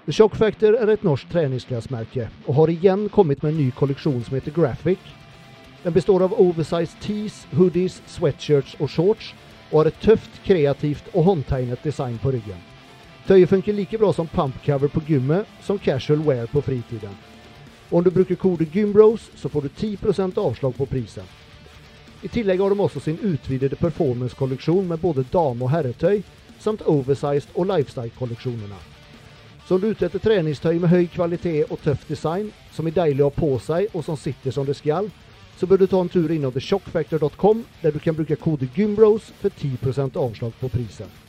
The 0.05 0.15
Shock 0.15 0.37
Factor 0.39 0.77
er 0.79 0.87
et 0.93 1.03
norsk 1.03 1.27
treningsklesmerke 1.31 2.29
og 2.45 2.55
har 2.61 2.71
igjen 2.71 3.09
kommet 3.11 3.43
med 3.43 3.51
en 3.51 3.59
ny 3.59 3.67
kolleksjon 3.75 4.23
som 4.23 4.37
heter 4.37 4.55
Graphic. 4.55 5.03
Den 5.83 5.91
består 5.95 6.23
av 6.23 6.35
oversized 6.39 6.95
tees, 7.03 7.41
hoodies, 7.57 7.99
sweatshirts 8.07 8.77
og 8.79 8.87
shorts, 8.87 9.33
og 9.73 9.81
har 9.81 9.91
et 9.91 9.99
tøft, 10.05 10.39
kreativt 10.47 11.11
og 11.11 11.27
håndtegnet 11.27 11.83
design 11.83 12.15
på 12.23 12.31
ryggen. 12.37 12.63
Tøyet 13.27 13.49
funker 13.49 13.73
like 13.73 13.97
bra 13.97 14.09
som 14.13 14.27
pumpcover 14.27 14.87
på 14.91 15.01
gymmet 15.07 15.47
som 15.63 15.79
casual 15.79 16.19
wear 16.19 16.47
på 16.51 16.61
fritiden. 16.61 17.13
Og 17.89 17.97
om 17.97 18.03
du 18.03 18.11
bruker 18.11 18.35
kode 18.35 18.65
GYMBROS 18.65 19.29
så 19.35 19.49
får 19.49 19.61
du 19.61 19.69
10% 19.69 20.39
avslag 20.39 20.75
på 20.75 20.85
prisen. 20.85 21.23
I 22.23 22.27
tillegg 22.27 22.59
har 22.59 22.69
de 22.69 22.79
også 22.79 22.99
sin 22.99 23.19
utvidede 23.23 23.75
performance-kolleksjon 23.75 24.87
med 24.87 24.99
både 24.99 25.23
dame- 25.31 25.63
og 25.63 25.71
herretøy, 25.71 26.21
samt 26.59 26.81
oversized 26.81 27.55
og 27.55 27.67
lifestyle-kolleksjonene. 27.71 28.81
Så 29.67 29.75
om 29.75 29.81
du 29.81 29.87
er 29.87 29.95
ute 29.95 30.05
etter 30.05 30.19
treningstøy 30.19 30.75
med 30.79 30.91
høy 30.91 31.07
kvalitet 31.07 31.71
og 31.71 31.79
tøff 31.79 32.03
design, 32.09 32.51
som 32.75 32.87
er 32.87 32.99
deilig 32.99 33.23
å 33.23 33.31
ha 33.31 33.39
på 33.39 33.55
seg 33.63 33.87
og 33.93 34.03
som 34.03 34.19
sitter 34.19 34.51
som 34.51 34.67
det 34.67 34.75
skal, 34.75 35.07
så 35.55 35.67
bør 35.67 35.79
du 35.79 35.87
ta 35.87 36.01
en 36.03 36.11
tur 36.11 36.31
innom 36.31 36.51
theshockfactor.com, 36.51 37.63
der 37.81 37.91
du 37.95 37.99
kan 38.03 38.19
bruke 38.19 38.35
kode 38.35 38.67
GYMBROS 38.75 39.31
for 39.39 39.49
10% 39.49 40.19
avslag 40.19 40.59
på 40.59 40.75
prisen. 40.75 41.22